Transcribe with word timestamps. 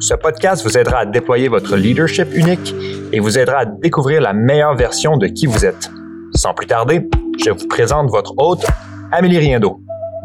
ce 0.00 0.14
podcast 0.14 0.62
vous 0.64 0.78
aidera 0.78 0.98
à 0.98 1.06
déployer 1.06 1.48
votre 1.48 1.76
leadership 1.76 2.28
unique 2.34 2.74
et 3.12 3.20
vous 3.20 3.38
aidera 3.38 3.58
à 3.58 3.64
découvrir 3.64 4.20
la 4.20 4.32
meilleure 4.32 4.76
version 4.76 5.16
de 5.16 5.26
qui 5.26 5.46
vous 5.46 5.64
êtes. 5.64 5.90
Sans 6.34 6.54
plus 6.54 6.66
tarder, 6.66 7.08
je 7.44 7.50
vous 7.50 7.66
présente 7.68 8.10
votre 8.10 8.34
hôte, 8.36 8.64
Amélie 9.10 9.38
Riendo. 9.38 9.80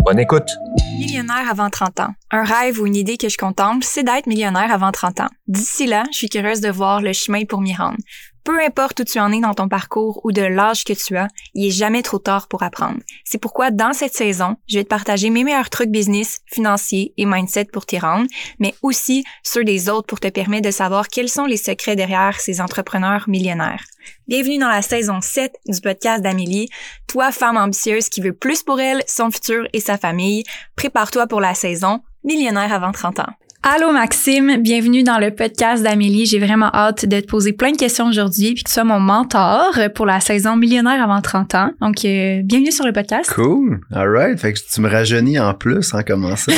Bonne 0.06 0.20
écoute. 0.20 0.50
Millionnaire 0.98 1.50
avant 1.50 1.70
30 1.70 2.00
ans. 2.02 2.14
Un 2.32 2.44
rêve 2.44 2.80
ou 2.80 2.86
une 2.86 2.96
idée 2.96 3.18
que 3.18 3.30
je 3.30 3.38
contemple, 3.38 3.84
c'est 3.84 4.04
d'être 4.04 4.28
millionnaire 4.28 4.72
avant 4.72 4.92
30 4.92 5.22
ans. 5.22 5.30
D'ici 5.48 5.88
là, 5.88 6.04
je 6.12 6.18
suis 6.18 6.30
curieuse 6.30 6.62
de 6.62 6.70
voir 6.70 7.02
le 7.02 7.14
chemin 7.14 7.46
pour 7.46 7.62
m'y 7.62 7.74
rendre. 7.74 7.98
Peu 8.44 8.60
importe 8.62 9.00
où 9.00 9.04
tu 9.06 9.20
en 9.20 9.32
es 9.32 9.40
dans 9.40 9.54
ton 9.54 9.70
parcours 9.70 10.20
ou 10.26 10.34
de 10.34 10.42
l'âge 10.42 10.84
que 10.84 10.92
tu 10.92 11.16
as, 11.16 11.30
il 11.54 11.68
est 11.68 11.72
jamais 11.72 12.02
trop 12.02 12.20
tard 12.20 12.50
pour 12.50 12.62
apprendre. 12.62 13.00
C'est 13.24 13.38
pourquoi 13.38 13.72
dans 13.72 13.94
cette 13.94 14.14
saison, 14.14 14.58
je 14.68 14.78
vais 14.78 14.84
te 14.84 14.90
partager 14.90 15.30
mes 15.30 15.46
meilleurs 15.46 15.70
trucs 15.70 15.90
business, 15.90 16.42
financiers 16.48 17.14
et 17.16 17.26
mindset 17.26 17.66
pour 17.66 17.86
t'y 17.86 18.00
rendre, 18.00 18.28
mais 18.60 18.76
aussi 18.82 19.24
ceux 19.44 19.64
des 19.64 19.88
autres 19.88 20.08
pour 20.08 20.20
te 20.20 20.28
permettre 20.28 20.68
de 20.68 20.72
savoir 20.72 21.08
quels 21.08 21.30
sont 21.30 21.46
les 21.46 21.58
secrets 21.58 21.96
derrière 21.96 22.40
ces 22.42 22.60
entrepreneurs 22.60 23.30
millionnaires. 23.30 23.86
Bienvenue 24.28 24.58
dans 24.58 24.70
la 24.70 24.82
saison 24.82 25.22
7 25.22 25.54
du 25.68 25.80
podcast 25.80 26.22
d'Amélie. 26.22 26.68
Toi, 27.08 27.32
femme 27.32 27.56
ambitieuse 27.56 28.10
qui 28.10 28.20
veut 28.20 28.34
plus 28.34 28.64
pour 28.64 28.82
elle, 28.82 29.04
son 29.08 29.32
futur 29.32 29.66
et 29.72 29.80
sa 29.80 29.98
famille, 29.98 30.44
prépare-toi 30.88 31.28
pour 31.28 31.40
la 31.40 31.54
saison 31.54 32.02
Millionnaire 32.26 32.74
avant 32.74 32.92
30 32.92 33.20
ans. 33.22 33.30
Allô 33.64 33.94
Maxime, 33.94 34.58
bienvenue 34.62 35.04
dans 35.04 35.18
le 35.18 35.32
podcast 35.34 35.82
d'Amélie. 35.82 36.26
J'ai 36.26 36.40
vraiment 36.40 36.70
hâte 36.74 37.06
de 37.06 37.22
te 37.22 37.26
poser 37.26 37.54
plein 37.54 37.72
de 37.72 37.78
questions 37.78 38.08
aujourd'hui 38.08 38.54
puis 38.54 38.64
que 38.64 38.68
tu 38.70 38.74
sois 38.74 38.84
mon 38.84 39.00
mentor 39.00 39.74
pour 39.96 40.06
la 40.06 40.20
saison 40.20 40.58
millionnaire 40.58 41.02
avant 41.02 41.22
30 41.22 41.56
ans. 41.56 41.72
Donc 41.80 42.04
euh, 42.04 42.42
bienvenue 42.44 42.74
sur 42.74 42.86
le 42.86 42.92
podcast. 42.92 43.32
Cool. 43.34 43.80
All 43.94 44.10
right. 44.10 44.38
Fait 44.38 44.52
que 44.52 44.60
tu 44.74 44.82
me 44.82 44.90
rajeunis 44.90 45.40
en 45.40 45.54
plus 45.54 45.94
en 45.94 46.02
commençant. 46.04 46.52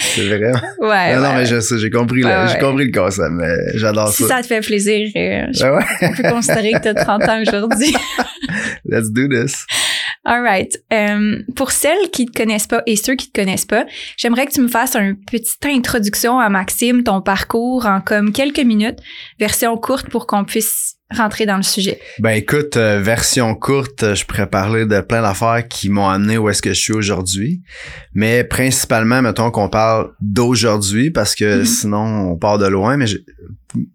C'est 0.00 0.26
vrai. 0.28 0.38
Ouais. 0.38 0.52
Non, 0.80 0.88
ouais. 0.88 1.16
non, 1.16 1.34
mais 1.34 1.46
je 1.46 1.58
sais, 1.60 1.78
j'ai 1.78 1.88
compris, 1.88 2.20
le- 2.20 2.26
Ouais, 2.26 2.48
j'ai 2.52 2.58
compris 2.58 2.90
le 2.90 2.92
concept, 2.92 3.30
mais 3.32 3.54
j'adore 3.76 4.08
Si 4.12 4.24
ça. 4.24 4.28
ça 4.36 4.42
te 4.42 4.46
fait 4.48 4.60
plaisir, 4.60 5.08
euh, 5.16 5.46
je 5.50 5.64
ouais. 5.64 6.12
peux 6.22 6.28
considérer 6.28 6.72
que 6.72 6.82
tu 6.82 6.88
as 6.88 6.94
30 6.94 7.22
ans 7.22 7.40
aujourd'hui. 7.48 7.96
Let's 8.84 9.10
do 9.10 9.26
this. 9.28 9.64
All 10.24 10.42
right. 10.42 10.82
Euh, 10.92 11.42
pour 11.54 11.70
celles 11.70 12.10
qui 12.12 12.26
te 12.26 12.36
connaissent 12.36 12.66
pas 12.66 12.82
et 12.86 12.96
ceux 12.96 13.14
qui 13.14 13.30
te 13.30 13.40
connaissent 13.40 13.64
pas, 13.64 13.86
j'aimerais 14.16 14.46
que 14.46 14.52
tu 14.52 14.60
me 14.60 14.68
fasses 14.68 14.96
une 14.96 15.16
petite 15.30 15.64
introduction 15.64 16.38
à 16.38 16.48
Maxime, 16.48 17.04
ton 17.04 17.20
parcours 17.20 17.86
en 17.86 18.00
comme 18.00 18.32
quelques 18.32 18.58
minutes, 18.60 18.98
version 19.38 19.76
courte 19.76 20.08
pour 20.10 20.26
qu'on 20.26 20.44
puisse 20.44 20.94
rentrer 21.14 21.46
dans 21.46 21.56
le 21.56 21.62
sujet. 21.62 22.00
Ben 22.18 22.30
écoute, 22.32 22.76
euh, 22.76 23.00
version 23.00 23.54
courte, 23.54 24.16
je 24.16 24.24
pourrais 24.24 24.48
parler 24.48 24.86
de 24.86 25.00
plein 25.02 25.22
d'affaires 25.22 25.68
qui 25.68 25.88
m'ont 25.88 26.08
amené 26.08 26.36
où 26.36 26.48
est-ce 26.48 26.60
que 26.62 26.70
je 26.74 26.80
suis 26.80 26.92
aujourd'hui. 26.94 27.62
Mais 28.12 28.42
principalement, 28.42 29.22
mettons 29.22 29.52
qu'on 29.52 29.68
parle 29.68 30.10
d'aujourd'hui 30.20 31.12
parce 31.12 31.36
que 31.36 31.58
Mhm. 31.60 31.64
sinon 31.64 32.30
on 32.32 32.36
part 32.36 32.58
de 32.58 32.66
loin. 32.66 32.96
Mais 32.96 33.06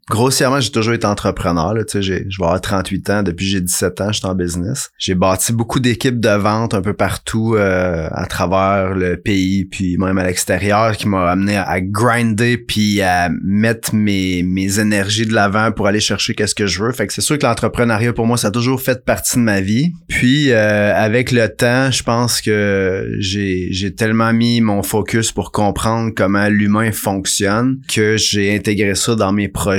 grossièrement, 0.09 0.59
j'ai 0.59 0.71
toujours 0.71 0.93
été 0.93 1.05
entrepreneur. 1.05 1.73
Là, 1.73 1.83
je 1.93 2.13
vais 2.13 2.25
avoir 2.39 2.59
38 2.61 3.09
ans. 3.09 3.23
Depuis 3.23 3.45
j'ai 3.45 3.61
17 3.61 4.01
ans, 4.01 4.11
je 4.11 4.19
suis 4.19 4.27
en 4.27 4.35
business. 4.35 4.91
J'ai 4.97 5.15
bâti 5.15 5.53
beaucoup 5.53 5.79
d'équipes 5.79 6.19
de 6.19 6.29
vente 6.29 6.73
un 6.73 6.81
peu 6.81 6.93
partout 6.93 7.55
euh, 7.55 8.07
à 8.11 8.25
travers 8.25 8.93
le 8.95 9.17
pays, 9.17 9.65
puis 9.65 9.97
même 9.97 10.17
à 10.17 10.25
l'extérieur, 10.25 10.95
qui 10.97 11.07
m'a 11.07 11.29
amené 11.29 11.57
à, 11.57 11.81
grinder 11.81 12.57
puis 12.57 13.01
à 13.01 13.29
mettre 13.43 13.95
mes, 13.95 14.43
mes 14.43 14.79
énergies 14.79 15.25
de 15.25 15.33
l'avant 15.33 15.71
pour 15.71 15.87
aller 15.87 15.99
chercher 15.99 16.33
qu'est-ce 16.33 16.55
que 16.55 16.67
je 16.67 16.83
veux. 16.83 16.91
Fait 16.91 17.07
que 17.07 17.13
c'est 17.13 17.21
sûr 17.21 17.37
que 17.37 17.45
l'entrepreneuriat 17.45 18.13
pour 18.13 18.27
moi, 18.27 18.37
ça 18.37 18.47
a 18.47 18.51
toujours 18.51 18.81
fait 18.81 19.03
partie 19.03 19.37
de 19.37 19.43
ma 19.43 19.61
vie. 19.61 19.93
Puis 20.07 20.51
euh, 20.51 20.93
avec 20.95 21.31
le 21.31 21.47
temps, 21.49 21.91
je 21.91 22.03
pense 22.03 22.41
que 22.41 23.15
j'ai 23.19 23.69
j'ai 23.71 23.93
tellement 23.93 24.33
mis 24.33 24.61
mon 24.61 24.83
focus 24.83 25.31
pour 25.31 25.51
comprendre 25.51 26.11
comment 26.15 26.47
l'humain 26.47 26.91
fonctionne 26.91 27.79
que 27.93 28.17
j'ai 28.17 28.55
intégré 28.55 28.95
ça 28.95 29.15
dans 29.15 29.31
mes 29.31 29.47
projets. 29.47 29.70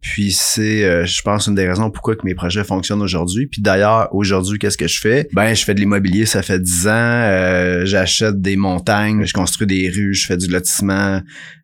Puis 0.00 0.32
c'est, 0.32 0.84
euh, 0.84 1.06
je 1.06 1.22
pense, 1.22 1.46
une 1.46 1.54
des 1.54 1.68
raisons 1.68 1.90
pourquoi 1.90 2.16
que 2.16 2.24
mes 2.24 2.34
projets 2.34 2.64
fonctionnent 2.64 3.02
aujourd'hui. 3.02 3.46
Puis 3.46 3.62
d'ailleurs, 3.62 4.08
aujourd'hui, 4.12 4.58
qu'est-ce 4.58 4.78
que 4.78 4.88
je 4.88 5.00
fais? 5.00 5.28
Ben, 5.32 5.54
je 5.54 5.64
fais 5.64 5.74
de 5.74 5.80
l'immobilier, 5.80 6.26
ça 6.26 6.42
fait 6.42 6.60
10 6.60 6.86
ans. 6.88 6.90
Euh, 6.92 7.84
J'achète 7.84 8.40
des 8.40 8.56
montagnes, 8.56 9.24
je 9.24 9.32
construis 9.32 9.66
des 9.66 9.88
rues, 9.88 10.14
je 10.14 10.26
fais 10.26 10.36
du 10.36 10.48
lotissement, 10.48 11.20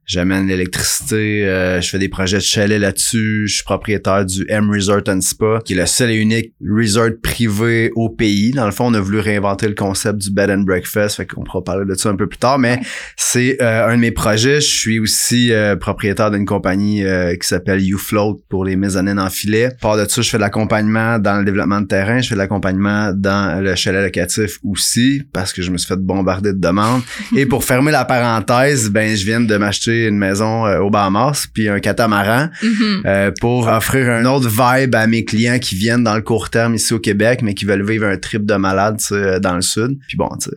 j'amène 0.07 0.47
l'électricité, 0.47 1.47
euh, 1.47 1.81
je 1.81 1.89
fais 1.89 1.99
des 1.99 2.09
projets 2.09 2.39
de 2.39 2.43
chalet 2.43 2.81
là-dessus. 2.81 3.47
Je 3.47 3.55
suis 3.55 3.65
propriétaire 3.65 4.25
du 4.25 4.45
M 4.49 4.71
Resort 4.71 5.03
and 5.09 5.21
Spa, 5.21 5.61
qui 5.65 5.75
est 5.75 5.77
le 5.77 5.87
seul 5.87 6.11
et 6.11 6.17
unique 6.17 6.53
resort 6.61 7.11
privé 7.23 7.91
au 7.95 8.09
pays. 8.09 8.51
Dans 8.51 8.67
le 8.67 8.73
fond, 8.73 8.87
on 8.87 8.95
a 8.95 9.01
voulu 9.01 9.21
réinventer 9.21 9.69
le 9.69 9.75
concept 9.75 10.19
du 10.19 10.31
bed 10.31 10.51
and 10.51 10.63
breakfast, 10.63 11.17
fait 11.17 11.27
qu'on 11.27 11.45
pourra 11.45 11.63
parler 11.63 11.87
de 11.87 11.95
ça 11.95 12.09
un 12.09 12.17
peu 12.17 12.27
plus 12.27 12.39
tard, 12.39 12.59
mais 12.59 12.81
c'est 13.17 13.61
euh, 13.63 13.89
un 13.89 13.97
de 13.97 14.01
mes 14.01 14.11
projets. 14.11 14.61
Je 14.61 14.69
suis 14.69 14.99
aussi 14.99 15.53
euh, 15.53 15.77
propriétaire 15.77 16.31
d'une 16.31 16.47
compagnie 16.47 17.05
euh, 17.05 17.37
qui 17.37 17.47
s'appelle 17.47 17.81
YouFloat 17.83 18.41
pour 18.49 18.65
les 18.65 18.77
mezzanines 18.77 19.21
en 19.21 19.31
filet. 19.31 19.71
Par 19.81 19.97
de 19.97 20.05
ça, 20.09 20.23
je 20.23 20.29
fais 20.29 20.37
de 20.37 20.43
l'accompagnement 20.43 21.19
dans 21.19 21.39
le 21.39 21.45
développement 21.45 21.81
de 21.81 21.87
terrain. 21.87 22.21
Je 22.21 22.29
fais 22.29 22.35
de 22.35 22.41
l'accompagnement 22.41 23.13
dans 23.15 23.63
le 23.63 23.75
chalet 23.75 24.03
locatif 24.03 24.59
aussi 24.65 25.23
parce 25.33 25.53
que 25.53 25.63
je 25.63 25.71
me 25.71 25.79
suis 25.79 25.89
fait 25.89 26.01
bombarder 26.01 26.53
de 26.53 26.59
demandes. 26.59 27.03
Et 27.37 27.47
pour 27.47 27.65
fermer 27.65 27.93
la 27.93 28.05
parenthèse, 28.05 28.91
ben 28.91 29.17
je 29.17 29.25
viens 29.25 29.41
de 29.41 29.57
m'acheter 29.57 29.92
une 29.93 30.19
maison 30.19 30.67
euh, 30.67 30.79
au 30.81 30.91
Bahamas 30.91 31.47
puis 31.53 31.69
un 31.69 31.81
catamaran 31.81 32.49
Mhm. 32.63 33.03
euh, 33.07 33.31
pour 33.41 33.69
offrir 33.69 34.11
un 34.11 34.25
autre 34.25 34.49
vibe 34.49 34.95
à 34.95 35.07
mes 35.07 35.25
clients 35.25 35.59
qui 35.59 35.75
viennent 35.75 36.05
dans 36.05 36.15
le 36.17 36.23
court 36.23 36.51
terme 36.51 36.75
ici 36.75 36.93
au 36.95 36.99
Québec, 36.99 37.41
mais 37.43 37.55
qui 37.55 37.65
veulent 37.65 37.87
vivre 37.87 38.07
un 38.07 38.17
trip 38.17 38.45
de 38.47 38.55
malade 38.55 39.01
sais, 39.01 39.41
dans 39.41 39.55
le 39.55 39.63
sud. 39.63 39.99
Puis 40.09 40.17
bon, 40.17 40.29
tu 40.41 40.51
sais, 40.51 40.57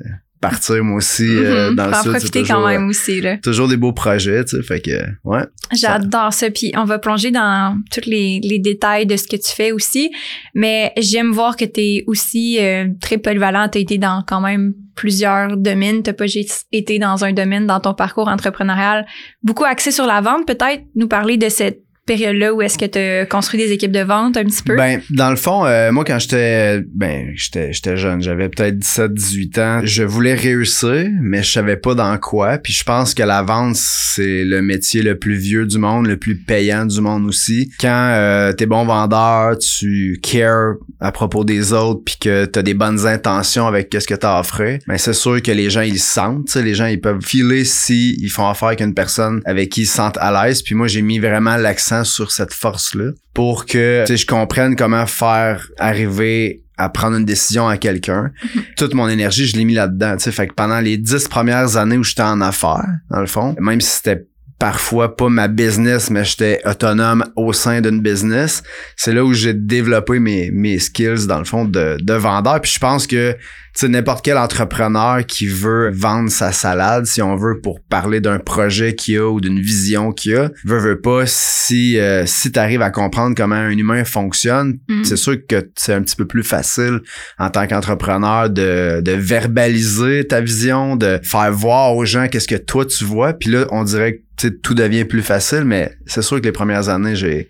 partir 0.49 0.83
moi 0.83 0.97
aussi 0.97 1.25
euh, 1.27 1.69
Mhm. 1.69 1.75
dans 1.75 1.85
le 1.87 1.91
Faut 1.93 1.97
en 1.97 2.01
sud, 2.03 2.11
c'est 2.11 2.17
profiter 2.19 2.39
toujours, 2.41 2.55
quand 2.57 2.67
même 2.67 2.85
euh, 2.85 2.89
aussi, 2.89 3.21
là. 3.21 3.37
toujours 3.37 3.67
des 3.67 3.77
beaux 3.77 3.93
projets, 3.93 4.43
tu 4.45 4.57
sais, 4.57 4.63
fait 4.63 4.79
que 4.81 4.91
ouais. 5.23 5.43
J'adore 5.73 6.33
ça. 6.33 6.49
Puis 6.49 6.71
on 6.75 6.83
va 6.85 6.99
plonger 6.99 7.31
dans 7.31 7.77
tous 7.91 8.07
les, 8.09 8.39
les 8.43 8.59
détails 8.59 9.05
de 9.05 9.15
ce 9.17 9.27
que 9.27 9.35
tu 9.35 9.51
fais 9.55 9.71
aussi. 9.71 10.11
Mais 10.53 10.91
j'aime 10.97 11.31
voir 11.31 11.55
que 11.55 11.65
tu 11.65 11.79
es 11.81 12.03
aussi 12.07 12.57
euh, 12.59 12.87
très 13.01 13.17
polyvalent. 13.17 13.67
Tu 13.69 13.77
as 13.77 13.81
été 13.81 13.97
dans 13.97 14.23
quand 14.27 14.41
même 14.41 14.73
plusieurs 14.95 15.57
domaines. 15.57 16.03
Tu 16.03 16.13
pas 16.13 16.27
juste 16.27 16.65
été 16.71 16.99
dans 16.99 17.23
un 17.25 17.33
domaine 17.33 17.65
dans 17.67 17.79
ton 17.79 17.93
parcours 17.93 18.27
entrepreneurial. 18.27 19.05
Beaucoup 19.43 19.65
axé 19.65 19.91
sur 19.91 20.05
la 20.05 20.21
vente. 20.21 20.45
Peut-être 20.47 20.83
nous 20.95 21.07
parler 21.07 21.37
de 21.37 21.49
cette 21.49 21.79
période-là 22.05 22.53
où 22.53 22.61
est-ce 22.61 22.77
que 22.77 22.85
tu 22.85 22.99
as 22.99 23.25
construit 23.25 23.59
des 23.59 23.71
équipes 23.71 23.91
de 23.91 24.01
vente 24.01 24.37
un 24.37 24.43
petit 24.43 24.61
peu? 24.61 24.75
Ben, 24.75 25.01
dans 25.09 25.31
le 25.31 25.35
fond, 25.35 25.65
euh, 25.65 25.91
moi, 25.91 26.03
quand 26.05 26.19
j'étais, 26.19 26.83
ben, 26.93 27.31
j'étais, 27.33 27.73
j'étais 27.73 27.97
jeune, 27.97 28.21
j'avais 28.21 28.47
peut-être 28.49 28.77
17, 28.77 29.13
18 29.13 29.57
ans, 29.57 29.79
je 29.83 30.03
voulais 30.03 30.35
réussir, 30.35 31.07
mais 31.21 31.41
je 31.41 31.51
savais 31.51 31.77
pas 31.77 31.95
dans 31.95 32.15
quoi. 32.19 32.59
Puis 32.59 32.73
je 32.73 32.83
pense 32.83 33.15
que 33.15 33.23
la 33.23 33.41
vente, 33.41 33.75
c'est 33.75 34.43
le 34.43 34.61
métier 34.61 35.01
le 35.01 35.17
plus 35.17 35.35
vieux 35.35 35.65
du 35.65 35.79
monde, 35.79 36.05
le 36.05 36.17
plus 36.17 36.35
payant 36.35 36.85
du 36.85 37.01
monde 37.01 37.25
aussi. 37.25 37.71
Quand 37.79 38.11
euh, 38.13 38.53
t'es 38.53 38.67
bon 38.67 38.85
vendeur, 38.85 39.57
tu 39.57 40.19
cares 40.21 40.75
à 40.99 41.11
propos 41.11 41.43
des 41.43 41.73
autres, 41.73 42.01
puis 42.05 42.17
que 42.21 42.45
t'as 42.45 42.61
des 42.61 42.75
bonnes 42.75 43.07
intentions 43.07 43.65
avec 43.65 43.89
qu'est-ce 43.89 44.07
que 44.07 44.13
t'as 44.13 44.39
offré, 44.39 44.79
ben 44.87 44.97
c'est 44.99 45.13
sûr 45.13 45.41
que 45.41 45.51
les 45.51 45.71
gens 45.71 45.81
ils 45.81 45.99
sentent. 45.99 46.55
Les 46.55 46.75
gens 46.75 46.85
ils 46.85 47.01
peuvent 47.01 47.25
filer 47.25 47.65
si 47.65 48.15
ils 48.19 48.29
font 48.29 48.47
affaire 48.47 48.69
avec 48.69 48.81
une 48.81 48.93
personne 48.93 49.41
avec 49.45 49.69
qui 49.69 49.81
ils 49.81 49.85
se 49.87 49.95
sentent 49.95 50.17
à 50.19 50.45
l'aise. 50.45 50.61
Puis 50.61 50.75
moi, 50.75 50.87
j'ai 50.87 51.01
mis 51.01 51.17
vraiment 51.17 51.57
l'accent 51.57 51.94
sur 52.03 52.31
cette 52.31 52.53
force-là 52.53 53.11
pour 53.33 53.65
que 53.65 54.05
je 54.07 54.25
comprenne 54.25 54.75
comment 54.75 55.05
faire 55.05 55.69
arriver 55.77 56.63
à 56.77 56.89
prendre 56.89 57.17
une 57.17 57.25
décision 57.25 57.67
à 57.67 57.77
quelqu'un. 57.77 58.31
Toute 58.77 58.93
mon 58.93 59.07
énergie, 59.07 59.45
je 59.45 59.55
l'ai 59.55 59.65
mis 59.65 59.73
là-dedans. 59.73 60.17
Fait 60.19 60.47
que 60.47 60.53
pendant 60.53 60.79
les 60.79 60.97
dix 60.97 61.27
premières 61.27 61.77
années 61.77 61.97
où 61.97 62.03
j'étais 62.03 62.21
en 62.21 62.41
affaires, 62.41 62.89
dans 63.09 63.21
le 63.21 63.27
fond, 63.27 63.55
même 63.59 63.81
si 63.81 63.89
c'était 63.89 64.25
parfois 64.59 65.15
pas 65.15 65.29
ma 65.29 65.47
business, 65.47 66.09
mais 66.09 66.23
j'étais 66.23 66.61
autonome 66.65 67.23
au 67.35 67.53
sein 67.53 67.81
d'une 67.81 68.01
business, 68.01 68.63
c'est 68.95 69.13
là 69.13 69.23
où 69.23 69.33
j'ai 69.33 69.53
développé 69.53 70.19
mes, 70.19 70.51
mes 70.51 70.79
skills, 70.79 71.27
dans 71.27 71.39
le 71.39 71.45
fond, 71.45 71.65
de, 71.65 71.97
de 72.01 72.13
vendeur. 72.13 72.61
Puis 72.61 72.71
je 72.75 72.79
pense 72.79 73.07
que 73.07 73.33
tu 73.33 73.81
sais, 73.81 73.87
n'importe 73.89 74.23
quel 74.23 74.37
entrepreneur 74.37 75.25
qui 75.25 75.47
veut 75.47 75.91
vendre 75.93 76.29
sa 76.29 76.53
salade, 76.53 77.05
si 77.05 77.21
on 77.21 77.35
veut, 77.35 77.59
pour 77.59 77.81
parler 77.81 78.21
d'un 78.21 78.39
projet 78.39 78.95
qu'il 78.95 79.17
a 79.17 79.29
ou 79.29 79.41
d'une 79.41 79.59
vision 79.59 80.13
qu'il 80.13 80.35
a, 80.37 80.49
veut, 80.63 80.79
veut 80.79 81.01
pas, 81.01 81.23
si, 81.25 81.99
euh, 81.99 82.25
si 82.25 82.53
tu 82.53 82.57
arrives 82.57 82.81
à 82.81 82.89
comprendre 82.89 83.35
comment 83.35 83.55
un 83.55 83.77
humain 83.77 84.05
fonctionne, 84.05 84.79
Mm. 84.87 85.03
c'est 85.03 85.17
sûr 85.17 85.35
que 85.47 85.69
c'est 85.75 85.93
un 85.93 86.01
petit 86.01 86.15
peu 86.15 86.25
plus 86.25 86.43
facile 86.43 87.01
en 87.37 87.49
tant 87.49 87.67
qu'entrepreneur 87.67 88.49
de, 88.49 89.01
de 89.01 89.11
verbaliser 89.11 90.25
ta 90.25 90.41
vision, 90.41 90.95
de 90.95 91.19
faire 91.23 91.51
voir 91.51 91.95
aux 91.95 92.05
gens 92.05 92.27
qu'est-ce 92.27 92.47
que 92.47 92.55
toi 92.55 92.85
tu 92.85 93.03
vois. 93.03 93.33
Puis 93.33 93.49
là, 93.49 93.65
on 93.71 93.83
dirait 93.83 94.17
que 94.17 94.21
tout 94.35 94.73
devient 94.73 95.05
plus 95.05 95.21
facile, 95.21 95.63
mais 95.65 95.91
c'est 96.05 96.21
sûr 96.21 96.39
que 96.39 96.45
les 96.45 96.51
premières 96.51 96.89
années, 96.89 97.15
j'ai 97.15 97.49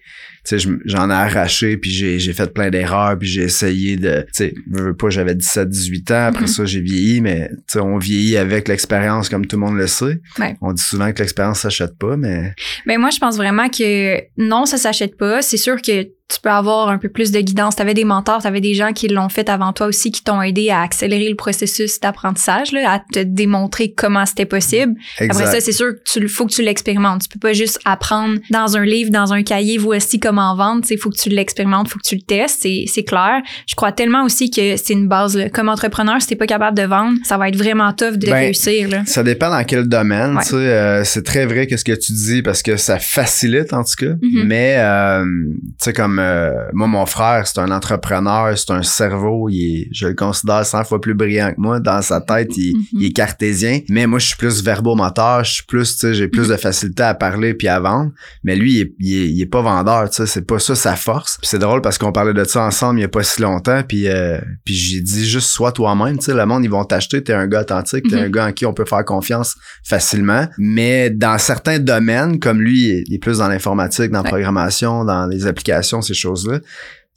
sais, 0.57 0.69
j'en 0.85 1.09
ai 1.09 1.13
arraché, 1.13 1.77
puis 1.77 1.91
j'ai, 1.91 2.19
fait 2.33 2.53
plein 2.53 2.69
d'erreurs, 2.69 3.17
puis 3.17 3.27
j'ai 3.27 3.43
essayé 3.43 3.95
de, 3.97 4.21
tu 4.27 4.27
sais, 4.33 4.53
je 4.73 4.83
veux 4.83 4.95
pas, 4.95 5.09
j'avais 5.09 5.35
17, 5.35 5.69
18 5.69 6.11
ans, 6.11 6.25
après 6.27 6.41
Mhm. 6.41 6.47
ça, 6.47 6.65
j'ai 6.65 6.81
vieilli, 6.81 7.21
mais 7.21 7.49
tu 7.49 7.55
sais, 7.67 7.79
on 7.79 7.97
vieillit 7.97 8.37
avec 8.37 8.67
l'expérience, 8.67 9.29
comme 9.29 9.45
tout 9.45 9.55
le 9.55 9.61
monde 9.65 9.77
le 9.77 9.87
sait. 9.87 10.19
Ouais. 10.39 10.55
On 10.61 10.73
dit 10.73 10.83
souvent 10.83 11.11
que 11.11 11.19
l'expérience 11.19 11.59
s'achète 11.61 11.97
pas, 11.97 12.17
mais 12.17 12.53
Ben 12.85 12.99
moi, 12.99 13.09
je 13.09 13.19
pense 13.19 13.37
vraiment 13.37 13.69
que 13.69 14.19
non, 14.37 14.65
ça 14.65 14.77
s'achète 14.77 15.17
pas. 15.17 15.41
C'est 15.41 15.57
sûr 15.57 15.81
que 15.81 16.07
tu 16.27 16.39
peux 16.41 16.49
avoir 16.49 16.89
un 16.89 16.97
peu 16.97 17.07
plus 17.07 17.31
de 17.31 17.39
guidance. 17.39 17.75
Tu 17.75 17.83
avais 17.83 17.93
des 17.93 18.03
mentors, 18.03 18.41
tu 18.41 18.47
avais 18.47 18.59
des 18.59 18.73
gens 18.73 18.93
qui 18.93 19.07
l'ont 19.07 19.29
fait 19.29 19.47
avant 19.47 19.73
toi 19.73 19.85
aussi, 19.85 20.09
qui 20.11 20.23
t'ont 20.23 20.41
aidé 20.41 20.71
à 20.71 20.81
accélérer 20.81 21.29
le 21.29 21.35
processus 21.35 21.99
d'apprentissage, 21.99 22.73
à 22.73 22.99
te 23.13 23.19
démontrer 23.19 23.93
comment 23.93 24.25
c'était 24.25 24.45
possible. 24.47 24.95
Après 25.19 25.45
ça, 25.45 25.61
c'est 25.61 25.71
sûr 25.71 25.93
qu'il 26.03 26.27
faut 26.27 26.47
que 26.47 26.51
tu 26.53 26.63
l'expérimentes. 26.63 27.21
Tu 27.23 27.29
peux 27.29 27.39
pas 27.39 27.53
juste 27.53 27.79
apprendre 27.85 28.39
dans 28.49 28.75
un 28.75 28.83
livre, 28.85 29.11
dans 29.11 29.33
un 29.33 29.43
cahier, 29.43 29.77
voici 29.77 30.19
comment 30.19 30.34
vendre. 30.55 30.83
Il 30.89 30.97
faut 30.97 31.09
que 31.09 31.17
tu 31.17 31.29
l'expérimentes, 31.29 31.87
faut 31.89 31.99
que 31.99 32.07
tu 32.07 32.15
le 32.15 32.21
testes, 32.21 32.61
c'est, 32.87 33.03
clair. 33.03 33.41
Je 33.67 33.75
crois 33.75 33.91
tellement 33.91 34.23
aussi 34.23 34.49
que 34.49 34.77
c'est 34.77 34.93
une 34.93 35.07
base. 35.07 35.35
là. 35.37 35.49
Comme 35.49 35.69
entrepreneur, 35.69 36.21
si 36.21 36.27
t'es 36.27 36.35
pas 36.35 36.47
capable 36.47 36.77
de 36.77 36.83
vendre, 36.83 37.17
ça 37.23 37.37
va 37.37 37.49
être 37.49 37.55
vraiment 37.57 37.91
tough 37.93 38.13
de 38.17 38.25
Ben, 38.27 38.33
réussir. 38.35 38.89
Là. 38.89 39.03
Ça 39.05 39.23
dépend 39.23 39.49
dans 39.49 39.63
quel 39.63 39.87
domaine, 39.87 40.35
Ouais. 40.37 40.43
euh, 40.53 41.03
c'est 41.03 41.23
très 41.23 41.45
vrai 41.45 41.67
que 41.67 41.77
ce 41.77 41.83
que 41.83 41.91
tu 41.93 42.13
dis 42.13 42.41
parce 42.41 42.61
que 42.61 42.77
ça 42.77 42.99
facilite 42.99 43.73
en 43.73 43.83
tout 43.83 43.95
cas. 44.05 44.13
Mhm. 44.21 44.43
Mais 44.45 44.75
euh, 44.77 45.23
tu 45.25 45.73
sais 45.79 45.93
comme 45.93 46.19
euh, 46.19 46.51
moi 46.73 46.87
mon 46.87 47.05
frère 47.05 47.45
c'est 47.47 47.59
un 47.59 47.71
entrepreneur, 47.71 48.57
c'est 48.57 48.71
un 48.71 48.83
cerveau, 48.83 49.49
il 49.49 49.81
est, 49.81 49.87
je 49.91 50.07
le 50.07 50.13
considère 50.15 50.65
100 50.65 50.83
fois 50.85 50.99
plus 51.01 51.13
brillant 51.13 51.51
que 51.51 51.59
moi. 51.61 51.79
Dans 51.79 52.01
sa 52.01 52.21
tête, 52.21 52.49
il, 52.57 52.75
Mhm. 52.75 52.83
il 53.01 53.05
est 53.07 53.11
cartésien. 53.11 53.79
Mais 53.89 54.07
moi 54.07 54.19
je 54.19 54.27
suis 54.27 54.35
plus 54.37 54.63
verbomoteur, 54.63 55.43
je 55.43 55.53
suis 55.55 55.63
plus, 55.63 55.97
j'ai 56.13 56.27
plus 56.27 56.47
de 56.47 56.55
facilité 56.57 57.03
à 57.03 57.13
parler 57.13 57.53
puis 57.53 57.67
à 57.67 57.79
vendre. 57.79 58.11
Mais 58.43 58.55
lui 58.55 58.73
il 58.75 58.81
est, 58.81 58.93
il 58.99 59.13
est, 59.23 59.29
il 59.29 59.41
est 59.41 59.45
pas 59.45 59.61
vendeur, 59.61 60.09
tu 60.09 60.17
sais, 60.17 60.24
c'est 60.25 60.45
pas 60.45 60.59
ça 60.59 60.75
sa 60.75 60.95
force. 60.95 61.37
Puis 61.39 61.47
c'est 61.47 61.59
drôle 61.59 61.81
parce 61.81 61.97
qu'on 61.97 62.11
parlait 62.11 62.33
de 62.33 62.43
ça 62.43 62.61
ensemble 62.63 62.99
il 62.99 63.03
y 63.03 63.05
a 63.05 63.09
pas 63.09 63.23
si 63.23 63.41
longtemps. 63.41 63.81
Puis 63.87 64.07
euh, 64.07 64.39
puis 64.63 64.73
j'ai 64.75 65.01
dit 65.01 65.27
juste 65.27 65.47
sois 65.49 65.71
toi-même, 65.71 66.17
tu 66.17 66.25
sais, 66.25 66.33
le 66.33 66.45
monde 66.45 66.63
ils 66.63 66.69
vont 66.69 66.83
t'acheter, 66.85 67.23
t'es 67.23 67.33
un 67.33 67.47
gars 67.47 67.61
authentique, 67.61 68.05
t'es 68.09 68.15
Mhm. 68.17 68.23
un 68.23 68.29
gars 68.29 68.45
en 68.47 68.51
qui 68.51 68.65
on 68.65 68.73
peut 68.73 68.85
faire 68.85 69.03
confiance 69.05 69.55
facilement. 69.83 70.47
Mais 70.57 71.09
dans 71.09 71.37
certains 71.37 71.79
domaines, 71.79 72.39
comme 72.39 72.61
lui, 72.61 73.03
il 73.07 73.13
est- 73.13 73.19
plus 73.19 73.37
dans 73.39 73.47
l'informatique, 73.47 74.11
dans 74.11 74.23
la 74.23 74.29
programmation, 74.29 75.05
dans 75.05 75.25
les 75.27 75.47
applications, 75.47 76.01
ces 76.01 76.13
choses-là. 76.13 76.59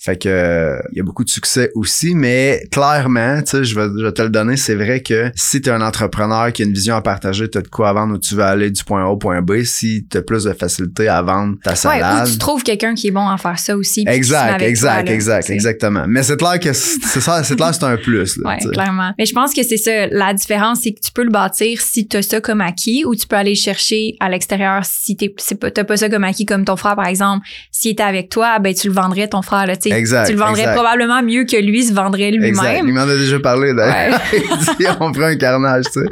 Fait 0.01 0.17
que 0.17 0.29
euh, 0.29 0.79
il 0.93 0.99
y 0.99 1.01
a 1.01 1.03
beaucoup 1.03 1.25
de 1.25 1.29
succès 1.29 1.71
aussi, 1.75 2.15
mais 2.15 2.63
clairement, 2.71 3.43
tu 3.43 3.51
sais, 3.51 3.65
je 3.65 3.75
vais, 3.75 3.89
je 3.99 4.05
vais 4.05 4.13
te 4.13 4.23
le 4.23 4.29
donner, 4.31 4.57
c'est 4.57 4.77
vrai 4.77 5.03
que 5.03 5.33
si 5.35 5.61
tu 5.61 5.69
es 5.71 5.73
un 5.73 5.81
entrepreneur 5.83 6.53
qui 6.53 6.63
a 6.63 6.67
une 6.67 6.73
vision 6.73 6.95
à 6.95 7.03
partager, 7.03 7.51
tu 7.51 7.59
as 7.59 7.63
de 7.63 7.69
quoi 7.69 7.93
vendre 7.93 8.15
où 8.15 8.19
tu 8.19 8.37
veux 8.37 8.45
aller 8.45 8.71
du 8.71 8.85
point 8.85 9.03
A 9.05 9.09
au 9.09 9.17
point 9.17 9.43
B, 9.43 9.65
si 9.65 10.07
tu 10.09 10.19
as 10.19 10.23
plus 10.23 10.45
de 10.45 10.53
facilité 10.53 11.09
à 11.09 11.21
vendre 11.23 11.57
ta 11.65 11.71
Ouais, 11.71 11.77
salade. 11.77 12.29
ou 12.29 12.31
tu 12.31 12.39
trouves 12.39 12.63
quelqu'un 12.63 12.95
qui 12.95 13.09
est 13.09 13.11
bon 13.11 13.27
à 13.29 13.37
faire 13.39 13.59
ça 13.59 13.77
aussi. 13.77 14.05
Exact, 14.07 14.63
exact, 14.63 14.95
toi, 15.01 15.03
là, 15.05 15.13
exact, 15.13 15.51
exactement. 15.51 16.05
Mais 16.07 16.23
c'est 16.23 16.37
clair 16.37 16.61
que 16.61 16.73
c'est 16.73 17.21
ça, 17.21 17.43
c'est 17.43 17.57
clair, 17.57 17.75
c'est 17.75 17.85
un 17.85 17.97
plus. 17.97 18.37
Là, 18.39 18.51
Ouais, 18.51 18.71
clairement. 18.71 19.13
Mais 19.19 19.27
je 19.27 19.33
pense 19.35 19.53
que 19.53 19.65
c'est 19.65 19.77
ça. 19.77 20.07
La 20.09 20.33
différence, 20.33 20.81
c'est 20.83 20.93
que 20.93 21.01
tu 21.01 21.11
peux 21.13 21.25
le 21.25 21.31
bâtir 21.31 21.81
si 21.81 22.07
tu 22.07 22.17
as 22.17 22.23
ça 22.23 22.41
comme 22.41 22.61
acquis 22.61 23.05
ou 23.05 23.17
tu 23.17 23.27
peux 23.27 23.37
aller 23.37 23.51
le 23.55 23.57
chercher 23.57 24.15
à 24.21 24.29
l'extérieur 24.29 24.85
si 24.85 25.17
tu 25.17 25.29
n'as 25.61 25.85
pas 25.85 25.97
ça 25.97 26.09
comme 26.09 26.23
acquis, 26.25 26.47
comme 26.47 26.65
ton 26.65 26.77
frère, 26.77 26.95
par 26.95 27.07
exemple. 27.09 27.45
S'il 27.73 27.91
était 27.91 28.05
avec 28.05 28.29
toi, 28.29 28.61
ben 28.61 28.73
tu 28.73 28.87
le 28.87 28.95
vendrais, 28.95 29.27
ton 29.27 29.43
frère. 29.43 29.67
Là, 29.67 29.77
tu. 29.77 29.88
Exact, 29.93 30.27
Tu 30.27 30.33
le 30.33 30.39
vendrais 30.39 30.61
exact. 30.63 30.75
probablement 30.75 31.23
mieux 31.23 31.45
que 31.45 31.57
lui 31.57 31.83
se 31.85 31.93
vendrait 31.93 32.29
Exact. 32.35 32.79
Il 32.81 32.87
lui-même. 32.87 32.95
m'en 32.95 33.13
a 33.13 33.17
déjà 33.17 33.39
parlé 33.41 33.73
d'ailleurs. 33.75 34.21
Ouais. 34.33 34.43
Il 34.71 34.77
dit, 34.79 34.87
on 35.01 35.13
prend 35.13 35.23
un 35.25 35.37
carnage, 35.37 35.85
tu 35.93 36.01
sais. 36.01 36.07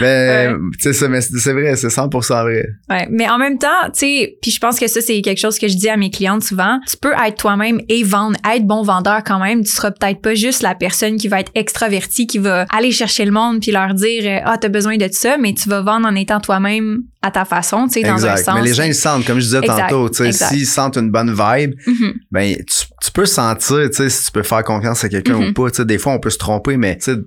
Mais, 0.00 0.48
Ouais. 0.84 0.92
ça, 0.92 1.08
mais 1.08 1.20
c'est 1.20 1.52
vrai, 1.52 1.76
c'est 1.76 1.88
100% 1.88 2.42
vrai. 2.42 2.66
Ouais, 2.90 3.06
mais 3.10 3.28
en 3.28 3.38
même 3.38 3.58
temps, 3.58 3.68
tu 3.86 3.90
sais, 4.00 4.36
puis 4.42 4.50
je 4.50 4.58
pense 4.60 4.78
que 4.78 4.86
ça 4.86 5.00
c'est 5.00 5.20
quelque 5.22 5.38
chose 5.40 5.58
que 5.58 5.68
je 5.68 5.76
dis 5.76 5.88
à 5.88 5.96
mes 5.96 6.10
clientes 6.10 6.42
souvent. 6.44 6.78
Tu 6.88 6.96
peux 6.96 7.12
être 7.26 7.36
toi-même 7.36 7.80
et 7.88 8.02
vendre, 8.02 8.36
être 8.54 8.64
bon 8.66 8.82
vendeur 8.82 9.22
quand 9.24 9.38
même. 9.38 9.62
Tu 9.64 9.70
seras 9.70 9.90
peut-être 9.90 10.20
pas 10.20 10.34
juste 10.34 10.62
la 10.62 10.74
personne 10.74 11.16
qui 11.16 11.28
va 11.28 11.40
être 11.40 11.52
extravertie, 11.54 12.26
qui 12.26 12.38
va 12.38 12.66
aller 12.74 12.90
chercher 12.92 13.24
le 13.24 13.30
monde 13.32 13.60
puis 13.60 13.70
leur 13.72 13.94
dire 13.94 14.42
ah 14.44 14.56
t'as 14.58 14.68
besoin 14.68 14.96
de 14.96 15.08
ça, 15.12 15.36
mais 15.38 15.52
tu 15.54 15.68
vas 15.68 15.80
vendre 15.82 16.06
en 16.06 16.14
étant 16.14 16.40
toi-même 16.40 17.02
à 17.22 17.30
ta 17.30 17.44
façon, 17.46 17.86
tu 17.86 17.94
sais, 18.00 18.02
dans 18.06 18.26
un 18.26 18.36
sens. 18.36 18.54
Mais 18.56 18.62
les 18.68 18.74
gens, 18.74 18.82
ils 18.82 18.94
sentent, 18.94 19.24
comme 19.24 19.38
je 19.38 19.44
disais 19.44 19.58
Exact, 19.58 19.88
tantôt, 19.88 20.10
tu 20.10 20.30
sais, 20.30 20.32
s'ils 20.32 20.66
sentent 20.66 20.96
une 20.98 21.10
bonne 21.10 21.30
vibe, 21.32 21.72
Mhm. 21.86 22.12
ben, 22.30 22.54
tu, 22.56 22.64
tu 22.66 22.84
peux 23.14 23.26
sentir, 23.26 23.88
tu 23.90 23.94
sais, 23.94 24.08
si 24.10 24.26
tu 24.26 24.32
peux 24.32 24.42
faire 24.42 24.62
confiance 24.64 25.02
à 25.04 25.08
quelqu'un 25.08 25.38
Mhm. 25.38 25.48
ou 25.48 25.52
pas. 25.54 25.70
Tu 25.70 25.76
sais, 25.78 25.84
des 25.84 25.98
fois, 25.98 26.12
on 26.12 26.18
peut 26.18 26.30
se 26.30 26.38
tromper, 26.38 26.76
mais, 26.76 26.98
tu 26.98 27.12
sais, 27.12 27.18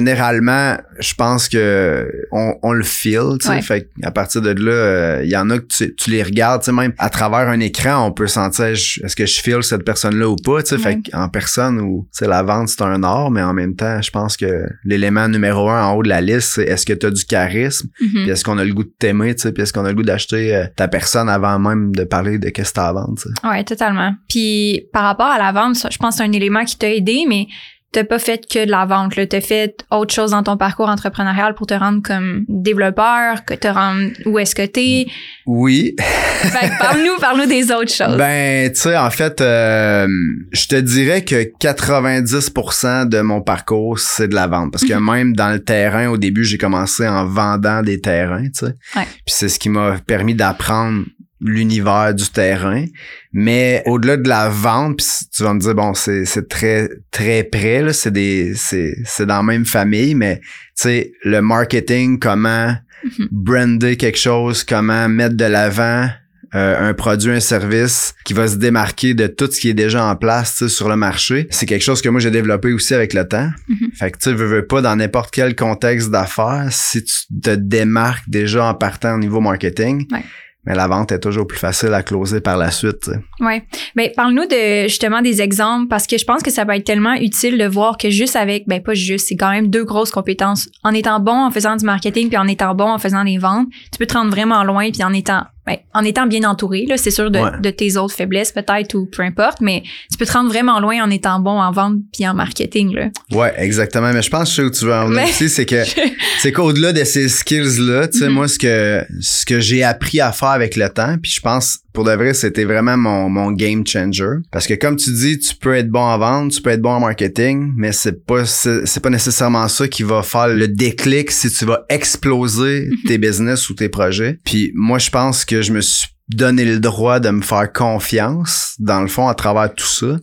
généralement, 0.00 0.76
je 1.00 1.14
pense 1.14 1.48
que 1.48 2.10
on, 2.32 2.54
on 2.62 2.72
le 2.72 2.84
feel, 2.84 3.38
tu 3.40 3.46
sais. 3.46 3.52
Ouais. 3.54 3.62
Fait 3.62 3.88
à 4.02 4.10
partir 4.10 4.40
de 4.42 4.50
là, 4.50 4.70
euh, 4.72 5.20
il 5.24 5.30
y 5.30 5.36
en 5.36 5.50
a 5.50 5.58
que 5.58 5.66
tu, 5.66 5.94
tu 5.94 6.10
les 6.10 6.22
regardes, 6.22 6.62
tu 6.62 6.66
sais, 6.66 6.72
même 6.72 6.92
à 6.98 7.10
travers 7.10 7.48
un 7.48 7.60
écran, 7.60 8.06
on 8.06 8.12
peut 8.12 8.26
sentir, 8.26 8.66
est-ce 8.66 9.16
que 9.16 9.26
je 9.26 9.40
feel 9.40 9.62
cette 9.62 9.84
personne-là 9.84 10.28
ou 10.28 10.36
pas, 10.36 10.62
tu 10.62 10.70
sais. 10.70 10.76
Ouais. 10.76 11.00
Fait 11.04 11.14
en 11.14 11.28
personne, 11.28 11.80
ou, 11.80 12.06
tu 12.12 12.18
sais, 12.24 12.26
la 12.28 12.42
vente, 12.42 12.68
c'est 12.68 12.82
un 12.82 13.02
art, 13.02 13.30
mais 13.30 13.42
en 13.42 13.52
même 13.52 13.74
temps, 13.76 14.00
je 14.00 14.10
pense 14.10 14.36
que 14.36 14.64
l'élément 14.84 15.28
numéro 15.28 15.68
un 15.68 15.84
en 15.84 15.94
haut 15.96 16.02
de 16.02 16.08
la 16.08 16.20
liste, 16.20 16.52
c'est 16.54 16.64
est-ce 16.64 16.86
que 16.86 16.92
tu 16.92 17.06
as 17.06 17.10
du 17.10 17.24
charisme, 17.24 17.88
Mhm. 18.00 18.08
puis 18.22 18.30
est-ce 18.30 18.44
qu'on 18.44 18.58
a 18.58 18.64
le 18.64 18.72
goût 18.72 18.84
de 18.84 18.92
t'aimer, 18.98 19.34
tu 19.34 19.42
sais, 19.42 19.52
puis 19.52 19.62
est-ce 19.62 19.72
qu'on 19.72 19.84
a 19.84 19.88
le 19.90 19.94
goût 19.94 20.02
d'acheter 20.02 20.54
euh, 20.54 20.64
ta 20.76 20.88
personne 20.88 21.28
avant 21.28 21.58
même 21.58 21.94
de 21.94 22.04
parler 22.04 22.38
de 22.38 22.48
qu'est-ce 22.50 22.70
que 22.70 22.74
t'as 22.76 22.88
à 22.88 22.92
vendre, 22.92 23.14
tu 23.20 23.28
sais. 23.28 23.48
Ouais, 23.48 23.64
totalement. 23.64 24.14
Puis 24.28 24.86
par 24.92 25.04
rapport 25.04 25.29
à 25.30 25.38
la 25.38 25.52
vente, 25.52 25.76
je 25.90 25.98
pense 25.98 26.16
que 26.16 26.18
c'est 26.22 26.28
un 26.28 26.32
élément 26.32 26.64
qui 26.64 26.76
t'a 26.76 26.88
aidé, 26.90 27.24
mais 27.28 27.46
t'as 27.92 28.04
pas 28.04 28.20
fait 28.20 28.46
que 28.48 28.64
de 28.66 28.70
la 28.70 28.84
vente. 28.86 29.16
Là. 29.16 29.26
T'as 29.26 29.40
fait 29.40 29.74
autre 29.90 30.14
chose 30.14 30.30
dans 30.30 30.44
ton 30.44 30.56
parcours 30.56 30.88
entrepreneurial 30.88 31.54
pour 31.56 31.66
te 31.66 31.74
rendre 31.74 32.00
comme 32.04 32.44
développeur, 32.48 33.44
que 33.44 33.54
te 33.54 33.66
rendre 33.66 34.10
où 34.26 34.38
est-ce 34.38 34.54
que 34.54 34.64
t'es. 34.64 35.06
Oui. 35.44 35.96
Que 35.96 36.78
parle-nous, 36.78 37.16
parle-nous 37.20 37.46
des 37.46 37.72
autres 37.72 37.92
choses. 37.92 38.16
Ben, 38.16 38.70
tu 38.72 38.78
sais, 38.78 38.96
en 38.96 39.10
fait, 39.10 39.40
euh, 39.40 40.06
je 40.52 40.66
te 40.68 40.76
dirais 40.76 41.24
que 41.24 41.50
90% 41.58 43.08
de 43.08 43.20
mon 43.22 43.40
parcours, 43.42 43.98
c'est 43.98 44.28
de 44.28 44.34
la 44.36 44.46
vente. 44.46 44.70
Parce 44.72 44.84
que 44.84 44.94
Mhm. 44.94 45.10
même 45.12 45.32
dans 45.34 45.50
le 45.50 45.58
terrain, 45.58 46.08
au 46.10 46.16
début, 46.16 46.44
j'ai 46.44 46.58
commencé 46.58 47.08
en 47.08 47.24
vendant 47.26 47.82
des 47.82 48.00
terrains, 48.00 48.44
tu 48.44 48.66
sais. 48.66 48.74
Ouais. 48.96 49.02
Puis 49.26 49.34
c'est 49.34 49.48
ce 49.48 49.58
qui 49.58 49.68
m'a 49.68 49.96
permis 50.06 50.34
d'apprendre 50.34 51.04
l'univers 51.40 52.14
du 52.14 52.28
terrain. 52.30 52.84
Mais 53.32 53.82
au-delà 53.86 54.16
de 54.16 54.28
la 54.28 54.48
vente, 54.48 54.98
puis 54.98 55.06
tu 55.34 55.42
vas 55.42 55.54
me 55.54 55.60
dire, 55.60 55.74
bon, 55.74 55.94
c'est, 55.94 56.24
c'est 56.24 56.48
très, 56.48 56.88
très 57.10 57.44
près, 57.44 57.82
là, 57.82 57.92
c'est 57.92 58.10
des, 58.12 58.52
c'est, 58.54 58.94
c'est 59.04 59.26
dans 59.26 59.36
la 59.38 59.42
même 59.42 59.64
famille, 59.66 60.14
mais, 60.14 60.40
tu 60.40 60.46
sais, 60.76 61.12
le 61.24 61.40
marketing, 61.40 62.18
comment 62.18 62.74
Mhm. 63.02 63.28
brander 63.30 63.96
quelque 63.96 64.18
chose, 64.18 64.62
comment 64.62 65.08
mettre 65.08 65.34
de 65.34 65.46
l'avant 65.46 66.06
euh, 66.54 66.90
un 66.90 66.92
produit, 66.92 67.30
un 67.30 67.40
service 67.40 68.12
qui 68.26 68.34
va 68.34 68.46
se 68.46 68.56
démarquer 68.56 69.14
de 69.14 69.26
tout 69.26 69.48
ce 69.50 69.58
qui 69.58 69.70
est 69.70 69.74
déjà 69.74 70.04
en 70.04 70.16
place 70.16 70.66
sur 70.66 70.86
le 70.88 70.96
marché. 70.96 71.46
C'est 71.50 71.64
quelque 71.64 71.80
chose 71.80 72.02
que 72.02 72.10
moi 72.10 72.20
j'ai 72.20 72.30
développé 72.30 72.74
aussi 72.74 72.92
avec 72.92 73.14
le 73.14 73.26
temps. 73.26 73.48
Mhm. 73.68 73.76
Fait 73.94 74.10
que 74.10 74.18
tu 74.18 74.24
sais, 74.24 74.32
veux, 74.36 74.44
veux 74.44 74.66
pas 74.66 74.82
dans 74.82 74.96
n'importe 74.96 75.30
quel 75.32 75.56
contexte 75.56 76.10
d'affaires, 76.10 76.66
si 76.70 77.02
tu 77.04 77.14
te 77.42 77.54
démarques 77.54 78.28
déjà 78.28 78.66
en 78.66 78.74
partant 78.74 79.14
au 79.14 79.18
niveau 79.18 79.40
marketing, 79.40 80.06
Ouais. 80.12 80.22
Mais 80.64 80.74
la 80.74 80.86
vente 80.86 81.12
est 81.12 81.20
toujours 81.20 81.46
plus 81.46 81.58
facile 81.58 81.94
à 81.94 82.02
closer 82.02 82.40
par 82.40 82.56
la 82.56 82.70
suite. 82.70 83.10
Ouais. 83.40 83.64
Ben, 83.96 84.10
parle-nous 84.14 84.46
de 84.46 84.82
justement 84.88 85.22
des 85.22 85.40
exemples 85.40 85.88
parce 85.88 86.06
que 86.06 86.18
je 86.18 86.24
pense 86.24 86.42
que 86.42 86.50
ça 86.50 86.64
va 86.64 86.76
être 86.76 86.84
tellement 86.84 87.14
utile 87.14 87.56
de 87.56 87.66
voir 87.66 87.96
que 87.96 88.10
juste 88.10 88.36
avec, 88.36 88.68
ben 88.68 88.82
pas 88.82 88.94
juste, 88.94 89.28
c'est 89.28 89.36
quand 89.36 89.50
même 89.50 89.68
deux 89.68 89.84
grosses 89.84 90.10
compétences. 90.10 90.68
En 90.84 90.92
étant 90.92 91.20
bon 91.20 91.46
en 91.46 91.50
faisant 91.50 91.76
du 91.76 91.84
marketing 91.84 92.28
puis 92.28 92.36
en 92.36 92.46
étant 92.46 92.74
bon 92.74 92.90
en 92.90 92.98
faisant 92.98 93.24
des 93.24 93.38
ventes, 93.38 93.68
tu 93.90 93.98
peux 93.98 94.06
te 94.06 94.14
rendre 94.14 94.30
vraiment 94.30 94.62
loin 94.64 94.90
puis 94.90 95.02
en 95.02 95.12
étant, 95.12 95.44
ben, 95.66 95.76
en 95.94 96.04
étant 96.04 96.26
bien 96.26 96.42
entouré 96.48 96.86
là, 96.88 96.96
c'est 96.96 97.10
sûr 97.10 97.30
de, 97.30 97.38
Ouais. 97.38 97.50
de 97.62 97.70
tes 97.70 97.96
autres 97.96 98.14
faiblesses 98.14 98.52
peut-être 98.52 98.94
ou 98.94 99.06
peu 99.06 99.22
importe, 99.22 99.60
mais 99.60 99.82
tu 100.10 100.18
peux 100.18 100.26
te 100.26 100.32
rendre 100.32 100.48
vraiment 100.50 100.80
loin 100.80 101.02
en 101.02 101.10
étant 101.10 101.38
bon 101.40 101.60
en 101.60 101.70
vente 101.72 101.96
puis 102.12 102.26
en 102.26 102.34
marketing 102.34 102.94
là. 102.94 103.08
Ouais, 103.32 103.52
exactement. 103.58 104.12
Mais 104.12 104.22
je 104.22 104.30
pense 104.30 104.48
que 104.54 104.62
je 104.62 104.66
où 104.66 104.70
tu 104.70 104.84
veux 104.84 104.94
en 104.94 105.08
venir 105.08 105.24
aussi, 105.24 105.48
c'est 105.48 105.66
que 105.66 105.82
c'est 106.40 106.52
qu'au-delà 106.52 106.92
de 106.92 107.04
ces 107.04 107.28
skills-là, 107.28 108.08
tu 108.08 108.18
sais, 108.18 108.26
Mhm. 108.28 108.32
moi, 108.34 108.48
ce 108.48 108.58
que, 108.58 109.04
ce 109.20 109.44
que 109.44 109.60
j'ai 109.60 109.82
appris 109.82 110.20
à 110.20 110.32
faire 110.32 110.48
avec 110.50 110.76
le 110.76 110.88
temps, 110.88 111.16
puis 111.22 111.30
je 111.30 111.40
pense, 111.40 111.78
pour 111.92 112.04
de 112.04 112.12
vrai, 112.12 112.34
c'était 112.34 112.64
vraiment 112.64 112.96
mon, 112.96 113.28
mon 113.28 113.50
game 113.52 113.84
changer. 113.86 114.36
Parce 114.52 114.66
que 114.66 114.74
comme 114.74 114.96
tu 114.96 115.12
dis, 115.12 115.38
tu 115.38 115.56
peux 115.56 115.74
être 115.74 115.88
bon 115.90 116.00
en 116.00 116.18
vente, 116.18 116.52
tu 116.52 116.62
peux 116.62 116.70
être 116.70 116.80
bon 116.82 116.90
en 116.92 117.00
marketing, 117.00 117.72
mais 117.76 117.92
c'est 117.92 118.24
pas, 118.24 118.44
c'est 118.46 118.86
c'est 118.86 119.02
pas 119.02 119.10
nécessairement 119.10 119.66
ça 119.68 119.88
qui 119.88 120.02
va 120.04 120.22
faire 120.22 120.48
le 120.48 120.68
déclic 120.68 121.30
si 121.32 121.50
tu 121.50 121.64
vas 121.64 121.84
exploser 121.88 122.88
tes 123.06 123.18
business 123.18 123.68
ou 123.70 123.74
tes 123.74 123.88
projets. 123.88 124.38
Puis 124.44 124.70
moi, 124.74 124.98
je 124.98 125.10
pense 125.10 125.44
que 125.44 125.49
je 125.50 125.72
me 125.72 125.80
suis 125.80 126.08
donner 126.36 126.64
le 126.64 126.78
droit 126.78 127.20
de 127.20 127.30
me 127.30 127.42
faire 127.42 127.72
confiance, 127.72 128.74
dans 128.78 129.00
le 129.00 129.08
fond, 129.08 129.28
à 129.28 129.34
travers 129.34 129.74
tout 129.74 129.86
ça, 129.86 130.18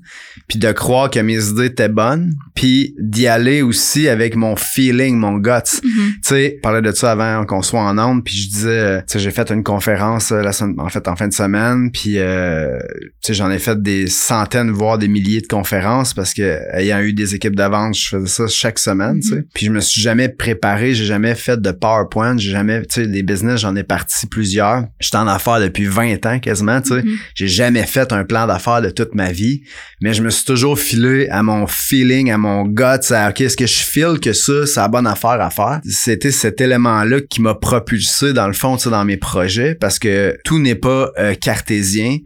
puis 0.47 0.57
de 0.57 0.71
croire 0.71 1.09
que 1.09 1.19
mes 1.19 1.49
idées 1.49 1.65
étaient 1.65 1.89
bonnes, 1.89 2.33
puis 2.55 2.95
d'y 2.99 3.27
aller 3.27 3.61
aussi 3.61 4.07
avec 4.07 4.35
mon 4.35 4.55
feeling, 4.55 5.17
mon 5.17 5.37
guts. 5.37 5.81
Mhm. 5.83 5.91
Tu 5.91 6.19
sais, 6.23 6.53
je 6.55 6.61
parlais 6.61 6.81
de 6.81 6.91
ça 6.91 7.11
avant 7.11 7.45
qu'on 7.45 7.61
soit 7.61 7.81
en 7.81 7.97
onde, 7.97 8.23
puis 8.23 8.35
je 8.35 8.49
disais, 8.49 8.69
euh, 8.69 8.99
tu 8.99 9.13
sais, 9.13 9.19
j'ai 9.19 9.31
fait 9.31 9.51
une 9.51 9.63
conférence 9.63 10.31
euh, 10.31 10.41
la 10.41 10.53
semaine, 10.53 10.79
en 10.79 10.89
fait 10.89 11.07
en 11.07 11.15
fin 11.15 11.27
de 11.27 11.33
semaine, 11.33 11.91
puis 11.91 12.17
euh, 12.17 12.77
tu 13.21 13.27
sais, 13.27 13.33
j'en 13.33 13.51
ai 13.51 13.59
fait 13.59 13.81
des 13.81 14.07
centaines, 14.07 14.71
voire 14.71 14.97
des 14.97 15.07
milliers 15.07 15.41
de 15.41 15.47
conférences 15.47 16.13
parce 16.13 16.33
que 16.33 16.59
ayant 16.73 16.99
eu 16.99 17.13
des 17.13 17.35
équipes 17.35 17.55
de 17.55 17.63
vente, 17.63 17.95
je 17.95 18.07
faisais 18.07 18.27
ça 18.27 18.47
chaque 18.47 18.79
semaine, 18.79 19.19
tu 19.19 19.29
sais. 19.29 19.45
Puis 19.53 19.65
je 19.65 19.71
me 19.71 19.81
suis 19.81 20.01
jamais 20.01 20.29
préparé, 20.29 20.93
j'ai 20.93 21.05
jamais 21.05 21.35
fait 21.35 21.61
de 21.61 21.71
PowerPoint, 21.71 22.37
j'ai 22.37 22.51
jamais, 22.51 22.81
tu 22.83 23.01
sais, 23.01 23.07
des 23.07 23.23
business, 23.23 23.61
j'en 23.61 23.75
ai 23.75 23.83
parti 23.83 24.27
plusieurs. 24.27 24.85
J'étais 24.99 25.17
en 25.17 25.27
affaires 25.27 25.59
depuis 25.59 25.85
20 25.98 26.25
ans 26.25 26.39
quasiment, 26.39 26.82
tu 26.82 26.89
sais. 26.89 27.04
Mhm. 27.04 27.18
J'ai 27.36 27.48
jamais 27.48 27.86
fait 27.86 28.12
un 28.13 28.24
plan 28.24 28.48
d'affaires 28.48 28.82
de 28.82 28.89
toute 28.89 29.16
ma 29.16 29.32
vie, 29.32 29.63
mais 30.01 30.13
je 30.13 30.22
me 30.22 30.30
suis 30.30 30.46
toujours 30.46 30.77
filé 30.77 31.27
à 31.30 31.42
mon 31.44 31.66
feeling, 31.68 32.32
à 32.32 32.38
mon 32.38 32.66
gut, 32.66 33.12
à 33.12 33.30
OK, 33.30 33.42
est-ce 33.42 33.58
que 33.58 33.66
je 33.66 33.80
file 33.80 34.20
que 34.22 34.34
ça, 34.34 34.66
c'est 34.66 34.80
la 34.80 34.88
bonne 34.88 35.08
affaire 35.08 35.42
à 35.42 35.50
faire? 35.50 35.82
C'était 35.86 36.32
cet 36.32 36.62
élément-là 36.62 37.22
qui 37.22 37.42
m'a 37.42 37.56
propulsé 37.56 38.34
dans 38.34 38.48
le 38.48 38.54
fond, 38.54 38.77
tu 38.77 38.84
sais, 38.84 38.89
dans 38.89 39.06
mes 39.06 39.18
projets 39.18 39.75
parce 39.75 40.00
que 40.00 40.38
tout 40.44 40.60
n'est 40.60 40.75
pas 40.75 41.12
euh, 41.18 41.34
cartésien, 41.34 42.18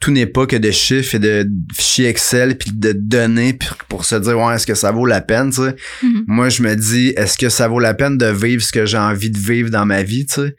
tout 0.00 0.10
n'est 0.10 0.26
pas 0.26 0.46
que 0.46 0.56
de 0.56 0.70
chiffres 0.70 1.16
et 1.16 1.18
de 1.18 1.48
fichiers 1.74 2.06
Excel 2.06 2.56
puis 2.56 2.72
de 2.72 2.92
données 2.92 3.52
puis 3.52 3.68
pour 3.88 4.04
se 4.04 4.16
dire 4.16 4.38
ouais, 4.38 4.54
est-ce 4.54 4.66
que 4.66 4.74
ça 4.74 4.92
vaut 4.92 5.06
la 5.06 5.20
peine, 5.20 5.50
tu 5.50 5.62
sais? 5.62 5.76
Mhm. 6.02 6.24
Moi, 6.26 6.48
je 6.48 6.62
me 6.62 6.74
dis 6.74 7.08
est-ce 7.16 7.36
que 7.36 7.48
ça 7.48 7.68
vaut 7.68 7.80
la 7.80 7.94
peine 7.94 8.16
de 8.16 8.26
vivre 8.26 8.62
ce 8.62 8.72
que 8.72 8.86
j'ai 8.86 8.98
envie 8.98 9.30
de 9.30 9.38
vivre 9.38 9.70
dans 9.70 9.84
ma 9.84 10.02
vie, 10.02 10.26
tu 10.26 10.34
sais? 10.34 10.54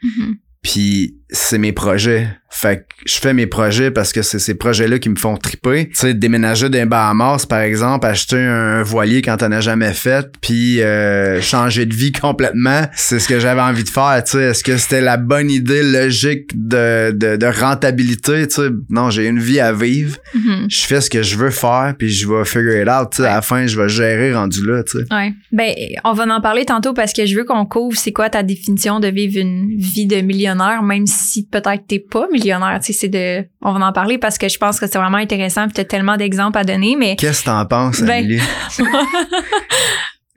Puis 0.62 1.18
c'est 1.32 1.58
mes 1.58 1.72
projets. 1.72 2.28
Fait 2.54 2.80
que 2.80 2.84
je 3.06 3.18
fais 3.18 3.34
mes 3.34 3.48
projets 3.48 3.92
parce 3.92 4.12
que 4.12 4.22
c'est 4.22 4.38
ces 4.38 4.56
projets-là 4.56 5.00
qui 5.00 5.08
me 5.08 5.16
font 5.16 5.38
triper. 5.38 5.88
Tu 5.88 5.96
sais, 5.96 6.14
déménager 6.14 6.70
d'un 6.70 6.86
Bahamas, 6.86 7.46
par 7.46 7.62
exemple, 7.62 8.06
acheter 8.06 8.38
un 8.38 8.84
voilier 8.84 9.22
quand 9.22 9.38
t'en 9.38 9.54
as 9.54 9.62
jamais 9.62 9.94
fait, 9.94 10.30
puis 10.42 10.82
euh, 10.82 11.42
changer 11.42 11.86
de 11.86 11.96
vie 11.96 12.12
complètement, 12.22 12.84
c'est 12.94 13.20
ce 13.20 13.30
que 13.30 13.40
j'avais 13.40 13.62
envie 13.62 13.86
de 13.86 13.90
faire. 13.90 14.22
Tu 14.26 14.32
sais, 14.32 14.44
est-ce 14.44 14.66
que 14.66 14.76
c'était 14.76 15.00
la 15.00 15.16
bonne 15.16 15.50
idée 15.50 15.82
logique 15.82 16.52
de, 16.54 17.12
de, 17.12 17.38
de 17.38 17.46
rentabilité? 17.46 18.46
Tu 18.50 18.56
sais, 18.56 18.70
non, 18.90 19.10
j'ai 19.10 19.28
une 19.28 19.40
vie 19.40 19.62
à 19.62 19.72
vivre. 19.72 20.18
Mhm. 20.36 20.68
Je 20.70 20.82
fais 20.82 21.00
ce 21.00 21.10
que 21.10 21.24
je 21.24 21.38
veux 21.38 21.52
faire, 21.52 21.96
puis 21.98 22.10
je 22.10 22.28
vais 22.28 22.44
figure 22.44 22.82
it 22.82 22.90
out. 22.90 23.12
Tu 23.12 23.24
sais, 23.24 23.30
à 23.30 23.36
la 23.36 23.42
fin, 23.42 23.66
je 23.66 23.80
vais 23.80 23.88
gérer 23.88 24.34
rendu 24.36 24.68
là. 24.68 24.84
Tu 24.84 25.00
sais. 25.00 25.06
Ouais. 25.10 25.34
Ben, 25.54 25.74
on 26.04 26.12
va 26.12 26.26
en 26.26 26.42
parler 26.42 26.66
tantôt 26.66 26.94
parce 26.94 27.14
que 27.14 27.26
je 27.26 27.38
veux 27.38 27.46
qu'on 27.46 27.66
couvre 27.66 27.98
c'est 27.98 28.12
quoi 28.12 28.30
ta 28.30 28.44
définition 28.44 29.00
de 29.00 29.08
vivre 29.08 29.40
une 29.40 29.78
vie 29.78 30.06
de 30.06 30.18
millionnaire, 30.18 30.84
même 30.84 31.08
si 31.08 31.21
peut-être 31.52 31.86
t'es 31.88 32.00
pas 32.00 32.28
millionnaire. 32.32 32.80
Tu 32.84 32.94
sais, 32.94 33.00
c'est 33.00 33.08
de, 33.10 33.46
on 33.62 33.74
va 33.74 33.86
en 33.86 33.94
parler 33.94 34.18
parce 34.18 34.38
que 34.38 34.48
je 34.50 34.58
pense 34.58 34.80
que 34.80 34.88
c'est 34.88 34.98
vraiment 34.98 35.18
intéressant 35.18 35.64
puis 35.66 35.74
t'as 35.74 35.84
tellement 35.86 36.18
d'exemples 36.18 36.58
à 36.58 36.64
donner, 36.64 36.96
mais 36.98 37.16
Qu'est-ce 37.16 37.42
que 37.42 37.46
t'en 37.46 37.66
penses, 37.66 38.02
Ben, 38.02 38.24
Amélie? 38.26 38.42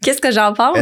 qu'est-ce 0.02 0.20
que 0.20 0.30
j'en 0.32 0.52
pense? 0.52 0.76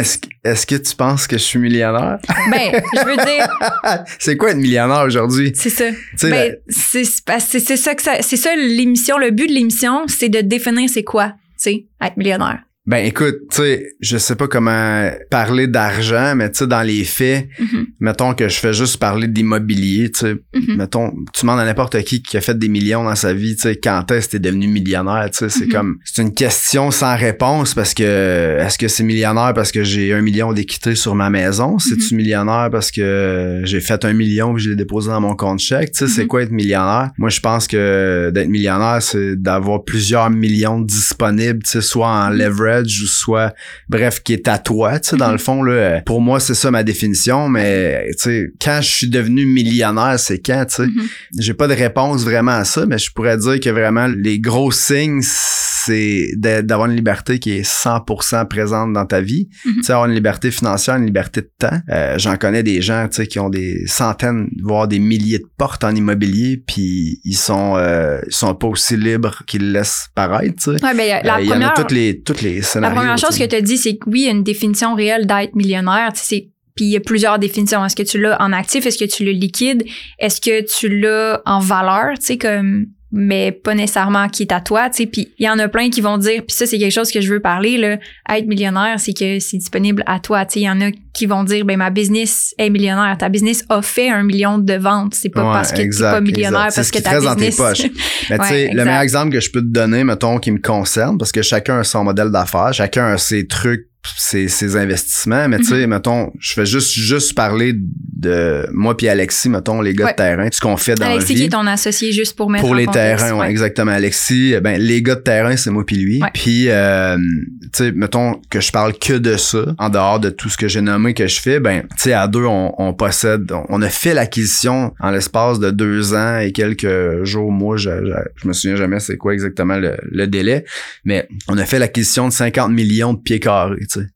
Est-ce 0.44 0.66
que- 0.66 0.76
tu 0.76 0.97
penses 0.97 1.26
que 1.26 1.38
je 1.38 1.42
suis 1.42 1.59
millionnaire? 1.59 2.18
Ben, 2.50 2.82
je 2.94 3.04
veux 3.04 3.16
dire, 3.16 4.04
c'est 4.18 4.37
quoi 4.37 4.50
être 4.50 4.56
millionnaire 4.56 5.02
aujourd'hui? 5.02 5.52
c'est 5.54 5.71
ça. 5.71 5.85
Ben, 6.23 6.30
la- 6.30 6.50
c'est 6.68 7.04
c'est- 7.04 7.76
ça 7.76 7.94
que 7.94 8.02
ça, 8.02 8.14
c'est 8.21 8.37
ça 8.37 8.54
l'émission, 8.56 9.18
le 9.18 9.30
but 9.30 9.47
de 9.47 9.52
l'émission, 9.52 10.02
c'est 10.09 10.28
de 10.28 10.40
définir 10.40 10.88
c'est 10.90 11.04
quoi, 11.04 11.28
tu 11.28 11.35
sais, 11.59 11.87
être 12.02 12.16
millionnaire. 12.16 12.61
Ben 12.85 13.06
écoute, 13.06 13.37
tu 13.49 13.59
sais, 13.59 13.87
je 14.00 14.18
sais 14.18 14.35
pas 14.35 14.49
comment 14.49 15.09
parler 15.30 15.68
d'argent, 15.68 16.35
mais 16.35 16.50
tu 16.50 16.59
sais, 16.59 16.66
dans 16.66 16.82
les 16.82 17.04
faits, 17.04 17.47
Mhm, 17.61 17.82
mettons 18.02 18.35
que 18.35 18.49
je 18.49 18.59
fais 18.59 18.73
juste 18.75 18.97
parler 18.99 19.28
d'immobilier, 19.28 20.11
tu 20.11 20.18
sais, 20.21 20.35
mhm. 20.54 20.76
mettons, 20.76 21.12
tu 21.32 21.42
demandes 21.42 21.61
à 21.61 21.64
n'importe 21.64 22.02
qui 22.02 22.21
qui 22.21 22.37
a 22.37 22.40
fait 22.40 22.59
des 22.59 22.68
millions 22.68 23.04
dans 23.04 23.14
sa 23.14 23.32
vie, 23.32 23.54
tu 23.54 23.62
sais, 23.62 23.76
quand 23.76 24.11
est-ce 24.11 24.26
que 24.26 24.32
t'es 24.32 24.38
devenu 24.40 24.66
millionnaire, 24.66 25.28
tu 25.30 25.38
sais, 25.38 25.49
c'est 25.49 25.66
Mhm. 25.66 25.73
comme, 25.73 25.97
c'est 26.04 26.21
une 26.23 26.35
question 26.35 26.90
sans 26.90 27.16
réponse 27.16 27.75
parce 27.75 27.94
que, 27.94 28.59
est-ce 28.61 28.76
que 28.76 28.88
c'est 28.88 29.04
millionnaire 29.04 29.52
parce 29.54 29.71
que 29.71 29.85
j'ai 29.85 30.12
un 30.12 30.21
million 30.21 30.52
d'équité 30.52 30.94
sur 30.97 31.14
ma 31.14 31.30
maison? 31.30 31.78
C'est-tu 31.78 32.14
millionnaire 32.16 32.68
parce 32.73 32.90
que 32.90 33.61
j'ai 33.64 33.80
fait 33.80 34.04
un 34.04 34.12
million 34.12 34.56
et 34.56 34.61
je 34.61 34.71
l'ai 34.71 34.76
déposé 34.76 35.09
dans 35.11 35.21
mon 35.21 35.37
compte 35.37 35.61
chèque? 35.61 35.92
Tu 35.92 36.00
sais, 36.00 36.09
c'est 36.09 36.23
Mhm. 36.23 36.28
quoi 36.28 36.42
être 36.42 36.50
millionnaire? 36.50 37.11
Moi, 37.18 37.30
je 37.30 37.40
pense 37.40 37.68
que 37.68 38.30
d'être 38.35 38.49
millionnaire, 38.49 39.00
c'est 39.00 39.37
d'avoir 39.40 39.85
plusieurs 39.85 40.28
millions 40.28 40.80
disponibles, 40.80 41.62
tu 41.62 41.71
sais, 41.71 41.80
soit 41.80 42.09
en 42.09 42.30
Mhm. 42.30 42.37
leverage 42.38 43.00
ou 43.02 43.06
soit, 43.06 43.54
bref, 43.88 44.21
qui 44.25 44.32
est 44.32 44.49
à 44.49 44.59
toi, 44.59 44.99
tu 44.99 45.11
sais, 45.11 45.16
dans 45.16 45.26
Mhm. 45.26 45.32
le 45.32 45.38
fond, 45.38 45.62
là. 45.62 46.00
Pour 46.04 46.21
moi, 46.21 46.40
c'est 46.40 46.54
ça 46.54 46.71
ma 46.73 46.82
définition, 46.82 47.49
mais, 47.49 47.92
tu 48.13 48.19
sais, 48.19 48.47
quand 48.63 48.81
je 48.83 48.89
suis 48.89 49.09
devenu 49.09 49.47
millionnaire, 49.47 50.19
c'est 50.19 50.39
quand, 50.39 50.65
tu 50.69 50.75
sais? 50.77 50.87
Mhm. 50.87 51.09
J'ai 51.39 51.55
pas 51.55 51.69
de 51.69 51.75
réponse 51.75 52.25
vraiment 52.25 52.53
à 52.53 52.65
ça, 52.65 52.87
mais 52.87 52.99
je 52.99 53.11
pourrais 53.13 53.37
dire 53.37 53.61
que 53.61 53.71
vraiment 53.71 54.07
les 54.07 54.39
gros 54.41 54.71
signes, 54.73 55.21
c'est 55.23 56.29
d'avoir 56.37 56.89
une 56.89 56.97
liberté 56.97 57.39
qui 57.39 57.53
est 57.53 57.63
100% 57.69 58.47
présente 58.47 58.93
dans 58.93 59.07
ta 59.07 59.21
vie. 59.21 59.49
Tu 59.65 59.83
sais, 59.83 59.93
avoir 59.93 60.09
une 60.09 60.15
liberté 60.15 60.51
financière, 60.51 60.97
une 60.97 61.07
liberté 61.07 61.41
de 61.41 61.51
temps. 61.59 61.77
Euh, 61.91 62.19
J'en 62.19 62.37
connais 62.37 62.63
des 62.63 62.81
gens, 62.83 63.09
tu 63.09 63.17
sais, 63.17 63.27
qui 63.27 63.39
ont 63.41 63.51
des 63.51 63.83
centaines, 63.87 64.49
voire 64.63 64.87
des 64.87 64.99
milliers 64.99 65.39
de 65.39 65.47
portes 65.59 65.83
en 65.85 65.95
immobilier, 65.95 66.63
puis 66.67 67.21
ils 67.25 67.37
sont, 67.37 67.75
euh, 67.77 68.21
ils 68.27 68.35
sont 68.35 68.55
pas 68.55 68.69
aussi 68.69 68.97
libres 68.97 69.43
qu'ils 69.47 69.67
le 69.67 69.73
laissent 69.73 70.09
paraître, 70.15 70.55
tu 70.57 70.63
sais. 70.77 70.85
Ouais, 70.85 70.95
ben, 70.95 71.01
Euh, 71.01 71.21
la 71.25 71.41
Il 71.41 71.47
y 71.47 71.51
en 71.51 71.53
a 71.53 71.71
première, 71.71 71.75
toutes 71.75 71.91
les, 71.93 72.21
toutes 72.23 72.43
les 72.43 72.57
la 72.57 72.63
scénarios. 72.63 72.97
première 73.01 73.19
chose 73.19 73.37
que 73.39 73.45
tu 73.45 73.57
as 73.57 73.61
dit, 73.61 73.77
c'est 73.77 73.97
que 73.97 74.09
oui, 74.09 74.21
il 74.21 74.25
y 74.27 74.29
a 74.29 74.31
une 74.33 74.45
définition 74.45 74.95
réelle 74.95 75.27
d'être 75.27 75.55
millionnaire. 75.57 76.13
Tu 76.13 76.21
sais, 76.21 76.27
c'est- 76.29 76.49
Puis 76.75 76.87
il 76.87 76.91
y 76.91 76.97
a 76.97 77.00
plusieurs 77.00 77.38
définitions. 77.38 77.85
Est-ce 77.85 77.97
que 77.97 78.02
tu 78.02 78.21
l'as 78.21 78.41
en 78.43 78.52
actif? 78.52 78.87
Est-ce 78.87 78.99
que 78.99 79.11
tu 79.11 79.25
l'as 79.25 79.33
liquide? 79.33 79.85
Est-ce 80.19 80.41
que 80.41 80.62
tu 80.79 80.88
l'as 81.00 81.41
en 81.47 81.59
valeur? 81.61 82.19
Tu 82.19 82.26
sais, 82.26 82.38
comme 82.38 82.87
mais 83.14 83.52
pas 83.52 83.75
nécessairement 83.75 84.26
qui 84.31 84.45
est 84.45 84.52
à 84.52 84.62
toi, 84.62 84.88
tu 84.88 85.02
sais. 85.02 85.07
Puis 85.07 85.29
il 85.38 85.45
y 85.45 85.49
en 85.50 85.59
a 85.59 85.69
plein 85.69 85.91
qui 85.91 86.00
vont 86.00 86.17
dire, 86.17 86.43
puis 86.47 86.57
ça 86.57 86.64
c'est 86.64 86.79
quelque 86.79 86.95
chose 86.95 87.11
que 87.11 87.21
je 87.21 87.31
veux 87.31 87.41
parler 87.41 87.76
là, 87.76 87.99
être 88.31 88.47
millionnaire, 88.47 88.99
c'est 88.99 89.12
que 89.12 89.38
c'est 89.38 89.59
disponible 89.59 90.02
à 90.07 90.19
toi, 90.19 90.47
tu 90.47 90.55
sais. 90.55 90.61
Il 90.61 90.62
y 90.62 90.71
en 90.71 90.81
a 90.81 90.87
qui 91.12 91.26
vont 91.26 91.45
dire, 91.45 91.67
ben 91.67 91.76
ma 91.76 91.91
business 91.91 92.55
est 92.57 92.71
millionnaire, 92.71 93.14
ta 93.19 93.29
business 93.29 93.67
a 93.69 93.83
fait 93.83 94.09
un 94.09 94.23
million 94.23 94.57
de 94.57 94.73
ventes, 94.73 95.12
c'est 95.14 95.29
pas 95.29 95.45
Ouais, 95.45 95.52
parce 95.52 95.73
que 95.73 95.76
t'es 95.76 95.88
pas 96.00 96.23
millionnaire, 96.23 96.69
parce 96.75 96.87
ce 96.88 96.91
que 96.91 97.00
ta 97.00 97.21
dans 97.21 97.35
tes 97.37 97.49
business. 97.49 97.57
poches. 97.57 97.91
Mais 98.31 98.37
tu 98.38 98.43
Ouais, 98.45 98.49
sais, 98.49 98.69
le 98.73 98.83
meilleur 98.87 99.02
exemple 99.02 99.31
que 99.35 99.41
je 99.41 99.50
peux 99.50 99.61
te 99.61 99.67
donner, 99.71 100.05
mettons, 100.05 100.38
qui 100.38 100.50
me 100.50 100.59
concerne, 100.59 101.19
parce 101.19 101.33
que 101.33 101.43
chacun 101.43 101.81
a 101.81 101.85
son 101.85 102.05
modèle 102.05 102.31
d'affaires, 102.31 102.73
chacun 102.73 103.09
a 103.12 103.19
ses 103.19 103.47
trucs, 103.47 103.88
ses, 104.16 104.49
ses 104.49 104.76
investissements, 104.76 105.49
mais 105.49 105.59
tu 105.59 105.62
Mm-hmm. 105.64 105.68
sais, 105.80 105.87
mettons, 105.87 106.32
je 106.40 106.52
fais 106.54 106.66
juste, 106.66 106.92
juste 106.92 107.35
parler 107.35 107.75
de 107.76 108.66
moi 108.73 108.97
puis 108.97 109.09
Alexis, 109.09 109.49
mettons, 109.49 109.80
les 109.80 109.94
gars 109.94 110.06
Ouais. 110.06 110.11
de 110.12 110.16
terrain, 110.16 110.49
ce 110.50 110.61
qu'on 110.61 110.76
fait 110.76 110.94
dans 110.94 111.06
Alexis 111.06 111.28
la 111.28 111.35
vie. 111.35 111.40
qui 111.42 111.47
est 111.47 111.50
ton 111.50 111.66
associé 111.66 112.12
juste 112.12 112.37
pour 112.37 112.50
mettre 112.50 112.62
pour 112.62 112.73
en 112.73 112.75
les 112.76 112.87
contexte, 112.87 113.25
terrains, 113.25 113.35
ouais, 113.37 113.40
ouais. 113.42 113.50
exactement. 113.50 113.92
Alexis, 113.92 114.54
ben 114.62 114.80
les 114.80 115.02
gars 115.02 115.14
de 115.16 115.21
terrain, 115.21 115.56
c'est 115.56 115.71
moi 115.71 115.85
puis 115.87 115.97
lui. 115.97 116.21
Puis, 116.35 116.68
euh, 116.68 117.16
tu 117.62 117.68
sais, 117.75 117.92
mettons 117.92 118.40
que 118.50 118.61
je 118.61 118.71
parle 118.73 118.92
que 118.99 119.14
de 119.14 119.37
ça, 119.37 119.64
en 119.78 119.88
dehors 119.88 120.18
de 120.21 120.30
tout 120.30 120.49
ce 120.49 120.56
que 120.56 120.68
j'ai 120.68 120.80
nommé 120.80 121.14
que 121.14 121.26
je 121.26 121.40
fais, 121.40 121.61
ben, 121.61 121.82
tu 121.82 121.88
sais, 121.99 122.12
à 122.12 122.26
deux, 122.28 122.44
on, 122.44 122.73
on 122.78 122.94
possède, 122.94 123.50
on, 123.52 123.64
on 123.68 123.82
a 123.82 123.88
fait 123.88 124.14
l'acquisition 124.14 124.94
en 125.00 125.11
l'espace 125.11 125.59
de 125.61 125.71
deux 125.71 126.14
ans 126.14 126.38
et 126.38 126.52
quelques 126.52 127.25
jours, 127.25 127.50
mois, 127.52 127.76
je, 127.76 127.90
je, 127.90 128.12
je 128.42 128.49
me 128.49 128.52
souviens 128.52 128.76
jamais 128.76 129.00
c'est 129.00 129.16
quoi 129.16 129.32
exactement 129.32 129.76
le, 129.76 129.97
le 130.11 130.26
délai, 130.26 130.64
mais 131.04 131.28
on 131.49 131.56
a 131.59 131.64
fait 131.64 131.78
l'acquisition 131.78 132.28
de 132.28 132.32
50 132.32 132.71
millions 132.73 133.14
de 133.14 133.21
pieds 133.21 133.40
carrés, 133.40 133.76
tu 133.93 134.01
sais. 134.01 134.07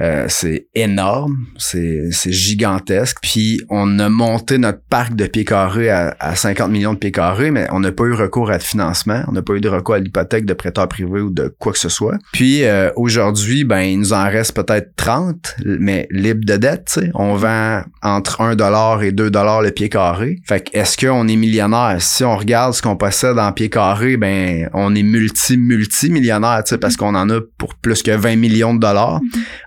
Euh, 0.00 0.26
c'est 0.28 0.66
énorme, 0.74 1.46
c'est 1.56 2.08
c'est 2.10 2.32
gigantesque. 2.32 3.18
Puis 3.22 3.62
on 3.70 3.98
a 3.98 4.08
monté 4.08 4.58
notre 4.58 4.80
parc 4.90 5.14
de 5.14 5.26
pieds 5.26 5.44
carrés 5.44 5.90
à, 5.90 6.14
à 6.20 6.34
50 6.34 6.70
millions 6.70 6.92
de 6.92 6.98
pieds 6.98 7.12
carrés, 7.12 7.50
mais 7.50 7.66
on 7.72 7.80
n'a 7.80 7.92
pas 7.92 8.04
eu 8.04 8.12
recours 8.12 8.50
à 8.50 8.58
de 8.58 8.62
financement, 8.62 9.22
on 9.28 9.32
n'a 9.32 9.42
pas 9.42 9.54
eu 9.54 9.60
de 9.60 9.68
recours 9.68 9.94
à 9.94 9.98
l'hypothèque 9.98 10.44
de 10.44 10.54
prêteurs 10.54 10.88
privés 10.88 11.20
ou 11.20 11.30
de 11.30 11.54
quoi 11.58 11.72
que 11.72 11.78
ce 11.78 11.88
soit. 11.88 12.16
Puis 12.32 12.64
euh, 12.64 12.90
aujourd'hui, 12.96 13.64
ben 13.64 13.80
il 13.80 13.98
nous 13.98 14.12
en 14.12 14.24
reste 14.24 14.54
peut-être 14.54 14.94
30, 14.96 15.56
mais 15.64 16.06
libre 16.10 16.44
de 16.44 16.56
dette. 16.56 17.00
On 17.14 17.34
vend 17.34 17.82
entre 18.02 18.40
1 18.40 18.56
dollar 18.56 19.02
et 19.02 19.12
2 19.12 19.30
dollars 19.30 19.62
le 19.62 19.70
pied 19.70 19.88
carré. 19.88 20.40
Fait 20.46 20.60
que 20.60 20.76
est-ce 20.76 20.96
qu'on 20.96 21.26
est 21.28 21.36
millionnaire? 21.36 21.96
Si 22.00 22.24
on 22.24 22.36
regarde 22.36 22.74
ce 22.74 22.82
qu'on 22.82 22.96
possède 22.96 23.38
en 23.38 23.52
pied 23.52 23.70
carré, 23.70 24.16
ben 24.16 24.68
on 24.74 24.94
est 24.94 25.02
multi 25.02 25.56
multi 25.56 26.10
millionnaire, 26.10 26.62
tu 26.64 26.70
sais, 26.70 26.78
parce 26.78 26.96
qu'on 26.96 27.14
en 27.14 27.30
a 27.30 27.40
pour 27.58 27.74
plus 27.74 28.02
que 28.02 28.10
20 28.10 28.36
millions 28.36 28.74
de 28.74 28.80
dollars 28.80 29.20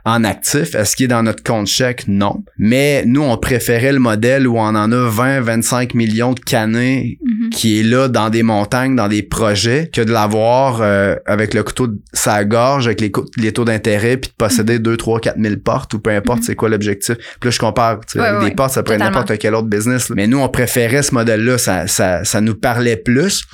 en 0.06 0.19
actif. 0.24 0.76
Est-ce 0.76 0.96
qu'il 0.96 1.06
est 1.06 1.08
dans 1.10 1.24
notre 1.24 1.44
compte 1.44 1.68
chèque? 1.68 2.06
Non. 2.08 2.44
Mais 2.58 3.04
nous, 3.06 3.22
on 3.22 3.38
préférait 3.38 3.92
le 3.94 4.00
modèle 4.00 4.48
où 4.48 4.58
on 4.58 4.62
en 4.76 4.92
a 4.92 5.10
20, 5.10 5.42
25 5.42 5.94
millions 5.94 6.34
de 6.34 6.40
canets 6.40 7.18
Mhm. 7.22 7.50
qui 7.52 7.80
est 7.80 7.84
là 7.84 8.08
dans 8.08 8.30
des 8.30 8.44
montagnes, 8.44 8.96
dans 8.96 9.08
des 9.08 9.24
projets, 9.24 9.90
que 9.94 10.02
de 10.02 10.12
l'avoir 10.12 10.80
euh, 10.82 11.16
avec 11.26 11.54
le 11.54 11.64
couteau 11.64 11.88
de 11.88 11.98
sa 12.14 12.44
gorge, 12.46 12.88
avec 12.88 13.02
les, 13.02 13.52
taux 13.52 13.66
d'intérêt, 13.66 14.18
puis 14.18 14.30
de 14.30 14.36
posséder 14.36 14.80
2, 14.80 14.98
3, 14.98 15.20
4 15.20 15.38
000 15.42 15.56
portes 15.64 15.94
ou 15.94 16.00
peu 16.00 16.10
importe 16.12 16.40
Mhm. 16.40 16.46
c'est 16.46 16.56
quoi 16.56 16.70
l'objectif. 16.70 17.16
Puis 17.40 17.48
là, 17.48 17.52
je 17.52 17.60
compare. 17.60 18.00
Ouais, 18.16 18.22
avec 18.22 18.42
ouais, 18.44 18.50
des 18.50 18.56
portes, 18.56 18.72
ça 18.72 18.84
pourrait 18.84 18.98
n'importe 18.98 19.38
quel 19.38 19.56
autre 19.56 19.68
business. 19.68 20.10
là. 20.10 20.16
Mais 20.16 20.28
nous, 20.28 20.40
on 20.40 20.50
préférait 20.50 21.04
ce 21.04 21.14
modèle-là. 21.14 21.58
Ça, 21.58 21.88
ça, 21.88 22.24
ça 22.24 22.42
nous 22.42 22.56
parlait 22.56 22.98
plus. 22.98 23.46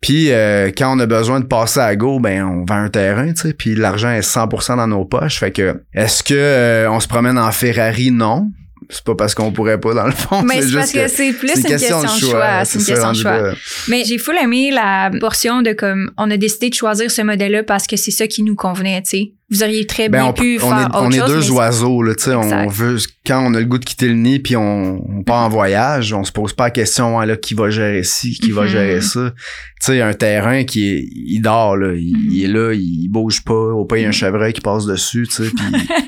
Puis 0.00 0.32
euh, 0.32 0.70
quand 0.76 0.96
on 0.96 0.98
a 0.98 1.06
besoin 1.06 1.40
de 1.40 1.44
passer 1.44 1.80
à 1.80 1.94
go, 1.94 2.20
ben 2.20 2.42
on 2.44 2.64
vend 2.64 2.84
un 2.84 2.88
terrain, 2.88 3.32
tu 3.32 3.42
sais, 3.42 3.52
puis 3.52 3.74
l'argent 3.74 4.10
est 4.10 4.26
100% 4.26 4.76
dans 4.76 4.86
nos 4.86 5.04
poches. 5.04 5.38
Fait 5.38 5.50
que 5.50 5.82
est-ce 5.92 6.22
que 6.22 6.34
euh, 6.34 6.90
on 6.90 7.00
se 7.00 7.08
promène 7.08 7.38
en 7.38 7.52
Ferrari? 7.52 8.10
Non. 8.10 8.50
c'est 8.88 9.04
pas 9.04 9.14
parce 9.14 9.34
qu'on 9.34 9.52
pourrait 9.52 9.78
pas 9.78 9.92
dans 9.92 10.06
le 10.06 10.12
fond. 10.12 10.42
Mais 10.42 10.62
c'est 10.62 10.74
parce 10.74 10.92
que, 10.92 11.06
c'est 11.08 11.32
plus 11.34 11.54
une 11.54 11.64
question, 11.64 12.02
de 12.02 12.08
choix. 12.08 12.64
C'est 12.64 12.78
une 12.78 12.84
question 12.86 13.12
de 13.12 13.16
choix. 13.16 13.52
Mais 13.88 14.04
j'ai 14.06 14.16
full 14.16 14.36
aimé 14.42 14.70
la 14.70 15.10
portion 15.20 15.60
de 15.60 15.72
comme 15.72 16.10
on 16.16 16.30
a 16.30 16.38
décidé 16.38 16.70
de 16.70 16.74
choisir 16.74 17.10
ce 17.10 17.20
modèle-là 17.20 17.62
parce 17.62 17.86
que 17.86 17.96
c'est 17.96 18.10
ça 18.10 18.26
qui 18.26 18.42
nous 18.42 18.56
convenait, 18.56 19.02
tu 19.02 19.10
sais 19.10 19.32
vous 19.50 19.62
auriez 19.62 19.86
très 19.86 20.08
ben, 20.08 20.22
bien 20.22 20.32
pu 20.32 20.60
on 20.62 20.68
faire 20.68 20.88
est, 20.92 20.96
on 20.96 21.10
est 21.10 21.26
deux 21.26 21.50
oiseaux 21.50 22.02
là, 22.02 22.14
tu 22.14 22.24
sais, 22.24 22.34
on 22.34 22.68
veut 22.68 22.98
quand 23.26 23.44
on 23.44 23.54
a 23.54 23.60
le 23.60 23.66
goût 23.66 23.78
de 23.78 23.84
quitter 23.84 24.08
le 24.08 24.14
nid 24.14 24.38
puis 24.38 24.56
on, 24.56 25.04
on 25.08 25.22
part 25.22 25.44
en 25.44 25.48
voyage, 25.48 26.12
on 26.12 26.24
se 26.24 26.32
pose 26.32 26.52
pas 26.52 26.64
la 26.64 26.70
question 26.70 27.18
là 27.20 27.36
qui 27.36 27.54
va 27.54 27.70
gérer 27.70 28.02
ci, 28.02 28.38
qui 28.40 28.50
va 28.50 28.64
mm-hmm. 28.64 28.68
gérer 28.68 29.00
ça. 29.00 29.32
Tu 29.80 29.92
sais, 29.92 30.02
un 30.02 30.12
terrain 30.12 30.64
qui 30.64 30.88
est 30.88 31.08
il 31.12 31.40
dort 31.40 31.76
là, 31.76 31.94
il, 31.94 32.14
mm-hmm. 32.14 32.44
est 32.44 32.48
là, 32.48 32.72
il 32.74 33.08
bouge 33.08 33.42
pas, 33.44 33.54
au 33.54 33.84
pas 33.84 33.98
il 33.98 34.02
y 34.02 34.04
a 34.04 34.08
un 34.08 34.10
mm-hmm. 34.10 34.14
chevreuil 34.14 34.52
qui 34.52 34.60
passe 34.60 34.86
dessus, 34.86 35.26
tu 35.28 35.44
sais, 35.44 35.50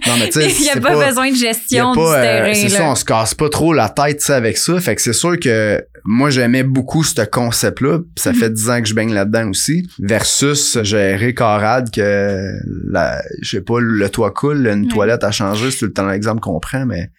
non 0.07 0.15
mais 0.19 0.29
tu 0.29 0.41
sais, 0.41 0.51
il 0.51 0.67
y 0.67 0.71
a 0.71 0.81
pas, 0.81 1.07
besoin 1.07 1.31
de 1.31 1.37
gestion 1.37 1.93
du 1.93 2.01
euh, 2.01 2.23
terrain 2.23 2.55
C'est 2.55 2.69
ça, 2.69 2.85
on 2.85 2.95
se 2.95 3.05
casse 3.05 3.35
pas 3.35 3.49
trop 3.49 3.73
la 3.73 3.89
tête 3.89 4.19
tu 4.19 4.27
sais 4.27 4.35
avec 4.35 4.57
ça, 4.57 4.79
fait 4.81 4.95
que 4.95 5.03
c'est 5.03 5.13
sûr 5.13 5.39
que 5.39 5.83
moi 6.05 6.31
j'aimais 6.31 6.65
beaucoup 6.65 7.05
ce 7.05 7.23
concept 7.23 7.81
là, 7.81 7.99
ça 8.17 8.33
fait 8.33 8.51
dix 8.51 8.69
ans 8.71 8.81
que 8.81 8.89
je 8.89 8.95
baigne 8.95 9.13
là-dedans 9.13 9.51
aussi 9.51 9.89
versus 9.99 10.79
gérer 10.83 11.35
carade 11.35 11.91
que 11.91 12.51
la 12.91 13.23
je 13.41 13.49
sais 13.49 13.63
pas, 13.63 13.81
le 13.81 14.09
toit 14.11 14.31
coule, 14.33 14.67
une 14.67 14.89
toilette 14.89 15.25
a 15.25 15.31
changé, 15.31 15.71
c'est 15.71 15.79
tout 15.79 15.85
le 15.87 15.93
temps 15.93 16.07
l'exemple 16.07 16.41
qu'on 16.41 16.61
prend, 16.61 16.87
mais 16.87 17.11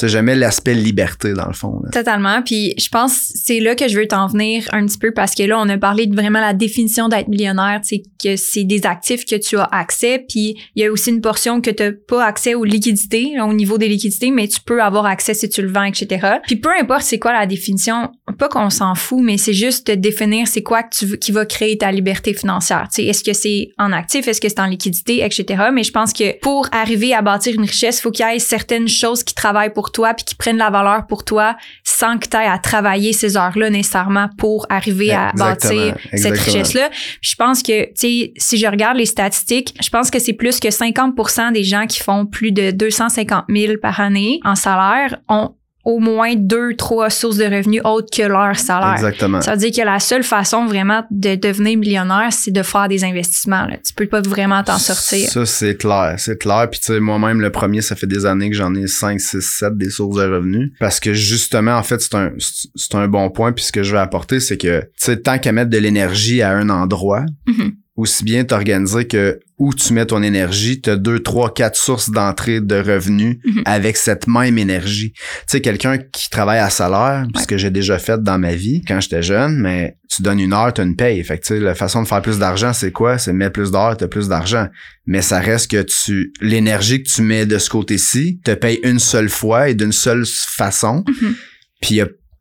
sais, 0.00 0.08
j'aimais 0.08 0.36
l'aspect 0.36 0.74
liberté 0.74 1.32
dans 1.32 1.46
le 1.46 1.52
fond. 1.52 1.80
Totalement. 1.92 2.42
Puis 2.42 2.74
je 2.78 2.88
pense 2.88 3.32
c'est 3.34 3.60
là 3.60 3.74
que 3.74 3.88
je 3.88 3.98
veux 3.98 4.06
t'en 4.06 4.26
venir 4.26 4.66
un 4.72 4.86
petit 4.86 4.98
peu 4.98 5.12
parce 5.12 5.34
que 5.34 5.42
là, 5.42 5.58
on 5.58 5.68
a 5.68 5.78
parlé 5.78 6.06
de 6.06 6.14
vraiment 6.14 6.40
la 6.40 6.52
définition 6.52 7.08
d'être 7.08 7.28
millionnaire, 7.28 7.80
sais, 7.82 8.02
que 8.22 8.36
c'est 8.36 8.64
des 8.64 8.86
actifs 8.86 9.24
que 9.24 9.36
tu 9.36 9.56
as 9.56 9.68
accès. 9.72 10.24
Puis 10.28 10.56
il 10.74 10.82
y 10.82 10.86
a 10.86 10.92
aussi 10.92 11.10
une 11.10 11.20
portion 11.20 11.60
que 11.60 11.70
tu 11.70 11.82
n'as 11.82 11.92
pas 12.08 12.24
accès 12.24 12.54
aux 12.54 12.64
liquidités, 12.64 13.34
au 13.40 13.52
niveau 13.52 13.78
des 13.78 13.88
liquidités, 13.88 14.30
mais 14.30 14.48
tu 14.48 14.60
peux 14.60 14.82
avoir 14.82 15.06
accès 15.06 15.34
si 15.34 15.48
tu 15.48 15.62
le 15.62 15.70
vends, 15.70 15.84
etc. 15.84 16.38
Puis 16.46 16.56
peu 16.56 16.70
importe 16.78 17.02
c'est 17.02 17.18
quoi 17.18 17.32
la 17.32 17.46
définition, 17.46 18.10
pas 18.38 18.48
qu'on 18.48 18.70
s'en 18.70 18.94
fout, 18.94 19.20
mais 19.22 19.38
c'est 19.38 19.52
juste 19.52 19.86
de 19.88 19.94
définir 19.94 20.48
c'est 20.48 20.62
quoi 20.62 20.82
que 20.82 20.96
tu 20.96 21.06
veux, 21.06 21.16
qui 21.16 21.32
va 21.32 21.44
créer 21.46 21.78
ta 21.78 21.90
liberté 21.92 22.34
financière. 22.34 22.88
Est-ce 22.96 23.24
que 23.24 23.32
c'est 23.32 23.68
en 23.78 23.92
actif, 23.92 24.28
est-ce 24.28 24.40
que 24.40 24.48
c'est 24.48 24.60
en 24.60 24.66
liquidité, 24.66 25.24
etc. 25.24 25.64
Mais 25.72 25.82
je 25.82 25.92
pense 25.92 26.12
que 26.12 26.38
pour 26.40 26.68
arriver 26.72 27.14
à 27.14 27.22
bâtir 27.22 27.54
une 27.54 27.64
richesse, 27.64 27.98
il 27.98 28.02
faut 28.02 28.10
qu'il 28.10 28.26
y 28.26 28.34
ait 28.34 28.38
certaines 28.38 28.88
choses 28.88 29.22
qui 29.22 29.34
travaillent 29.34 29.72
pour 29.72 29.89
toi 29.92 30.14
puis 30.14 30.24
qui 30.24 30.34
prennent 30.34 30.58
la 30.58 30.70
valeur 30.70 31.06
pour 31.06 31.24
toi 31.24 31.56
sans 31.84 32.18
que 32.18 32.28
tu 32.28 32.36
aies 32.36 32.46
à 32.46 32.58
travailler 32.58 33.12
ces 33.12 33.36
heures-là 33.36 33.70
nécessairement 33.70 34.28
pour 34.38 34.66
arriver 34.68 35.12
à 35.12 35.32
bâtir 35.34 35.96
cette 36.14 36.38
richesse-là. 36.38 36.90
Je 37.20 37.34
pense 37.36 37.62
que, 37.62 37.84
tu 37.86 37.92
sais, 37.96 38.32
si 38.36 38.58
je 38.58 38.66
regarde 38.66 38.96
les 38.96 39.06
statistiques, 39.06 39.74
je 39.82 39.88
pense 39.90 40.10
que 40.10 40.18
c'est 40.18 40.32
plus 40.32 40.60
que 40.60 40.68
50% 40.68 41.52
des 41.52 41.64
gens 41.64 41.86
qui 41.86 42.00
font 42.00 42.26
plus 42.26 42.52
de 42.52 42.70
250 42.70 43.44
000 43.48 43.74
par 43.80 44.00
année 44.00 44.40
en 44.44 44.54
salaire 44.54 45.18
ont 45.28 45.54
au 45.84 45.98
moins 45.98 46.34
deux, 46.36 46.74
trois 46.76 47.08
sources 47.10 47.38
de 47.38 47.44
revenus 47.44 47.80
autres 47.84 48.08
que 48.14 48.22
leur 48.22 48.58
salaire. 48.58 48.94
Exactement. 48.94 49.40
Ça 49.40 49.52
veut 49.52 49.58
dire 49.58 49.72
que 49.72 49.86
la 49.86 49.98
seule 49.98 50.22
façon 50.22 50.66
vraiment 50.66 51.04
de 51.10 51.36
devenir 51.36 51.78
millionnaire, 51.78 52.28
c'est 52.32 52.50
de 52.50 52.62
faire 52.62 52.88
des 52.88 53.04
investissements. 53.04 53.66
Là. 53.66 53.76
Tu 53.84 53.94
peux 53.94 54.06
pas 54.06 54.20
vraiment 54.20 54.62
t'en 54.62 54.78
sortir. 54.78 55.30
Ça, 55.30 55.46
c'est 55.46 55.76
clair. 55.76 56.14
C'est 56.18 56.38
clair. 56.38 56.68
Puis 56.70 56.80
tu 56.80 56.86
sais, 56.86 57.00
moi-même, 57.00 57.40
le 57.40 57.50
premier, 57.50 57.80
ça 57.80 57.96
fait 57.96 58.06
des 58.06 58.26
années 58.26 58.50
que 58.50 58.56
j'en 58.56 58.74
ai 58.74 58.86
5, 58.86 59.20
6, 59.20 59.40
7 59.40 59.76
des 59.76 59.90
sources 59.90 60.16
de 60.16 60.24
revenus. 60.24 60.72
Parce 60.78 61.00
que 61.00 61.14
justement, 61.14 61.76
en 61.76 61.82
fait, 61.82 62.00
c'est 62.00 62.14
un, 62.14 62.32
c'est 62.38 62.94
un 62.94 63.08
bon 63.08 63.30
point. 63.30 63.52
Puis 63.52 63.64
ce 63.64 63.72
que 63.72 63.82
je 63.82 63.92
veux 63.92 64.00
apporter, 64.00 64.40
c'est 64.40 64.58
que, 64.58 64.80
tu 64.80 64.88
sais, 64.96 65.16
tant 65.16 65.38
qu'à 65.38 65.52
mettre 65.52 65.70
de 65.70 65.78
l'énergie 65.78 66.42
à 66.42 66.50
un 66.50 66.68
endroit, 66.68 67.24
mm-hmm 67.46 67.72
aussi 68.00 68.24
bien 68.24 68.44
t'organiser 68.44 69.06
que 69.06 69.40
où 69.58 69.74
tu 69.74 69.92
mets 69.92 70.06
ton 70.06 70.22
énergie, 70.22 70.80
tu 70.80 70.88
as 70.88 70.96
deux, 70.96 71.20
trois, 71.20 71.52
quatre 71.52 71.76
sources 71.76 72.10
d'entrée 72.10 72.62
de 72.62 72.76
revenus 72.76 73.38
mhm. 73.44 73.62
avec 73.66 73.98
cette 73.98 74.26
même 74.26 74.56
énergie. 74.56 75.12
Tu 75.12 75.22
sais, 75.48 75.60
quelqu'un 75.60 75.98
qui 75.98 76.30
travaille 76.30 76.60
à 76.60 76.70
salaire, 76.70 77.26
ce 77.38 77.46
que 77.46 77.58
j'ai 77.58 77.70
déjà 77.70 77.98
fait 77.98 78.22
dans 78.22 78.38
ma 78.38 78.54
vie 78.54 78.82
quand 78.88 79.00
j'étais 79.00 79.22
jeune, 79.22 79.60
mais 79.60 79.98
tu 80.08 80.22
donnes 80.22 80.40
une 80.40 80.54
heure, 80.54 80.72
tu 80.72 80.80
as 80.80 80.84
une 80.84 80.96
paye. 80.96 81.22
Fait 81.22 81.38
que, 81.38 81.46
tu 81.46 81.54
sais, 81.54 81.60
la 81.60 81.74
façon 81.74 82.02
de 82.02 82.08
faire 82.08 82.22
plus 82.22 82.38
d'argent, 82.38 82.72
c'est 82.72 82.90
quoi? 82.90 83.18
C'est 83.18 83.34
mettre 83.34 83.52
plus 83.52 83.70
d'heures, 83.70 83.96
tu 83.98 84.04
as 84.04 84.08
plus 84.08 84.28
d'argent. 84.28 84.66
Mais 85.04 85.20
ça 85.20 85.40
reste 85.40 85.70
que 85.70 85.82
tu 85.82 86.32
l'énergie 86.40 87.02
que 87.02 87.08
tu 87.08 87.20
mets 87.20 87.44
de 87.44 87.58
ce 87.58 87.68
côté-ci 87.68 88.40
te 88.42 88.54
paye 88.54 88.80
une 88.82 88.98
seule 88.98 89.28
fois 89.28 89.68
et 89.68 89.74
d'une 89.74 89.92
seule 89.92 90.24
façon. 90.26 91.04
Mhm. 91.06 91.34
Puis, 91.82 92.00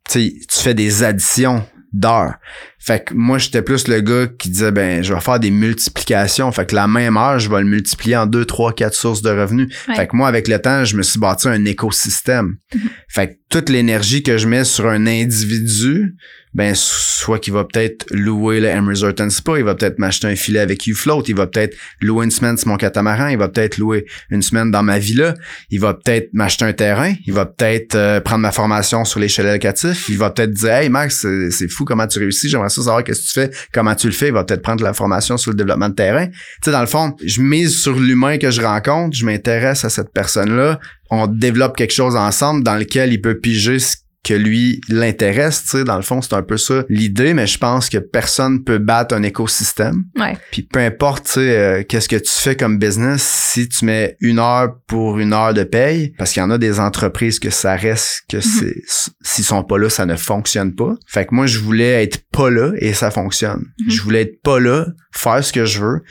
tu 0.10 0.40
fais 0.50 0.74
des 0.74 1.04
additions 1.04 1.66
d'heures. 1.92 2.36
Fait 2.80 3.04
que 3.06 3.14
moi, 3.14 3.38
j'étais 3.38 3.62
plus 3.62 3.88
le 3.88 4.00
gars 4.00 4.28
qui 4.38 4.50
disait, 4.50 4.72
ben, 4.72 5.04
je 5.04 5.14
vais 5.14 5.20
faire 5.20 5.40
des 5.40 5.52
multiplications. 5.52 6.50
Fait 6.52 6.66
que 6.66 6.76
la 6.76 6.88
même 6.88 7.18
heure, 7.18 7.38
je 7.38 7.50
vais 7.50 7.60
le 7.60 7.66
multiplier 7.66 8.16
en 8.16 8.26
deux, 8.26 8.46
trois, 8.46 8.74
quatre 8.74 8.96
sources 8.96 9.22
de 9.22 9.30
revenus. 9.30 9.74
Fait 9.96 10.08
que 10.08 10.16
moi, 10.16 10.30
avec 10.30 10.48
le 10.48 10.60
temps, 10.60 10.86
je 10.86 10.96
me 10.96 11.04
suis 11.04 11.20
bâti 11.20 11.50
un 11.50 11.66
écosystème. 11.66 12.56
Mhm. 12.74 12.82
Fait 13.10 13.28
que 13.28 13.34
toute 13.50 13.70
l'énergie 13.70 14.24
que 14.24 14.38
je 14.38 14.48
mets 14.48 14.64
sur 14.64 14.88
un 14.88 15.08
individu, 15.08 16.16
ben 16.54 16.74
soit 16.76 17.38
qu'il 17.40 17.54
va 17.54 17.64
peut-être 17.64 18.06
louer 18.12 18.60
le 18.60 18.68
M 18.68 18.88
Resort 18.88 19.14
and 19.20 19.30
Spa, 19.30 19.60
il 19.60 19.64
va 19.64 19.76
peut-être 19.76 20.00
m'acheter 20.00 20.28
un 20.28 20.36
filet 20.36 20.60
avec 20.60 20.86
U-Float, 20.88 21.24
il 21.28 21.36
va 21.36 21.46
peut-être 21.46 21.78
louer 22.02 22.26
une 22.26 22.32
semaine 22.32 22.58
sur 22.58 22.70
mon 22.70 22.78
catamaran, 22.78 23.28
il 23.28 23.38
va 23.38 23.50
peut-être 23.50 23.78
louer 23.78 24.06
une 24.32 24.42
semaine 24.42 24.72
dans 24.72 24.82
ma 24.82 24.98
villa, 24.98 25.36
il 25.70 25.80
va 25.80 25.94
peut-être 25.94 26.30
m'acheter 26.34 26.66
un 26.66 26.74
terrain, 26.74 27.14
il 27.26 27.34
va 27.34 27.46
peut-être 27.46 27.96
euh, 27.96 28.20
prendre 28.20 28.42
ma 28.42 28.52
formation 28.52 29.06
sur 29.06 29.20
les 29.20 29.30
chalets 29.30 29.54
locatifs, 29.54 30.10
il 30.10 30.18
va 30.18 30.32
peut-être 30.32 30.52
dire 30.52 30.72
Hey 30.72 30.90
Max, 30.90 31.26
c'est 31.52 31.70
fou 31.70 31.86
comment 31.86 32.08
tu 32.08 32.18
réussis, 32.18 32.50
j'aimerais 32.50 32.69
ça 32.70 32.82
savoir 32.82 33.04
qu'est-ce 33.04 33.22
que 33.22 33.26
tu 33.26 33.34
fais, 33.34 33.52
comment 33.74 33.96
tu 33.96 34.08
le 34.08 34.14
fais, 34.14 34.28
il 34.28 34.34
va 34.34 34.44
peut-être 34.44 34.62
prendre 34.62 34.84
la 34.84 34.94
formation 34.94 35.38
sur 35.38 35.52
le 35.52 35.58
développement 35.58 35.90
de 35.90 35.96
terrain. 35.96 36.28
Tu 36.28 36.34
sais, 36.66 36.72
dans 36.72 36.82
le 36.82 36.88
fond, 36.88 37.16
je 37.24 37.42
mise 37.42 37.80
sur 37.82 38.00
l'humain 38.00 38.38
que 38.38 38.52
je 38.52 38.62
rencontre, 38.62 39.16
je 39.16 39.26
m'intéresse 39.26 39.86
à 39.86 39.90
cette 39.90 40.12
personne-là, 40.14 40.80
on 41.10 41.28
développe 41.28 41.76
quelque 41.76 41.94
chose 41.94 42.16
ensemble 42.16 42.64
dans 42.64 42.76
lequel 42.76 43.12
il 43.14 43.22
peut 43.22 43.40
piger 43.40 43.80
ce 43.80 43.98
que 44.24 44.34
lui 44.34 44.82
l'intéresse, 44.90 45.64
tu 45.64 45.70
sais, 45.70 45.84
dans 45.84 45.96
le 45.96 46.02
fond, 46.02 46.22
c'est 46.22 46.34
un 46.34 46.44
peu 46.44 46.58
ça 46.58 46.84
l'idée, 46.90 47.34
mais 47.34 47.48
je 47.48 47.58
pense 47.58 47.90
que 47.90 47.98
personne 47.98 48.64
peut 48.64 48.78
battre 48.78 49.16
un 49.16 49.24
écosystème. 49.24 50.04
Ouais. 50.18 50.38
Puis 50.52 50.64
peu 50.64 50.80
importe, 50.80 51.26
tu 51.26 51.32
sais, 51.32 51.58
euh, 51.58 51.84
qu'est-ce 51.88 52.10
que 52.10 52.18
tu 52.18 52.32
fais 52.32 52.56
comme 52.56 52.78
business, 52.78 53.24
si 53.24 53.70
tu 53.70 53.86
mets 53.86 54.18
une 54.20 54.40
heure 54.40 54.76
pour 54.88 55.20
une 55.20 55.34
heure 55.34 55.54
de 55.54 55.64
paye, 55.64 56.14
parce 56.18 56.34
qu'il 56.34 56.42
y 56.42 56.46
en 56.46 56.52
a 56.52 56.58
des 56.58 56.80
entreprises 56.80 57.40
que 57.40 57.50
ça 57.50 57.76
reste, 57.76 58.24
que 58.30 58.38
mhm. 58.38 58.44
c'est, 58.44 58.76
s'ils 59.22 59.46
sont 59.46 59.64
pas 59.64 59.78
là, 59.78 59.90
ça 59.90 60.06
ne 60.06 60.16
fonctionne 60.16 60.76
pas. 60.76 60.96
Fait 61.08 61.26
que 61.26 61.34
moi, 61.34 61.48
je 61.48 61.60
voulais 61.60 62.04
être 62.04 62.20
pas 62.32 62.50
là 62.50 62.72
et 62.80 62.94
ça 62.94 63.12
fonctionne. 63.12 63.66
Mhm. 63.80 63.90
Je 63.90 64.02
voulais 64.02 64.22
être 64.22 64.42
pas 64.42 64.60
là, 64.60 64.88
faire 65.12 65.44
ce 65.44 65.54
que 65.54 65.66
je 65.66 65.80
veux 65.80 66.02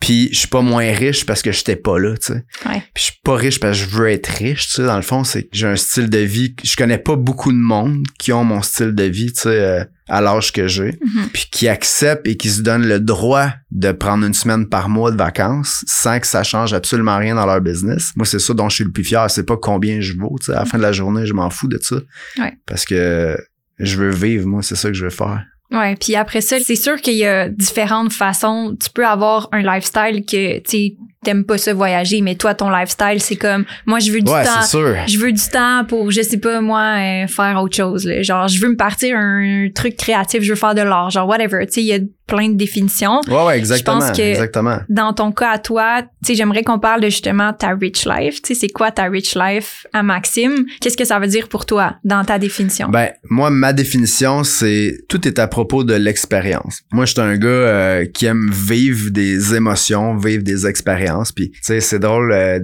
puis 0.00 0.30
je 0.32 0.38
suis 0.38 0.48
pas 0.48 0.62
moins 0.62 0.90
riche 0.92 1.26
parce 1.26 1.42
que 1.42 1.52
j'étais 1.52 1.76
pas 1.76 1.98
là, 1.98 2.16
tu 2.16 2.32
sais. 2.32 2.44
Ouais. 2.66 2.82
Puis 2.94 2.96
je 2.96 3.02
suis 3.02 3.20
pas 3.22 3.34
riche 3.34 3.60
parce 3.60 3.78
que 3.78 3.84
je 3.84 3.96
veux 3.96 4.08
être 4.08 4.28
riche, 4.28 4.68
tu 4.68 4.72
sais. 4.76 4.86
Dans 4.86 4.96
le 4.96 5.02
fond, 5.02 5.24
c'est 5.24 5.42
que 5.42 5.50
j'ai 5.52 5.66
un 5.66 5.76
style 5.76 6.08
de 6.08 6.18
vie. 6.18 6.56
Je 6.64 6.74
connais 6.74 6.98
pas 6.98 7.16
beaucoup 7.16 7.52
de 7.52 7.58
monde 7.58 8.02
qui 8.18 8.32
ont 8.32 8.42
mon 8.42 8.62
style 8.62 8.94
de 8.94 9.04
vie, 9.04 9.30
tu 9.30 9.42
sais, 9.42 9.48
euh, 9.48 9.84
à 10.08 10.22
l'âge 10.22 10.52
que 10.52 10.66
j'ai. 10.66 10.92
Mm-hmm. 10.92 11.28
Puis 11.34 11.48
qui 11.52 11.68
acceptent 11.68 12.26
et 12.26 12.38
qui 12.38 12.48
se 12.48 12.62
donnent 12.62 12.88
le 12.88 12.98
droit 12.98 13.50
de 13.72 13.92
prendre 13.92 14.24
une 14.24 14.32
semaine 14.32 14.66
par 14.68 14.88
mois 14.88 15.10
de 15.10 15.18
vacances 15.18 15.84
sans 15.86 16.18
que 16.18 16.26
ça 16.26 16.42
change 16.44 16.72
absolument 16.72 17.18
rien 17.18 17.34
dans 17.34 17.44
leur 17.44 17.60
business. 17.60 18.12
Moi, 18.16 18.24
c'est 18.24 18.38
ça 18.38 18.54
dont 18.54 18.70
je 18.70 18.76
suis 18.76 18.84
le 18.84 18.92
plus 18.92 19.04
fier. 19.04 19.30
C'est 19.30 19.44
pas 19.44 19.58
combien 19.58 20.00
je 20.00 20.14
vaux, 20.16 20.36
tu 20.40 20.46
sais. 20.46 20.52
À 20.52 20.60
la 20.60 20.64
fin 20.64 20.78
de 20.78 20.82
la 20.82 20.92
journée, 20.92 21.26
je 21.26 21.34
m'en 21.34 21.50
fous 21.50 21.68
de 21.68 21.78
ça. 21.78 21.96
Ouais. 22.38 22.54
Parce 22.64 22.86
que 22.86 23.36
je 23.78 23.96
veux 23.96 24.10
vivre, 24.10 24.46
moi, 24.46 24.62
c'est 24.62 24.76
ça 24.76 24.88
que 24.88 24.94
je 24.94 25.04
veux 25.04 25.10
faire. 25.10 25.44
Ouais, 25.72 25.94
puis 25.94 26.16
après 26.16 26.40
ça, 26.40 26.58
c'est 26.58 26.76
sûr 26.76 27.00
qu'il 27.00 27.14
y 27.14 27.24
a 27.24 27.48
différentes 27.48 28.12
façons. 28.12 28.76
Tu 28.82 28.90
peux 28.90 29.06
avoir 29.06 29.48
un 29.52 29.62
lifestyle 29.62 30.24
que 30.24 30.58
tu 30.60 30.96
t'aimes 31.22 31.44
pas 31.44 31.58
ça 31.58 31.74
voyager, 31.74 32.22
mais 32.22 32.34
toi 32.34 32.54
ton 32.54 32.70
lifestyle 32.70 33.20
c'est 33.20 33.36
comme 33.36 33.64
moi 33.84 33.98
je 33.98 34.10
veux 34.10 34.22
du 34.22 34.32
ouais, 34.32 34.44
temps, 34.44 34.62
sûr. 34.62 34.96
je 35.06 35.18
veux 35.18 35.32
du 35.32 35.48
temps 35.52 35.84
pour 35.86 36.10
je 36.10 36.22
sais 36.22 36.38
pas 36.38 36.60
moi 36.60 36.96
euh, 36.96 37.26
faire 37.26 37.60
autre 37.62 37.76
chose. 37.76 38.06
Là. 38.06 38.22
Genre 38.22 38.48
je 38.48 38.58
veux 38.60 38.70
me 38.70 38.76
partir 38.76 39.16
un 39.16 39.68
truc 39.74 39.96
créatif, 39.96 40.42
je 40.42 40.50
veux 40.50 40.58
faire 40.58 40.74
de 40.74 40.80
l'art, 40.80 41.10
genre 41.10 41.28
whatever. 41.28 41.66
Tu 41.66 41.72
sais, 41.72 41.80
il 41.82 41.86
y 41.86 41.92
a 41.92 41.98
plein 42.30 42.48
de 42.48 42.56
définitions. 42.56 43.20
Ouais, 43.28 43.44
ouais, 43.44 43.58
exactement. 43.58 44.00
Je 44.00 44.06
pense 44.06 44.16
que 44.16 44.22
exactement. 44.22 44.78
dans 44.88 45.12
ton 45.12 45.32
cas 45.32 45.50
à 45.50 45.58
toi, 45.58 46.02
tu 46.02 46.08
sais, 46.28 46.34
j'aimerais 46.36 46.62
qu'on 46.62 46.78
parle 46.78 47.00
de 47.00 47.08
justement 47.08 47.52
ta 47.52 47.74
rich 47.74 48.06
life. 48.06 48.40
Tu 48.40 48.54
sais, 48.54 48.60
c'est 48.60 48.68
quoi 48.68 48.92
ta 48.92 49.04
rich 49.04 49.34
life 49.34 49.86
à 49.92 50.02
Maxime? 50.02 50.64
Qu'est-ce 50.80 50.96
que 50.96 51.04
ça 51.04 51.18
veut 51.18 51.26
dire 51.26 51.48
pour 51.48 51.66
toi 51.66 51.96
dans 52.04 52.24
ta 52.24 52.38
définition? 52.38 52.88
Ben, 52.88 53.10
moi, 53.28 53.50
ma 53.50 53.72
définition, 53.72 54.44
c'est 54.44 54.98
tout 55.08 55.26
est 55.26 55.38
à 55.40 55.48
propos 55.48 55.82
de 55.82 55.94
l'expérience. 55.94 56.82
Moi, 56.92 57.04
je 57.04 57.12
suis 57.12 57.20
un 57.20 57.36
gars 57.36 57.48
euh, 57.48 58.06
qui 58.06 58.26
aime 58.26 58.48
vivre 58.52 59.10
des 59.10 59.54
émotions, 59.54 60.16
vivre 60.16 60.44
des 60.44 60.66
expériences. 60.66 61.32
Puis, 61.32 61.50
tu 61.50 61.58
sais, 61.62 61.80
c'est 61.80 61.98
drôle. 61.98 62.32
Euh, 62.32 62.60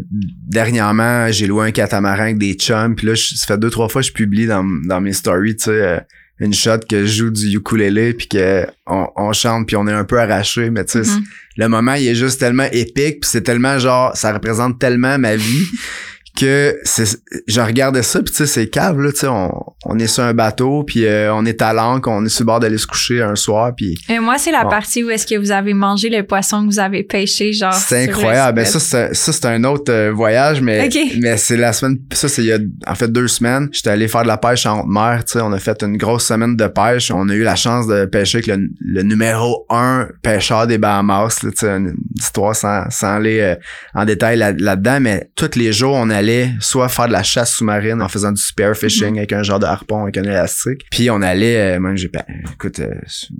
dernièrement, 0.48 1.26
j'ai 1.32 1.48
loué 1.48 1.66
un 1.66 1.72
catamaran 1.72 2.22
avec 2.22 2.38
des 2.38 2.54
chums. 2.54 2.94
Puis 2.94 3.08
là, 3.08 3.14
ça 3.16 3.46
fait 3.46 3.58
deux, 3.58 3.70
trois 3.70 3.88
fois 3.88 4.02
que 4.02 4.06
je 4.06 4.12
publie 4.12 4.46
dans, 4.46 4.64
dans 4.86 5.00
mes 5.00 5.12
stories, 5.12 5.56
tu 5.56 5.64
sais, 5.64 5.70
euh, 5.70 5.98
une 6.38 6.52
shot 6.52 6.80
que 6.88 7.06
je 7.06 7.24
joue 7.24 7.30
du 7.30 7.56
ukulélé 7.56 8.12
puis 8.12 8.28
que 8.28 8.66
on, 8.86 9.32
chante 9.32 9.66
puis 9.66 9.76
on 9.76 9.86
est 9.86 9.92
un 9.92 10.04
peu 10.04 10.20
arraché 10.20 10.70
mais 10.70 10.84
tu 10.84 11.02
sais 11.02 11.10
mm-hmm. 11.10 11.24
le 11.56 11.68
moment 11.68 11.94
il 11.94 12.06
est 12.08 12.14
juste 12.14 12.40
tellement 12.40 12.68
épique 12.72 13.20
puis 13.20 13.30
c'est 13.30 13.42
tellement 13.42 13.78
genre 13.78 14.16
ça 14.16 14.32
représente 14.32 14.78
tellement 14.78 15.18
ma 15.18 15.36
vie 15.36 15.66
que 16.36 16.78
c'est 16.84 17.18
je 17.48 17.60
regardais 17.60 18.02
ça 18.02 18.20
puis 18.20 18.30
tu 18.30 18.36
sais 18.36 18.46
c'est 18.46 18.68
cave 18.68 19.00
là 19.00 19.10
tu 19.10 19.18
sais 19.20 19.26
on, 19.28 19.50
on 19.86 19.98
est 19.98 20.06
sur 20.06 20.22
un 20.22 20.34
bateau 20.34 20.84
puis 20.84 21.04
euh, 21.06 21.32
on 21.34 21.44
est 21.46 21.60
à 21.62 21.72
l'ancre 21.72 22.08
on 22.08 22.24
est 22.24 22.28
sur 22.28 22.42
le 22.42 22.46
bord 22.46 22.60
d'aller 22.60 22.78
se 22.78 22.86
coucher 22.86 23.22
un 23.22 23.34
soir 23.34 23.72
puis 23.76 23.96
Et 24.08 24.18
moi, 24.18 24.36
c'est 24.38 24.52
la 24.52 24.64
Bon. 24.64 24.70
partie 24.70 25.02
où 25.04 25.10
est-ce 25.10 25.26
que 25.26 25.36
vous 25.38 25.50
avez 25.50 25.74
mangé 25.74 26.08
le 26.10 26.22
poisson 26.24 26.62
que 26.62 26.66
vous 26.66 26.78
avez 26.78 27.02
pêché, 27.02 27.52
genre. 27.52 27.72
c'est 27.72 28.04
incroyable 28.04 28.56
ben 28.56 28.64
ça 28.64 28.78
c'est 28.80 29.14
ça 29.14 29.32
c'est 29.32 29.46
un 29.46 29.64
autre 29.64 29.92
euh, 29.92 30.12
voyage 30.12 30.60
mais 30.60 30.86
Ok. 30.86 30.98
mais 31.20 31.36
c'est 31.36 31.56
la 31.56 31.72
semaine 31.72 31.98
ça 32.12 32.28
c'est 32.28 32.42
il 32.42 32.48
y 32.48 32.52
a 32.52 32.58
en 32.86 32.94
fait 32.94 33.10
deux 33.10 33.28
semaines 33.28 33.68
j'étais 33.72 33.90
allé 33.90 34.08
faire 34.08 34.22
de 34.22 34.28
la 34.28 34.36
pêche 34.38 34.66
en 34.66 34.80
haute 34.80 34.88
mer 34.88 35.24
tu 35.24 35.32
sais 35.32 35.40
on 35.40 35.52
a 35.52 35.58
fait 35.58 35.82
une 35.82 35.96
grosse 35.96 36.26
semaine 36.26 36.56
de 36.56 36.66
pêche 36.66 37.10
on 37.10 37.28
a 37.28 37.34
eu 37.34 37.42
la 37.42 37.56
chance 37.56 37.86
de 37.86 38.04
pêcher 38.04 38.38
avec 38.38 38.46
le, 38.48 38.68
le 38.80 39.02
numéro 39.02 39.64
un 39.70 40.08
pêcheur 40.22 40.66
des 40.66 40.78
Bahamas 40.78 41.42
là, 41.42 41.50
tu 41.50 41.58
sais 41.58 41.68
une 41.76 41.94
histoire 42.16 42.54
sans, 42.54 42.84
sans 42.90 43.14
aller 43.16 43.40
euh, 43.40 43.54
en 43.94 44.04
détail 44.04 44.36
là- 44.36 44.52
là-dedans 44.52 44.98
mais 45.00 45.30
tous 45.36 45.56
les 45.56 45.72
jours 45.72 45.94
on 45.94 46.10
allait 46.10 46.25
soit 46.60 46.88
faire 46.88 47.06
de 47.08 47.12
la 47.12 47.22
chasse 47.22 47.54
sous-marine 47.54 48.00
en 48.02 48.08
faisant 48.08 48.32
du 48.32 48.40
spearfishing 48.42 49.12
Mhm. 49.12 49.18
avec 49.18 49.32
un 49.32 49.42
genre 49.42 49.58
de 49.58 49.66
harpon 49.66 50.02
avec 50.02 50.16
un 50.18 50.22
élastique 50.24 50.82
puis 50.90 51.10
on 51.10 51.22
allait 51.22 51.76
euh, 51.76 51.80
moi 51.80 51.94
j'ai 51.96 52.08
pas 52.08 52.24
écoute 52.52 52.78
euh, 52.80 52.90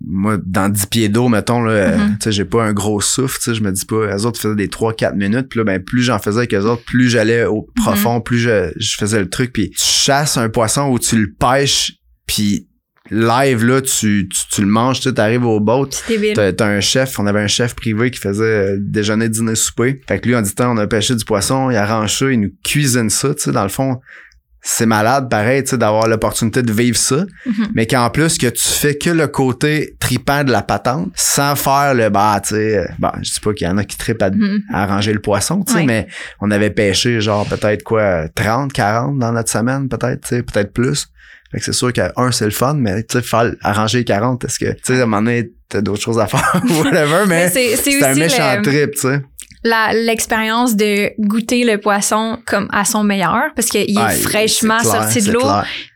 moi 0.07 0.39
dans 0.45 0.69
10 0.69 0.87
pieds 0.87 1.09
d'eau 1.09 1.29
mettons 1.29 1.63
là 1.63 1.73
euh, 1.73 1.97
Mhm. 1.99 2.11
tu 2.19 2.25
sais 2.25 2.33
j'ai 2.33 2.45
pas 2.45 2.65
un 2.65 2.73
gros 2.73 3.01
souffle 3.01 3.39
tu 3.39 3.45
sais 3.45 3.55
je 3.55 3.63
me 3.63 3.73
dis 3.73 3.85
pas 3.87 4.15
les 4.15 4.27
autres 4.27 4.41
faisaient 4.41 4.55
des 4.55 4.69
3 4.69 4.95
4 4.95 5.15
minutes 5.17 5.49
puis 5.49 5.59
là 5.59 5.65
ben 5.65 5.83
plus 5.83 6.03
j'en 6.03 6.19
faisais 6.19 6.39
avec 6.39 6.53
les 6.53 6.65
autres 6.67 6.85
plus 6.85 7.09
j'allais 7.11 7.45
au 7.45 7.67
profond 7.77 8.21
plus 8.21 8.39
je, 8.39 8.71
je 8.77 8.97
faisais 8.97 9.21
le 9.21 9.29
truc 9.29 9.53
puis 9.53 9.71
tu 9.71 9.85
chasses 9.85 10.37
un 10.37 10.49
poisson 10.49 10.89
ou 10.91 10.99
tu 10.99 11.17
le 11.17 11.33
pêches 11.33 11.93
puis 12.27 12.69
live 13.11 13.65
là 13.65 13.81
tu, 13.81 14.29
tu, 14.29 14.41
tu 14.51 14.61
le 14.61 14.67
manges 14.67 15.01
tu 15.01 15.09
sais, 15.09 15.15
t'arrives 15.15 15.45
au 15.47 15.61
boat. 15.61 15.89
T'as 16.35 16.53
t'as 16.53 16.67
un 16.67 16.81
chef, 16.81 17.19
on 17.19 17.27
avait 17.27 17.41
un 17.41 17.47
chef 17.47 17.75
privé 17.75 18.11
qui 18.11 18.19
faisait 18.21 18.45
euh, 18.45 18.77
déjeuner, 18.81 19.29
dîner, 19.29 19.55
souper. 19.55 20.01
Fait 20.09 20.19
que 20.21 20.29
lui, 20.29 20.35
on 20.37 20.41
dit, 20.43 20.53
on 20.61 20.77
a 20.77 20.87
pêché 20.87 21.15
du 21.15 21.25
poisson, 21.25 21.71
il 21.71 21.77
arrange 21.77 22.19
ça, 22.19 22.31
il 22.31 22.41
nous 22.41 22.51
cuisine 22.65 23.11
ça, 23.11 23.35
tu 23.35 23.43
sais, 23.43 23.53
dans 23.53 23.63
le 23.63 23.69
fond. 23.69 24.01
C'est 24.69 24.87
malade, 24.87 25.31
pareil, 25.31 25.63
tu 25.63 25.71
sais, 25.71 25.79
d'avoir 25.79 26.09
l'opportunité 26.09 26.61
de 26.61 26.73
vivre 26.73 26.97
ça. 26.97 27.25
Mhm. 27.47 27.69
Mais 27.77 27.87
qu'en 27.87 28.11
plus, 28.11 28.37
que 28.37 28.49
tu 28.49 28.67
fais 28.69 28.97
que 28.99 29.11
le 29.11 29.29
côté 29.29 29.95
tripant 30.01 30.43
de 30.43 30.51
la 30.51 30.63
patente, 30.63 31.13
sans 31.15 31.55
faire 31.55 31.95
le, 31.95 32.09
bah, 32.09 32.41
tu 32.43 32.57
sais, 32.57 32.79
euh, 32.79 32.85
bah, 32.99 33.15
je 33.23 33.33
dis 33.33 33.39
pas 33.39 33.53
qu'il 33.53 33.69
y 33.69 33.71
en 33.71 33.79
a 33.79 33.85
qui 33.85 33.97
tripent 33.97 34.23
à, 34.23 34.31
Mhm. 34.31 34.63
à 34.73 34.83
arranger 34.83 35.13
le 35.13 35.21
poisson, 35.21 35.63
tu 35.63 35.73
sais, 35.73 35.85
mais 35.85 36.09
on 36.41 36.51
avait 36.51 36.71
pêché 36.71 37.21
genre 37.21 37.47
peut-être 37.49 37.85
quoi, 37.85 38.29
30, 38.35 38.73
40 38.73 39.19
dans 39.21 39.31
notre 39.31 39.51
semaine, 39.53 39.89
peut-être, 39.89 40.23
tu 40.23 40.29
sais, 40.31 40.43
peut-être 40.43 40.73
plus. 40.73 41.07
Fait 41.53 41.59
que 41.59 41.65
c'est 41.65 41.73
sûr 41.73 41.93
qu'un, 41.93 42.11
c'est 42.33 42.45
le 42.47 42.51
fun, 42.51 42.75
mais 42.75 43.03
tu 43.05 43.19
sais, 43.19 43.23
faire 43.23 43.53
arranger 43.63 44.05
40, 44.05 44.45
est-ce 44.45 44.59
que, 44.59 44.73
tu 44.73 44.79
sais, 44.85 44.93
à 45.01 45.03
un 45.03 45.07
moment 45.07 45.23
donné, 45.23 45.51
t'as 45.69 45.81
d'autres 45.81 46.03
choses 46.03 46.19
à 46.19 46.27
faire 46.27 46.61
whatever, 46.79 47.25
mais, 47.29 47.51
Mais 47.55 47.77
c'est 47.77 48.05
un 48.05 48.15
méchant 48.15 48.57
le- 48.57 48.63
trip, 48.63 48.91
tu 48.95 49.01
sais. 49.01 49.21
la- 49.65 49.93
l'expérience 49.93 50.77
de 50.77 51.11
goûter 51.21 51.65
le 51.65 51.79
poisson 51.79 52.39
comme 52.47 52.69
à 52.73 52.85
son 52.85 53.03
meilleur 53.05 53.51
parce 53.55 53.69
qu'il 53.69 53.97
est 53.99 54.03
Ouais, 54.03 54.15
fraîchement 54.17 54.79
clair, 54.79 54.93
sorti 55.05 55.23
de 55.23 55.33
l'eau. 55.33 55.43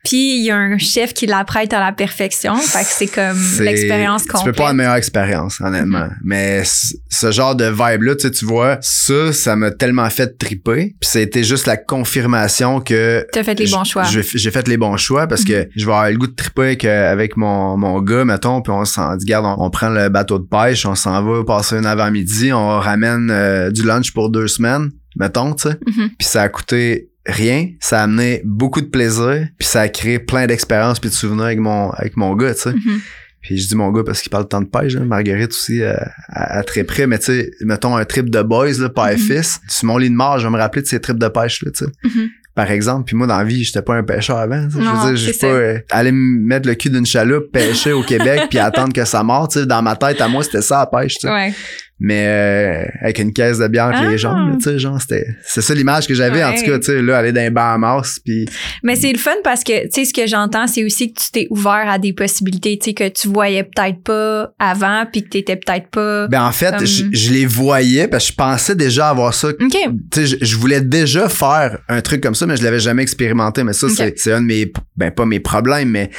Puis 0.04 0.38
il 0.38 0.44
y 0.44 0.50
a 0.50 0.56
un 0.56 0.78
chef 0.78 1.12
qui 1.12 1.26
l'apprête 1.26 1.72
à 1.72 1.80
la 1.80 1.92
perfection 1.92 2.56
fait 2.56 2.80
que 2.80 2.86
c'est 2.86 3.06
comme 3.06 3.38
l'expérience 3.60 4.24
Tu 4.24 4.32
peux 4.44 4.52
pas 4.52 4.62
avoir 4.62 4.70
une 4.70 4.76
meilleure 4.78 4.94
expérience, 4.94 5.60
honnêtement. 5.60 6.08
Mais 6.24 6.62
ce 6.64 7.30
genre 7.30 7.54
de 7.54 7.64
vibe-là, 7.64 8.16
tu 8.16 8.22
sais, 8.22 8.30
tu 8.30 8.44
vois, 8.44 8.78
ça, 8.80 9.32
ça 9.32 9.56
m'a 9.56 9.70
tellement 9.70 10.08
fait 10.10 10.38
triper. 10.38 10.94
Puis 11.00 11.10
c'était 11.10 11.44
juste 11.44 11.66
la 11.66 11.76
confirmation 11.76 12.80
que 12.80 13.26
t'as 13.32 13.44
fait 13.44 13.58
les 13.58 13.70
bons 13.70 13.84
choix 13.84 14.04
J'ai 14.04 14.50
fait 14.50 14.68
les 14.68 14.76
bons 14.76 14.96
choix 14.96 15.26
parce 15.26 15.44
que 15.44 15.68
je 15.74 15.86
vais 15.86 15.92
avoir 15.92 16.10
le 16.10 16.16
goût 16.16 16.26
de 16.26 16.34
triper 16.34 16.62
avec, 16.62 16.84
avec 16.84 17.36
mon, 17.36 17.76
mon 17.76 18.00
gars, 18.00 18.24
mettons, 18.24 18.62
puis 18.62 18.72
on 18.72 18.84
s'en 18.84 19.16
dit, 19.16 19.26
garde, 19.26 19.46
on, 19.46 19.64
on 19.64 19.70
prend 19.70 19.90
le 19.90 20.08
bateau 20.08 20.38
de 20.38 20.46
pêche, 20.46 20.86
on 20.86 20.94
s'en 20.94 21.22
va 21.22 21.44
passer 21.44 21.76
un 21.76 21.84
avant-midi, 21.84 22.52
on 22.52 22.78
ramène 22.78 23.30
euh, 23.30 23.70
du 23.70 23.82
lunch 23.82 24.12
pour 24.12 24.30
deux 24.30 24.48
semaines, 24.48 24.90
mettons, 25.16 25.54
tu 25.54 25.68
sais. 25.68 25.76
Mhm. 25.86 26.10
Puis 26.18 26.28
ça 26.28 26.42
a 26.42 26.48
coûté 26.48 27.09
rien, 27.26 27.68
ça 27.80 28.00
a 28.00 28.04
amené 28.04 28.42
beaucoup 28.44 28.80
de 28.80 28.86
plaisir, 28.86 29.46
puis 29.58 29.68
ça 29.68 29.82
a 29.82 29.88
créé 29.88 30.18
plein 30.18 30.46
d'expériences 30.46 30.98
puis 31.00 31.10
de 31.10 31.14
souvenirs 31.14 31.44
avec 31.46 31.58
mon, 31.58 31.90
avec 31.90 32.16
mon 32.16 32.34
gars, 32.34 32.54
tu 32.54 32.62
sais. 32.62 32.72
Mhm. 32.72 33.00
Puis 33.42 33.56
je 33.56 33.68
dis 33.68 33.74
mon 33.74 33.90
gars 33.90 34.02
parce 34.04 34.20
qu'il 34.20 34.30
parle 34.30 34.46
tant 34.48 34.60
de 34.60 34.66
pêche, 34.66 34.96
hein. 34.96 35.04
Marguerite 35.06 35.50
aussi 35.52 35.82
euh, 35.82 35.94
à, 36.28 36.58
à 36.58 36.62
très 36.62 36.84
près, 36.84 37.06
mais 37.06 37.18
tu 37.18 37.26
sais, 37.26 37.50
mettons 37.62 37.96
un 37.96 38.04
trip 38.04 38.28
de 38.30 38.42
boys, 38.42 38.72
là, 38.78 38.88
père 38.90 39.12
Mhm. 39.12 39.18
fils, 39.18 39.60
sur 39.68 39.86
mon 39.86 39.96
lit 39.98 40.10
de 40.10 40.14
mort, 40.14 40.38
je 40.38 40.46
vais 40.46 40.52
me 40.52 40.58
rappeler 40.58 40.82
de 40.82 40.86
ces 40.86 41.00
trips 41.00 41.18
de 41.18 41.28
pêche-là, 41.28 41.70
tu 41.70 41.84
sais. 41.84 41.90
Mhm. 42.04 42.28
Par 42.54 42.70
exemple, 42.70 43.04
puis 43.06 43.16
moi 43.16 43.26
dans 43.26 43.38
la 43.38 43.44
vie, 43.44 43.62
j'étais 43.64 43.80
pas 43.80 43.94
un 43.94 44.02
pêcheur 44.02 44.36
avant. 44.36 44.66
tu 44.66 44.72
sais. 44.74 44.78
Je 44.80 44.84
Non, 44.84 44.94
veux 45.06 45.14
dire, 45.14 45.32
je 45.32 45.38
pas 45.38 45.46
euh, 45.46 45.78
aller 45.90 46.10
me 46.12 46.40
mettre 46.46 46.68
le 46.68 46.74
cul 46.74 46.90
d'une 46.90 47.06
chaloupe, 47.06 47.52
pêcher 47.52 47.92
au 47.92 48.02
Québec, 48.02 48.42
puis 48.50 48.58
attendre 48.58 48.92
que 48.92 49.04
ça 49.04 49.22
mord. 49.22 49.48
Tu 49.48 49.60
sais, 49.60 49.66
dans 49.66 49.80
ma 49.82 49.94
tête, 49.96 50.20
à 50.20 50.28
moi, 50.28 50.42
c'était 50.42 50.60
ça 50.60 50.80
la 50.92 51.00
pêche. 51.00 51.14
tu 51.14 51.26
sais. 51.28 51.32
ouais 51.32 51.54
Mais 52.02 52.24
euh, 52.26 52.84
avec 53.02 53.18
une 53.18 53.32
caisse 53.32 53.58
de 53.58 53.68
bière 53.68 53.90
Ah. 53.94 54.08
les 54.10 54.16
jambes, 54.18 54.56
tu 54.58 54.64
sais, 54.64 54.78
genre, 54.78 54.98
c'était. 55.00 55.26
C'est 55.44 55.60
ça 55.60 55.74
l'image 55.74 56.06
que 56.08 56.14
j'avais, 56.14 56.42
en 56.42 56.54
tout 56.54 56.64
cas, 56.64 56.78
tu 56.78 56.86
sais, 56.86 57.02
là, 57.02 57.18
aller 57.18 57.30
les 57.32 57.50
Bahamas, 57.50 58.18
puis 58.24 58.46
mais 58.82 58.96
c'est 58.96 59.12
le 59.12 59.18
fun 59.18 59.30
parce 59.44 59.62
que 59.64 59.84
tu 59.84 59.88
sais 59.92 60.04
ce 60.06 60.14
que 60.14 60.26
j'entends 60.26 60.66
c'est 60.66 60.84
aussi 60.84 61.12
que 61.12 61.20
tu 61.20 61.30
t'es 61.30 61.46
ouvert 61.50 61.84
à 61.88 61.98
des 61.98 62.12
possibilités 62.12 62.78
tu 62.78 62.86
sais 62.90 62.94
que 62.94 63.08
tu 63.08 63.28
voyais 63.28 63.64
peut-être 63.64 64.02
pas 64.02 64.52
avant 64.58 65.04
puis 65.10 65.22
que 65.24 65.28
t'étais 65.28 65.56
peut-être 65.56 65.88
pas 65.88 66.26
ben 66.28 66.42
en 66.44 66.52
fait, 66.52 66.74
Comme- 66.76 66.86
je, 66.86 67.04
je 67.12 67.32
les 67.32 67.44
voyais 67.46 68.08
parce 68.08 68.26
que 68.26 68.32
je 68.32 68.36
pensais 68.36 68.74
déjà 68.74 69.08
avoir 69.10 69.34
ça 69.34 69.48
ok 69.48 69.58
tu 69.60 69.80
sais, 70.14 70.26
je, 70.26 70.36
je 70.40 70.56
voulais 70.56 70.80
déjà 70.80 71.28
faire 71.28 71.78
un 71.88 72.00
truc 72.00 72.22
comme 72.22 72.34
ça, 72.34 72.46
mais 72.46 72.56
je 72.56 72.62
l'avais 72.64 72.80
jamais 72.80 73.02
expérimenté. 73.02 73.62
Mais 73.64 73.72
ça, 73.72 73.88
c'est, 73.88 74.18
c'est 74.18 74.32
un 74.32 74.40
de 74.40 74.46
mes, 74.46 74.72
ben 74.96 75.10
pas 75.10 75.26
mes 75.26 75.40
problèmes, 75.40 75.90
mais 75.90 76.10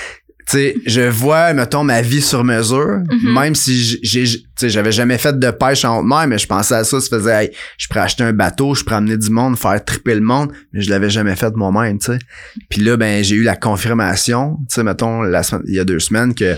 sais, 0.52 0.76
je 0.86 1.02
vois, 1.02 1.54
mettons, 1.54 1.84
ma 1.84 2.02
vie 2.02 2.22
sur 2.22 2.44
mesure, 2.44 3.00
Mhm. 3.10 3.34
même 3.34 3.56
si 3.56 4.00
j'ai, 4.04 4.26
j'avais 4.62 4.92
jamais 4.92 5.18
fait 5.18 5.38
de 5.40 5.52
pêche 5.52 5.84
en 5.86 6.00
haute 6.00 6.06
mer, 6.08 6.28
mais 6.28 6.38
je 6.38 6.48
pensais 6.48 6.76
à 6.76 6.84
ça, 6.84 7.00
ça 7.02 7.18
faisait, 7.18 7.46
hey, 7.46 7.52
je 7.78 7.88
pourrais 7.88 8.02
acheter 8.02 8.24
un 8.24 8.34
bateau, 8.34 8.76
je 8.76 8.84
pourrais 8.84 8.98
amener 8.98 9.18
du 9.18 9.30
monde, 9.30 9.58
faire 9.58 9.84
triper 9.84 10.16
le 10.16 10.22
monde, 10.22 10.52
mais 10.74 10.82
je 10.82 10.90
l'avais 10.90 11.10
jamais 11.10 11.36
fait 11.36 11.56
moi-même, 11.56 12.00
tu 12.00 12.08
sais. 12.14 12.20
Puis 12.70 12.82
là, 12.82 12.98
ben, 12.98 13.24
j'ai 13.24 13.36
eu 13.36 13.44
la 13.44 13.56
confirmation, 13.56 14.58
tu 14.70 14.76
sais, 14.76 14.84
mettons, 14.84 15.22
la 15.22 15.44
semaine, 15.44 15.64
il 15.68 15.76
y 15.76 15.80
a 15.80 15.84
deux 15.84 16.00
semaines 16.00 16.34
que 16.36 16.56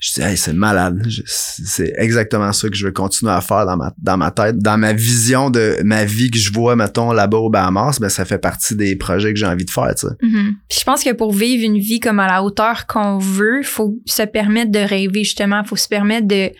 je 0.00 0.12
dis, 0.12 0.22
hey, 0.22 0.36
c'est 0.36 0.52
malade. 0.52 1.04
C'est 1.26 1.92
exactement 1.96 2.52
ça 2.52 2.68
que 2.68 2.76
je 2.76 2.86
veux 2.86 2.92
continuer 2.92 3.32
à 3.32 3.40
faire 3.40 3.66
dans 3.66 3.76
ma, 3.76 3.92
dans 3.98 4.16
ma 4.16 4.30
tête. 4.30 4.58
Dans 4.58 4.78
ma 4.78 4.92
vision 4.92 5.50
de 5.50 5.78
ma 5.82 6.04
vie 6.04 6.30
que 6.30 6.38
je 6.38 6.52
vois, 6.52 6.76
mettons, 6.76 7.12
là-bas 7.12 7.38
au 7.38 7.50
Bahamas, 7.50 7.98
ben, 8.00 8.08
ça 8.08 8.24
fait 8.24 8.38
partie 8.38 8.76
des 8.76 8.94
projets 8.94 9.32
que 9.32 9.38
j'ai 9.38 9.46
envie 9.46 9.64
de 9.64 9.70
faire, 9.70 9.92
tu 9.96 10.06
sais. 10.06 10.14
Mhm. 10.22 10.54
Puis 10.68 10.78
je 10.80 10.84
pense 10.84 11.02
que 11.02 11.12
pour 11.12 11.32
vivre 11.32 11.64
une 11.64 11.78
vie 11.78 11.98
comme 11.98 12.20
à 12.20 12.28
la 12.28 12.44
hauteur 12.44 12.86
qu'on 12.86 13.18
veut, 13.18 13.62
faut 13.64 13.98
se 14.06 14.22
permettre 14.22 14.70
de 14.70 14.78
rêver 14.78 15.24
justement, 15.24 15.64
faut 15.64 15.76
se 15.76 15.88
permettre 15.88 16.28
de 16.28 16.50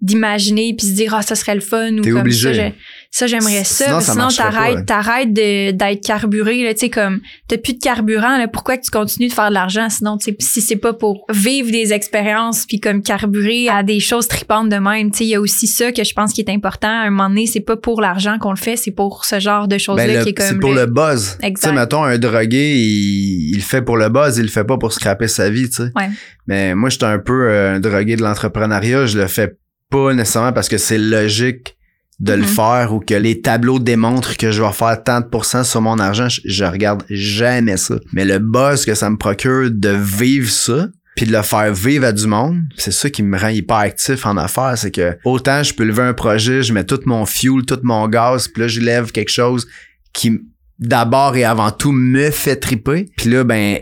d'imaginer 0.00 0.74
puis 0.76 0.86
se 0.86 0.92
dire 0.92 1.12
ah 1.14 1.22
ça 1.22 1.34
serait 1.34 1.54
le 1.56 1.60
fun 1.60 1.98
ou 1.98 2.02
comme 2.02 2.18
obligé. 2.18 2.54
ça 2.54 2.70
ça 3.10 3.26
j'aimerais 3.26 3.64
ça 3.64 4.00
Sinon, 4.00 4.28
t'arrêtes 4.28 4.86
t'arrêtes 4.86 5.32
de 5.32 5.72
d'être 5.72 6.04
carburé 6.04 6.62
là 6.62 6.72
tu 6.74 6.80
sais 6.80 6.90
comme 6.90 7.20
t'as 7.48 7.58
plus 7.58 7.74
de 7.74 7.80
carburant 7.80 8.38
là 8.38 8.46
pourquoi 8.46 8.76
que 8.76 8.82
tu 8.82 8.90
continues 8.90 9.28
de 9.28 9.32
faire 9.32 9.48
de 9.48 9.54
l'argent 9.54 9.88
sinon 9.90 10.16
tu 10.16 10.30
sais 10.30 10.36
si 10.38 10.60
c'est 10.60 10.76
pas 10.76 10.92
pour 10.92 11.24
vivre 11.30 11.70
des 11.72 11.92
expériences 11.92 12.64
puis 12.66 12.78
comme 12.78 13.02
carburer 13.02 13.68
à 13.68 13.82
des 13.82 13.98
choses 13.98 14.28
tripantes 14.28 14.68
de 14.68 14.76
même 14.76 15.10
tu 15.10 15.18
sais 15.18 15.24
il 15.24 15.28
y 15.30 15.34
a 15.34 15.40
aussi 15.40 15.66
ça 15.66 15.90
que 15.90 16.04
je 16.04 16.14
pense 16.14 16.32
qui 16.32 16.42
est 16.42 16.50
important 16.50 16.88
à 16.88 17.06
un 17.06 17.10
moment 17.10 17.28
donné 17.28 17.46
c'est 17.46 17.60
pas 17.60 17.76
pour 17.76 18.00
l'argent 18.00 18.38
qu'on 18.38 18.50
le 18.50 18.56
fait 18.56 18.76
c'est 18.76 18.92
pour 18.92 19.24
ce 19.24 19.40
genre 19.40 19.66
de 19.66 19.78
choses 19.78 19.96
là 19.98 20.06
Ben, 20.06 20.18
le- 20.18 20.22
qui 20.22 20.28
est 20.30 20.34
comme 20.34 20.46
c'est 20.46 20.58
pour 20.60 20.72
le, 20.74 20.86
buzz. 20.86 21.38
Tu 21.42 21.52
sais, 21.56 21.72
mettons, 21.72 22.04
un 22.04 22.18
drogué, 22.18 22.76
il, 22.76 23.50
il 23.50 23.56
le 23.56 23.62
fait 23.62 23.82
pour 23.82 23.96
le 23.96 24.08
buzz, 24.08 24.36
il 24.38 24.42
le 24.44 24.48
fait 24.48 24.64
pas 24.64 24.78
pour 24.78 24.92
scraper 24.92 25.28
sa 25.28 25.50
vie, 25.50 25.68
tu 25.68 25.76
sais. 25.76 25.90
Ouais. 25.96 26.08
Mais 26.46 26.74
moi, 26.74 26.88
j'étais 26.88 27.04
un 27.04 27.18
peu 27.18 27.48
euh, 27.50 27.74
un 27.76 27.80
drogué 27.80 28.16
de 28.16 28.22
l'entrepreneuriat. 28.22 29.06
Je 29.06 29.18
le 29.18 29.26
fais 29.26 29.54
pas 29.90 30.12
nécessairement 30.14 30.52
parce 30.52 30.68
que 30.68 30.78
c'est 30.78 30.98
logique 30.98 31.76
de 32.20 32.32
le 32.32 32.42
Mhm. 32.42 32.46
faire 32.48 32.92
ou 32.94 33.00
que 33.00 33.14
les 33.14 33.40
tableaux 33.40 33.78
démontrent 33.78 34.36
que 34.36 34.50
je 34.50 34.60
vais 34.62 34.72
faire 34.72 35.02
tant 35.04 35.20
de 35.20 35.26
pourcents 35.26 35.62
sur 35.64 35.80
mon 35.80 35.98
argent. 36.00 36.28
Je, 36.28 36.40
je 36.44 36.64
regarde 36.64 37.04
jamais 37.08 37.76
ça. 37.76 37.94
Mais 38.12 38.24
le 38.24 38.40
buzz 38.40 38.84
que 38.84 38.94
ça 38.94 39.08
me 39.08 39.16
procure 39.16 39.70
de 39.70 39.90
vivre 39.90 40.50
ça, 40.50 40.88
puis 41.14 41.26
de 41.26 41.32
le 41.32 41.42
faire 41.42 41.72
vivre 41.72 42.04
à 42.06 42.12
du 42.12 42.26
monde, 42.26 42.60
c'est 42.76 42.90
ça 42.92 43.08
qui 43.10 43.22
me 43.22 43.38
rend 43.38 43.48
hyper 43.48 43.76
actif 43.76 44.26
en 44.26 44.36
affaires, 44.36 44.76
c'est 44.76 44.90
que 44.90 45.16
autant 45.24 45.62
je 45.62 45.74
peux 45.74 45.84
lever 45.84 46.02
un 46.02 46.12
projet, 46.14 46.62
je 46.62 46.72
mets 46.72 46.84
tout 46.84 47.00
mon 47.06 47.24
fuel, 47.24 47.64
tout 47.66 47.78
mon 47.82 48.08
gaz, 48.08 48.48
puis 48.48 48.62
là 48.62 48.68
je 48.68 48.80
lève 48.80 49.10
quelque 49.12 49.30
chose 49.30 49.66
qui 50.12 50.40
d'abord 50.80 51.36
et 51.36 51.44
avant 51.44 51.70
tout 51.72 51.92
me 51.92 52.30
fait 52.30 52.56
triper. 52.56 53.06
Puis 53.16 53.30
là 53.30 53.42
ben 53.44 53.78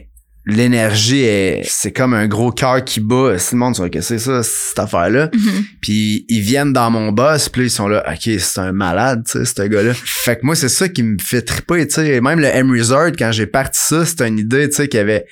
l'énergie 0.47 1.23
est 1.25 1.63
c'est 1.69 1.93
comme 1.93 2.15
un 2.15 2.29
gros 2.29 2.53
cœur 2.53 2.85
qui 2.85 3.01
bat. 3.01 3.39
Si 3.39 3.55
le 3.55 3.59
monde 3.59 3.75
dit 3.75 3.91
que 3.91 4.01
c'est 4.01 4.19
ça 4.19 4.43
cette 4.43 4.79
affaire 4.79 5.11
là. 5.11 5.29
Mhm. 5.35 5.65
Puis 5.81 6.25
ils 6.29 6.41
viennent 6.41 6.73
dans 6.73 6.91
mon 6.91 7.11
boss, 7.13 7.49
puis 7.49 7.63
là, 7.63 7.67
ils 7.67 7.71
sont 7.71 7.89
là, 7.89 8.05
OK, 8.09 8.31
c'est 8.39 8.61
un 8.61 8.73
malade, 8.73 9.25
tu 9.31 9.33
sais, 9.39 9.45
ce 9.45 9.63
gars-là. 9.67 9.93
Fait 9.95 10.37
que 10.37 10.41
moi, 10.47 10.55
c'est 10.55 10.69
ça 10.69 10.89
qui 10.89 11.03
me 11.03 11.17
fait 11.21 11.43
triper, 11.43 11.87
tu 11.89 11.95
sais. 11.95 12.21
Même 12.21 12.41
le 12.41 12.47
M 12.47 12.71
Resort, 12.71 13.09
quand 13.19 13.33
j'ai 13.33 13.47
parti 13.47 13.81
ça, 13.83 14.07
c'était 14.07 14.29
une 14.29 14.39
idée, 14.39 14.69
tu 14.69 14.77
sais, 14.77 14.89
qui 14.89 14.99
avait 14.99 15.27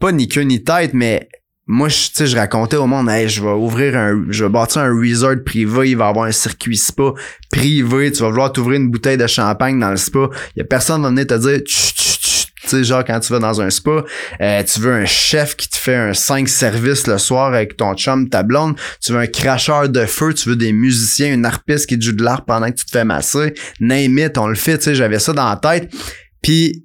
pas 0.00 0.12
ni 0.12 0.28
queue 0.28 0.42
ni 0.42 0.62
tête, 0.62 0.92
mais 0.94 1.28
moi, 1.68 1.88
je- 1.88 1.96
tu 2.06 2.10
sais, 2.14 2.26
je 2.26 2.36
racontais 2.36 2.76
au 2.76 2.86
monde, 2.86 3.08
hey, 3.08 3.28
je 3.28 3.42
vais 3.42 3.50
ouvrir 3.50 3.96
un, 3.96 4.24
je 4.30 4.44
vais 4.44 4.50
bâtir 4.50 4.82
un 4.82 4.96
resort 5.00 5.34
privé, 5.44 5.90
il 5.90 5.96
va 5.96 6.08
avoir 6.08 6.26
un 6.26 6.32
circuit 6.32 6.76
spa 6.76 7.12
privé, 7.50 8.12
tu 8.12 8.22
vas 8.22 8.28
vouloir 8.30 8.52
t'ouvrir 8.52 8.80
une 8.80 8.90
bouteille 8.90 9.16
de 9.16 9.26
champagne 9.26 9.78
dans 9.80 9.90
le 9.90 9.96
spa. 9.96 10.28
Il 10.54 10.60
y 10.60 10.62
a 10.62 10.64
personne 10.64 10.96
qui 10.98 11.02
va 11.02 11.08
venir 11.08 11.26
te 11.26 11.34
dire, 11.34 11.58
chut, 11.66 11.96
chut. 11.96 12.15
Tu 12.68 12.76
sais, 12.76 12.84
genre 12.84 13.04
quand 13.04 13.20
tu 13.20 13.32
vas 13.32 13.38
dans 13.38 13.60
un 13.60 13.70
spa, 13.70 14.04
euh, 14.40 14.62
tu 14.62 14.80
veux 14.80 14.92
un 14.92 15.06
chef 15.06 15.56
qui 15.56 15.68
te 15.68 15.76
fait 15.76 15.94
un 15.94 16.14
5 16.14 16.48
services 16.48 17.06
le 17.06 17.18
soir 17.18 17.46
avec 17.46 17.76
ton 17.76 17.94
chum, 17.94 18.28
ta 18.28 18.42
blonde, 18.42 18.76
tu 19.00 19.12
veux 19.12 19.18
un 19.18 19.26
cracheur 19.26 19.88
de 19.88 20.06
feu, 20.06 20.34
tu 20.34 20.48
veux 20.48 20.56
des 20.56 20.72
musiciens, 20.72 21.32
une 21.32 21.44
harpiste 21.44 21.86
qui 21.86 22.00
joue 22.00 22.12
de 22.12 22.22
l'art 22.22 22.44
pendant 22.44 22.70
que 22.70 22.76
tu 22.76 22.84
te 22.84 22.90
fais 22.90 23.04
masser, 23.04 23.54
name 23.80 24.18
it, 24.18 24.38
on 24.38 24.48
le 24.48 24.54
fait, 24.54 24.78
tu 24.78 24.84
sais, 24.84 24.94
j'avais 24.94 25.18
ça 25.18 25.32
dans 25.32 25.48
la 25.48 25.56
tête. 25.56 25.92
Puis 26.42 26.84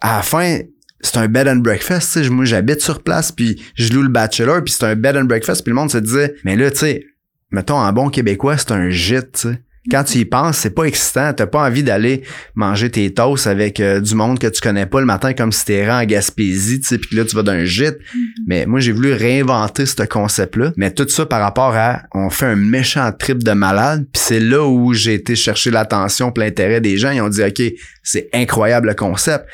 à 0.00 0.16
la 0.16 0.22
fin, 0.22 0.58
c'est 1.00 1.16
un 1.16 1.28
bed 1.28 1.48
and 1.48 1.56
breakfast, 1.56 2.12
tu 2.12 2.24
sais. 2.24 2.30
Moi, 2.30 2.44
j'habite 2.44 2.80
sur 2.80 3.02
place, 3.02 3.32
puis 3.32 3.62
je 3.74 3.92
loue 3.92 4.02
le 4.02 4.08
bachelor, 4.08 4.62
puis 4.62 4.72
c'est 4.72 4.84
un 4.84 4.96
bed 4.96 5.16
and 5.16 5.24
breakfast, 5.24 5.62
puis 5.62 5.70
le 5.70 5.76
monde 5.76 5.90
se 5.90 5.98
disait, 5.98 6.34
mais 6.44 6.56
là, 6.56 6.70
tu 6.70 6.78
sais, 6.78 7.06
mettons, 7.50 7.76
en 7.76 7.92
bon 7.92 8.10
québécois, 8.10 8.56
c'est 8.58 8.72
un 8.72 8.90
gîte, 8.90 9.32
tu 9.32 9.48
sais. 9.48 9.62
Quand 9.90 10.04
tu 10.04 10.18
y 10.18 10.24
penses, 10.24 10.58
c'est 10.58 10.74
pas 10.74 10.84
excitant. 10.84 11.32
T'as 11.32 11.46
pas 11.46 11.66
envie 11.66 11.82
d'aller 11.82 12.22
manger 12.54 12.90
tes 12.90 13.12
toasts 13.12 13.46
avec 13.46 13.80
euh, 13.80 14.00
du 14.00 14.14
monde 14.14 14.38
que 14.38 14.46
tu 14.46 14.60
connais 14.60 14.86
pas 14.86 15.00
le 15.00 15.06
matin 15.06 15.32
comme 15.32 15.50
si 15.52 15.64
t'étais 15.64 15.90
en 15.90 16.04
Gaspésie, 16.04 16.80
tu 16.80 16.88
sais, 16.88 16.98
puis 16.98 17.16
là 17.16 17.24
tu 17.24 17.34
vas 17.34 17.42
d'un 17.42 17.64
gîte. 17.64 17.98
Mais 18.46 18.66
moi 18.66 18.80
j'ai 18.80 18.92
voulu 18.92 19.12
réinventer 19.12 19.86
ce 19.86 20.02
concept-là. 20.02 20.72
Mais 20.76 20.92
tout 20.92 21.08
ça 21.08 21.26
par 21.26 21.40
rapport 21.40 21.74
à, 21.74 22.02
on 22.14 22.30
fait 22.30 22.46
un 22.46 22.56
méchant 22.56 23.10
trip 23.12 23.42
de 23.42 23.52
malade. 23.52 24.06
Puis 24.12 24.22
c'est 24.24 24.40
là 24.40 24.64
où 24.66 24.94
j'ai 24.94 25.14
été 25.14 25.34
chercher 25.34 25.70
l'attention, 25.70 26.32
l'intérêt 26.36 26.80
des 26.80 26.96
gens. 26.96 27.10
Ils 27.10 27.20
ont 27.20 27.28
dit 27.28 27.42
ok, 27.42 27.62
c'est 28.02 28.28
incroyable 28.32 28.88
le 28.88 28.94
concept. 28.94 29.46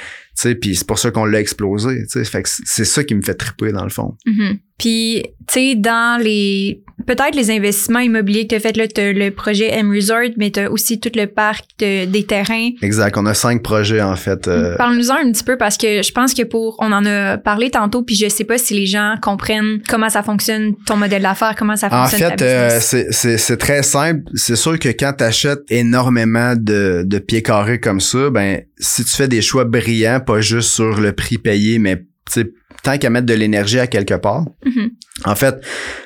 Puis 0.60 0.76
c'est 0.76 0.86
pour 0.86 0.98
ça 0.98 1.10
qu'on 1.10 1.24
l'a 1.24 1.40
explosé. 1.40 2.02
Tu 2.02 2.08
sais, 2.08 2.24
fait 2.24 2.42
que 2.42 2.48
c'est 2.48 2.84
ça 2.84 3.02
qui 3.04 3.14
me 3.14 3.22
fait 3.22 3.34
triper 3.34 3.72
dans 3.72 3.84
le 3.84 3.90
fond. 3.90 4.16
Mhm. 4.26 4.58
Puis, 4.78 5.22
tu 5.48 5.54
sais, 5.54 5.74
dans 5.74 6.20
les. 6.22 6.82
Peut-être 7.06 7.36
les 7.36 7.50
investissements 7.50 8.00
immobiliers 8.00 8.44
que 8.44 8.48
tu 8.48 8.54
as 8.56 8.60
fait, 8.60 8.76
là, 8.76 8.88
t'as 8.88 9.12
le 9.12 9.30
projet 9.30 9.70
M 9.70 9.92
Resort, 9.94 10.30
mais 10.38 10.50
tu 10.50 10.60
as 10.60 10.70
aussi 10.72 10.98
tout 10.98 11.10
le 11.14 11.26
parc 11.26 11.64
de- 11.78 12.04
des 12.06 12.24
terrains. 12.24 12.70
Exact. 12.82 13.16
On 13.18 13.26
a 13.26 13.34
cinq 13.34 13.62
projets 13.62 14.00
en 14.00 14.16
fait. 14.16 14.48
euh, 14.48 14.76
Parle-nous-en 14.76 15.14
un 15.14 15.30
petit 15.30 15.44
peu 15.44 15.56
parce 15.58 15.76
que 15.76 16.02
je 16.02 16.10
pense 16.10 16.32
que 16.34 16.42
pour. 16.42 16.76
On 16.80 16.90
en 16.92 17.04
a 17.04 17.36
parlé 17.38 17.70
tantôt, 17.70 18.02
puis 18.02 18.16
je 18.16 18.28
sais 18.28 18.44
pas 18.44 18.58
si 18.58 18.74
les 18.74 18.86
gens 18.86 19.14
comprennent 19.22 19.82
comment 19.88 20.08
ça 20.08 20.22
fonctionne, 20.22 20.74
ton 20.86 20.96
modèle 20.96 21.22
d'affaires, 21.22 21.54
comment 21.56 21.76
ça 21.76 21.88
En 21.92 22.06
fonctionne. 22.08 22.30
fait, 22.30 22.36
ta 22.36 22.44
euh, 22.44 22.78
c'est- 22.80 23.56
très 23.58 23.82
simple. 23.82 24.22
C'est 24.34 24.56
sûr 24.56 24.76
que 24.78 24.88
quand 24.88 25.12
tu 25.18 25.22
achètes 25.24 25.60
énormément 25.68 26.54
de, 26.56 27.02
de 27.06 27.18
pieds 27.18 27.42
carrés 27.42 27.78
comme 27.78 28.00
ça, 28.00 28.30
ben 28.30 28.62
si 28.78 29.04
tu 29.04 29.10
fais 29.14 29.28
des 29.28 29.42
choix 29.42 29.64
brillants, 29.64 30.20
pas 30.20 30.40
juste 30.40 30.70
sur 30.70 30.98
le 30.98 31.12
prix 31.12 31.38
payé, 31.38 31.78
mais 31.78 31.98
tu 31.98 32.04
sais, 32.40 32.46
tant 32.86 32.98
qu'à 32.98 33.10
mettre 33.10 33.26
de 33.26 33.34
l'énergie 33.34 33.80
à 33.80 33.88
quelque 33.88 34.14
part. 34.14 34.44
Mhm. 34.64 34.90
En 35.24 35.34
fait, 35.34 35.56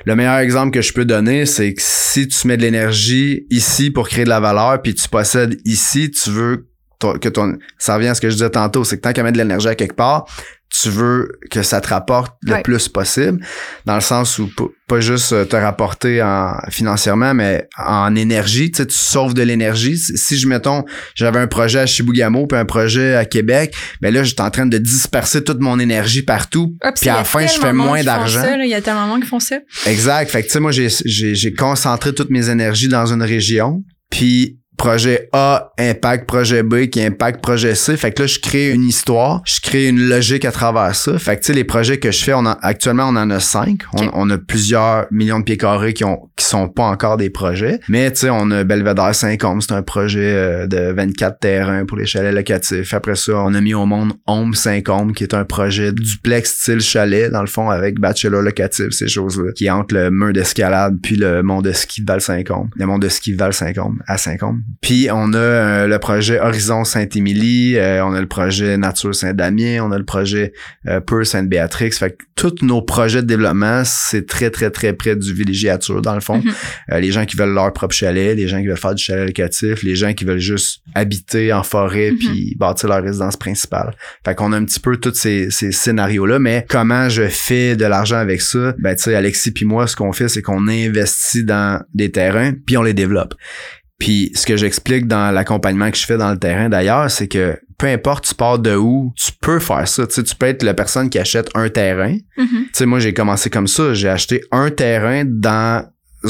le 0.07 0.16
meilleur 0.16 0.38
exemple 0.38 0.71
que 0.71 0.81
je 0.81 0.95
peux 0.95 1.05
donner, 1.05 1.45
c'est 1.45 1.75
que 1.75 1.83
si 1.85 2.27
tu 2.27 2.47
mets 2.49 2.57
de 2.57 2.62
l'énergie 2.62 3.47
ici 3.51 3.90
pour 3.90 4.09
créer 4.09 4.25
de 4.25 4.31
la 4.31 4.40
valeur, 4.40 4.81
puis 4.81 4.95
tu 4.95 5.07
possèdes 5.07 5.61
ici, 5.66 6.11
tu 6.11 6.31
veux 6.31 6.69
ton- 7.00 7.18
que 7.18 7.28
ton... 7.28 7.58
Ça 7.78 7.96
revient 7.96 8.08
à 8.08 8.14
ce 8.14 8.20
que 8.20 8.28
je 8.30 8.34
disais 8.34 8.50
tantôt, 8.50 8.84
c'est 8.84 8.96
que 8.96 9.02
tant 9.02 9.12
qu'à 9.12 9.22
mettre 9.24 9.34
de 9.38 9.42
l'énergie 9.42 9.68
à 9.68 9.74
quelque 9.74 9.96
part, 9.96 10.26
tu 10.72 10.88
veux 10.88 11.32
que 11.50 11.64
ça 11.64 11.80
te 11.80 11.88
rapporte 11.88 12.36
le 12.42 12.52
Ouais. 12.52 12.62
plus 12.62 12.86
possible, 12.86 13.44
dans 13.86 13.96
le 13.96 14.00
sens 14.00 14.38
où 14.38 14.48
pas 14.86 15.00
juste 15.00 15.32
euh, 15.32 15.44
te 15.44 15.56
rapporter 15.56 16.22
en, 16.22 16.52
financièrement, 16.70 17.34
mais 17.34 17.66
en 17.76 18.14
énergie, 18.14 18.70
tu 18.70 18.76
sais, 18.76 18.86
tu 18.86 18.94
sauves 18.94 19.34
de 19.34 19.42
l'énergie. 19.42 19.98
Si 19.98 20.36
je, 20.38 20.46
mettons, 20.46 20.84
j'avais 21.16 21.40
un 21.40 21.48
projet 21.48 21.80
à 21.80 21.86
Chibougamau 21.86 22.46
puis 22.46 22.56
un 22.56 22.64
projet 22.66 23.16
à 23.16 23.24
Québec, 23.24 23.74
ben 24.00 24.14
là, 24.14 24.22
j'étais 24.22 24.42
en 24.42 24.50
train 24.50 24.66
de 24.66 24.78
disperser 24.78 25.42
toute 25.42 25.58
mon 25.60 25.80
énergie 25.80 26.22
partout, 26.22 26.76
Ah, 26.82 26.92
puis 26.92 27.08
à 27.10 27.16
la 27.16 27.24
fin, 27.24 27.44
je 27.48 27.58
fais 27.58 27.72
moins 27.72 28.04
d'argent. 28.04 28.44
Il 28.62 28.68
y 28.70 28.74
a 28.74 28.80
tellement 28.80 29.16
de 29.16 29.22
qui 29.22 29.28
font 29.28 29.40
ça. 29.40 29.56
Exact. 29.86 30.30
Fait 30.30 30.42
que 30.42 30.46
tu 30.46 30.52
sais, 30.52 30.60
moi, 30.60 30.70
j'ai 30.70 31.54
concentré 31.54 32.14
toutes 32.14 32.30
mes 32.30 32.48
énergies 32.48 32.88
dans 32.88 33.12
une 33.12 33.22
région. 33.24 33.82
Puis 34.08 34.58
projet 34.80 35.28
A 35.35 35.72
impact 35.78 36.26
projet 36.26 36.62
B 36.62 36.87
qui 36.87 37.02
impacte 37.02 37.42
projet 37.42 37.74
C. 37.74 37.98
Fait 37.98 38.12
que 38.12 38.22
là, 38.22 38.26
je 38.26 38.38
crée 38.38 38.70
une 38.70 38.88
histoire, 38.88 39.42
je 39.44 39.61
crée 39.61 39.88
une 39.88 40.00
logique 40.00 40.46
à 40.46 40.52
travers 40.52 40.94
ça. 40.94 41.18
Fait 41.18 41.37
que 41.37 41.42
tu 41.42 41.48
sais, 41.48 41.52
les 41.52 41.64
projets 41.64 41.98
que 41.98 42.11
je 42.11 42.24
fais, 42.24 42.33
on 42.33 42.46
actuellement, 42.46 43.09
on 43.09 43.16
en 43.16 43.28
a 43.28 43.40
cinq. 43.40 43.83
On, 43.92 44.30
a 44.30 44.38
plusieurs 44.38 45.06
millions 45.11 45.38
de 45.38 45.44
pieds 45.44 45.59
carrés 45.59 45.92
qui 45.92 46.04
ont 46.04 46.30
qui 46.35 46.46
sont 46.46 46.68
pas 46.68 46.85
encore 46.85 47.18
des 47.18 47.28
projets. 47.28 47.80
Mais 47.88 48.11
tu 48.11 48.20
sais, 48.20 48.30
on 48.30 48.50
a 48.50 48.64
Belvedere 48.64 49.14
50 49.14 49.62
c'est 49.62 49.72
un 49.72 49.83
projet 49.83 50.33
euh, 50.35 50.66
de 50.66 50.92
24 50.92 51.38
terrains 51.38 51.85
pour 51.85 51.98
les 51.98 52.06
chalets 52.06 52.35
locatifs. 52.35 52.94
Après 52.94 53.16
ça, 53.16 53.35
on 53.37 53.52
a 53.52 53.61
mis 53.61 53.74
au 53.74 53.85
monde 53.85 54.14
Home 54.26 54.54
50 54.54 55.14
qui 55.14 55.24
est 55.24 55.35
un 55.35 55.44
projet 55.44 55.92
duplex 55.92 56.52
style 56.52 56.80
chalet, 56.80 57.30
dans 57.30 57.42
le 57.42 57.48
fond, 57.48 57.68
avec 57.68 57.98
bachelor 57.98 58.40
locatif, 58.40 58.90
ces 58.90 59.09
choses-là, 59.09 59.52
qui 59.52 59.70
entre 59.70 59.94
le 59.94 60.11
mur 60.11 60.33
d'escalade 60.33 60.96
puis 61.02 61.16
le 61.16 61.42
mont 61.42 61.61
de 61.61 61.72
ski 61.72 62.00
de 62.00 62.06
Val-Saint-Côme. 62.06 62.70
Le 62.76 62.87
mont 62.87 62.98
de 62.98 63.09
ski 63.09 63.33
de 63.33 63.37
Val-Saint-Côme, 63.37 64.02
à 64.06 64.16
Saint-Côme. 64.16 64.62
Puis 64.80 65.09
on 65.12 65.33
a 65.33 65.38
euh, 65.38 65.87
le 65.87 65.98
projet 65.98 66.40
Horizon 66.40 66.85
Saint-Émilie, 66.85 67.76
euh, 67.76 68.04
on 68.04 68.12
a 68.14 68.20
le 68.20 68.26
projet 68.26 68.76
Nature 68.76 69.14
Saint-Damien, 69.14 69.83
on 69.83 69.92
a 69.92 69.98
le 69.98 70.04
projet 70.04 70.52
euh, 70.87 71.00
Peur 71.00 71.26
Sainte-Béatrix. 71.26 71.92
Fait 71.92 72.11
que 72.11 72.24
tous 72.37 72.62
nos 72.62 72.83
projets 72.83 73.22
de 73.22 73.26
développement, 73.26 73.83
c'est 73.85 74.26
très, 74.26 74.50
très, 74.50 74.70
très 74.70 74.92
près 74.92 75.16
du 75.16 75.33
villégiature, 75.35 76.00
dans 76.00 76.14
le 76.14 76.20
fond. 76.20 76.38
Mhm. 76.38 76.52
Euh, 76.92 77.00
les 77.00 77.12
gens 77.12 77.26
qui 77.26 77.37
veulent 77.37 77.54
leur 77.54 77.72
propre 77.72 77.94
chalet, 77.94 78.37
les 78.37 78.48
gens 78.48 78.61
qui 78.61 78.66
veulent 78.66 78.76
faire 78.76 78.94
du 78.94 79.02
chalet 79.02 79.26
locatif, 79.26 79.83
les 79.83 79.96
gens 79.96 80.12
qui 80.14 80.24
veulent 80.24 80.38
juste 80.38 80.80
habiter 80.94 81.52
en 81.52 81.62
forêt 81.62 82.12
Mhm. 82.12 82.18
puis 82.18 82.56
bâtir 82.59 82.88
leur 82.88 83.02
résidence 83.02 83.37
principale. 83.37 83.94
Fait 84.24 84.35
qu'on 84.35 84.52
a 84.52 84.56
un 84.56 84.64
petit 84.64 84.80
peu 84.80 84.96
tous 84.96 85.14
ces, 85.14 85.50
ces 85.50 85.72
scénarios-là, 85.72 86.38
mais 86.38 86.64
comment 86.68 87.09
je 87.09 87.28
fais 87.28 87.76
de 87.76 87.85
l'argent 87.85 88.16
avec 88.16 88.40
ça? 88.40 88.74
Ben, 88.78 88.94
tu 88.94 89.04
sais, 89.04 89.14
Alexis 89.14 89.50
puis 89.50 89.64
moi, 89.64 89.87
ce 89.87 89.96
qu'on 89.96 90.12
fait, 90.12 90.28
c'est 90.28 90.42
qu'on 90.42 90.68
investit 90.68 91.44
dans 91.44 91.83
des 91.94 92.11
terrains 92.11 92.52
puis 92.66 92.76
on 92.76 92.83
les 92.83 92.94
développe. 92.94 93.35
Puis 94.00 94.32
ce 94.34 94.44
que 94.46 94.56
j'explique 94.56 95.06
dans 95.06 95.30
l'accompagnement 95.30 95.90
que 95.92 95.96
je 95.96 96.04
fais 96.06 96.16
dans 96.16 96.32
le 96.32 96.38
terrain 96.38 96.68
d'ailleurs, 96.68 97.08
c'est 97.10 97.28
que 97.28 97.56
peu 97.78 97.86
importe 97.86 98.26
tu 98.26 98.34
pars 98.34 98.58
de 98.58 98.74
où, 98.74 99.12
tu 99.16 99.30
peux 99.40 99.58
faire 99.60 99.86
ça. 99.86 100.06
Tu 100.06 100.14
sais, 100.14 100.22
tu 100.24 100.34
peux 100.34 100.46
être 100.46 100.62
la 100.64 100.74
personne 100.74 101.08
qui 101.08 101.18
achète 101.18 101.48
un 101.54 101.68
terrain. 101.68 102.16
Mhm. 102.36 102.46
Tu 102.48 102.68
sais, 102.72 102.86
moi, 102.86 102.98
j'ai 102.98 103.14
commencé 103.14 103.48
comme 103.50 103.68
ça. 103.68 103.94
J'ai 103.94 104.08
acheté 104.08 104.42
un 104.52 104.70
terrain 104.70 105.22
dans 105.24 105.84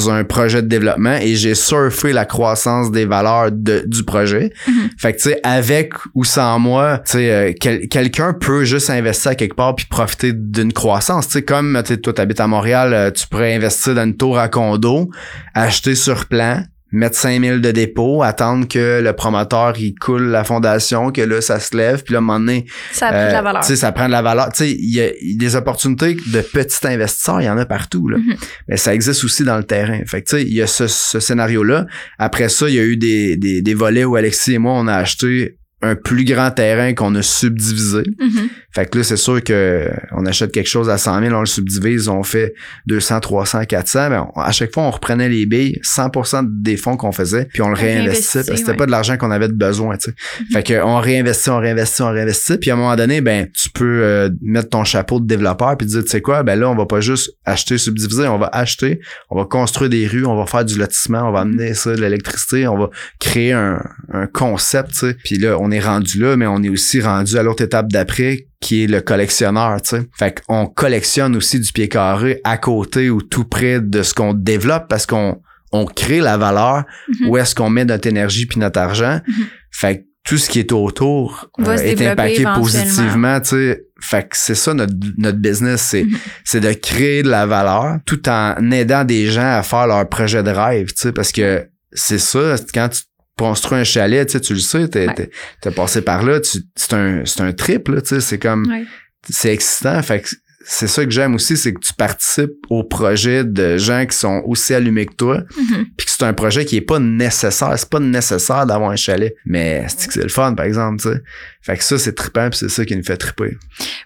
un 0.09 0.23
projet 0.23 0.63
de 0.63 0.69
développement 0.69 1.17
et 1.21 1.35
j'ai 1.35 1.57
surfé 1.57 2.13
la 2.13 2.25
croissance 2.25 2.93
des 2.93 3.05
valeurs 3.07 3.51
de- 3.51 3.83
du 3.87 4.05
projet. 4.05 4.53
Mhm. 4.69 4.91
Fait 4.97 5.13
que, 5.13 5.17
tu 5.19 5.31
sais, 5.31 5.41
avec 5.43 5.95
ou 6.15 6.23
sans 6.23 6.61
moi, 6.61 7.01
tu 7.05 7.13
sais, 7.13 7.31
euh, 7.33 7.53
quel- 7.61 7.89
quelqu'un 7.89 8.33
peut 8.33 8.63
juste 8.65 8.89
investir 8.91 9.33
à 9.33 9.35
quelque 9.35 9.57
part 9.57 9.75
puis 9.75 9.87
profiter 9.87 10.33
d'une 10.33 10.73
croissance. 10.73 11.27
Tu 11.27 11.33
sais, 11.33 11.43
comme, 11.43 11.81
tu 11.85 11.95
sais, 11.95 12.01
toi, 12.01 12.13
t'habites 12.13 12.39
à 12.41 12.47
Montréal, 12.47 12.95
euh, 12.95 13.11
tu 13.11 13.27
pourrais 13.27 13.55
investir 13.57 13.97
dans 13.97 14.05
une 14.05 14.17
tour 14.17 14.39
à 14.39 14.49
condo, 14.49 15.11
acheter 15.55 15.97
sur 15.97 16.27
plan, 16.27 16.63
mettre 16.93 17.17
5000 17.17 17.61
de 17.61 17.71
dépôt, 17.71 18.23
attendre 18.23 18.67
que 18.67 19.01
le 19.01 19.13
promoteur, 19.13 19.75
il 19.79 19.95
coule 19.95 20.27
la 20.27 20.45
fondation, 20.45 21.13
que 21.13 21.21
là, 21.21 21.41
ça 21.41 21.61
se 21.61 21.77
lève, 21.77 22.03
puis 22.03 22.13
là, 22.13 22.19
à 22.19 22.21
un 22.21 22.25
moment 22.25 22.41
donné, 22.41 22.67
Ça 22.93 23.09
pris 23.09 23.17
de 23.17 23.33
la 23.33 23.39
euh, 23.39 23.43
valeur. 23.43 23.63
Tu 23.63 23.69
sais, 23.69 23.77
ça 23.77 23.93
prend 23.93 24.07
de 24.07 24.13
la 24.13 24.23
valeur. 24.23 24.51
Tu 24.53 24.65
sais, 24.65 24.71
il 24.73 24.95
y 24.95 25.01
a 25.01 25.11
des 25.37 25.57
opportunités 25.57 26.15
de 26.15 26.41
petits 26.41 26.87
investisseurs, 26.87 27.41
il 27.41 27.45
y 27.45 27.51
en 27.51 27.59
a 27.59 27.67
partout. 27.67 28.09
Là. 28.09 28.19
Mhm. 28.19 28.37
Mais 28.69 28.77
ça 28.77 28.95
existe 28.95 29.25
aussi 29.25 29.45
dans 29.45 29.57
le 29.57 29.65
terrain. 29.65 30.01
Fait 30.07 30.23
que 30.23 30.29
tu 30.29 30.37
sais, 30.37 30.43
il 30.43 30.55
y 30.55 30.63
a 30.63 30.67
ce, 30.67 30.87
ce 30.87 31.21
scénario-là. 31.21 31.87
Après 32.19 32.49
ça, 32.49 32.69
il 32.69 32.75
y 32.75 32.81
a 32.81 32.85
eu 32.85 32.97
des, 32.97 33.37
des, 33.37 33.63
des 33.63 33.75
volets 33.75 34.05
où 34.05 34.17
Alexis 34.17 34.55
et 34.55 34.59
moi, 34.59 34.73
on 34.75 34.87
a 34.87 34.95
acheté 34.95 35.57
un 35.83 35.95
plus 35.95 36.25
grand 36.25 36.51
terrain 36.51 36.93
qu'on 36.95 37.15
a 37.15 37.23
subdivisé. 37.23 38.03
Mhm. 38.19 38.49
Fait 38.73 38.87
que 38.89 38.99
là, 38.99 39.05
c'est 39.05 39.17
sûr 39.17 39.43
que 39.43 39.89
on 40.13 40.27
achète 40.27 40.53
quelque 40.53 40.69
chose 40.69 40.89
à 40.91 40.99
100 40.99 41.23
000, 41.23 41.35
on 41.35 41.41
le 41.41 41.47
subdivise, 41.47 42.09
on 42.09 42.23
fait 42.23 42.55
200, 42.87 43.21
300, 43.21 43.65
400. 43.65 44.11
Ben, 44.11 44.29
on- 44.37 44.41
à 44.41 44.53
chaque 44.53 44.73
fois, 44.75 44.83
on 44.85 44.91
reprenait 44.91 45.29
les 45.29 45.47
billes, 45.47 45.79
100% 45.83 46.43
des 46.49 46.77
fonds 46.77 46.97
qu'on 46.97 47.13
faisait, 47.13 47.47
puis 47.47 47.63
on 47.63 47.69
le 47.69 47.75
réinvestit, 47.75 48.35
parce 48.39 48.49
que 48.51 48.57
c'était 48.57 48.71
ouais. 48.73 48.77
pas 48.77 48.87
de 48.87 48.91
l'argent 48.91 49.17
qu'on 49.17 49.31
avait 49.31 49.49
de 49.49 49.55
besoin, 49.55 49.97
tu 49.97 50.11
sais. 50.11 50.17
Mhm. 50.41 50.47
Fait 50.53 50.63
que 50.63 50.83
on 50.85 50.99
réinvestit, 51.01 51.51
on 51.51 51.59
réinvestit, 51.59 52.03
on 52.03 52.11
réinvestit, 52.13 52.59
puis 52.59 52.71
à 52.71 52.75
un 52.75 52.77
moment 52.77 52.95
donné, 52.97 53.21
ben 53.23 53.49
tu 53.53 53.71
peux 53.71 54.03
euh, 54.03 54.29
mettre 54.43 54.69
ton 54.69 54.85
chapeau 54.85 55.19
de 55.19 55.27
développeur 55.27 55.77
puis 55.79 55.87
dire, 55.87 56.03
tu 56.05 56.11
sais 56.11 56.21
quoi, 56.21 56.43
ben 56.43 56.59
là, 56.61 56.69
on 56.71 56.77
va 56.77 56.87
pas 56.87 57.01
juste 57.01 57.33
acheter, 57.47 57.79
subdiviser, 57.79 58.29
on 58.29 58.39
va 58.39 58.51
acheter, 58.53 59.01
on 59.31 59.37
va 59.39 59.47
construire 59.47 59.89
des 59.91 60.07
rues, 60.07 60.27
on 60.27 60.37
va 60.37 60.47
faire 60.47 60.65
du 60.65 60.79
lotissement, 60.79 61.29
on 61.29 61.33
va 61.33 61.41
amener 61.41 61.75
ça, 61.75 61.95
de 61.95 62.01
l'électricité, 62.01 62.69
on 62.69 62.77
va 62.79 62.91
créer 63.19 63.53
un, 63.53 63.83
un 64.13 64.27
concept, 64.27 64.91
tu 64.93 64.99
sais. 64.99 65.17
Puis 65.25 65.39
là, 65.39 65.57
on 65.59 65.70
est 65.71 65.81
rendu 65.81 66.19
là, 66.21 66.37
mais 66.37 66.47
on 66.47 66.63
est 66.63 66.69
aussi 66.69 67.01
rendu 67.01 67.37
à 67.37 67.43
l'autre 67.43 67.63
étape 67.65 67.89
d'après 67.91 68.47
qui 68.61 68.85
est 68.85 68.87
le 68.87 69.01
collectionneur, 69.01 69.81
tu 69.83 69.91
sais. 69.97 70.03
Fait 70.19 70.43
qu'on 70.47 70.67
collectionne 70.67 71.37
aussi 71.37 71.59
du 71.61 71.73
pied 71.73 71.89
carré 71.89 72.41
à 72.45 72.59
côté 72.59 73.11
ou 73.11 73.23
tout 73.23 73.45
près 73.45 73.81
de 73.81 74.03
ce 74.03 74.15
qu'on 74.15 74.35
développe 74.35 74.87
parce 74.89 75.07
qu'on 75.07 75.41
on 75.73 75.85
crée 75.85 76.21
la 76.21 76.37
valeur 76.37 76.85
Mhm. 77.21 77.29
où 77.29 77.37
est-ce 77.39 77.55
qu'on 77.55 77.71
met 77.71 77.85
notre 77.85 78.09
énergie 78.09 78.47
puis 78.47 78.59
notre 78.61 78.81
argent. 78.81 79.21
Mhm. 79.27 79.35
Fait 79.71 79.99
que 79.99 80.03
tout 80.25 80.37
ce 80.37 80.51
qui 80.51 80.59
est 80.59 80.73
autour 80.73 81.49
euh, 81.61 81.77
est 81.77 82.07
impacté 82.07 82.45
positivement, 82.55 83.41
tu 83.41 83.49
sais. 83.51 83.85
Fait 84.03 84.23
que 84.29 84.37
c'est 84.37 84.55
ça 84.55 84.75
notre, 84.75 84.93
notre 85.19 85.39
business, 85.39 85.81
c'est 85.81 86.05
Mhm. 86.05 86.17
c'est 86.45 86.61
de 86.61 86.73
créer 86.73 87.23
de 87.23 87.29
la 87.31 87.47
valeur 87.47 87.99
tout 88.05 88.29
en 88.29 88.71
aidant 88.71 89.05
des 89.05 89.27
gens 89.27 89.57
à 89.59 89.63
faire 89.63 89.87
leur 89.87 90.09
projet 90.09 90.43
de 90.43 90.51
rêve, 90.51 90.89
tu 90.89 90.95
sais, 90.97 91.13
parce 91.13 91.33
que 91.33 91.67
c'est 91.93 92.19
ça, 92.19 92.57
quand 92.75 92.89
tu 92.91 93.03
construis 93.39 93.79
un 93.79 93.85
chalet, 93.85 94.27
tu 94.27 94.33
sais, 94.33 94.41
tu 94.41 94.55
le 94.55 94.61
sais, 94.61 94.89
t'es, 94.89 95.07
Ouais. 95.09 95.15
t'es- 95.15 95.31
t'as 95.63 95.71
passé 95.71 96.03
par 96.03 96.23
là, 96.23 96.41
tu, 96.41 96.59
c'est 96.77 96.93
un, 96.95 97.23
c'est 97.25 97.41
un 97.41 97.53
trip, 97.53 97.89
là, 97.89 98.01
tu 98.03 98.09
sais, 98.09 98.21
c'est 98.21 98.39
comme, 98.39 98.67
Ouais. 98.71 98.85
c'est 99.29 99.53
excitant, 99.53 100.01
fait 100.03 100.21
que 100.21 100.29
c'est 100.63 100.87
ça 100.89 101.05
que 101.07 101.11
j'aime 101.11 101.35
aussi, 101.35 101.57
c'est 101.57 101.73
que 101.73 101.81
tu 101.81 101.95
participes 101.95 102.53
au 102.69 102.85
projet 102.85 103.45
de 103.45 103.79
gens 103.79 104.05
qui 104.05 104.15
sont 104.15 104.43
aussi 104.45 104.75
allumés 104.75 105.07
que 105.07 105.15
toi, 105.15 105.39
Mhm. 105.57 105.87
puis 105.97 106.07
que 106.07 106.13
c'est 106.13 106.23
un 106.25 106.35
projet 106.35 106.67
qui 106.67 106.77
est 106.77 106.81
pas 106.83 106.99
nécessaire, 106.99 107.73
c'est 107.79 107.89
pas 107.89 107.99
nécessaire 107.99 108.67
d'avoir 108.67 108.91
un 108.91 108.97
chalet, 108.97 109.35
mais 109.47 109.87
c'est 109.89 110.07
que 110.09 110.13
c'est 110.13 110.23
le 110.23 110.29
fun, 110.29 110.53
par 110.55 110.67
exemple, 110.67 111.01
tu 111.03 111.09
sais? 111.09 111.21
Fait 111.63 111.79
que 111.79 111.83
ça, 111.85 111.99
c'est 111.99 112.15
trippant, 112.15 112.51
puis 112.51 112.59
c'est 112.59 112.69
ça 112.69 112.85
qui 112.85 112.95
nous 112.95 113.03
fait 113.03 113.17
tripper. 113.17 113.57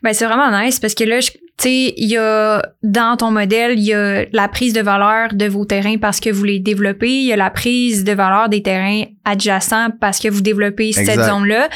Ben, 0.02 0.12
c'est 0.14 0.26
vraiment 0.26 0.56
nice 0.60 0.78
parce 0.78 0.94
que 0.94 1.02
là, 1.02 1.18
je- 1.18 1.32
tu 1.56 1.68
sais, 1.68 1.94
il 1.96 2.08
y 2.08 2.16
a 2.16 2.62
dans 2.82 3.16
ton 3.16 3.30
modèle, 3.30 3.78
il 3.78 3.84
y 3.84 3.94
a 3.94 4.24
la 4.32 4.48
prise 4.48 4.72
de 4.72 4.80
valeur 4.80 5.34
de 5.34 5.46
vos 5.46 5.64
terrains 5.64 5.98
parce 5.98 6.18
que 6.18 6.28
vous 6.30 6.42
les 6.42 6.58
développez, 6.58 7.10
il 7.10 7.26
y 7.26 7.32
a 7.32 7.36
la 7.36 7.50
prise 7.50 8.02
de 8.02 8.12
valeur 8.12 8.48
des 8.48 8.62
terrains 8.62 9.04
adjacents 9.24 9.90
parce 10.00 10.18
que 10.18 10.28
vous 10.28 10.40
développez 10.40 10.92
cette 10.92 11.20
zone-là. 11.20 11.68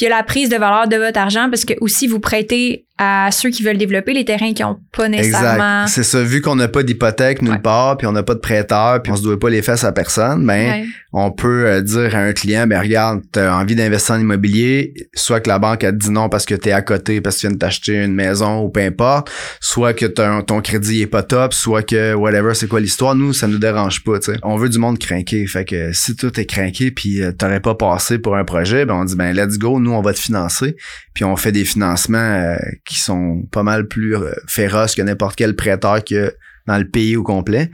Puis 0.00 0.06
il 0.06 0.08
y 0.08 0.12
a 0.14 0.16
la 0.16 0.22
prise 0.22 0.48
de 0.48 0.56
valeur 0.56 0.88
de 0.88 0.96
votre 0.96 1.18
argent 1.18 1.50
parce 1.50 1.66
que 1.66 1.74
aussi 1.82 2.06
vous 2.06 2.20
prêtez 2.20 2.86
à 3.02 3.30
ceux 3.32 3.48
qui 3.48 3.62
veulent 3.62 3.78
développer 3.78 4.12
les 4.12 4.26
terrains 4.26 4.52
qui 4.52 4.62
ont 4.62 4.78
pas 4.94 5.08
nécessairement. 5.08 5.86
C'est 5.86 6.02
ça. 6.02 6.22
Vu 6.22 6.42
qu'on 6.42 6.54
n'a 6.56 6.68
pas 6.68 6.82
d'hypothèque 6.82 7.40
nulle 7.40 7.52
Ouais. 7.52 7.58
part, 7.58 7.96
puis 7.96 8.06
on 8.06 8.12
n'a 8.12 8.22
pas 8.22 8.34
de 8.34 8.40
prêteur, 8.40 9.00
puis 9.02 9.10
on 9.10 9.16
se 9.16 9.22
doit 9.22 9.38
pas 9.40 9.48
les 9.48 9.62
fesses 9.62 9.84
à 9.84 9.92
personne, 9.92 10.46
ben 10.46 10.70
Ouais. 10.82 10.84
on 11.14 11.30
peut 11.30 11.66
euh, 11.66 11.80
dire 11.80 12.14
à 12.14 12.18
un 12.18 12.32
client, 12.34 12.66
ben 12.66 12.78
regarde, 12.78 13.22
tu 13.32 13.38
as 13.40 13.56
envie 13.56 13.74
d'investir 13.74 14.16
en 14.16 14.20
immobilier, 14.20 14.92
soit 15.14 15.40
que 15.40 15.48
la 15.48 15.58
banque 15.58 15.82
a 15.82 15.92
dit 15.92 16.10
non 16.10 16.28
parce 16.28 16.44
que 16.44 16.54
tu 16.54 16.68
es 16.68 16.72
à 16.72 16.82
côté, 16.82 17.22
parce 17.22 17.36
que 17.36 17.40
tu 17.40 17.46
viens 17.46 17.54
de 17.54 17.58
t'acheter 17.58 17.94
une 18.04 18.14
maison 18.14 18.60
ou 18.64 18.68
peu 18.68 18.80
importe, 18.80 19.30
soit 19.62 19.94
que 19.94 20.04
ton, 20.04 20.42
ton 20.42 20.60
crédit 20.60 21.00
est 21.00 21.06
pas 21.06 21.22
top, 21.22 21.54
soit 21.54 21.82
que 21.82 22.12
whatever, 22.12 22.52
c'est 22.52 22.68
quoi 22.68 22.80
l'histoire, 22.80 23.14
nous, 23.14 23.32
ça 23.32 23.46
nous 23.46 23.58
dérange 23.58 24.04
pas, 24.04 24.18
tu 24.18 24.32
sais. 24.32 24.38
On 24.42 24.56
veut 24.56 24.68
du 24.68 24.78
monde 24.78 24.98
craqué. 24.98 25.46
Fait 25.46 25.64
que 25.64 25.90
si 25.94 26.16
tout 26.16 26.38
est 26.38 26.44
craqué 26.44 26.90
puis 26.90 27.22
euh, 27.22 27.32
t'aurais 27.32 27.60
pas 27.60 27.74
passé 27.74 28.18
pour 28.18 28.36
un 28.36 28.44
projet, 28.44 28.84
ben 28.84 28.94
on 28.94 29.04
dit 29.06 29.16
ben 29.16 29.34
let's 29.34 29.56
go, 29.56 29.80
nous 29.80 29.89
on 29.98 30.02
va 30.02 30.12
te 30.12 30.18
financer, 30.18 30.76
puis 31.14 31.24
on 31.24 31.36
fait 31.36 31.52
des 31.52 31.64
financements 31.64 32.18
euh, 32.18 32.56
qui 32.84 32.98
sont 32.98 33.42
pas 33.52 33.62
mal 33.62 33.86
plus 33.88 34.16
euh, 34.16 34.32
féroces 34.46 34.94
que 34.94 35.02
n'importe 35.02 35.36
quel 35.36 35.56
prêteur 35.56 36.04
que 36.04 36.34
dans 36.66 36.78
le 36.78 36.88
pays 36.88 37.16
au 37.16 37.22
complet. 37.22 37.70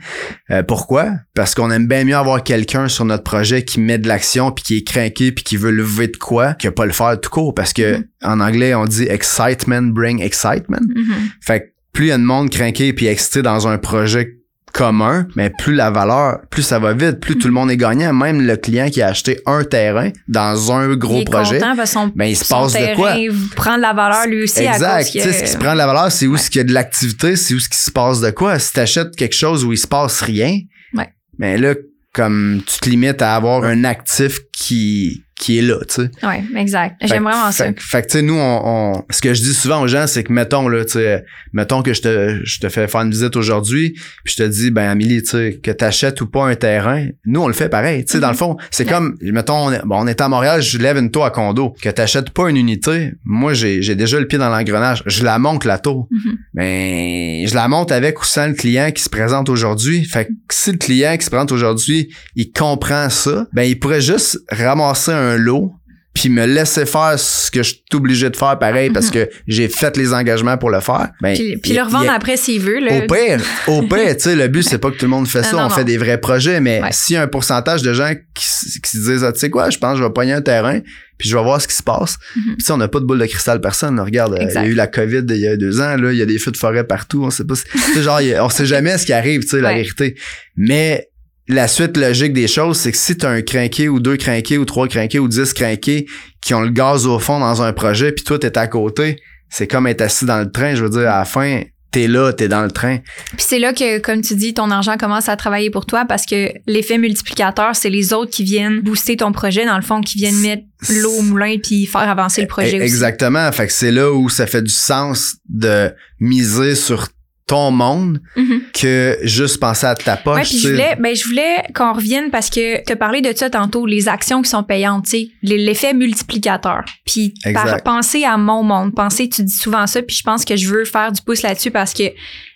Euh, 0.49 0.63
pourquoi? 0.63 1.11
Parce 1.35 1.53
qu'on 1.53 1.69
aime 1.71 1.87
bien 1.87 2.03
mieux 2.03 2.15
avoir 2.15 2.41
quelqu'un 2.43 2.87
sur 2.87 3.05
notre 3.05 3.23
projet 3.23 3.63
qui 3.63 3.79
met 3.79 3.97
de 3.97 4.07
l'action 4.07 4.51
puis 4.51 4.63
qui 4.63 4.77
est 4.77 4.83
craqué 4.87 5.31
puis 5.31 5.43
qui 5.43 5.57
veut 5.57 5.71
lever 5.71 6.07
de 6.07 6.17
quoi 6.17 6.53
que 6.53 6.69
pas 6.69 6.85
le 6.85 6.93
faire 6.93 7.19
tout 7.19 7.29
court. 7.29 7.53
Parce 7.53 7.73
que 7.73 7.97
Mhm. 7.97 8.05
en 8.23 8.39
anglais, 8.39 8.73
on 8.73 8.85
dit 8.85 9.03
excitement 9.03 9.81
bring 9.83 10.21
excitement. 10.21 10.79
Mhm. 10.81 11.29
Fait 11.41 11.59
que 11.59 11.65
plus 11.93 12.05
il 12.05 12.09
y 12.09 12.11
a 12.11 12.17
de 12.17 12.23
monde 12.23 12.49
craqué 12.49 12.93
puis 12.93 13.07
excité 13.07 13.41
dans 13.41 13.67
un 13.67 13.77
projet 13.77 14.36
commun, 14.77 15.27
mais 15.35 15.49
plus 15.49 15.73
la 15.73 15.89
valeur, 15.89 16.39
plus 16.51 16.61
ça 16.61 16.77
va 16.77 16.93
vite, 16.93 17.19
plus 17.19 17.35
tout 17.37 17.47
le 17.47 17.53
monde 17.53 17.71
est 17.71 17.77
gagnant. 17.77 18.13
Même 18.13 18.41
le 18.45 18.55
client 18.57 18.89
qui 18.89 19.01
a 19.01 19.07
acheté 19.07 19.39
un 19.47 19.63
terrain 19.63 20.11
dans 20.27 20.71
un 20.71 20.95
gros 20.95 21.15
il 21.17 21.21
est 21.21 21.25
projet, 21.25 21.57
content 21.59 21.75
parce 21.75 21.91
son, 21.91 22.11
ben 22.15 22.25
il 22.25 22.35
se 22.37 22.45
son 22.45 22.61
passe 22.61 22.73
de 22.73 22.95
quoi? 22.95 23.15
prend 23.55 23.75
de 23.77 23.81
la 23.81 23.93
valeur 23.93 24.27
lui 24.27 24.43
aussi 24.43 24.65
à 24.67 24.73
Exact. 24.75 24.97
cause 25.03 25.11
Tu 25.11 25.17
que... 25.17 25.23
sais, 25.23 25.33
ce 25.33 25.43
qui 25.43 25.49
se 25.49 25.57
prend 25.57 25.73
de 25.73 25.77
la 25.79 25.87
valeur, 25.87 26.11
c'est 26.11 26.27
où 26.27 26.37
ce 26.37 26.49
qu'il 26.49 26.59
y 26.59 26.61
a 26.61 26.63
de 26.65 26.73
l'activité, 26.73 27.35
c'est 27.35 27.53
où 27.55 27.59
ce 27.59 27.69
qui 27.69 27.77
se 27.77 27.89
passe 27.91 28.21
de 28.21 28.29
quoi. 28.29 28.59
Si 28.59 28.71
t'achètes 28.73 29.15
quelque 29.15 29.35
chose 29.35 29.65
où 29.65 29.73
il 29.73 29.77
se 29.77 29.87
passe 29.87 30.21
rien, 30.21 30.59
Ouais. 30.93 31.09
mais 31.39 31.57
là, 31.57 31.73
comme 32.13 32.61
tu 32.65 32.79
te 32.79 32.89
limites 32.89 33.21
à 33.21 33.35
avoir 33.35 33.63
un 33.63 33.83
actif 33.83 34.39
qui, 34.53 35.23
qui 35.39 35.59
est 35.59 35.61
là, 35.61 35.77
tu 35.87 35.95
sais. 36.01 36.09
Ouais, 36.25 36.43
exact. 36.55 36.95
J'aime 37.03 37.23
vraiment 37.23 37.51
ça. 37.51 37.65
Fait, 37.65 37.73
que- 37.75 37.81
fait 37.83 38.01
que, 38.01 38.07
tu 38.07 38.13
sais, 38.17 38.21
nous, 38.23 38.33
on, 38.33 38.61
on- 38.97 39.03
ce 39.11 39.21
que 39.21 39.33
je 39.35 39.41
dis 39.43 39.53
souvent 39.53 39.81
aux 39.83 39.87
gens, 39.87 40.07
c'est 40.07 40.23
que, 40.23 40.33
mettons, 40.33 40.67
là, 40.67 40.83
tu 40.83 40.93
sais, 40.93 41.23
mettons 41.53 41.83
que 41.83 41.93
je 41.93 42.01
te, 42.01 42.39
je 42.43 42.59
te 42.59 42.69
fais 42.69 42.87
faire 42.87 43.01
une 43.01 43.11
visite 43.11 43.35
aujourd'hui, 43.35 43.91
puis 44.23 44.33
je 44.35 44.43
te 44.43 44.47
dis, 44.47 44.71
ben, 44.71 44.89
Amélie, 44.89 45.21
tu 45.21 45.29
sais, 45.29 45.59
que 45.61 45.69
t'achètes 45.69 46.19
ou 46.21 46.27
pas 46.27 46.47
un 46.47 46.55
terrain, 46.55 47.05
nous, 47.25 47.41
on 47.41 47.47
le 47.47 47.53
fait 47.53 47.69
pareil. 47.69 48.03
Tu 48.05 48.13
sais, 48.13 48.19
dans 48.19 48.31
le 48.31 48.35
fond, 48.35 48.57
c'est. 48.71 48.85
Ouais. 48.85 48.91
comme, 48.91 49.15
mettons, 49.21 49.67
on 49.67 49.71
est, 49.71 49.81
bon, 49.85 49.97
on 50.01 50.07
est 50.07 50.19
à 50.21 50.27
Montréal, 50.27 50.61
je 50.61 50.77
lève 50.79 50.97
une 50.97 51.11
tour 51.11 51.23
à 51.25 51.29
condo. 51.29 51.75
Que 51.81 51.89
t'achètes 51.89 52.31
pas 52.31 52.49
une 52.49 52.57
unité, 52.57 53.11
moi, 53.23 53.53
j'ai, 53.53 53.81
j'ai 53.83 53.93
déjà 53.95 54.19
le 54.19 54.27
pied 54.27 54.39
dans 54.39 54.49
l'engrenage. 54.49 55.03
Je 55.05 55.23
la 55.23 55.37
monte, 55.37 55.65
la 55.65 55.77
tour. 55.77 56.07
Mhm. 56.09 56.37
Ben, 56.55 57.47
je 57.47 57.53
la 57.53 57.67
monte 57.67 57.91
avec 57.91 58.19
ou 58.21 58.25
sans 58.25 58.47
le 58.47 58.53
client 58.53 58.91
qui 58.91 59.03
se 59.03 59.09
présente 59.09 59.49
aujourd'hui. 59.49 60.03
Fait 60.05 60.25
que 60.25 60.31
si 60.49 60.71
le 60.71 60.77
client 60.77 61.15
qui 61.17 61.25
se 61.25 61.29
présente 61.29 61.51
aujourd'hui, 61.51 62.09
il 62.35 62.51
comprend 62.51 63.09
ça, 63.09 63.45
ben, 63.53 63.63
il 63.63 63.77
pourrait 63.79 64.01
juste 64.01 64.39
ramasser 64.49 65.11
un 65.11 65.26
lot 65.35 65.73
puis 66.13 66.29
me 66.29 66.47
laisser 66.47 66.87
faire 66.87 67.13
ce 67.19 67.51
que 67.51 67.61
je 67.61 67.73
suis 67.73 67.83
obligé 67.93 68.27
de 68.31 68.35
faire 68.35 68.57
pareil 68.57 68.89
parce 68.89 69.11
que 69.11 69.29
j'ai 69.47 69.67
fait 69.67 69.95
les 69.97 70.13
engagements 70.15 70.57
pour 70.57 70.71
le 70.71 70.79
faire. 70.79 71.09
Ben. 71.21 71.35
Puis, 71.35 71.57
puis 71.57 71.71
il- 71.73 71.75
le 71.77 71.83
revendre 71.83 72.05
il- 72.05 72.09
après 72.09 72.37
s'il 72.37 72.59
veut. 72.59 72.79
Là. 72.79 72.97
au 72.97 73.01
pire, 73.01 73.39
au 73.67 73.81
pire, 73.83 74.15
tu 74.17 74.23
sais, 74.23 74.35
le 74.35 74.47
but, 74.47 74.63
c'est 74.63 74.79
pas 74.79 74.89
que 74.89 74.95
tout 74.97 75.05
le 75.05 75.09
monde 75.11 75.27
fait 75.27 75.39
Ah, 75.39 75.43
ça, 75.43 75.51
non, 75.57 75.59
on 75.59 75.69
non. 75.69 75.69
fait 75.69 75.83
des 75.83 75.97
vrais 75.99 76.19
projets, 76.19 76.59
mais 76.59 76.81
Ouais. 76.81 76.89
s'il 76.91 77.13
y 77.13 77.17
a 77.17 77.21
un 77.21 77.27
pourcentage 77.27 77.83
de 77.83 77.93
gens 77.93 78.11
qui, 78.33 78.45
se 78.47 78.97
disent, 78.97 79.23
ah, 79.23 79.31
tu 79.31 79.39
sais 79.39 79.51
quoi, 79.51 79.69
je 79.69 79.77
pense 79.77 79.91
que 79.93 79.99
je 79.99 80.03
vais 80.05 80.09
pogner 80.11 80.33
un 80.33 80.41
terrain, 80.41 80.79
puis 81.19 81.29
je 81.29 81.37
vais 81.37 81.43
voir 81.43 81.61
ce 81.61 81.67
qui 81.67 81.75
se 81.75 81.83
passe. 81.83 82.17
Puis 82.33 82.41
tu 82.57 82.65
sais, 82.65 82.71
on 82.71 82.77
n'a 82.77 82.87
pas 82.87 82.99
de 82.99 83.05
boule 83.05 83.19
de 83.19 83.25
cristal 83.27 83.61
personne. 83.61 83.99
Regarde, 83.99 84.33
euh, 84.33 84.37
il 84.49 84.53
y 84.55 84.57
a 84.57 84.65
eu 84.65 84.73
la 84.73 84.87
COVID 84.87 85.23
il 85.29 85.37
y 85.37 85.45
a 85.47 85.55
deux 85.55 85.81
ans, 85.81 85.97
là, 85.97 86.11
il 86.11 86.17
y 86.17 86.23
a 86.23 86.25
des 86.25 86.39
feux 86.39 86.49
de 86.51 86.57
forêt 86.57 86.83
partout, 86.83 87.25
on 87.25 87.29
sait 87.29 87.43
pas, 87.45 87.53
si- 87.53 87.65
tu 87.71 87.77
sais, 87.93 88.01
genre, 88.01 88.17
a- 88.17 88.43
on 88.43 88.49
sait 88.49 88.65
jamais 88.65 88.97
ce 88.97 89.05
qui 89.05 89.13
arrive, 89.13 89.41
tu 89.41 89.49
sais, 89.49 89.61
la 89.61 89.75
vérité. 89.75 90.15
Mais 90.55 91.09
la 91.47 91.67
suite 91.67 91.95
logique 91.97 92.33
des 92.33 92.47
choses, 92.47 92.77
c'est 92.77 92.91
que 92.91 92.97
si 92.97 93.15
t'as 93.17 93.29
un 93.29 93.41
crinqué 93.41 93.87
ou 93.89 93.99
deux 93.99 94.17
crinqués 94.17 94.57
ou 94.57 94.65
trois 94.65 94.87
crinqués 94.87 95.19
ou 95.19 95.27
dix 95.27 95.53
crinqués 95.53 96.05
qui 96.41 96.53
ont 96.53 96.61
le 96.61 96.69
gaz 96.71 97.05
au 97.07 97.19
fond 97.19 97.39
dans 97.39 97.61
un 97.61 97.73
projet, 97.73 98.11
puis 98.11 98.23
toi, 98.23 98.37
t'es 98.37 98.57
à 98.57 98.67
côté, 98.67 99.17
c'est 99.49 99.67
comme 99.67 99.87
être 99.87 100.01
assis 100.01 100.25
dans 100.25 100.39
le 100.39 100.51
train, 100.51 100.75
je 100.75 100.83
veux 100.83 100.89
dire, 100.89 101.09
à 101.09 101.19
la 101.19 101.25
fin, 101.25 101.61
t'es 101.89 102.07
là, 102.07 102.33
t'es 102.33 102.49
dans 102.49 102.63
le 102.63 102.71
train. 102.71 102.97
Puis 103.37 103.45
c'est 103.47 103.59
là 103.59 103.71
que, 103.71 103.99
comme 103.99 104.21
tu 104.21 104.35
dis, 104.35 104.53
ton 104.53 104.69
argent 104.71 104.97
commence 104.97 105.29
à 105.29 105.37
travailler 105.37 105.69
pour 105.69 105.85
toi 105.85 106.03
parce 106.05 106.25
que 106.25 106.51
l'effet 106.67 106.97
multiplicateur, 106.97 107.75
c'est 107.77 107.89
les 107.89 108.11
autres 108.11 108.29
qui 108.29 108.43
viennent 108.43 108.81
booster 108.81 109.15
ton 109.15 109.31
projet, 109.31 109.65
dans 109.65 109.77
le 109.77 109.81
fond, 109.83 110.01
qui 110.01 110.17
viennent 110.17 110.39
mettre 110.41 110.63
l'eau 110.89 111.11
au 111.13 111.21
moulin 111.21 111.55
puis 111.63 111.85
faire 111.85 112.01
avancer 112.09 112.41
le 112.41 112.47
projet 112.47 112.71
Eh, 112.73 112.75
aussi. 112.75 112.83
Exactement. 112.83 113.49
Fait 113.53 113.67
que 113.67 113.73
c'est 113.73 113.91
là 113.91 114.11
où 114.11 114.27
ça 114.27 114.47
fait 114.47 114.61
du 114.61 114.73
sens 114.73 115.37
de 115.47 115.93
miser 116.19 116.75
sur 116.75 117.07
ton 117.47 117.71
monde 117.71 118.21
Mhm. 118.35 118.61
que 118.73 119.17
juste 119.23 119.59
penser 119.59 119.85
à 119.87 119.95
ta 119.95 120.17
poche. 120.17 120.35
Ouais, 120.35 120.43
puis 120.43 120.59
je 120.59 120.67
voulais, 120.69 120.95
ben, 120.99 121.15
je 121.15 121.25
voulais 121.25 121.63
qu'on 121.73 121.93
revienne 121.93 122.29
parce 122.29 122.49
que 122.49 122.83
tu 122.83 122.91
as 122.91 122.95
parlé 122.97 123.21
de 123.21 123.31
ça 123.35 123.49
tantôt, 123.49 123.85
les 123.85 124.09
actions 124.09 124.41
qui 124.41 124.49
sont 124.49 124.63
payantes, 124.63 125.05
tu 125.05 125.11
sais, 125.11 125.27
les- 125.43 125.57
l'effet 125.57 125.93
multiplicateur. 125.93 126.83
Puis 127.05 127.33
par, 127.53 127.81
penser 127.83 128.25
à 128.25 128.35
mon 128.37 128.63
monde, 128.63 128.93
penser, 128.93 129.29
tu 129.29 129.43
dis 129.43 129.53
souvent 129.53 129.87
ça, 129.87 130.01
puis 130.01 130.15
je 130.15 130.23
pense 130.23 130.43
que 130.43 130.55
je 130.57 130.67
veux 130.67 130.83
faire 130.85 131.11
du 131.11 131.21
pouce 131.21 131.41
là-dessus 131.41 131.71
parce 131.71 131.93
que 131.93 132.03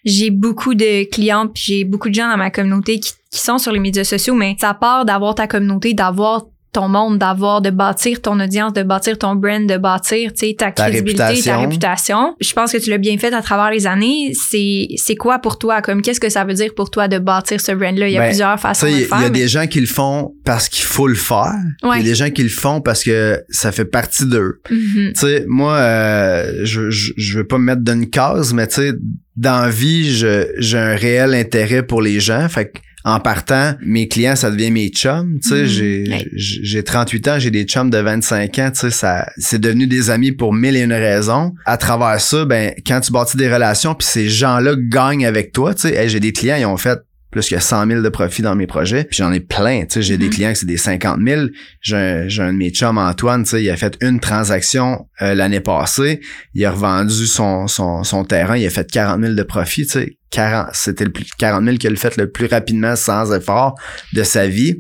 j'ai 0.03 0.29
beaucoup 0.29 0.75
de 0.75 1.09
clients, 1.09 1.47
puis 1.47 1.63
j'ai 1.65 1.83
beaucoup 1.85 2.09
de 2.09 2.15
gens 2.15 2.29
dans 2.29 2.37
ma 2.37 2.51
communauté 2.51 2.99
qui, 2.99 3.13
qui 3.31 3.39
sont 3.39 3.57
sur 3.59 3.71
les 3.71 3.79
médias 3.79 4.03
sociaux, 4.03 4.35
mais 4.35 4.57
ça 4.59 4.73
part 4.73 5.05
d'avoir 5.05 5.35
ta 5.35 5.47
communauté, 5.47 5.93
d'avoir 5.93 6.45
ton 6.73 6.87
monde, 6.87 7.17
d'avoir, 7.19 7.61
de 7.61 7.69
bâtir 7.69 8.21
ton 8.21 8.39
audience, 8.39 8.71
de 8.73 8.83
bâtir 8.83 9.17
ton 9.17 9.35
brand, 9.35 9.67
de 9.67 9.77
bâtir, 9.77 10.31
tu 10.33 10.47
sais, 10.47 10.55
ta 10.57 10.71
Ta 10.71 10.83
crédibilité, 10.89 11.41
ta 11.43 11.57
réputation. 11.57 12.35
Je 12.39 12.53
pense 12.53 12.71
que 12.71 12.77
tu 12.77 12.89
l'as 12.89 12.97
bien 12.97 13.17
fait 13.17 13.33
à 13.33 13.41
travers 13.41 13.69
les 13.71 13.87
années. 13.87 14.31
C'est, 14.33 14.87
c'est 14.95 15.15
quoi 15.15 15.39
pour 15.39 15.57
toi? 15.59 15.81
Comme, 15.81 16.01
qu'est-ce 16.01 16.19
que 16.21 16.29
ça 16.29 16.43
veut 16.45 16.53
dire 16.53 16.73
pour 16.75 16.89
toi 16.89 17.07
de 17.09 17.19
bâtir 17.19 17.59
ce 17.59 17.73
brand-là? 17.73 18.07
Il 18.07 18.13
y 18.13 18.17
a 18.17 18.21
Ben, 18.21 18.27
plusieurs 18.29 18.59
façons 18.59 18.85
de 18.85 18.91
il 18.91 18.99
le 18.99 19.05
faire. 19.05 19.17
y 19.21 19.25
a 19.25 19.29
mais- 19.29 19.39
des 19.39 19.47
gens 19.49 19.67
qui 19.67 19.81
le 19.81 19.87
font 19.87 20.33
parce 20.45 20.69
qu'il 20.69 20.85
faut 20.85 21.07
le 21.07 21.15
faire. 21.15 21.53
Ouais. 21.83 21.97
Il 21.99 22.05
y 22.05 22.07
a 22.07 22.09
des 22.11 22.15
gens 22.15 22.29
qui 22.29 22.43
le 22.43 22.49
font 22.49 22.79
parce 22.79 23.03
que 23.03 23.41
ça 23.49 23.71
fait 23.73 23.85
partie 23.85 24.25
d'eux. 24.25 24.61
Mhm. 24.69 25.11
Tu 25.13 25.19
sais, 25.19 25.45
moi, 25.47 25.73
euh, 25.75 26.61
je, 26.63 26.89
je, 26.89 27.11
je 27.17 27.37
veux 27.39 27.45
pas 27.47 27.57
me 27.57 27.63
mettre 27.65 27.81
d'une 27.81 28.09
case, 28.09 28.53
mais 28.53 28.67
tu 28.67 28.75
sais, 28.75 28.93
dans 29.35 29.61
la 29.63 29.69
vie, 29.69 30.15
je- 30.15 30.47
j'ai 30.57 30.77
un 30.77 30.95
réel 30.95 31.33
intérêt 31.33 31.83
pour 31.83 32.01
les 32.01 32.19
gens. 32.19 32.47
Fait 32.49 32.65
que, 32.71 32.79
en 33.03 33.19
partant, 33.19 33.73
mes 33.81 34.07
clients, 34.07 34.35
ça 34.35 34.51
devient 34.51 34.71
mes 34.71 34.89
chums. 34.89 35.39
Tu 35.41 35.49
sais, 35.49 35.61
Mhm. 35.61 35.65
j'ai, 35.65 36.03
Ouais. 36.09 36.27
j'ai 36.33 36.59
j'ai 36.63 36.83
38 36.83 37.27
ans, 37.27 37.39
j'ai 37.39 37.51
des 37.51 37.63
chums 37.63 37.89
de 37.89 37.97
25 37.97 38.59
ans. 38.59 38.69
Tu 38.73 38.79
sais, 38.81 38.89
ça, 38.91 39.27
c'est 39.37 39.59
devenu 39.59 39.87
des 39.87 40.09
amis 40.09 40.31
pour 40.31 40.53
mille 40.53 40.75
et 40.77 40.81
une 40.81 40.93
raisons. 40.93 41.53
À 41.65 41.77
travers 41.77 42.19
ça, 42.21 42.45
ben, 42.45 42.73
quand 42.85 42.99
tu 43.01 43.11
bâtis 43.11 43.37
des 43.37 43.51
relations, 43.51 43.95
puis 43.95 44.07
ces 44.07 44.29
gens-là 44.29 44.75
gagnent 44.77 45.25
avec 45.25 45.51
toi, 45.51 45.73
tu 45.73 45.81
sais, 45.81 45.95
Hey, 45.95 46.09
j'ai 46.09 46.19
des 46.19 46.31
clients, 46.31 46.57
ils 46.57 46.65
ont 46.65 46.77
fait 46.77 46.99
plus 47.31 47.49
que 47.49 47.59
100 47.59 47.87
000 47.87 48.01
de 48.01 48.09
profit 48.09 48.41
dans 48.41 48.55
mes 48.55 48.67
projets. 48.67 49.05
Puis 49.05 49.17
j'en 49.17 49.31
ai 49.31 49.39
plein, 49.39 49.81
tu 49.81 49.93
sais, 49.95 50.01
j'ai 50.01 50.17
des 50.17 50.25
Mhm. 50.25 50.31
clients 50.31 50.51
que 50.51 50.57
c'est 50.59 50.65
des 50.65 50.77
50 50.77 51.19
000. 51.25 51.47
J'ai 51.81 51.95
un, 51.95 52.25
de 52.53 52.57
mes 52.57 52.69
chums, 52.69 52.97
Antoine, 52.97 53.43
tu 53.43 53.51
sais, 53.51 53.63
il 53.63 53.69
a 53.69 53.77
fait 53.77 53.97
une 54.01 54.19
transaction 54.19 55.07
euh, 55.21 55.33
l'année 55.33 55.61
passée. 55.61 56.19
Il 56.53 56.63
a 56.65 56.71
revendu 56.71 57.25
son, 57.25 57.67
son, 57.67 58.03
son 58.03 58.23
terrain, 58.25 58.57
il 58.57 58.65
a 58.65 58.69
fait 58.69 58.89
40 58.91 59.21
000 59.21 59.33
de 59.33 59.43
profit, 59.43 59.85
tu 59.85 59.91
sais. 59.93 60.17
40, 60.31 60.67
c'était 60.73 61.03
le 61.05 61.11
plus 61.11 61.25
40 61.37 61.63
000 61.65 61.77
qu'il 61.77 61.91
a 61.91 61.95
fait 61.95 62.15
le 62.17 62.29
plus 62.29 62.45
rapidement 62.45 62.95
sans 62.95 63.33
effort 63.33 63.75
de 64.13 64.23
sa 64.23 64.47
vie. 64.47 64.77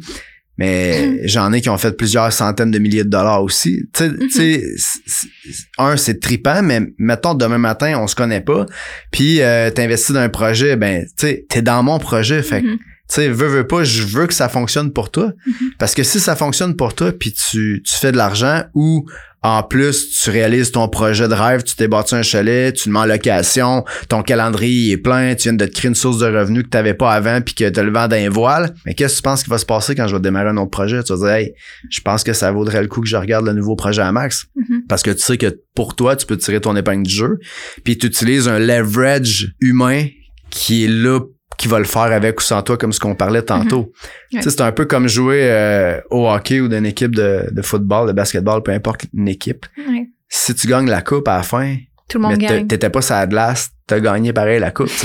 Mais 0.61 1.21
j'en 1.27 1.51
ai 1.53 1.59
qui 1.61 1.69
ont 1.69 1.77
fait 1.77 1.91
plusieurs 1.97 2.31
centaines 2.31 2.69
de 2.71 2.77
milliers 2.79 3.03
de 3.03 3.09
dollars 3.09 3.41
aussi. 3.43 3.83
Tu 3.93 4.29
sais, 4.29 4.61
c- 4.77 5.27
un, 5.79 5.97
c'est 5.97 6.19
trippant, 6.19 6.61
mais 6.61 6.81
mettons 6.99 7.33
demain 7.33 7.57
matin, 7.57 7.97
on 7.99 8.05
se 8.07 8.15
connaît 8.15 8.41
pas, 8.41 8.65
puis 9.11 9.41
euh, 9.41 9.71
t'investis 9.71 10.13
dans 10.13 10.21
un 10.21 10.29
projet, 10.29 10.75
ben, 10.75 11.03
tu 11.03 11.27
sais, 11.27 11.45
t'es 11.49 11.61
dans 11.61 11.81
mon 11.83 11.97
projet, 11.99 12.43
fait 12.43 12.61
que 12.61 12.67
Mhm. 12.67 12.77
Sais, 13.13 13.29
veux, 13.29 13.47
veux 13.47 13.67
pas, 13.67 13.83
je 13.83 14.03
veux 14.03 14.27
que 14.27 14.33
ça 14.33 14.49
fonctionne 14.49 14.91
pour 14.91 15.11
toi. 15.11 15.31
Mhm. 15.45 15.71
Parce 15.77 15.95
que 15.95 16.03
si 16.03 16.19
ça 16.19 16.35
fonctionne 16.35 16.75
pour 16.75 16.93
toi, 16.93 17.11
puis 17.11 17.33
tu, 17.33 17.81
tu 17.85 17.95
fais 17.95 18.11
de 18.11 18.17
l'argent 18.17 18.63
ou 18.73 19.05
en 19.43 19.63
plus 19.63 20.21
tu 20.21 20.29
réalises 20.29 20.71
ton 20.71 20.87
projet 20.87 21.27
de 21.27 21.33
rêve, 21.33 21.63
tu 21.63 21.75
t'es 21.75 21.87
bâti 21.87 22.13
un 22.13 22.21
chalet, 22.21 22.73
tu 22.73 22.89
le 22.89 22.93
mets 22.93 22.99
en 22.99 23.05
location, 23.05 23.83
ton 24.07 24.21
calendrier 24.21 24.93
est 24.93 24.97
plein, 24.97 25.33
tu 25.33 25.43
viens 25.43 25.53
de 25.53 25.65
te 25.65 25.71
créer 25.71 25.89
une 25.89 25.95
source 25.95 26.19
de 26.19 26.27
revenus 26.27 26.63
que 26.63 26.69
tu 26.69 26.77
n'avais 26.77 26.93
pas 26.93 27.11
avant 27.11 27.41
puis 27.41 27.55
que 27.55 27.67
tu 27.67 27.81
le 27.81 27.91
vends 27.91 28.07
d'un 28.07 28.29
voile, 28.29 28.75
mais 28.85 28.93
qu'est-ce 28.93 29.13
que 29.13 29.17
tu 29.17 29.23
penses 29.23 29.43
qui 29.43 29.49
va 29.49 29.57
se 29.57 29.65
passer 29.65 29.95
quand 29.95 30.07
je 30.07 30.15
vais 30.15 30.21
démarrer 30.21 30.49
un 30.49 30.57
autre 30.57 30.69
projet? 30.69 31.01
Tu 31.03 31.13
vas 31.13 31.19
dire, 31.19 31.29
hey, 31.29 31.53
je 31.89 32.01
pense 32.01 32.23
que 32.23 32.33
ça 32.33 32.51
vaudrait 32.51 32.81
le 32.81 32.87
coup 32.87 33.01
que 33.01 33.07
je 33.07 33.17
regarde 33.17 33.45
le 33.45 33.53
nouveau 33.53 33.75
projet 33.75 34.03
à 34.03 34.11
max. 34.11 34.45
Mhm. 34.55 34.83
Parce 34.87 35.01
que 35.01 35.11
tu 35.11 35.21
sais 35.21 35.37
que 35.37 35.59
pour 35.73 35.95
toi, 35.95 36.15
tu 36.15 36.27
peux 36.27 36.37
tirer 36.37 36.61
ton 36.61 36.75
épingle 36.75 37.07
du 37.07 37.13
jeu, 37.13 37.39
puis 37.83 37.97
tu 37.97 38.07
utilises 38.07 38.47
un 38.47 38.59
leverage 38.59 39.53
humain 39.59 40.05
qui 40.51 40.83
est 40.85 40.87
là 40.87 41.19
qui 41.57 41.67
va 41.67 41.79
le 41.79 41.85
faire 41.85 42.03
avec 42.03 42.39
ou 42.39 42.43
sans 42.43 42.61
toi, 42.63 42.77
comme 42.77 42.91
ce 42.93 42.99
qu'on 42.99 43.15
parlait 43.15 43.41
tantôt. 43.43 43.91
Sais, 44.33 44.49
C'est 44.49 44.61
un 44.61 44.71
peu 44.71 44.85
comme 44.85 45.07
jouer 45.07 45.41
euh, 45.43 45.99
au 46.09 46.27
hockey 46.29 46.59
ou 46.59 46.67
d'une 46.67 46.85
équipe 46.85 47.15
de, 47.15 47.47
de 47.51 47.61
football, 47.61 48.07
de 48.07 48.13
basketball, 48.13 48.63
peu 48.63 48.71
importe 48.71 49.05
une 49.13 49.27
équipe. 49.27 49.65
Ouais. 49.77 50.07
Si 50.29 50.55
tu 50.55 50.67
gagnes 50.67 50.89
la 50.89 51.01
coupe 51.01 51.27
à 51.27 51.37
la 51.37 51.43
fin, 51.43 51.75
Tout 52.07 52.17
le 52.17 52.23
monde 52.23 52.37
mais 52.39 52.65
t'étais 52.65 52.89
pas 52.89 53.01
sur 53.01 53.15
la 53.15 53.27
glace, 53.27 53.71
t'as 53.85 53.99
gagné 53.99 54.33
pareil 54.33 54.59
la 54.59 54.71
coupe. 54.71 54.89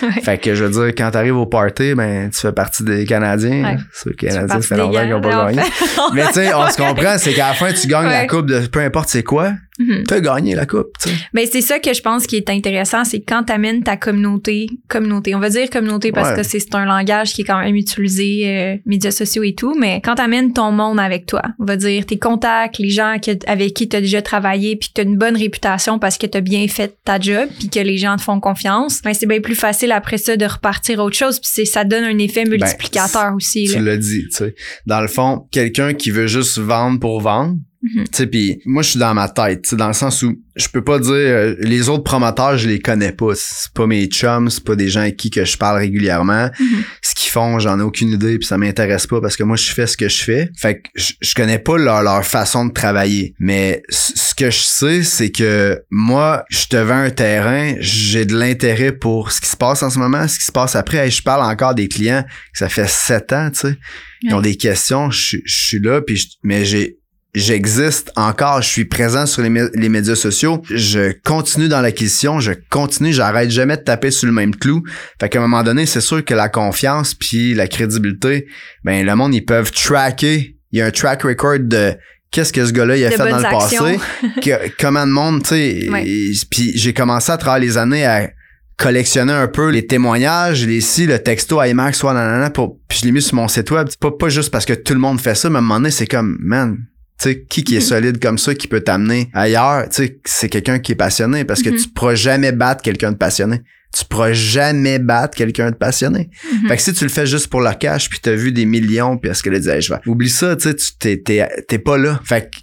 Ouais. 0.00 0.22
Fait 0.22 0.38
que 0.38 0.54
je 0.54 0.62
veux 0.62 0.70
dire, 0.70 0.94
quand 0.96 1.10
t'arrives 1.10 1.36
au 1.36 1.46
party, 1.46 1.92
ben 1.96 2.30
tu 2.30 2.38
fais 2.38 2.52
partie 2.52 2.84
des 2.84 3.04
Canadiens. 3.04 3.78
Ceux 3.92 4.12
Canadiens, 4.12 4.46
ça 4.46 4.60
fait 4.60 4.76
longtemps 4.76 5.00
qu'ils 5.00 5.10
n'ont 5.10 5.20
pas 5.20 5.46
gagné. 5.46 5.62
Mais 6.14 6.24
tu 6.28 6.34
sais, 6.34 6.54
on 6.54 6.70
se 6.70 6.76
comprend, 6.76 7.18
c'est 7.18 7.34
qu'à 7.34 7.48
la 7.48 7.54
fin, 7.54 7.72
tu 7.72 7.88
gagnes 7.88 8.06
la 8.06 8.24
coupe 8.28 8.46
de 8.46 8.64
peu 8.68 8.78
importe 8.78 9.08
c'est 9.08 9.24
quoi, 9.24 9.54
Mhm. 9.78 10.04
t'as 10.06 10.20
gagné 10.20 10.54
la 10.54 10.66
coupe, 10.66 10.88
tu. 11.02 11.08
Ben, 11.32 11.46
c'est 11.50 11.60
ça 11.60 11.78
que 11.78 11.92
je 11.94 12.02
pense 12.02 12.26
qui 12.26 12.36
est 12.36 12.50
intéressant, 12.50 13.04
c'est 13.04 13.20
quand 13.20 13.44
t'amènes 13.44 13.82
ta 13.82 13.96
communauté, 13.96 14.66
communauté, 14.88 15.34
on 15.34 15.38
va 15.40 15.50
dire 15.50 15.70
communauté 15.70 16.12
parce 16.12 16.30
Ouais. 16.30 16.36
que 16.36 16.42
c'est 16.42 16.58
c'est 16.58 16.74
un 16.74 16.84
langage 16.84 17.32
qui 17.32 17.42
est 17.42 17.44
quand 17.44 17.60
même 17.60 17.76
utilisé, 17.76 18.42
euh, 18.48 18.76
médias 18.86 19.10
sociaux 19.12 19.42
et 19.44 19.54
tout, 19.54 19.74
mais 19.78 20.00
quand 20.04 20.16
t'amènes 20.16 20.52
ton 20.52 20.72
monde 20.72 20.98
avec 20.98 21.26
toi, 21.26 21.42
on 21.58 21.64
va 21.64 21.76
dire 21.76 22.04
tes 22.06 22.18
contacts, 22.18 22.78
les 22.78 22.90
gens 22.90 23.16
que- 23.24 23.38
avec 23.46 23.74
qui 23.74 23.88
t'as 23.88 24.00
déjà 24.00 24.20
travaillé, 24.22 24.76
puis 24.76 24.88
que 24.88 24.94
t'as 24.94 25.04
une 25.04 25.16
bonne 25.16 25.36
réputation 25.36 25.98
parce 25.98 26.18
que 26.18 26.26
t'as 26.26 26.40
bien 26.40 26.66
fait 26.68 26.96
ta 27.04 27.20
job, 27.20 27.48
puis 27.58 27.68
que 27.68 27.78
les 27.80 27.96
gens 27.98 28.16
te 28.16 28.22
font 28.22 28.40
confiance, 28.40 29.00
ben 29.02 29.14
c'est 29.14 29.26
bien 29.26 29.40
plus 29.40 29.54
facile 29.54 29.92
après 29.92 30.18
ça 30.18 30.36
de 30.36 30.44
repartir 30.44 31.00
à 31.00 31.04
autre 31.04 31.16
chose, 31.16 31.38
puis 31.38 31.50
c'est- 31.52 31.64
ça 31.64 31.84
donne 31.84 32.04
un 32.04 32.18
effet 32.18 32.44
multiplicateur 32.44 33.32
aussi. 33.34 33.66
Ben, 33.66 33.72
Tu 33.72 33.78
là. 33.78 33.84
l'as 33.92 33.96
dit, 33.98 34.24
tu 34.30 34.36
sais. 34.36 34.54
Dans 34.86 35.00
le 35.00 35.08
fond, 35.08 35.46
quelqu'un 35.50 35.94
qui 35.94 36.10
veut 36.10 36.26
juste 36.26 36.58
vendre 36.58 36.98
pour 37.00 37.20
vendre, 37.20 37.56
Sais, 38.12 38.26
puis 38.26 38.60
moi, 38.64 38.82
je 38.82 38.90
suis 38.90 38.98
dans 38.98 39.14
ma 39.14 39.28
tête, 39.28 39.74
dans 39.74 39.86
le 39.88 39.92
sens 39.94 40.22
où 40.22 40.34
je 40.56 40.66
peux 40.68 40.82
pas 40.82 40.98
dire, 40.98 41.12
euh, 41.12 41.54
les 41.60 41.88
autres 41.88 42.02
promoteurs, 42.02 42.58
je 42.58 42.66
les 42.68 42.80
connais 42.80 43.12
pas. 43.12 43.32
C'est 43.36 43.72
pas 43.72 43.86
mes 43.86 44.06
chums, 44.06 44.50
c'est 44.50 44.64
pas 44.64 44.74
des 44.74 44.88
gens 44.88 45.00
avec 45.02 45.16
qui 45.16 45.30
que 45.30 45.44
je 45.44 45.56
parle 45.56 45.78
régulièrement. 45.78 46.50
Mhm. 46.58 46.82
Ce 47.02 47.14
qu'ils 47.14 47.30
font, 47.30 47.60
j'en 47.60 47.78
ai 47.78 47.82
aucune 47.84 48.08
idée, 48.10 48.38
puis 48.38 48.46
ça 48.48 48.58
m'intéresse 48.58 49.06
pas 49.06 49.20
parce 49.20 49.36
que 49.36 49.44
moi, 49.44 49.56
je 49.56 49.70
fais 49.70 49.86
ce 49.86 49.96
que 49.96 50.08
je 50.08 50.22
fais. 50.24 50.50
Fait 50.58 50.80
que 50.80 50.88
je, 50.96 51.12
je 51.20 51.34
connais 51.34 51.60
pas 51.60 51.78
leur, 51.78 52.02
leur 52.02 52.24
façon 52.24 52.66
de 52.66 52.72
travailler. 52.72 53.34
Mais 53.38 53.82
ce 53.88 54.34
que 54.34 54.50
je 54.50 54.58
sais, 54.58 55.02
c'est 55.04 55.30
que 55.30 55.80
moi, 55.90 56.44
je 56.50 56.66
te 56.66 56.76
vends 56.76 57.02
un 57.02 57.10
terrain, 57.10 57.74
j'ai 57.78 58.24
de 58.24 58.36
l'intérêt 58.36 58.90
pour 58.90 59.30
ce 59.30 59.40
qui 59.40 59.48
se 59.48 59.56
passe 59.56 59.84
en 59.84 59.90
ce 59.90 60.00
moment, 60.00 60.26
ce 60.26 60.38
qui 60.40 60.44
se 60.44 60.52
passe 60.52 60.74
après. 60.74 60.98
Hey, 60.98 61.10
je 61.12 61.22
parle 61.22 61.48
encore 61.48 61.76
des 61.76 61.86
clients 61.86 62.24
que 62.52 62.58
ça 62.58 62.68
fait 62.68 62.88
sept 62.88 63.32
ans, 63.32 63.50
tu 63.52 63.60
sais. 63.60 63.76
Ils 64.22 64.34
ont 64.34 64.40
des 64.40 64.56
questions, 64.56 65.12
je, 65.12 65.20
suis- 65.20 65.42
je 65.44 65.54
suis 65.56 65.78
là, 65.78 66.00
puis 66.02 66.16
je- 66.16 66.26
mais 66.42 66.64
j'ai 66.64 66.97
j'existe 67.38 68.10
encore, 68.16 68.62
je 68.62 68.68
suis 68.68 68.84
présent 68.84 69.26
sur 69.26 69.42
les, 69.42 69.50
les 69.74 69.88
médias 69.88 70.14
sociaux, 70.14 70.62
je 70.70 71.12
continue 71.24 71.68
dans 71.68 71.80
l'acquisition, 71.80 72.40
je 72.40 72.52
continue, 72.70 73.12
j'arrête 73.12 73.50
jamais 73.50 73.76
de 73.76 73.82
taper 73.82 74.10
sur 74.10 74.26
le 74.26 74.32
même 74.32 74.54
clou. 74.54 74.82
Fait 75.20 75.28
qu'à 75.28 75.38
un 75.38 75.42
moment 75.42 75.62
donné, 75.62 75.86
c'est 75.86 76.00
sûr 76.00 76.24
que 76.24 76.34
la 76.34 76.48
confiance 76.48 77.14
puis 77.14 77.54
la 77.54 77.66
crédibilité, 77.68 78.46
ben 78.84 79.04
le 79.06 79.14
monde 79.16 79.34
ils 79.34 79.44
peuvent 79.44 79.70
tracker, 79.72 80.56
il 80.72 80.78
y 80.78 80.82
a 80.82 80.86
un 80.86 80.90
track 80.90 81.22
record 81.22 81.58
de 81.60 81.94
qu'est-ce 82.30 82.52
que 82.52 82.64
ce 82.66 82.72
gars-là 82.72 82.96
il 82.96 83.04
a 83.04 83.10
De 83.10 83.14
fait 83.14 83.30
dans 83.30 83.38
le 83.38 83.44
actions. 83.46 83.84
passé, 83.84 83.98
que- 84.42 84.70
comment 84.80 85.06
de 85.06 85.12
monde, 85.12 85.42
tu 85.42 85.48
sais, 85.50 85.88
Ouais. 85.90 86.04
puis 86.50 86.72
j'ai 86.76 86.92
commencé 86.92 87.32
à 87.32 87.36
travers 87.38 87.60
les 87.60 87.78
années 87.78 88.04
à 88.04 88.30
collectionner 88.76 89.32
un 89.32 89.48
peu 89.48 89.70
les 89.70 89.86
témoignages, 89.86 90.64
les 90.64 90.80
si, 90.80 91.06
le 91.06 91.18
texto 91.18 91.60
IMAX, 91.60 91.98
soit 91.98 92.14
nanana, 92.14 92.48
pour, 92.50 92.78
puis 92.86 92.98
je 93.00 93.06
l'ai 93.06 93.10
mis 93.12 93.20
sur 93.22 93.34
mon 93.34 93.48
site 93.48 93.70
web. 93.72 93.88
C'est 93.90 93.98
pas, 93.98 94.12
pas 94.12 94.28
juste 94.28 94.50
parce 94.52 94.64
que 94.64 94.72
tout 94.72 94.92
le 94.94 95.00
monde 95.00 95.20
fait 95.20 95.34
ça, 95.34 95.50
mais 95.50 95.56
à 95.56 95.58
un 95.58 95.62
moment 95.62 95.80
donné, 95.80 95.90
c'est 95.90 96.06
comme, 96.06 96.36
man, 96.40 96.78
sais, 97.24 97.44
qui 97.48 97.64
qui 97.64 97.74
est 97.76 97.80
Mhm. 97.80 97.84
solide 97.84 98.18
comme 98.22 98.38
ça, 98.38 98.54
qui 98.54 98.68
peut 98.68 98.80
t'amener 98.80 99.30
ailleurs, 99.34 99.88
tu 99.88 99.96
sais, 100.04 100.20
c'est 100.24 100.48
quelqu'un 100.48 100.78
qui 100.78 100.92
est 100.92 100.96
passionné, 100.96 101.44
parce 101.44 101.62
que 101.62 101.70
Mhm. 101.70 101.76
tu 101.76 101.88
pourras 101.88 102.14
jamais 102.14 102.52
battre 102.52 102.82
quelqu'un 102.82 103.12
de 103.12 103.16
passionné. 103.16 103.62
Tu 103.96 104.04
pourras 104.04 104.32
jamais 104.32 104.98
battre 104.98 105.36
quelqu'un 105.36 105.70
de 105.70 105.76
passionné. 105.76 106.28
Mhm. 106.62 106.68
Fait 106.68 106.76
que 106.76 106.82
si 106.82 106.92
tu 106.92 107.04
le 107.04 107.10
fais 107.10 107.26
juste 107.26 107.46
pour 107.48 107.60
le 107.62 107.72
cash, 107.72 108.08
puis 108.10 108.18
t'as 108.20 108.34
vu 108.34 108.52
des 108.52 108.66
millions, 108.66 109.16
puis 109.16 109.30
est-ce 109.30 109.42
que 109.42 109.48
disait, 109.50 109.80
je 109.80 109.92
vais. 109.94 110.00
Oublie 110.06 110.28
ça, 110.28 110.54
tu 110.56 110.68
sais, 110.68 110.74
tu 110.76 110.86
t'es, 110.98 111.16
t'es, 111.16 111.48
t'es 111.66 111.78
pas 111.78 111.96
là. 111.96 112.20
Fait 112.24 112.50
que 112.50 112.58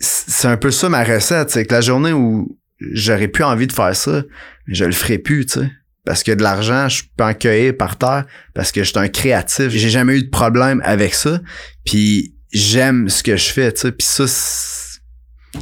c'est 0.00 0.46
un 0.48 0.56
peu 0.56 0.70
ça 0.70 0.88
ma 0.88 1.02
recette, 1.02 1.50
c'est 1.50 1.64
que 1.64 1.74
la 1.74 1.80
journée 1.80 2.12
où 2.12 2.56
j'aurais 2.92 3.26
plus 3.28 3.42
envie 3.42 3.66
de 3.66 3.72
faire 3.72 3.94
ça, 3.96 4.22
je 4.68 4.84
le 4.84 4.92
ferai 4.92 5.18
plus, 5.18 5.46
tu 5.46 5.58
sais. 5.60 5.70
Parce 6.06 6.22
que 6.22 6.30
de 6.32 6.42
l'argent, 6.42 6.88
je 6.88 7.02
peux 7.16 7.24
en 7.24 7.34
cueillir 7.34 7.76
par 7.76 7.98
terre 7.98 8.24
parce 8.54 8.70
que 8.72 8.82
je 8.84 8.88
suis 8.90 8.98
un 8.98 9.08
créatif. 9.08 9.68
J'ai 9.70 9.90
jamais 9.90 10.16
eu 10.16 10.22
de 10.22 10.30
problème 10.30 10.80
avec 10.84 11.12
ça. 11.12 11.40
Puis 11.84 12.34
j'aime 12.52 13.08
ce 13.08 13.22
que 13.22 13.36
je 13.36 13.50
fais, 13.50 13.72
tu 13.72 13.80
sais. 13.82 13.92
Puis 13.92 14.06
ça, 14.06 14.24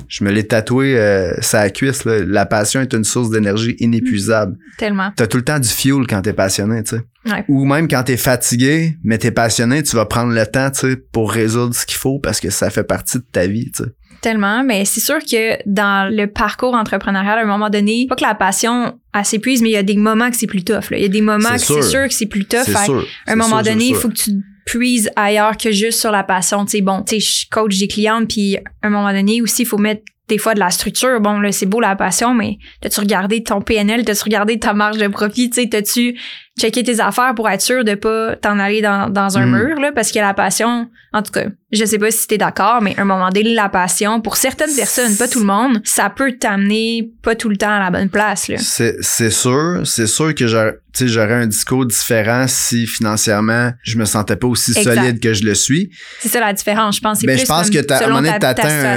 je 0.09 0.25
me 0.25 0.31
l'ai 0.31 0.47
tatoué 0.47 0.99
euh, 0.99 1.33
sur 1.41 1.59
la 1.59 1.71
cuisse. 1.71 2.05
là. 2.05 2.19
La 2.25 2.47
passion 2.47 2.81
est 2.81 2.93
une 2.93 3.05
source 3.05 3.31
d'énergie 3.31 3.77
inépuisable. 3.79 4.57
Tellement. 4.79 5.13
T'as 5.17 5.27
tout 5.27 5.37
le 5.37 5.45
temps 5.45 5.59
du 5.59 5.69
fuel 5.69 6.07
quand 6.09 6.23
t'es 6.23 6.33
passionné, 6.33 6.83
tu 6.83 6.97
sais. 6.97 7.03
Ouais. 7.31 7.45
Ou 7.49 7.65
même 7.65 7.89
quand 7.89 8.05
t'es 8.05 8.17
fatigué, 8.17 8.97
mais 9.03 9.19
t'es 9.19 9.31
passionné, 9.33 9.83
tu 9.83 9.97
vas 9.97 10.07
prendre 10.07 10.33
le 10.33 10.47
temps, 10.47 10.71
tu 10.71 10.81
sais, 10.93 10.97
pour 10.97 11.33
résoudre 11.33 11.75
ce 11.75 11.85
qu'il 11.87 11.97
faut 11.97 12.19
parce 12.19 12.41
que 12.41 12.51
ça 12.51 12.71
fait 12.71 12.85
partie 12.85 13.19
de 13.19 13.25
ta 13.31 13.47
vie, 13.47 13.71
tu 13.73 13.85
sais. 13.85 13.91
Tellement, 14.23 14.65
mais 14.65 14.85
c'est 14.85 15.01
sûr 15.01 15.19
que 15.19 15.59
dans 15.67 16.11
le 16.11 16.27
parcours 16.27 16.75
entrepreneurial, 16.75 17.39
à 17.39 17.43
un 17.43 17.47
moment 17.47 17.69
donné, 17.69 18.07
pas 18.09 18.17
que 18.17 18.25
la 18.25 18.35
passion 18.35 18.99
s'épuise, 19.23 19.63
mais 19.63 19.69
il 19.69 19.73
y 19.75 19.77
a 19.77 19.83
des 19.83 19.97
moments 19.97 20.31
que 20.31 20.37
c'est 20.37 20.47
plus 20.47 20.65
tough. 20.65 20.91
là. 20.91 20.97
Il 20.97 21.03
y 21.03 21.05
a 21.05 21.09
des 21.09 21.21
moments 21.21 21.53
que 21.53 21.59
c'est 21.59 21.83
sûr 21.83 22.09
que 22.09 22.15
c'est 22.15 22.27
plus 22.27 22.47
tough. 22.47 22.65
Sûr. 22.65 23.07
à 23.27 23.33
un 23.33 23.37
moment 23.37 23.63
donné, 23.63 23.89
il 23.89 23.95
faut 23.95 24.09
que 24.09 24.15
tu 24.15 24.33
puises 24.67 25.09
ailleurs 25.17 25.57
que 25.57 25.71
juste 25.71 25.99
sur 26.01 26.11
la 26.11 26.25
passion. 26.25 26.67
Tu 26.67 26.73
sais, 26.73 26.81
bon, 26.83 27.03
tu 27.03 27.19
sais, 27.19 27.21
je 27.21 27.49
coach 27.51 27.79
des 27.79 27.89
clientes, 27.89 28.29
puis 28.29 28.57
à 28.59 28.61
un 28.83 28.91
moment 28.91 29.13
donné 29.13 29.41
aussi, 29.41 29.63
il 29.63 29.67
faut 29.67 29.79
mettre 29.79 30.03
des 30.29 30.39
fois 30.39 30.55
de 30.55 30.59
la 30.59 30.71
structure. 30.71 31.21
Bon, 31.21 31.39
là, 31.39 31.53
c'est 31.53 31.67
beau 31.67 31.79
la 31.81 31.95
passion, 31.95 32.35
mais 32.35 32.59
t'as-tu 32.81 32.99
regardé 32.99 33.45
ton 33.45 33.61
PNL, 33.63 34.05
t'as-tu 34.05 34.25
regardé 34.25 34.59
ta 34.59 34.75
marge 34.75 34.99
de 34.99 35.07
profit, 35.07 35.51
tu 35.51 35.63
sais, 35.63 35.69
t'as-tu 35.69 36.19
checké 36.59 36.83
tes 36.83 36.99
affaires 37.01 37.33
pour 37.37 37.49
être 37.49 37.61
sûr 37.61 37.85
de 37.85 37.95
pas 37.95 38.35
t'en 38.35 38.59
aller 38.59 38.81
dans, 38.83 39.09
dans 39.09 39.39
un 39.39 39.47
Mm. 39.47 39.57
mur, 39.57 39.81
là, 39.81 39.93
parce 39.95 40.11
que 40.11 40.19
la 40.19 40.35
passion, 40.35 40.89
en 41.13 41.23
tout 41.23 41.31
cas, 41.31 41.45
je 41.71 41.85
sais 41.85 41.99
pas 41.99 42.11
si 42.11 42.27
t'es 42.27 42.39
d'accord, 42.39 42.83
mais 42.83 42.97
à 42.99 43.03
un 43.03 43.05
moment 43.05 43.29
donné, 43.29 43.55
la 43.55 43.69
passion, 43.69 44.21
pour 44.21 44.37
certaines 44.37 44.75
personnes, 44.75 45.15
pas 45.17 45.29
tout 45.29 45.39
le 45.41 45.45
monde, 45.47 45.81
ça 45.85 46.11
peut 46.11 46.33
t'amener 46.33 47.09
pas 47.23 47.37
tout 47.37 47.49
le 47.51 47.57
temps 47.57 47.71
à 47.71 47.79
la 47.79 47.91
bonne 47.91 48.09
place, 48.09 48.49
là. 48.49 48.57
C'est, 48.59 48.97
c'est 49.03 49.31
sûr, 49.31 49.83
c'est 49.85 50.07
sûr 50.09 50.35
que 50.35 50.47
j'aurais, 50.49 50.75
tu 50.97 51.05
sais, 51.07 51.09
j'aurais 51.09 51.35
un 51.35 51.47
discours 51.47 51.85
différent 51.87 52.47
si 52.49 52.87
financièrement 52.87 53.73
je 53.83 53.99
me 53.99 54.05
sentais 54.05 54.37
pas 54.37 54.47
aussi 54.47 54.73
Exact. 54.77 54.95
solide 54.95 55.21
que 55.21 55.35
je 55.35 55.45
le 55.45 55.55
suis. 55.55 55.91
C'est 56.21 56.29
ça 56.29 56.41
la 56.41 56.53
différence, 56.53 56.97
je 56.97 57.01
pense. 57.01 57.21
C'est 57.21 57.27
Ben, 57.27 57.39
je 57.39 57.45
pense 57.45 57.69
que 57.71 57.79
t'as- 57.79 57.99
à 57.99 58.05
un 58.05 58.09
moment 58.09 58.19
donné, 58.23 58.31
ta, 58.33 58.39
ta 58.39 58.55
t'atteins 58.55 58.93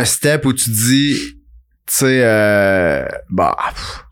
un- 0.00 0.04
step 0.04 0.44
où 0.46 0.52
tu 0.52 0.68
dis, 0.70 1.14
tu 1.86 1.94
sais, 1.94 2.20
euh, 2.22 3.04
bah, 3.30 3.56
pff, 3.74 4.04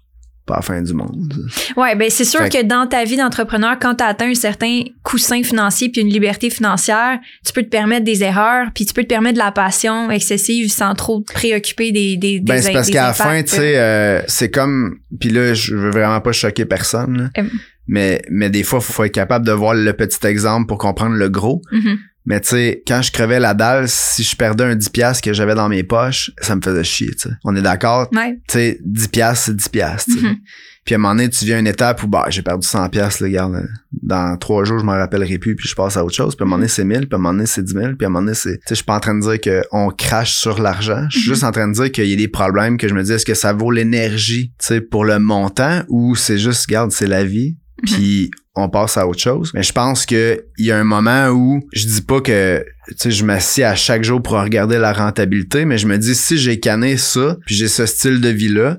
pas 0.51 0.57
la 0.57 0.63
fin 0.63 0.83
du 0.83 0.93
monde. 0.93 1.33
Ouais, 1.77 1.95
ben 1.95 2.11
c'est 2.11 2.25
sûr 2.25 2.41
Fait 2.41 2.49
que 2.49 2.63
dans 2.63 2.87
ta 2.87 3.05
vie 3.05 3.17
d'entrepreneur, 3.17 3.79
quand 3.79 3.95
tu 3.95 4.05
atteint 4.05 4.31
un 4.31 4.35
certain 4.35 4.83
coussin 5.03 5.43
financier 5.43 5.91
puis 5.91 6.01
une 6.01 6.09
liberté 6.09 6.51
financière, 6.51 7.19
tu 7.47 7.53
peux 7.53 7.63
te 7.63 7.69
permettre 7.69 8.05
des 8.05 8.25
erreurs, 8.25 8.69
puis 8.75 8.85
tu 8.85 8.93
peux 8.93 9.03
te 9.03 9.09
permettre 9.09 9.35
de 9.35 9.45
la 9.45 9.53
passion 9.53 10.11
excessive 10.11 10.71
sans 10.71 10.95
trop 10.95 11.21
te 11.21 11.33
préoccuper 11.33 11.93
des 11.93 12.17
des 12.17 12.41
Ben, 12.41 12.61
c'est 12.61 12.73
parce 12.73 12.91
qu'à 12.91 13.09
la 13.09 13.13
fin, 13.13 13.43
tu 13.43 13.57
sais, 13.57 13.79
euh, 13.79 14.23
c'est 14.27 14.51
comme, 14.51 14.99
puis 15.21 15.31
là, 15.31 15.55
je 15.55 15.77
veux 15.77 15.91
vraiment 15.91 16.21
pas 16.21 16.33
choquer 16.33 16.65
personne, 16.65 17.19
là. 17.19 17.43
Euh. 17.43 17.47
mais, 17.87 18.23
mais 18.31 18.51
des 18.51 18.63
fois, 18.63 18.81
faut, 18.81 18.93
faut 18.93 19.05
être 19.05 19.13
capable 19.13 19.47
de 19.47 19.53
voir 19.53 19.75
le 19.75 19.93
petit 19.93 20.27
exemple 20.27 20.67
pour 20.67 20.79
comprendre 20.79 21.15
le 21.15 21.29
gros. 21.29 21.63
Mhm. 21.73 21.99
Mais 22.31 22.41
tu 22.41 22.51
sais, 22.51 22.83
quand 22.87 23.03
je 23.03 23.11
crevais 23.11 23.41
la 23.41 23.55
dalle, 23.55 23.89
si 23.89 24.23
je 24.23 24.37
perdais 24.37 24.63
un 24.63 24.77
10$ 24.77 24.89
piastres 24.93 25.21
que 25.21 25.33
j'avais 25.33 25.57
dans 25.57 25.69
mes 25.69 25.83
poches, 25.83 26.31
ça 26.41 26.55
me 26.55 26.61
faisait 26.63 26.85
chier, 26.85 27.11
tu 27.11 27.29
sais. 27.29 27.35
On 27.43 27.57
est 27.57 27.61
d'accord? 27.63 28.09
Ouais. 28.13 28.35
Tu 28.47 28.53
sais, 28.53 28.79
10$, 28.87 29.09
piastres, 29.09 29.47
c'est 29.47 29.57
10$, 29.57 29.69
piastres, 29.71 30.11
tu 30.13 30.21
sais. 30.21 30.27
Mhm. 30.29 30.37
Puis 30.85 30.95
à 30.95 30.99
un 30.99 31.01
moment 31.01 31.15
donné, 31.17 31.29
tu 31.29 31.45
viens 31.45 31.57
à 31.57 31.59
une 31.59 31.67
étape 31.67 32.03
où, 32.05 32.07
bah, 32.07 32.27
j'ai 32.31 32.43
perdu 32.43 32.65
100$, 32.67 32.89
piastres, 32.91 33.23
là, 33.25 33.29
regarde, 33.29 33.67
dans 34.03 34.37
trois 34.39 34.63
jours, 34.65 34.79
je 34.79 34.85
m'en 34.85 34.93
rappellerai 34.93 35.39
plus, 35.39 35.57
puis 35.57 35.69
je 35.69 35.75
passe 35.75 35.97
à 35.97 36.05
autre 36.05 36.15
chose. 36.15 36.37
Puis 36.37 36.45
à 36.45 36.47
un 36.47 36.49
moment 36.49 36.59
donné, 36.59 36.69
c'est 36.69 36.85
1000, 36.85 37.01
puis 37.01 37.09
à 37.13 37.17
un 37.17 37.19
moment 37.19 37.33
donné, 37.33 37.47
c'est 37.47 37.63
10 37.65 37.73
000, 37.73 37.85
puis 37.99 38.05
à 38.05 38.07
un 38.07 38.11
moment 38.11 38.23
donné, 38.23 38.35
c'est... 38.35 38.55
Tu 38.59 38.61
sais, 38.61 38.71
je 38.71 38.75
suis 38.77 38.85
pas 38.85 38.95
en 38.95 39.01
train 39.01 39.15
de 39.19 39.21
dire 39.21 39.41
qu'on 39.71 39.91
crache 39.91 40.33
sur 40.37 40.63
l'argent. 40.63 41.05
Je 41.11 41.19
suis 41.19 41.29
Mhm. 41.29 41.35
juste 41.35 41.45
en 41.45 41.51
train 41.51 41.67
de 41.67 41.75
dire 41.75 41.91
qu'il 41.91 42.07
y 42.07 42.13
a 42.13 42.17
des 42.17 42.29
problèmes 42.29 42.77
que 42.77 42.87
je 42.87 42.95
me 42.95 43.03
dis, 43.03 43.11
est-ce 43.13 43.27
que 43.27 43.35
ça 43.35 43.53
vaut 43.53 43.73
l'énergie, 43.73 44.53
tu 44.61 44.67
sais, 44.67 44.81
pour 44.81 45.05
le 45.05 45.19
montant, 45.19 45.83
ou 45.89 46.15
c'est 46.15 46.39
juste, 46.39 46.67
regarde, 46.69 46.93
c'est 46.93 47.09
la 47.09 47.25
vie, 47.25 47.57
puis 47.85 48.31
on 48.65 48.69
passe 48.69 48.97
à 48.97 49.07
autre 49.07 49.21
chose. 49.21 49.51
Mais 49.55 49.63
je 49.63 49.73
pense 49.73 50.07
que 50.07 50.45
il 50.59 50.67
y 50.67 50.73
a 50.73 50.79
un 50.79 50.85
moment 50.85 51.29
où 51.29 51.61
je 51.73 51.87
dis 51.87 52.03
pas 52.03 52.21
que 52.21 52.65
je 53.05 53.25
m'assieds 53.25 53.65
à 53.65 53.75
chaque 53.75 54.03
jour 54.05 54.23
pour 54.23 54.35
regarder 54.41 54.79
la 54.79 54.93
rentabilité, 54.93 55.65
mais 55.65 55.79
je 55.79 55.87
me 55.87 55.97
dis 55.99 56.15
si 56.15 56.39
j'ai 56.39 56.59
canné 56.61 56.97
ça, 56.97 57.37
puis 57.47 57.55
j'ai 57.55 57.69
ce 57.69 57.87
style 57.87 58.21
de 58.21 58.29
vie 58.29 58.49
là, 58.49 58.77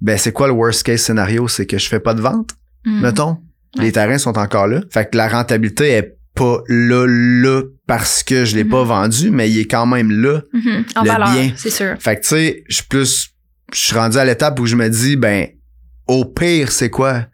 ben 0.00 0.18
c'est 0.18 0.32
quoi 0.32 0.46
le 0.46 0.52
worst 0.52 0.82
case 0.84 1.00
scénario, 1.02 1.48
c'est 1.48 1.66
que 1.66 1.78
je 1.78 1.88
fais 1.88 2.00
pas 2.00 2.14
de 2.14 2.20
vente, 2.20 2.50
Mhm. 2.84 3.00
mettons. 3.00 3.36
Ouais. 3.76 3.84
Les 3.84 3.92
terrains 3.92 4.18
sont 4.18 4.36
encore 4.38 4.66
là. 4.68 4.80
Fait 4.92 5.10
que 5.10 5.16
la 5.16 5.28
rentabilité 5.28 5.88
est 5.90 6.16
pas 6.34 6.58
là 6.68 7.06
là 7.06 7.62
parce 7.86 8.22
que 8.22 8.44
je 8.44 8.56
l'ai 8.56 8.64
Mhm. 8.64 8.70
pas 8.70 8.82
vendu, 8.84 9.30
mais 9.30 9.50
il 9.50 9.58
est 9.60 9.64
quand 9.66 9.86
même 9.86 10.10
là. 10.10 10.42
Mhm. 10.52 10.84
En 10.96 11.02
le 11.02 11.08
valeur, 11.08 11.32
bien. 11.32 11.52
c'est 11.56 11.70
sûr. 11.70 11.94
Fait 12.00 12.16
que 12.16 12.22
tu 12.22 12.28
sais, 12.28 12.64
je 12.68 12.74
suis 12.76 12.84
plus 12.84 13.30
je 13.72 13.78
suis 13.78 13.94
rendu 13.96 14.18
à 14.18 14.24
l'étape 14.24 14.60
où 14.60 14.66
je 14.66 14.76
me 14.76 14.88
dis 14.88 15.16
ben 15.16 15.46
au 16.06 16.24
pire 16.26 16.70
c'est 16.70 16.90
quoi? 16.90 17.26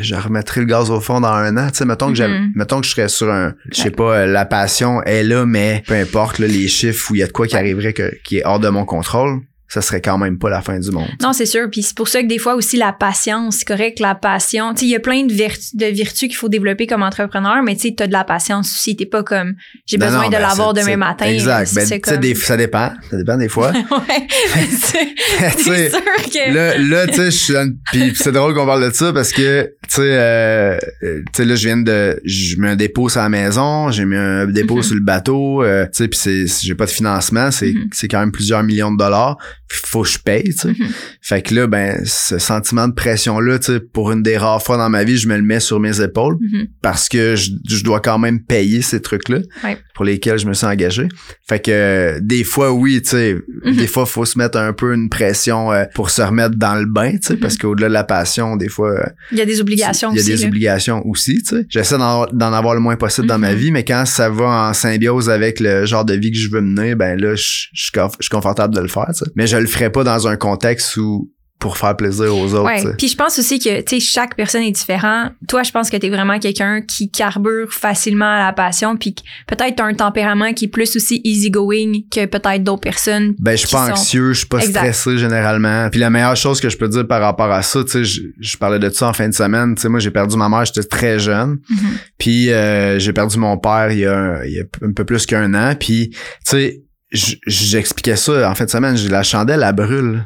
Je 0.00 0.14
remettrai 0.14 0.60
le 0.60 0.66
gaz 0.66 0.90
au 0.90 1.00
fond 1.00 1.20
dans 1.20 1.28
un 1.28 1.56
an, 1.56 1.68
tu 1.70 1.78
sais 1.78 1.84
mettons 1.84 2.08
que 2.08 2.14
j'avais 2.14 2.38
Mhm. 2.38 2.52
mettons 2.54 2.80
que 2.80 2.86
je 2.86 2.92
serais 2.92 3.08
sur 3.08 3.30
un 3.30 3.54
je 3.70 3.80
sais 3.82 3.90
pas 3.90 4.16
euh, 4.18 4.26
la 4.26 4.44
passion 4.44 5.02
est 5.02 5.22
là 5.22 5.44
mais 5.46 5.82
peu 5.86 5.94
importe 5.94 6.38
là, 6.38 6.46
les 6.46 6.68
chiffres 6.68 7.10
où 7.10 7.14
il 7.14 7.18
y 7.18 7.22
a 7.22 7.26
de 7.26 7.32
quoi 7.32 7.46
qui 7.46 7.56
arriverait 7.56 7.92
que, 7.92 8.12
qui 8.24 8.38
est 8.38 8.44
hors 8.44 8.60
de 8.60 8.68
mon 8.68 8.84
contrôle, 8.84 9.40
ça 9.72 9.80
serait 9.80 10.02
quand 10.02 10.18
même 10.18 10.38
pas 10.38 10.50
la 10.50 10.60
fin 10.60 10.78
du 10.78 10.90
monde. 10.90 11.08
Non, 11.22 11.32
c'est 11.32 11.46
sûr. 11.46 11.70
Puis 11.70 11.82
c'est 11.82 11.96
pour 11.96 12.06
ça 12.08 12.20
que 12.22 12.26
des 12.26 12.36
fois 12.38 12.54
aussi 12.56 12.76
la 12.76 12.92
patience, 12.92 13.56
c'est 13.58 13.64
correct, 13.66 14.00
la 14.00 14.14
passion. 14.14 14.74
Tu 14.74 14.80
sais, 14.80 14.84
il 14.86 14.90
y 14.90 14.96
a 14.96 15.00
plein 15.00 15.24
de, 15.24 15.32
vertus 15.32 15.72
de 15.74 16.26
qu'il 16.26 16.34
faut 16.36 16.50
développer 16.50 16.86
comme 16.86 17.02
entrepreneur, 17.02 17.62
mais 17.62 17.74
tu 17.76 17.88
sais, 17.88 17.94
t'as 17.96 18.06
de 18.06 18.12
la 18.12 18.24
patience 18.24 18.70
aussi. 18.74 18.96
T'es 18.96 19.06
pas 19.06 19.22
comme 19.22 19.54
j'ai 19.86 19.96
besoin 19.96 20.24
non, 20.24 20.26
de 20.28 20.32
ben, 20.32 20.40
l'avoir 20.42 20.74
demain 20.74 20.96
matin. 20.98 21.24
Exact. 21.24 21.72
Ben, 21.74 22.00
comme- 22.02 22.16
des- 22.18 22.34
ça 22.34 22.56
dépend. 22.58 22.92
Ça 23.10 23.16
dépend 23.16 23.38
des 23.38 23.48
fois. 23.48 23.72
ouais. 23.72 24.26
c'est 24.70 25.90
sûr 25.90 26.00
que. 26.00 26.52
là, 26.54 26.76
là 26.78 27.06
tu 27.06 27.14
sais, 27.14 27.24
je 27.26 27.30
suis 27.30 27.54
dans- 27.54 27.72
puis 27.92 28.12
c'est 28.14 28.32
drôle 28.32 28.54
qu'on 28.54 28.66
parle 28.66 28.90
de 28.90 28.94
ça 28.94 29.12
parce 29.12 29.32
que, 29.32 29.62
tu 29.84 29.96
sais, 29.96 30.00
euh, 30.02 30.76
euh, 31.02 31.22
là, 31.38 31.54
je 31.54 31.66
viens 31.66 31.76
de, 31.78 32.20
je 32.24 32.56
mets 32.56 32.70
un 32.70 32.76
dépôt 32.76 33.08
sur 33.08 33.20
la 33.20 33.28
maison, 33.28 33.90
j'ai 33.90 34.04
mis 34.04 34.16
un 34.16 34.46
dépôt 34.46 34.76
Mhm. 34.76 34.82
sur 34.82 34.94
le 34.96 35.00
bateau, 35.02 35.62
euh, 35.62 35.86
tu 35.86 36.04
sais, 36.04 36.08
puis 36.08 36.46
j'ai 36.62 36.74
pas 36.74 36.86
de 36.86 36.90
financement, 36.90 37.50
c'est, 37.50 37.72
Mhm. 37.72 37.88
c'est 37.92 38.08
quand 38.08 38.20
même 38.20 38.32
plusieurs 38.32 38.62
millions 38.62 38.92
de 38.92 38.98
dollars, 38.98 39.36
puis 39.72 39.90
faut 39.90 40.02
que 40.02 40.08
je 40.08 40.18
paye, 40.18 40.44
tu 40.44 40.52
sais. 40.52 40.68
Mhm. 40.68 40.88
Fait 41.20 41.42
que 41.42 41.54
là, 41.54 41.66
ben, 41.66 42.00
ce 42.04 42.38
sentiment 42.38 42.88
de 42.88 42.92
pression-là, 42.94 43.58
tu 43.58 43.72
sais, 43.72 43.80
pour 43.80 44.12
une 44.12 44.22
des 44.22 44.36
rares 44.36 44.62
fois 44.62 44.76
dans 44.76 44.88
ma 44.88 45.04
vie, 45.04 45.16
je 45.16 45.28
me 45.28 45.36
le 45.36 45.42
mets 45.42 45.60
sur 45.60 45.80
mes 45.80 46.00
épaules 46.00 46.36
Mhm. 46.40 46.66
parce 46.82 47.08
que 47.08 47.36
je, 47.36 47.50
je 47.68 47.82
dois 47.84 48.00
quand 48.00 48.18
même 48.18 48.42
payer 48.42 48.82
ces 48.82 49.00
trucs-là 49.00 49.38
Ouais. 49.64 49.78
pour 49.94 50.04
lesquels 50.04 50.38
je 50.38 50.46
me 50.46 50.54
suis 50.54 50.66
engagé. 50.66 51.08
Fait 51.48 51.60
que 51.60 51.70
euh, 51.70 52.20
des 52.22 52.44
fois, 52.44 52.72
oui, 52.72 53.00
tu 53.02 53.10
sais, 53.10 53.36
Mhm. 53.64 53.76
des 53.76 53.86
fois, 53.86 54.06
faut 54.06 54.24
se 54.24 54.38
mettre 54.38 54.58
un 54.58 54.72
peu 54.72 54.94
une 54.94 55.08
pression 55.08 55.72
euh, 55.72 55.84
pour 55.94 56.10
se 56.10 56.22
remettre 56.22 56.56
dans 56.56 56.74
le 56.74 56.86
bain, 56.86 57.12
tu 57.12 57.18
sais, 57.28 57.36
parce 57.36 57.56
qu'au-delà 57.56 57.88
de 57.88 57.92
la 57.94 58.04
passion, 58.04 58.56
des 58.56 58.68
fois, 58.68 58.90
euh, 58.90 59.04
Il 59.30 59.38
y 59.38 59.40
a 59.40 59.46
des 59.46 59.60
obligations 59.60 60.10
il 60.12 60.16
y 60.16 60.18
a 60.18 60.22
aussi. 60.22 60.30
des 60.34 60.36
là. 60.42 60.46
obligations 60.48 61.06
aussi, 61.06 61.42
tu 61.42 61.56
sais. 61.56 61.66
J'essaie 61.68 61.98
d'en, 61.98 62.26
avoir 62.52 62.74
le 62.74 62.80
moins 62.80 62.96
possible 62.96 63.26
dans 63.26 63.38
ma 63.38 63.54
vie, 63.54 63.70
mais 63.70 63.84
quand 63.84 64.04
ça 64.06 64.28
va 64.28 64.68
en 64.68 64.72
symbiose 64.74 65.30
avec 65.30 65.60
le 65.60 65.86
genre 65.86 66.04
de 66.04 66.14
vie 66.14 66.30
que 66.30 66.38
je 66.38 66.48
veux 66.50 66.60
mener, 66.60 66.94
ben 66.94 67.18
là, 67.20 67.34
je, 67.34 67.66
je 67.72 67.90
je 67.92 68.08
suis 68.20 68.30
confortable 68.30 68.74
de 68.74 68.80
le 68.80 68.88
faire, 68.88 69.06
tu 69.08 69.24
sais. 69.24 69.30
Mais 69.36 69.46
je 69.46 69.56
le 69.62 69.68
ferai 69.68 69.90
pas 69.90 70.04
dans 70.04 70.26
un 70.28 70.36
contexte 70.36 70.96
où 70.96 71.30
pour 71.58 71.78
faire 71.78 71.96
plaisir 71.96 72.36
aux 72.36 72.54
autres, 72.54 72.64
Ouais. 72.64 72.82
Puis 72.98 73.06
je 73.06 73.14
pense 73.16 73.38
aussi 73.38 73.60
que 73.60 73.82
tu 73.82 73.94
sais 73.94 74.00
chaque 74.00 74.34
personne 74.34 74.62
est 74.64 74.72
différent. 74.72 75.28
Toi, 75.46 75.62
je 75.62 75.70
pense 75.70 75.90
que 75.90 75.96
tu 75.96 76.06
es 76.06 76.10
vraiment 76.10 76.40
quelqu'un 76.40 76.80
qui 76.82 77.08
carbure 77.08 77.72
facilement 77.72 78.24
à 78.24 78.46
la 78.46 78.52
passion 78.52 78.96
puis 78.96 79.14
que 79.14 79.22
peut-être 79.46 79.76
t'as 79.76 79.84
un 79.84 79.94
tempérament 79.94 80.54
qui 80.54 80.64
est 80.64 80.68
plus 80.68 80.96
aussi 80.96 81.20
easygoing 81.22 82.00
que 82.10 82.26
peut-être 82.26 82.64
d'autres 82.64 82.80
personnes. 82.80 83.36
Ben, 83.38 83.52
je 83.52 83.58
suis 83.58 83.68
pas 83.68 83.86
sont- 83.86 83.92
anxieux, 83.92 84.32
je 84.32 84.38
suis 84.38 84.48
pas 84.48 84.58
Exact. 84.58 84.80
stressé 84.92 85.18
généralement. 85.18 85.88
Puis 85.88 86.00
la 86.00 86.10
meilleure 86.10 86.34
chose 86.34 86.60
que 86.60 86.68
je 86.68 86.76
peux 86.76 86.88
dire 86.88 87.06
par 87.06 87.20
rapport 87.20 87.52
à 87.52 87.62
ça, 87.62 87.84
tu 87.84 88.04
sais, 88.04 88.04
je, 88.04 88.56
parlais 88.56 88.80
de 88.80 88.90
ça 88.90 89.10
en 89.10 89.12
fin 89.12 89.28
de 89.28 89.34
semaine. 89.34 89.76
Tu 89.76 89.82
sais, 89.82 89.88
moi, 89.88 90.00
j'ai 90.00 90.10
perdu 90.10 90.36
ma 90.36 90.48
mère, 90.48 90.64
j'étais 90.64 90.82
très 90.82 91.20
jeune. 91.20 91.60
Mhm. 91.70 91.78
Puis 92.18 92.50
euh, 92.50 92.98
j'ai 92.98 93.12
perdu 93.12 93.38
mon 93.38 93.56
père 93.56 93.92
il 93.92 94.00
y 94.00 94.06
a, 94.06 94.18
un, 94.18 94.44
il 94.44 94.52
y 94.54 94.58
a 94.58 94.64
un 94.84 94.92
peu 94.92 95.04
plus 95.04 95.26
qu'un 95.26 95.54
an. 95.54 95.76
Puis, 95.78 96.10
tu 96.10 96.18
sais, 96.42 96.82
j'expliquais 97.12 98.16
ça 98.16 98.50
en 98.50 98.54
fin 98.54 98.64
de 98.64 98.70
semaine. 98.70 98.96
J'ai 98.96 99.08
la 99.08 99.22
chandelle, 99.22 99.64
elle 99.66 99.74
brûle. 99.74 100.24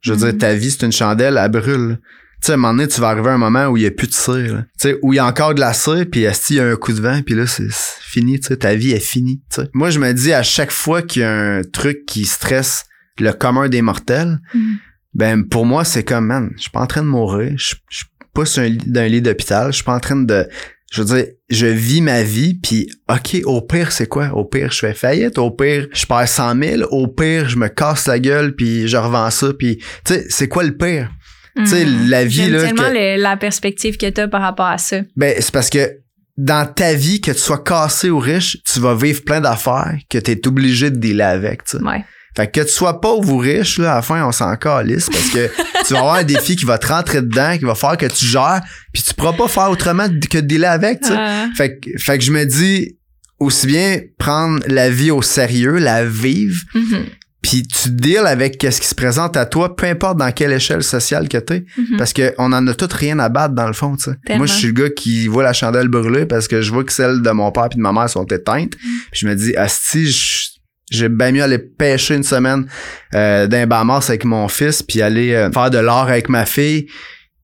Je 0.00 0.12
veux 0.12 0.30
dire, 0.30 0.38
ta 0.38 0.54
vie, 0.54 0.70
c'est 0.70 0.84
une 0.86 0.92
chandelle, 0.92 1.38
elle 1.40 1.50
brûle. 1.50 1.98
Tu 2.40 2.46
sais, 2.46 2.52
à 2.52 2.54
un 2.54 2.58
moment 2.58 2.74
donné, 2.74 2.88
tu 2.88 3.00
vas 3.00 3.10
arriver 3.10 3.28
à 3.28 3.34
un 3.34 3.38
moment 3.38 3.66
où 3.68 3.76
il 3.76 3.84
y 3.84 3.86
a 3.86 3.90
plus 3.92 4.08
de 4.08 4.12
cire. 4.14 4.54
là. 4.56 4.62
Tu 4.80 4.88
sais, 4.88 4.98
où 5.02 5.12
il 5.12 5.16
y 5.16 5.18
a 5.20 5.26
encore 5.26 5.54
de 5.54 5.60
la 5.60 5.72
cire, 5.72 6.06
puis 6.10 6.22
il 6.22 6.56
y 6.56 6.60
a 6.60 6.66
un 6.66 6.74
coup 6.76 6.92
de 6.92 7.00
vent, 7.00 7.20
puis 7.24 7.36
là, 7.36 7.46
c'est 7.46 7.70
fini. 7.70 8.40
Tu 8.40 8.48
sais, 8.48 8.56
ta 8.56 8.74
vie 8.74 8.90
est 8.90 8.98
finie. 9.00 9.40
Tu 9.48 9.62
sais. 9.62 9.68
Moi, 9.74 9.90
je 9.90 10.00
me 10.00 10.12
dis 10.12 10.32
à 10.32 10.42
chaque 10.42 10.72
fois 10.72 11.02
qu'il 11.02 11.22
y 11.22 11.24
a 11.24 11.30
un 11.32 11.62
truc 11.62 12.04
qui 12.06 12.24
stresse 12.24 12.84
le 13.20 13.30
commun 13.32 13.68
des 13.68 13.82
mortels, 13.82 14.40
Mhm. 14.54 14.78
ben 15.14 15.48
pour 15.48 15.66
moi, 15.66 15.84
c'est 15.84 16.02
comme, 16.02 16.26
man, 16.26 16.50
je 16.56 16.62
suis 16.62 16.70
pas 16.70 16.80
en 16.80 16.86
train 16.86 17.02
de 17.02 17.06
mourir. 17.08 17.52
Je 17.56 17.76
je 17.90 17.96
suis 17.98 18.06
pas 18.34 18.44
sur 18.46 18.62
un 18.62 18.68
lit- 18.68 18.78
d'un 18.90 19.06
lit 19.06 19.22
d'hôpital. 19.22 19.66
Je 19.68 19.76
suis 19.76 19.84
pas 19.84 19.94
en 19.94 20.00
train 20.00 20.16
de... 20.16 20.48
Je 20.92 21.00
veux 21.02 21.16
dire, 21.16 21.26
je 21.48 21.66
vis 21.66 22.02
ma 22.02 22.22
vie, 22.22 22.52
puis 22.54 22.86
OK, 23.08 23.40
au 23.46 23.62
pire, 23.62 23.92
c'est 23.92 24.06
quoi? 24.06 24.28
Au 24.34 24.44
pire, 24.44 24.70
je 24.70 24.78
fais 24.80 24.92
faillite. 24.92 25.38
Au 25.38 25.50
pire, 25.50 25.86
je 25.92 26.04
perds 26.04 26.28
100 26.28 26.54
000. 26.62 26.82
Au 26.90 27.08
pire, 27.08 27.48
je 27.48 27.56
me 27.56 27.68
casse 27.68 28.06
la 28.06 28.18
gueule, 28.18 28.54
puis 28.54 28.86
je 28.88 28.96
revends 28.98 29.30
ça. 29.30 29.54
Puis, 29.58 29.78
tu 30.04 30.12
sais, 30.12 30.26
c'est 30.28 30.48
quoi 30.48 30.64
le 30.64 30.76
pire? 30.76 31.10
Tu 31.56 31.66
sais, 31.66 31.84
Mhm. 31.86 32.08
la 32.10 32.24
vie, 32.26 32.34
J'aime 32.34 32.52
là... 32.52 32.62
tellement 32.64 32.82
que- 32.90 32.92
le- 33.16 33.22
la 33.22 33.36
perspective 33.38 33.96
que 33.96 34.08
t'as 34.10 34.28
par 34.28 34.42
rapport 34.42 34.66
à 34.66 34.76
ça. 34.78 35.00
ben, 35.16 35.34
c'est 35.40 35.50
parce 35.52 35.70
que 35.70 35.98
dans 36.36 36.66
ta 36.70 36.92
vie, 36.94 37.20
que 37.22 37.30
tu 37.30 37.38
sois 37.38 37.62
cassé 37.62 38.10
ou 38.10 38.18
riche, 38.18 38.58
tu 38.64 38.78
vas 38.80 38.94
vivre 38.94 39.22
plein 39.22 39.40
d'affaires 39.40 39.94
que 40.10 40.18
tu 40.18 40.30
es 40.30 40.46
obligé 40.46 40.90
de 40.90 40.96
dealer 40.96 41.22
avec, 41.26 41.64
tu 41.64 41.78
sais. 41.78 41.82
Ouais. 41.84 42.04
Fait 42.36 42.46
que 42.50 42.60
que 42.60 42.66
tu 42.66 42.72
sois 42.72 43.00
pauvre 43.00 43.30
ou 43.32 43.38
riche, 43.38 43.78
là, 43.78 43.92
à 43.92 43.94
la 43.96 44.02
fin, 44.02 44.24
on 44.26 44.32
s'en 44.32 44.54
calisse 44.56 45.08
parce 45.10 45.28
que 45.30 45.50
tu 45.86 45.92
vas 45.92 45.98
avoir 46.00 46.14
un 46.16 46.24
défi 46.24 46.56
qui 46.56 46.64
va 46.64 46.78
te 46.78 46.86
rentrer 46.86 47.20
dedans, 47.22 47.56
qui 47.58 47.64
va 47.64 47.74
faire 47.74 47.96
que 47.96 48.06
tu 48.06 48.24
gères, 48.26 48.60
puis 48.92 49.02
tu 49.02 49.12
pourras 49.14 49.32
pas 49.34 49.48
faire 49.48 49.70
autrement 49.70 50.06
que 50.08 50.38
de 50.38 50.40
dealer 50.40 50.66
avec, 50.70 51.00
tu 51.00 51.08
sais. 51.08 51.14
Ah. 51.16 51.48
Fait, 51.56 51.78
que- 51.78 51.90
fait 51.98 52.18
que 52.18 52.24
je 52.24 52.32
me 52.32 52.44
dis, 52.44 52.96
aussi 53.38 53.66
bien 53.66 54.00
prendre 54.18 54.60
la 54.68 54.88
vie 54.88 55.10
au 55.10 55.20
sérieux, 55.20 55.78
la 55.78 56.04
vivre, 56.04 56.60
Mhm. 56.74 57.04
puis 57.42 57.64
tu 57.64 57.90
deals 57.90 58.18
avec 58.26 58.56
qu'est-ce 58.56 58.80
qui 58.80 58.86
se 58.86 58.94
présente 58.94 59.36
à 59.36 59.44
toi, 59.46 59.74
peu 59.74 59.86
importe 59.86 60.16
dans 60.18 60.30
quelle 60.30 60.52
échelle 60.52 60.82
sociale 60.84 61.28
que 61.28 61.38
t'es. 61.38 61.64
Mhm. 61.76 61.96
Parce 61.98 62.12
qu'on 62.14 62.52
en 62.52 62.66
a 62.68 62.74
tout 62.74 62.88
rien 62.92 63.18
à 63.18 63.28
battre 63.28 63.54
dans 63.54 63.66
le 63.66 63.72
fond, 63.72 63.96
tu 63.96 64.04
sais. 64.04 64.36
Moi, 64.36 64.46
je 64.46 64.52
suis 64.52 64.68
le 64.68 64.72
gars 64.74 64.90
qui 64.90 65.26
voit 65.26 65.42
la 65.42 65.52
chandelle 65.52 65.88
brûler 65.88 66.24
parce 66.24 66.46
que 66.46 66.62
je 66.62 66.70
vois 66.72 66.84
que 66.84 66.92
celles 66.92 67.20
de 67.20 67.30
mon 67.30 67.50
père 67.50 67.66
et 67.72 67.74
de 67.74 67.80
ma 67.80 67.92
mère 67.92 68.08
sont 68.08 68.24
éteintes. 68.26 68.74
Puis 69.10 69.20
je 69.20 69.26
me 69.26 69.34
dis, 69.34 69.56
asti, 69.56 70.08
je- 70.10 70.51
j'ai 70.92 71.08
bien 71.08 71.32
mieux 71.32 71.42
aller 71.42 71.58
pêcher 71.58 72.14
une 72.14 72.22
semaine 72.22 72.66
euh, 73.14 73.46
d'un 73.46 73.66
Bahamas 73.66 74.06
avec 74.08 74.24
mon 74.24 74.48
fils 74.48 74.82
puis 74.82 75.02
aller 75.02 75.32
euh, 75.32 75.50
faire 75.50 75.70
de 75.70 75.78
l'art 75.78 76.08
avec 76.08 76.28
ma 76.28 76.46
fille 76.46 76.86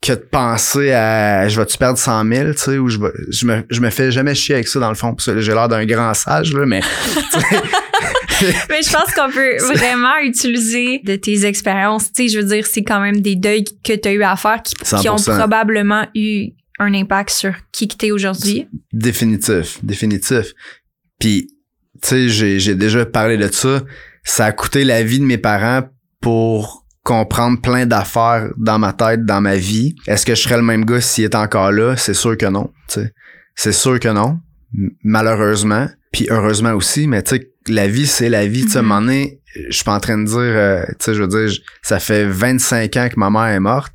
que 0.01 0.13
de 0.13 0.17
penser 0.31 0.93
à 0.93 1.49
je 1.49 1.59
vais-tu 1.61 1.77
perdre 1.77 1.99
100 1.99 2.25
000, 2.33 2.53
tu 2.53 2.59
sais, 2.59 2.79
ou 2.79 2.89
je, 2.89 2.99
vais- 2.99 3.11
je, 3.31 3.45
me, 3.47 3.65
je 3.69 3.81
me 3.81 3.91
fais 3.91 4.13
jamais 4.13 4.33
chier 4.37 4.55
avec 4.55 4.69
ça 4.69 4.79
dans 4.79 4.91
le 4.91 4.95
fond. 4.95 5.13
Parce 5.13 5.27
que 5.27 5.41
j'ai 5.41 5.53
l'air 5.53 5.69
d'un 5.69 5.85
grand 5.87 6.15
sage, 6.15 6.53
là, 6.55 6.65
mais 6.67 6.81
Mais 8.71 8.83
je 8.83 8.93
pense 8.93 9.13
qu'on 9.15 9.31
peut 9.31 9.57
vraiment 9.75 10.17
utiliser 10.23 11.01
de 11.05 11.17
tes 11.17 11.45
expériences. 11.45 12.13
Tu 12.13 12.23
sais, 12.23 12.29
je 12.29 12.39
veux 12.39 12.47
dire, 12.55 12.67
c'est 12.67 12.85
quand 12.85 13.01
même 13.01 13.21
des 13.21 13.35
deuils 13.35 13.65
que 13.65 13.95
tu 13.95 14.09
as 14.09 14.13
eu 14.13 14.23
à 14.23 14.37
faire 14.37 14.63
qui, 14.63 14.75
qui 14.75 15.09
ont 15.09 15.17
100%. 15.17 15.37
probablement 15.39 16.07
eu 16.15 16.51
un 16.79 16.95
impact 16.95 17.31
sur 17.31 17.53
qui 17.73 17.89
que 17.89 17.97
t'es 17.97 18.13
aujourd'hui. 18.13 18.69
Définitif, 18.93 19.79
définitif. 19.83 20.53
Puis, 21.19 21.49
tu 22.03 22.31
sais, 22.31 22.59
j'ai, 22.59 22.75
déjà 22.75 23.05
parlé 23.07 23.37
de 23.37 23.49
ça. 23.53 23.83
Ça 24.25 24.47
a 24.47 24.53
coûté 24.53 24.85
la 24.85 25.03
vie 25.03 25.19
de 25.21 25.25
mes 25.25 25.39
parents 25.39 25.83
pour 26.21 26.85
comprendre 27.03 27.61
plein 27.61 27.87
d'affaires 27.87 28.51
dans 28.57 28.79
ma 28.79 28.93
tête, 28.93 29.25
dans 29.25 29.41
ma 29.41 29.57
vie. 29.57 29.95
Est-ce 30.07 30.27
que 30.27 30.35
je 30.35 30.43
serais 30.43 30.57
le 30.57 30.63
même 30.63 30.85
gars 30.85 31.01
s'il 31.01 31.25
était 31.25 31.37
encore 31.37 31.73
là? 31.73 31.97
C'est 31.97 32.15
sûr 32.15 32.37
que 32.37 32.47
non. 32.47 32.71
C'est 33.55 33.73
sûr 33.73 33.99
que 33.99 34.09
non. 34.09 34.39
Malheureusement. 35.03 35.89
Puis 36.13 36.27
heureusement 36.31 36.73
aussi, 36.73 37.07
mais 37.07 37.23
tu 37.23 37.37
sais, 37.37 37.51
la 37.69 37.87
vie, 37.87 38.07
c'est 38.07 38.29
la 38.29 38.47
vie. 38.47 38.65
Tu 38.65 38.73
sais, 38.73 38.79
à 38.79 38.81
un 38.81 38.83
Mhm. 38.83 38.89
moment 38.89 39.01
donné, 39.03 39.41
je 39.69 39.75
suis 39.77 39.85
pas 39.85 39.95
en 39.95 40.01
train 40.01 40.19
de 40.19 40.25
dire, 40.25 40.37
euh, 40.39 40.85
tu 40.91 40.95
sais, 41.01 41.15
je 41.15 41.23
veux 41.23 41.29
dire, 41.29 41.59
ça 41.83 41.99
fait 42.01 42.25
25 42.27 42.97
ans 42.97 43.09
que 43.09 43.19
ma 43.19 43.31
mère 43.31 43.47
est 43.55 43.61
morte 43.61 43.95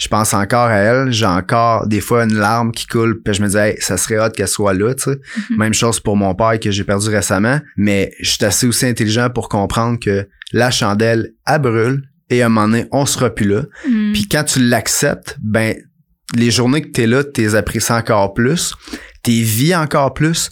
je 0.00 0.08
pense 0.08 0.32
encore 0.32 0.68
à 0.68 0.78
elle, 0.78 1.12
j'ai 1.12 1.26
encore 1.26 1.86
des 1.86 2.00
fois 2.00 2.24
une 2.24 2.34
larme 2.34 2.72
qui 2.72 2.86
coule, 2.86 3.20
puis 3.22 3.34
je 3.34 3.42
me 3.42 3.48
dis 3.48 3.56
hey, 3.56 3.76
ça 3.80 3.98
serait 3.98 4.16
hâte 4.16 4.34
qu'elle 4.34 4.48
soit 4.48 4.72
là, 4.72 4.94
tu 4.94 5.04
sais. 5.04 5.20
Mhm. 5.50 5.56
Même 5.58 5.74
chose 5.74 6.00
pour 6.00 6.16
mon 6.16 6.34
père 6.34 6.58
que 6.58 6.70
j'ai 6.70 6.84
perdu 6.84 7.10
récemment, 7.10 7.60
mais 7.76 8.10
je 8.18 8.30
suis 8.30 8.44
assez 8.44 8.66
aussi 8.66 8.86
intelligent 8.86 9.28
pour 9.28 9.50
comprendre 9.50 10.00
que 10.00 10.26
la 10.52 10.70
chandelle 10.70 11.34
elle 11.46 11.60
brûle 11.60 12.08
et 12.30 12.42
à 12.42 12.46
un 12.46 12.48
moment 12.48 12.68
donné, 12.68 12.86
on 12.92 13.04
sera 13.04 13.28
plus 13.28 13.46
là. 13.46 13.64
Mm. 13.86 14.12
Puis 14.12 14.26
quand 14.26 14.44
tu 14.44 14.60
l'acceptes, 14.60 15.36
ben 15.42 15.74
les 16.34 16.50
journées 16.50 16.80
que 16.80 16.88
t'es 16.88 17.06
là, 17.06 17.22
t'es 17.22 17.54
apprécies 17.54 17.92
encore 17.92 18.32
plus, 18.32 18.72
t'es 19.22 19.42
vis 19.42 19.74
encore 19.74 20.14
plus. 20.14 20.50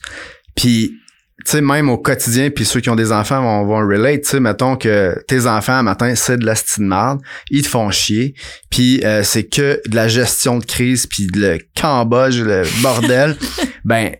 Puis 0.56 0.90
tu 0.90 1.07
sais, 1.50 1.60
même 1.60 1.88
au 1.88 1.98
quotidien, 1.98 2.50
puis 2.50 2.64
ceux 2.64 2.80
qui 2.80 2.90
ont 2.90 2.96
des 2.96 3.12
enfants 3.12 3.42
vont, 3.42 3.66
vont 3.66 3.86
relate, 3.86 4.22
tu 4.22 4.30
sais, 4.30 4.40
mettons 4.40 4.76
que 4.76 5.16
tes 5.26 5.46
enfants, 5.46 5.82
matin, 5.82 6.14
c'est 6.14 6.36
de 6.36 6.44
la 6.44 6.54
marde, 6.78 7.20
ils 7.50 7.62
te 7.62 7.68
font 7.68 7.90
chier, 7.90 8.34
puis 8.70 9.00
euh, 9.04 9.22
c'est 9.22 9.44
que 9.44 9.80
de 9.86 9.94
la 9.94 10.08
gestion 10.08 10.58
de 10.58 10.64
crise, 10.64 11.06
puis 11.06 11.28
le 11.34 11.58
cambodge, 11.76 12.40
le 12.40 12.62
bordel, 12.82 13.36
ben, 13.84 14.14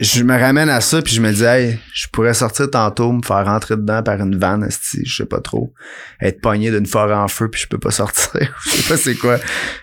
je 0.00 0.22
me 0.22 0.38
ramène 0.38 0.68
à 0.68 0.80
ça, 0.80 1.02
puis 1.02 1.14
je 1.14 1.20
me 1.20 1.32
dis, 1.32 1.44
hey, 1.44 1.78
je 1.92 2.06
pourrais 2.12 2.34
sortir 2.34 2.70
tantôt, 2.70 3.10
me 3.12 3.22
faire 3.22 3.44
rentrer 3.44 3.76
dedans 3.76 4.02
par 4.02 4.20
une 4.20 4.38
vanne, 4.38 4.64
esti, 4.64 5.02
je 5.04 5.16
sais 5.16 5.26
pas 5.26 5.40
trop, 5.40 5.74
être 6.20 6.40
pogné 6.40 6.70
d'une 6.70 6.86
forêt 6.86 7.14
en 7.14 7.28
feu, 7.28 7.50
puis 7.50 7.60
je 7.60 7.66
peux 7.68 7.78
pas 7.78 7.90
sortir, 7.90 8.56
je 8.64 8.70
sais 8.70 8.88
pas 8.88 8.96
c'est 8.96 9.16
quoi. 9.16 9.38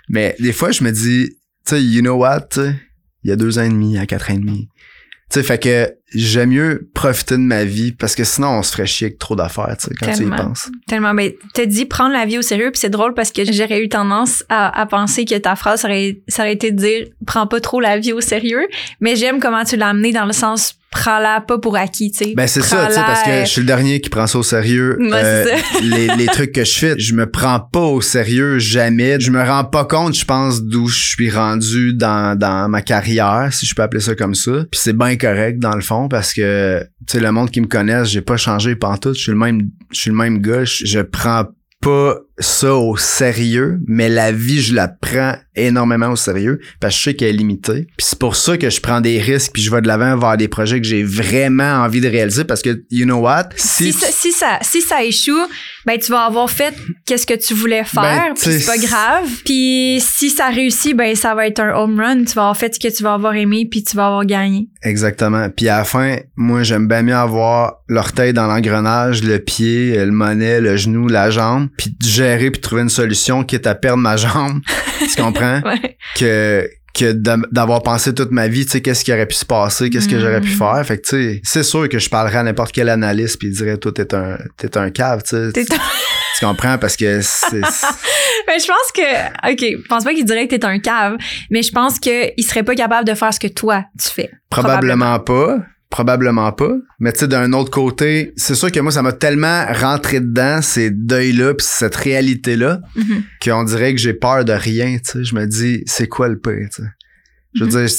Mais 0.09 0.36
des 0.39 0.53
fois, 0.53 0.72
je 0.72 0.84
me 0.84 0.91
dis, 0.91 1.30
tu 1.66 1.76
sais, 1.76 1.84
you 1.84 2.01
know 2.01 2.16
what, 2.16 2.41
tu 2.49 2.61
sais, 2.61 2.76
il 3.24 3.30
y 3.30 3.34
a 3.34 3.36
deux 3.36 3.59
ans 3.59 3.63
et 3.63 3.70
demi, 3.70 3.91
il 3.91 3.95
y 3.95 3.99
a 3.99 4.05
quatre 4.05 4.32
ans 4.32 4.36
et 4.36 4.39
demi, 4.39 4.70
tu 5.30 5.39
sais, 5.39 5.43
fait 5.43 5.61
que 5.61 5.91
j'aime 6.16 6.49
mieux 6.49 6.89
profiter 6.93 7.36
de 7.36 7.41
ma 7.41 7.66
vie 7.66 7.91
parce 7.91 8.16
que 8.16 8.24
sinon 8.24 8.49
on 8.49 8.63
se 8.63 8.72
ferait 8.72 8.86
chier 8.86 9.07
avec 9.07 9.20
trop 9.20 9.36
d'affaires, 9.36 9.76
tu 9.80 9.88
sais, 9.88 9.95
quand 9.95 10.11
tu 10.11 10.24
y 10.24 10.30
penses. 10.30 10.70
Tellement. 10.88 11.13
Ben, 11.13 11.32
t'as 11.53 11.66
dit 11.66 11.86
prendre 11.86 12.13
la 12.13 12.26
vie 12.26 12.38
au 12.38 12.41
sérieux, 12.41 12.72
puis 12.72 12.80
c'est 12.80 12.89
drôle 12.89 13.13
parce 13.13 13.32
que 13.32 13.43
j'aurais 13.51 13.82
eu 13.84 13.89
tendance 13.89 14.43
à, 14.49 14.80
à 14.80 14.86
penser 14.86 15.26
que 15.26 15.38
ta 15.38 15.55
phrase 15.55 15.86
aurait, 15.86 16.20
ça 16.28 16.43
aurait 16.43 16.53
été 16.53 16.72
de 16.72 16.78
dire 16.78 17.07
prends 17.26 17.47
pas 17.47 17.59
trop 17.59 17.80
la 17.80 17.97
vie 17.97 18.13
au 18.13 18.22
sérieux. 18.22 18.68
Mais 18.99 19.16
j'aime 19.16 19.39
comment 19.39 19.63
tu 19.63 19.78
l'as 19.78 19.89
amené 19.89 20.11
dans 20.11 20.26
le 20.26 20.34
sens 20.34 20.76
prends-la 20.95 21.41
pas 21.41 21.59
pour 21.59 21.75
acquis, 21.75 22.09
tu 22.11 22.23
sais. 22.23 22.33
Ben 22.35 22.47
c'est 22.47 22.61
ça, 22.61 22.87
tu 22.87 22.93
sais, 22.93 22.99
parce 23.01 23.23
que 23.23 23.29
euh, 23.29 23.45
je 23.45 23.49
suis 23.49 23.61
le 23.61 23.67
dernier 23.67 23.99
qui 23.99 24.09
prend 24.09 24.27
ça 24.27 24.39
au 24.39 24.43
sérieux. 24.43 24.97
Ouais, 24.99 25.45
c'est 25.73 25.81
les, 25.83 26.07
les 26.15 26.25
trucs 26.27 26.53
que 26.53 26.63
je 26.63 26.73
fais, 26.73 26.95
je 26.97 27.13
me 27.13 27.29
prends 27.29 27.59
pas 27.59 27.81
au 27.81 28.01
sérieux 28.01 28.59
jamais. 28.59 29.19
Je 29.19 29.29
me 29.29 29.43
rends 29.43 29.65
pas 29.65 29.83
compte, 29.83 30.15
je 30.15 30.23
pense, 30.23 30.63
d'où 30.63 30.87
je 30.87 30.97
suis 30.97 31.29
rendu 31.29 31.93
dans, 31.93 32.37
dans 32.37 32.69
ma 32.69 32.81
carrière, 32.81 33.49
si 33.51 33.65
je 33.65 33.75
peux 33.75 33.81
appeler 33.81 34.01
ça 34.01 34.15
comme 34.15 34.35
ça. 34.35 34.51
Puis 34.71 34.79
c'est 34.81 34.97
bien 34.97 35.17
correct 35.17 35.59
dans 35.59 35.75
le 35.75 35.81
fond 35.81 36.07
parce 36.07 36.33
que 36.33 36.81
tu 37.05 37.17
sais 37.17 37.19
le 37.19 37.31
monde 37.31 37.51
qui 37.51 37.59
me 37.59 37.67
connaisse, 37.67 38.07
j'ai 38.07 38.21
pas 38.21 38.37
changé 38.37 38.75
pantoute, 38.75 39.15
je 39.15 39.21
suis 39.21 39.31
le 39.31 39.37
même 39.37 39.69
je 39.91 39.99
suis 39.99 40.09
le 40.09 40.15
même 40.15 40.39
gars, 40.39 40.63
je, 40.63 40.85
je 40.85 40.99
prends 41.01 41.45
pas 41.81 42.17
ça 42.38 42.73
au 42.73 42.97
sérieux, 42.97 43.79
mais 43.88 44.09
la 44.09 44.31
vie, 44.31 44.61
je 44.61 44.73
la 44.73 44.88
prends 44.88 45.36
énormément 45.55 46.09
au 46.09 46.15
sérieux 46.15 46.59
parce 46.79 46.93
que 46.93 46.99
je 46.99 47.03
sais 47.03 47.13
qu'elle 47.13 47.29
est 47.29 47.38
limitée. 47.38 47.88
Puis 47.97 48.07
c'est 48.09 48.19
pour 48.19 48.36
ça 48.36 48.57
que 48.57 48.69
je 48.69 48.81
prends 48.81 48.99
des 49.01 49.19
risques 49.19 49.51
puis 49.53 49.61
je 49.61 49.71
vais 49.71 49.81
de 49.81 49.88
l'avant 49.88 50.17
vers 50.17 50.36
des 50.38 50.47
projets 50.47 50.81
que 50.81 50.88
j'ai 50.88 51.03
vraiment 51.03 51.83
envie 51.83 52.01
de 52.01 52.09
réaliser 52.09 52.43
parce 52.43 52.61
que, 52.61 52.83
you 52.91 53.05
know 53.05 53.19
what? 53.19 53.49
Si, 53.55 53.93
ça, 53.93 54.07
si, 54.11 54.31
ça, 54.31 54.59
si 54.61 54.81
ça 54.81 55.03
échoue, 55.03 55.47
ben 55.86 55.97
tu 55.97 56.11
vas 56.11 56.25
avoir 56.25 56.49
fait 56.49 56.73
qu'est-ce 57.05 57.25
que 57.25 57.36
tu 57.36 57.53
voulais 57.53 57.83
faire, 57.83 58.01
Ben, 58.01 58.33
puis 58.33 58.59
c'est 58.59 58.65
pas 58.65 58.77
grave. 58.77 59.29
Puis 59.45 60.01
si 60.01 60.29
ça 60.29 60.49
réussit, 60.49 60.95
ben 60.95 61.15
ça 61.15 61.36
va 61.36 61.47
être 61.47 61.59
un 61.59 61.73
home 61.73 61.99
run. 61.99 62.25
Tu 62.25 62.33
vas 62.33 62.41
avoir 62.41 62.57
fait 62.57 62.73
ce 62.73 62.79
que 62.79 62.93
tu 62.93 63.03
vas 63.03 63.13
avoir 63.13 63.36
aimé, 63.36 63.67
puis 63.69 63.83
tu 63.83 63.95
vas 63.95 64.07
avoir 64.07 64.25
gagné. 64.25 64.67
Exactement. 64.83 65.49
Puis 65.49 65.69
à 65.69 65.79
la 65.79 65.83
fin, 65.86 66.17
moi, 66.36 66.63
j'aime 66.63 66.88
bien 66.88 67.01
mieux 67.01 67.15
avoir 67.15 67.81
l'orteil 67.88 68.33
dans 68.33 68.47
l'engrenage, 68.47 69.23
le 69.23 69.39
pied, 69.39 69.95
le 70.03 70.11
mollet, 70.11 70.59
le 70.59 70.75
genou, 70.75 71.07
la 71.07 71.29
jambe, 71.29 71.69
puis 71.77 71.95
gérer 72.26 72.51
puis 72.51 72.61
trouver 72.61 72.82
une 72.84 72.89
solution 72.89 73.43
quitte 73.43 73.67
à 73.67 73.76
perdre 73.76 73.99
ma 74.01 74.17
jambe. 74.17 74.59
tu 74.99 75.15
comprends? 75.21 75.61
Ouais. 75.61 75.97
que 76.17 76.67
que 76.97 77.11
d'a- 77.11 77.36
d'avoir 77.51 77.84
pensé 77.84 78.13
toute 78.15 78.32
ma 78.32 78.47
vie, 78.47 78.63
tu 78.65 78.71
sais, 78.71 78.82
qu'est-ce 78.82 79.03
qui 79.03 79.11
aurait 79.11 79.26
pu 79.26 79.36
se 79.36 79.43
passer, 79.43 79.89
qu'est-ce 79.89 80.07
que 80.07 80.17
j'aurais 80.17 80.39
pu 80.39 80.51
Mm. 80.53 80.57
faire. 80.57 80.86
Fait 80.86 80.97
que, 80.97 81.01
tu 81.01 81.09
sais, 81.34 81.41
c'est 81.43 81.63
sûr 81.63 81.89
que 81.89 81.99
je 81.99 82.09
parlerais 82.09 82.38
à 82.38 82.43
n'importe 82.43 82.71
quel 82.71 82.88
analyste 82.88 83.38
puis 83.38 83.49
il 83.49 83.53
dirait, 83.53 83.76
toi, 83.78 83.91
t'es 83.91 84.15
un, 84.15 84.38
t'es 84.55 84.78
un 84.78 84.89
cave, 84.91 85.21
tu 85.23 85.36
sais. 85.36 85.51
T'es 85.51 85.65
Tu, 85.65 85.73
tu 86.39 86.45
comprends? 86.45 86.78
Parce 86.78 86.95
que 86.95 87.19
c'est... 87.21 87.59
Ben, 88.47 88.59
je 88.59 88.65
pense 88.67 88.91
que, 88.93 89.51
OK, 89.51 89.59
je 89.84 89.88
pense 89.89 90.03
pas 90.05 90.13
qu'il 90.13 90.23
dirait 90.23 90.47
que 90.47 90.55
t'es 90.55 90.63
un 90.65 90.80
cave, 90.80 91.17
mais 91.49 91.63
je 91.63 91.71
pense 91.73 91.99
qu'il 91.99 92.32
serait 92.47 92.63
pas 92.63 92.76
capable 92.76 93.05
de 93.07 93.13
faire 93.13 93.34
ce 93.34 93.39
que 93.41 93.47
toi, 93.47 93.84
tu 94.01 94.07
fais. 94.09 94.30
Probablement 94.49 95.19
pas. 95.19 95.57
Probablement 95.95 96.51
pas. 96.51 96.73
Mais 96.99 97.13
tu 97.13 97.19
sais, 97.19 97.27
d'un 97.29 97.53
autre 97.53 97.71
côté, 97.71 98.33
c'est 98.35 98.53
sûr 98.53 98.69
que 98.69 98.81
moi, 98.81 98.91
ça 98.91 99.01
m'a 99.01 99.13
tellement 99.13 99.65
rentré 99.71 100.19
dedans, 100.19 100.61
ces 100.61 100.91
deuils-là, 100.91 101.53
puis 101.53 101.65
cette 101.65 101.95
réalité-là, 101.95 102.81
Mhm. 102.97 103.23
qu'on 103.41 103.63
dirait 103.63 103.93
que 103.95 104.01
j'ai 104.01 104.13
peur 104.13 104.43
de 104.43 104.51
rien, 104.51 104.97
tu 104.97 105.11
sais. 105.19 105.23
Je 105.23 105.33
me 105.35 105.45
dis, 105.47 105.83
c'est 105.85 106.07
quoi 106.09 106.27
le 106.27 106.37
pire, 106.37 106.67
tu 106.75 106.81
sais? 106.83 106.89
Je 107.53 107.63
veux 107.63 107.69
Mhm. 107.69 107.85
dire, 107.87 107.95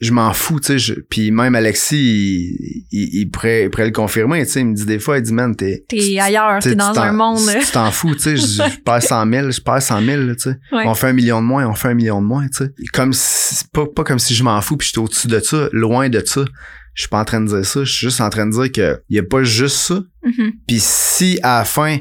je 0.00 0.12
m'en 0.12 0.32
fous, 0.32 0.60
tu 0.60 0.78
sais. 0.78 0.94
Puis 1.10 1.32
même 1.32 1.56
Alexis, 1.56 1.96
il, 1.98 2.84
il, 2.92 3.20
il 3.22 3.30
pourrait, 3.32 3.64
il 3.64 3.70
pourrait 3.70 3.86
le 3.86 3.90
confirmer, 3.90 4.46
tu 4.46 4.52
sais. 4.52 4.60
Il 4.60 4.66
me 4.66 4.74
dit 4.76 4.86
des 4.86 5.00
fois, 5.00 5.18
il 5.18 5.22
dit, 5.24 5.32
man, 5.32 5.56
t'es... 5.56 5.84
T'es 5.88 6.20
ailleurs, 6.20 6.60
t'es 6.62 6.76
dans 6.76 6.96
un 7.00 7.10
monde. 7.12 7.40
Tu 7.60 7.72
t'en 7.72 7.90
fous, 7.90 8.14
tu 8.14 8.20
sais. 8.20 8.36
Je, 8.36 8.46
je 8.46 8.78
perds 8.84 9.02
100 9.02 9.28
000, 9.28 9.50
je 9.50 9.60
perds 9.60 9.82
100 9.82 10.00
000, 10.04 10.22
là, 10.22 10.34
tu 10.36 10.42
sais. 10.50 10.56
Ouais. 10.70 10.84
On 10.86 10.94
fait 10.94 11.08
un 11.08 11.12
million 11.14 11.42
de 11.42 11.46
moins, 11.48 11.66
on 11.66 11.74
fait 11.74 11.88
un 11.88 11.94
million 11.94 12.22
de 12.22 12.26
moins, 12.28 12.46
tu 12.46 12.64
sais. 12.64 12.70
Comme 12.92 13.12
si, 13.12 13.64
pas, 13.72 13.86
pas 13.92 14.04
comme 14.04 14.20
si 14.20 14.36
je 14.36 14.44
m'en 14.44 14.60
fous 14.60 14.76
puis 14.76 14.86
je 14.86 14.92
suis 14.92 15.00
au-dessus 15.00 15.26
de 15.26 15.40
ça, 15.40 15.68
loin 15.72 16.08
de 16.08 16.22
ça. 16.24 16.44
Je 17.00 17.04
suis 17.04 17.08
pas 17.08 17.20
en 17.20 17.24
train 17.24 17.40
de 17.40 17.46
dire 17.46 17.64
ça, 17.64 17.82
je 17.82 17.90
suis 17.90 18.06
juste 18.08 18.20
en 18.20 18.28
train 18.28 18.44
de 18.44 18.52
dire 18.52 18.70
que 18.70 19.02
y 19.08 19.18
a 19.18 19.22
pas 19.22 19.42
juste 19.42 19.78
ça. 19.78 20.02
Mhm. 20.22 20.52
Puis 20.68 20.80
si 20.80 21.40
à 21.42 21.60
la 21.60 21.64
fin 21.64 21.96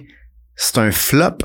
c'est 0.58 0.78
un 0.78 0.92
flop, 0.92 1.38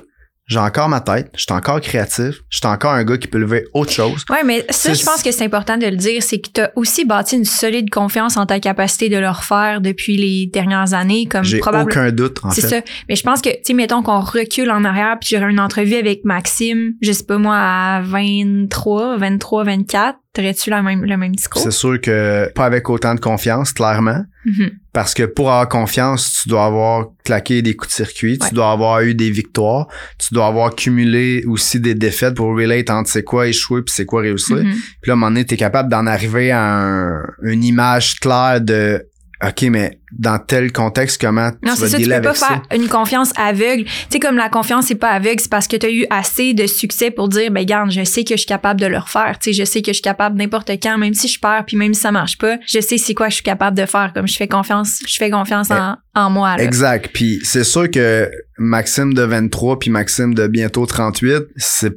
j'ai 0.47 0.59
encore 0.59 0.89
ma 0.89 1.01
tête, 1.01 1.31
je 1.35 1.43
suis 1.43 1.53
encore 1.53 1.81
créatif, 1.81 2.35
je 2.51 2.59
suis 2.59 2.67
encore 2.67 2.93
un 2.93 3.05
gars 3.05 3.17
qui 3.17 3.29
peut 3.29 3.39
lever 3.39 3.65
autre 3.73 3.93
chose. 3.93 4.25
Ouais, 4.31 4.45
mais 4.45 4.61
ça, 4.71 4.91
C'est- 4.91 4.95
je 4.95 5.05
pense 5.05 5.23
que 5.23 5.33
c'est 5.33 5.45
important 5.45 5.77
de 5.79 5.87
le 5.87 5.97
dire, 5.97 6.23
c'est 6.23 6.39
que 6.39 6.49
t'as 6.53 6.69
aussi 6.77 7.05
bâti 7.07 7.37
une 7.37 7.45
solide 7.47 7.89
confiance 7.91 8.37
en 8.37 8.45
ta 8.47 8.61
capacité 8.61 9.09
de 9.09 9.17
le 9.17 9.29
refaire 9.31 9.81
depuis 9.81 10.17
les 10.17 10.47
dernières 10.53 10.93
années, 10.93 11.27
comme 11.27 11.45
J'ai 11.45 11.61
aucun 11.63 12.11
doute 12.13 12.39
en 12.45 12.51
C'est 12.51 12.61
fait. 12.63 12.69
ça. 12.69 12.81
Mais 13.09 13.17
je 13.17 13.23
pense 13.23 13.41
que, 13.41 13.49
tu 13.49 13.57
sais, 13.65 13.73
mettons 13.75 14.03
qu'on 14.03 14.21
recule 14.21 14.71
en 14.71 14.85
arrière, 14.85 15.17
puis 15.21 15.31
j'aurais 15.35 15.51
une 15.51 15.61
entrevue 15.61 15.95
avec 15.95 16.25
Maxime, 16.25 16.93
je 17.01 17.13
sais 17.13 17.25
pas 17.25 17.39
moi, 17.39 17.57
à 17.57 18.03
23, 18.03 19.17
23, 19.17 19.65
24, 19.65 20.19
t'aurais-tu 20.35 20.71
la 20.71 20.83
même, 20.83 21.05
le 21.05 21.17
même 21.17 21.35
discours? 21.35 21.63
C'est 21.63 21.71
sûr 21.71 22.01
que 22.01 22.51
pas 22.55 22.67
avec 22.67 22.89
autant 22.91 23.15
de 23.15 23.21
confiance, 23.21 23.73
clairement. 23.73 24.25
Mhm. 24.45 24.71
Parce 24.93 25.15
que 25.15 25.23
pour 25.25 25.51
avoir 25.51 25.69
confiance, 25.69 26.41
tu 26.43 26.49
dois 26.49 26.67
avoir 26.67 27.09
claqué 27.25 27.63
des 27.63 27.75
coups 27.75 27.91
de 27.91 27.95
circuit, 27.95 28.39
Ouais. 28.41 28.49
tu 28.49 28.55
dois 28.55 28.71
avoir 28.71 29.01
eu 29.01 29.15
des 29.15 29.31
victoires, 29.31 29.89
tu 30.19 30.35
dois 30.35 30.47
avoir 30.47 30.75
cumulé 30.75 31.43
aussi 31.47 31.81
des 31.81 31.95
défaites 31.95 32.35
pour 32.35 32.49
relate 32.57 32.91
entre 32.91 33.09
c'est 33.11 33.25
quoi 33.25 33.49
échouer 33.49 33.83
puis 33.83 33.95
c'est 33.95 34.05
quoi 34.07 34.21
réussir. 34.23 34.57
Mhm. 34.57 34.73
Puis 34.73 35.09
là, 35.09 35.13
à 35.13 35.13
un 35.13 35.17
moment 35.17 35.31
donné, 35.31 35.45
t'es 35.47 35.57
capable 35.57 35.89
d'en 35.91 36.07
arriver 36.07 36.51
à 36.51 36.63
un- 36.63 37.23
une 37.43 37.65
image 37.65 38.21
claire 38.21 38.61
de 38.61 39.05
OK, 39.43 39.63
mais 39.71 39.99
dans 40.13 40.39
tel 40.39 40.73
contexte, 40.73 41.21
comment 41.21 41.51
Non, 41.63 41.75
tu 41.75 41.81
vas 41.81 41.89
ça, 41.89 41.99
tu 41.99 42.09
peux 42.09 42.21
pas 42.21 42.35
ça? 42.35 42.47
faire 42.47 42.63
une 42.75 42.89
confiance 42.89 43.33
aveugle. 43.37 43.85
Tu 43.85 43.91
sais, 44.11 44.19
comme 44.21 44.37
la 44.37 44.49
confiance, 44.49 44.87
c'est 44.87 44.95
pas 44.95 45.11
aveugle, 45.11 45.41
c'est 45.41 45.51
parce 45.51 45.67
que 45.67 45.77
tu 45.77 45.87
as 45.87 45.91
eu 45.91 46.07
assez 46.11 46.55
de 46.55 46.67
succès 46.67 47.11
pour 47.11 47.29
dire, 47.29 47.51
ben, 47.51 47.65
garde, 47.65 47.91
je 47.91 48.05
sais 48.05 48.23
que 48.23 48.35
je 48.35 48.39
suis 48.39 48.47
capable 48.47 48.81
de 48.81 48.87
le 48.87 48.99
refaire. 48.99 49.39
Tu 49.41 49.53
sais, 49.53 49.53
je 49.53 49.65
sais 49.65 49.83
que 49.83 49.89
je 49.89 49.95
suis 49.95 50.03
capable 50.03 50.39
n'importe 50.39 50.71
quand, 50.83 50.99
même 50.99 51.15
si 51.15 51.27
je 51.29 51.41
perds, 51.41 51.65
puis 51.67 51.77
même 51.77 51.95
si 51.95 52.01
ça 52.01 52.13
marche 52.13 52.39
pas, 52.39 52.59
je 52.67 52.81
sais 52.81 52.97
c'est 52.97 53.15
quoi 53.15 53.29
je 53.29 53.35
suis 53.35 53.43
capable 53.43 53.77
de 53.77 53.87
faire. 53.87 54.13
Comme 54.15 54.29
je 54.29 54.37
fais 54.37 54.49
confiance, 54.49 55.01
je 55.07 55.17
fais 55.17 55.31
confiance 55.31 55.71
en, 55.71 55.97
en 56.15 56.31
moi, 56.31 56.57
là. 56.57 56.63
Exact. 56.63 57.11
Puis 57.13 57.41
c'est 57.43 57.65
sûr 57.65 57.91
que 57.91 58.31
Maxime 58.59 59.15
de 59.15 59.23
23 59.23 59.79
puis 59.81 59.91
Maxime 59.91 60.33
de 60.35 60.47
bientôt 60.47 60.87
38, 60.87 61.43
c'est 61.57 61.93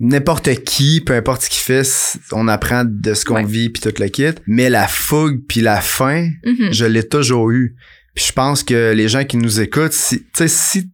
n'importe 0.00 0.54
qui, 0.64 1.00
peu 1.00 1.14
importe 1.14 1.42
ce 1.42 1.50
qu'il 1.50 1.60
fait, 1.62 2.18
on 2.32 2.48
apprend 2.48 2.84
de 2.86 3.14
ce 3.14 3.24
qu'on 3.24 3.34
Ouais. 3.36 3.44
vit 3.44 3.68
puis 3.70 3.82
tout 3.82 3.92
le 4.00 4.08
kit. 4.08 4.32
Mais 4.46 4.70
la 4.70 4.88
fougue 4.88 5.40
puis 5.48 5.60
la 5.60 5.80
faim, 5.80 6.30
Mhm. 6.44 6.72
je 6.72 6.84
l'ai 6.84 7.06
toujours 7.06 7.50
eu. 7.50 7.74
Puis 8.14 8.26
je 8.28 8.32
pense 8.32 8.62
que 8.62 8.92
les 8.92 9.08
gens 9.08 9.24
qui 9.24 9.36
nous 9.36 9.60
écoutent, 9.60 9.92
si, 9.92 10.20
tu 10.20 10.26
sais, 10.34 10.48
si 10.48 10.90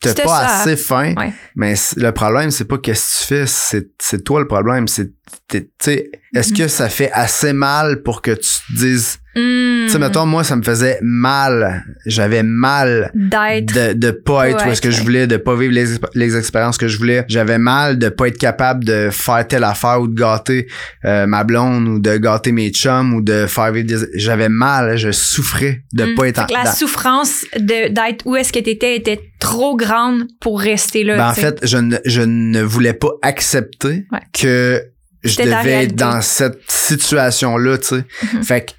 t'as 0.00 0.14
pas 0.14 0.28
ça. 0.48 0.60
assez 0.62 0.76
faim, 0.76 1.14
Ouais. 1.16 1.32
mais 1.54 1.74
le 1.96 2.10
problème, 2.10 2.50
c'est 2.50 2.64
pas 2.64 2.78
qu'est-ce 2.78 3.18
que 3.18 3.20
tu 3.22 3.26
fais, 3.28 3.46
c'est, 3.46 3.88
c'est 4.00 4.24
toi 4.24 4.40
le 4.40 4.48
problème. 4.48 4.88
C'est, 4.88 5.12
t'es- 5.48 5.62
tu 5.64 5.68
sais, 5.82 6.10
est-ce 6.34 6.50
Mhm. 6.52 6.56
que 6.58 6.68
ça 6.68 6.88
fait 6.88 7.10
assez 7.12 7.52
mal 7.52 8.02
pour 8.02 8.20
que 8.22 8.32
tu 8.32 8.48
te 8.48 8.72
dises, 8.74 9.18
Mhm. 9.34 9.86
tu 9.86 9.92
sais, 9.92 9.98
mettons, 9.98 10.26
moi, 10.26 10.44
ça 10.44 10.56
me 10.56 10.62
faisait 10.62 10.98
mal. 11.02 11.84
J'avais 12.06 12.42
mal 12.42 13.10
D'être. 13.14 13.72
de, 13.74 13.92
de 13.94 14.10
pas 14.10 14.50
être 14.50 14.66
où 14.66 14.70
est-ce 14.70 14.80
que 14.82 14.90
je 14.90 15.02
voulais, 15.02 15.26
de 15.26 15.36
pas 15.38 15.56
vivre 15.56 15.72
les, 15.72 15.86
les 16.14 16.36
expériences 16.36 16.76
que 16.78 16.88
je 16.88 16.98
voulais. 16.98 17.24
J'avais 17.28 17.58
mal 17.58 17.98
de 17.98 18.08
pas 18.08 18.28
être 18.28 18.38
capable 18.38 18.84
de 18.84 19.08
faire 19.10 19.46
telle 19.48 19.64
affaire 19.64 20.00
ou 20.00 20.08
de 20.08 20.14
gâter 20.18 20.66
euh, 21.04 21.26
ma 21.26 21.44
blonde 21.44 21.88
ou 21.88 21.98
de 21.98 22.16
gâter 22.18 22.52
mes 22.52 22.70
chums 22.70 23.14
ou 23.14 23.22
de 23.22 23.46
faire 23.46 23.72
vivre 23.72 23.86
des... 23.86 23.98
J'avais 24.16 24.48
mal, 24.50 24.96
je 24.96 25.10
souffrais 25.12 25.82
de 25.92 26.04
Mhm. 26.04 26.14
pas 26.14 26.28
être 26.28 26.38
en... 26.40 26.46
la 26.52 26.64
dans- 26.64 26.72
souffrance 26.72 27.44
de- 27.56 27.88
d'être 27.88 28.26
où 28.26 28.36
est-ce 28.36 28.52
que 28.52 28.58
t'étais 28.60 28.96
était 28.96 29.20
trop 29.40 29.76
grande 29.76 30.24
pour 30.40 30.60
rester 30.60 31.04
là. 31.04 31.16
Ben, 31.16 31.28
en 31.30 31.34
fait, 31.34 31.58
je 31.62 31.78
ne, 31.78 31.96
je 32.04 32.20
ne 32.22 32.60
voulais 32.62 32.92
pas 32.92 33.10
accepter 33.22 34.04
Ouais. 34.12 34.18
que 34.32 34.82
je 35.24 35.36
devais 35.42 35.84
être 35.84 35.94
dans 35.94 36.20
cette 36.20 36.58
situation-là, 36.68 37.78
tu 37.78 37.86
sais. 37.88 38.04
Mhm. 38.34 38.42
Fait 38.42 38.60
que, 38.66 38.72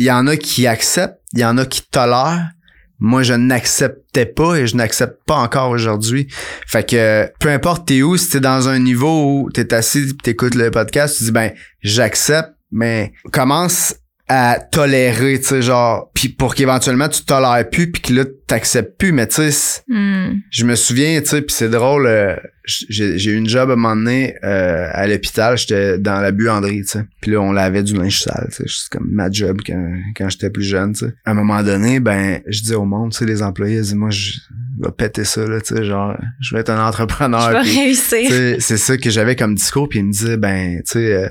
il 0.00 0.06
y 0.06 0.10
en 0.10 0.26
a 0.26 0.38
qui 0.38 0.66
acceptent, 0.66 1.20
il 1.34 1.40
y 1.40 1.44
en 1.44 1.58
a 1.58 1.66
qui 1.66 1.82
tolèrent. 1.82 2.52
Moi, 3.00 3.22
je 3.22 3.34
n'acceptais 3.34 4.24
pas 4.24 4.56
et 4.56 4.66
je 4.66 4.74
n'accepte 4.74 5.18
pas 5.26 5.36
encore 5.36 5.68
aujourd'hui. 5.68 6.26
Fait 6.66 6.88
que, 6.88 7.30
peu 7.38 7.50
importe 7.50 7.86
t'es 7.86 8.00
où, 8.00 8.16
si 8.16 8.30
t'es 8.30 8.40
dans 8.40 8.70
un 8.70 8.78
niveau 8.78 9.42
où 9.42 9.50
t'es 9.50 9.74
assis 9.74 10.16
t'écoutes 10.16 10.54
le 10.54 10.70
podcast, 10.70 11.18
tu 11.18 11.24
dis, 11.24 11.32
ben, 11.32 11.52
j'accepte, 11.82 12.54
mais 12.72 13.12
commence 13.30 13.94
à 14.32 14.60
tolérer, 14.60 15.40
tu 15.40 15.46
sais, 15.48 15.60
genre, 15.60 16.08
puis 16.14 16.28
pour 16.28 16.54
qu'éventuellement 16.54 17.08
tu 17.08 17.24
tolères 17.24 17.68
plus 17.68 17.90
puis 17.90 18.00
que 18.00 18.12
là, 18.12 18.24
t'acceptes 18.46 18.96
plus, 18.96 19.10
mais 19.10 19.26
tu 19.26 19.50
sais, 19.50 19.80
Hmm. 19.88 20.34
je 20.52 20.64
me 20.64 20.76
souviens, 20.76 21.20
tu 21.20 21.26
sais, 21.26 21.42
puis 21.42 21.52
c'est 21.52 21.68
drôle, 21.68 22.06
euh, 22.06 22.36
j'ai 22.64 23.30
eu 23.32 23.36
une 23.36 23.48
job 23.48 23.70
à 23.70 23.72
un 23.72 23.76
moment 23.76 23.96
donné 23.96 24.36
euh, 24.44 24.86
à 24.92 25.08
l'hôpital, 25.08 25.58
j'étais 25.58 25.98
dans 25.98 26.20
la 26.20 26.30
buanderie, 26.30 26.82
tu 26.82 26.90
sais. 26.90 27.04
Puis 27.20 27.32
là, 27.32 27.40
on 27.40 27.50
lavait 27.50 27.82
du 27.82 27.94
linge 27.94 28.20
sale, 28.20 28.46
tu 28.50 28.58
sais, 28.58 28.64
c'est 28.68 28.88
comme 28.96 29.08
ma 29.10 29.28
job 29.32 29.62
quand, 29.66 29.94
quand 30.16 30.28
j'étais 30.28 30.50
plus 30.50 30.62
jeune, 30.62 30.92
tu 30.92 31.06
sais. 31.06 31.12
À 31.24 31.32
un 31.32 31.34
moment 31.34 31.64
donné, 31.64 31.98
ben, 31.98 32.40
je 32.46 32.62
dis 32.62 32.74
au 32.74 32.84
monde, 32.84 33.10
tu 33.10 33.18
sais, 33.18 33.24
les 33.24 33.42
employés, 33.42 33.78
ils 33.78 33.82
disent, 33.82 33.94
moi, 33.96 34.10
je 34.10 34.34
vais 34.80 34.92
péter 34.96 35.24
ça, 35.24 35.44
là, 35.44 35.60
tu 35.60 35.74
sais, 35.74 35.82
genre, 35.84 36.16
je 36.40 36.54
vais 36.54 36.60
être 36.60 36.70
un 36.70 36.86
entrepreneur. 36.86 37.64
Je 37.64 37.68
vais 37.68 37.80
réussir. 37.82 38.56
c'est 38.60 38.76
ça 38.76 38.96
que 38.96 39.10
j'avais 39.10 39.34
comme 39.34 39.56
discours, 39.56 39.88
puis 39.88 39.98
il 39.98 40.04
me 40.06 40.12
disait, 40.12 40.36
ben, 40.36 40.76
tu 40.86 40.92
sais, 40.92 41.14
euh, 41.14 41.28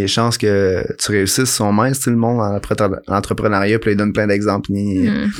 les 0.00 0.08
chances 0.08 0.38
que 0.38 0.84
tu 0.98 1.10
réussisses 1.12 1.50
sont 1.50 1.72
minces, 1.72 2.00
sais, 2.00 2.10
le 2.10 2.16
monde 2.16 2.40
en 2.40 2.60
l'entrepreneuriat, 3.08 3.78
puis 3.78 3.90
là, 3.90 3.92
il 3.92 3.96
donne 3.96 4.12
plein 4.12 4.26
d'exemples. 4.26 4.70
Hmm. 4.72 5.30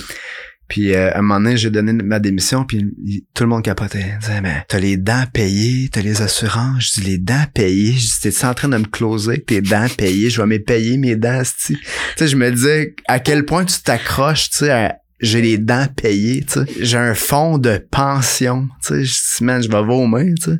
Puis 0.68 0.94
euh, 0.94 1.10
à 1.12 1.18
un 1.18 1.22
moment 1.22 1.40
donné, 1.40 1.56
j'ai 1.56 1.70
donné 1.70 1.92
ma 1.94 2.18
démission, 2.18 2.64
puis 2.64 2.84
il- 3.04 3.22
tout 3.34 3.42
le 3.44 3.48
monde 3.48 3.62
capotait. 3.64 4.04
Il 4.14 4.18
disait, 4.18 4.40
mais 4.42 4.64
t'as 4.68 4.78
les 4.78 4.98
dents 4.98 5.24
payées, 5.32 5.88
t'as 5.90 6.02
les 6.02 6.20
assurances. 6.20 6.92
Je 6.94 7.00
dis, 7.00 7.06
les 7.06 7.18
dents 7.18 7.46
payées? 7.54 7.92
Je 7.92 8.06
dis, 8.06 8.20
t'es 8.20 8.44
en 8.44 8.52
train 8.52 8.68
de 8.68 8.76
me 8.76 8.84
closer 8.84 9.30
avec 9.30 9.46
tes 9.46 9.62
dents 9.62 9.86
payées? 9.96 10.28
Je 10.28 10.42
vais 10.42 10.46
me 10.46 10.58
payer 10.58 10.98
mes 10.98 11.16
dents. 11.16 11.40
Tu 11.66 11.78
sais, 12.16 12.26
je 12.28 12.36
me 12.36 12.50
disais 12.50 12.94
à 13.06 13.18
quel 13.18 13.46
point 13.46 13.64
tu 13.64 13.80
t'accroches, 13.82 14.50
tu 14.50 14.58
sais, 14.58 14.70
à 14.70 14.96
j'ai 15.20 15.40
les 15.42 15.58
dents 15.58 15.88
payées, 15.96 16.44
tu 16.46 16.60
sais. 16.60 16.66
J'ai 16.80 16.98
un 16.98 17.14
fonds 17.14 17.58
de 17.58 17.80
pension, 17.90 18.68
tu 18.86 18.88
sais. 18.88 19.04
Je 19.04 19.12
dis, 19.38 19.44
man, 19.44 19.60
je 19.62 19.68
vais 19.68 19.82
vomir, 19.82 20.32
tu 20.40 20.52
sais. 20.52 20.58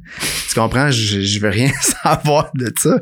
Tu 0.59 0.63
comprends? 0.65 0.91
Je, 0.91 1.21
je 1.21 1.39
veux 1.41 1.51
rien 1.51 1.71
savoir 1.81 2.51
de 2.55 2.73
ça. 2.77 2.97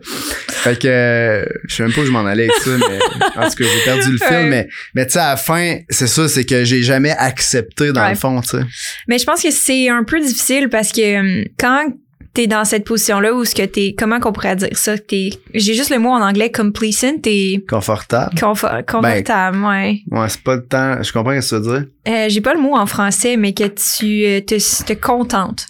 Fait 0.48 0.78
que, 0.78 0.88
euh, 0.88 1.44
je 1.68 1.74
sais 1.76 1.82
même 1.84 1.92
pas 1.92 2.02
où 2.02 2.04
je 2.04 2.11
m'en 2.11 2.26
allais 2.26 2.44
avec 2.50 2.57
ça, 2.57 2.70
mais 2.76 2.98
en 3.42 3.48
tout 3.48 3.57
cas, 3.57 3.64
j'ai 3.64 3.84
perdu 3.84 4.12
le 4.12 4.18
fil, 4.18 4.26
Ouais. 4.36 4.46
mais 4.50 4.68
mais 4.94 5.07
tu 5.07 5.12
sais, 5.12 5.20
à 5.20 5.30
la 5.30 5.36
fin, 5.36 5.78
c'est 5.88 6.07
ça, 6.07 6.28
c'est 6.28 6.44
que 6.44 6.64
j'ai 6.64 6.82
jamais 6.82 7.12
accepté 7.12 7.92
dans 7.92 8.02
Ouais. 8.02 8.11
le 8.11 8.14
fond, 8.16 8.40
tu 8.42 8.48
sais. 8.48 8.64
Mais 9.09 9.18
je 9.18 9.24
pense 9.24 9.42
que 9.42 9.50
c'est 9.50 9.88
un 9.88 10.04
peu 10.04 10.20
difficile 10.20 10.68
parce 10.68 10.92
que 10.92 11.18
hum, 11.20 11.44
quand 11.59 11.86
t'es 12.34 12.46
dans 12.46 12.66
cette 12.66 12.84
position-là 12.84 13.32
où 13.32 13.46
ce 13.46 13.54
que 13.54 13.62
t'es, 13.64 13.94
comment 13.96 14.20
qu'on 14.20 14.32
pourrait 14.32 14.57
dire 14.57 14.68
ça? 14.72 14.98
T'es, 14.98 15.30
j'ai 15.54 15.72
juste 15.72 15.88
le 15.88 15.98
mot 15.98 16.11
en 16.11 16.20
anglais 16.20 16.52
complacent, 16.52 17.07
t'es 17.22 17.64
Confortable. 17.66 18.34
confo- 18.36 18.84
confortable, 18.84 19.64
ouais. 19.64 20.00
Ouais, 20.11 20.28
c'est 20.28 20.42
pas 20.42 20.57
le 20.57 20.66
temps. 20.66 21.02
Je 21.02 21.11
comprends 21.12 21.40
ce 21.40 21.57
que 21.57 21.62
tu 21.62 21.68
veux 21.70 21.78
dire. 21.80 21.88
Euh, 22.09 22.26
j'ai 22.28 22.42
pas 22.42 22.52
le 22.52 22.61
mot 22.61 22.76
en 22.76 22.84
français, 22.84 23.38
mais 23.38 23.54
que 23.54 23.64
tu 23.64 24.26
euh, 24.26 24.40
te, 24.42 24.84
te 24.84 24.92
contentes. 24.92 25.64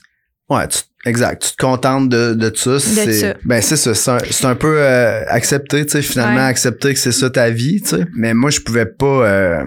Ouais, 0.48 0.66
tu- 0.66 0.78
exact. 1.06 1.42
Tu 1.42 1.50
te 1.56 1.56
contentes 1.62 2.08
de, 2.08 2.34
de 2.34 2.52
ça. 2.54 2.78
c'est. 2.78 3.36
Ben, 3.44 3.62
c'est 3.62 3.76
ça. 3.76 3.94
C'est 3.94 4.44
un, 4.44 4.50
un 4.50 4.54
peu 4.54 4.76
euh, 4.78 5.22
accepter, 5.28 5.86
tu 5.86 5.92
sais, 5.92 6.02
finalement, 6.02 6.36
Ouais. 6.40 6.42
accepter 6.46 6.92
que 6.92 6.98
c'est 7.00 7.12
ça 7.12 7.30
ta 7.30 7.50
vie, 7.50 7.80
tu 7.82 7.88
sais. 7.96 8.06
Mais 8.14 8.34
moi, 8.34 8.50
je 8.50 8.60
pouvais 8.60 8.86
pas. 8.86 9.06
euh, 9.26 9.64